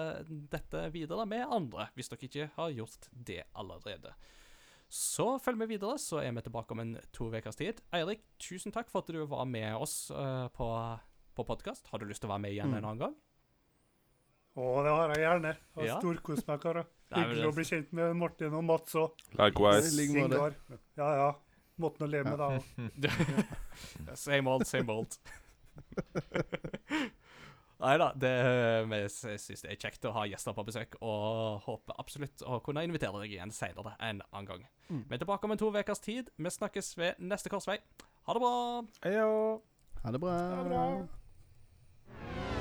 dette 0.49 0.87
videre 0.95 1.27
med 1.29 1.45
andre, 1.45 1.89
hvis 1.93 2.09
dere 2.09 2.25
ikke 2.25 2.47
har 2.55 2.73
gjort 2.73 3.05
det 3.13 3.43
allerede. 3.53 4.15
Så 4.91 5.37
følg 5.39 5.55
med 5.61 5.69
videre, 5.71 5.95
så 6.03 6.19
er 6.19 6.33
vi 6.35 6.41
tilbake 6.43 6.73
om 6.75 6.81
en 6.83 6.97
to 7.15 7.29
ukers 7.31 7.55
tid. 7.55 7.77
Eirik, 7.95 8.25
tusen 8.43 8.73
takk 8.75 8.89
for 8.91 8.99
at 9.05 9.11
du 9.13 9.21
var 9.31 9.45
med 9.47 9.71
oss 9.79 10.09
uh, 10.11 10.49
på, 10.51 10.67
på 11.37 11.45
podkast. 11.47 11.87
Har 11.93 12.01
du 12.01 12.09
lyst 12.09 12.19
til 12.25 12.27
å 12.27 12.33
være 12.33 12.43
med 12.43 12.51
igjen 12.57 12.71
Mm. 12.73 12.77
en 12.81 12.87
annen 12.89 12.99
gang? 13.05 13.15
Å, 14.59 14.65
det 14.83 14.91
har 14.91 15.13
jeg 15.15 15.23
gjerne. 15.23 15.53
Har 15.77 15.85
Ja. 15.87 15.99
Storkost 16.01 16.47
meg, 16.49 16.59
karer. 16.59 16.89
Hyggelig 17.15 17.47
å 17.47 17.53
bli 17.55 17.63
kjent 17.69 17.93
med 17.95 18.17
Martin 18.19 18.53
og 18.59 18.65
Mats 18.67 18.95
òg. 18.99 19.15
Likewise. 19.39 19.87
I 19.87 19.95
like 20.01 20.11
måte. 20.25 20.35
Ingar. 20.35 20.57
Ja, 20.99 21.09
ja. 21.21 21.29
Måtte 21.79 22.03
nå 22.03 22.09
leve 22.11 22.33
med 22.35 22.39
deg 23.05 23.15
òg. 23.15 24.17
same 24.27 24.51
old, 24.51 24.67
same 24.67 24.91
old. 24.91 25.15
Nei 27.81 27.95
da, 27.97 28.11
vi 28.13 28.99
syns 29.09 29.63
det 29.63 29.71
er 29.73 29.79
kjekt 29.81 30.05
å 30.05 30.13
ha 30.13 30.27
gjester 30.29 30.53
på 30.53 30.65
besøk, 30.67 30.99
og 31.01 31.63
håper 31.65 31.97
absolutt 31.97 32.43
å 32.45 32.59
kunne 32.61 32.83
invitere 32.85 33.23
deg 33.23 33.33
igjen 33.33 33.53
senere 33.55 33.95
en 33.97 34.21
annen 34.29 34.49
gang. 34.51 34.67
Mm. 34.91 35.03
Vi 35.07 35.17
er 35.17 35.23
tilbake 35.23 35.49
om 35.49 35.55
en 35.55 35.61
to 35.61 35.71
ukers 35.73 36.03
tid. 36.03 36.29
Vi 36.37 36.53
snakkes 36.53 36.93
ved 37.01 37.23
neste 37.25 37.49
korsvei. 37.49 37.79
Ha 38.27 38.37
det 38.37 38.43
bra! 38.43 38.53
Heyo. 39.07 39.31
Ha 40.03 40.13
det 40.13 40.21
bra. 40.21 40.37
Ha 40.37 40.61
det 40.61 40.69
bra. 40.75 42.60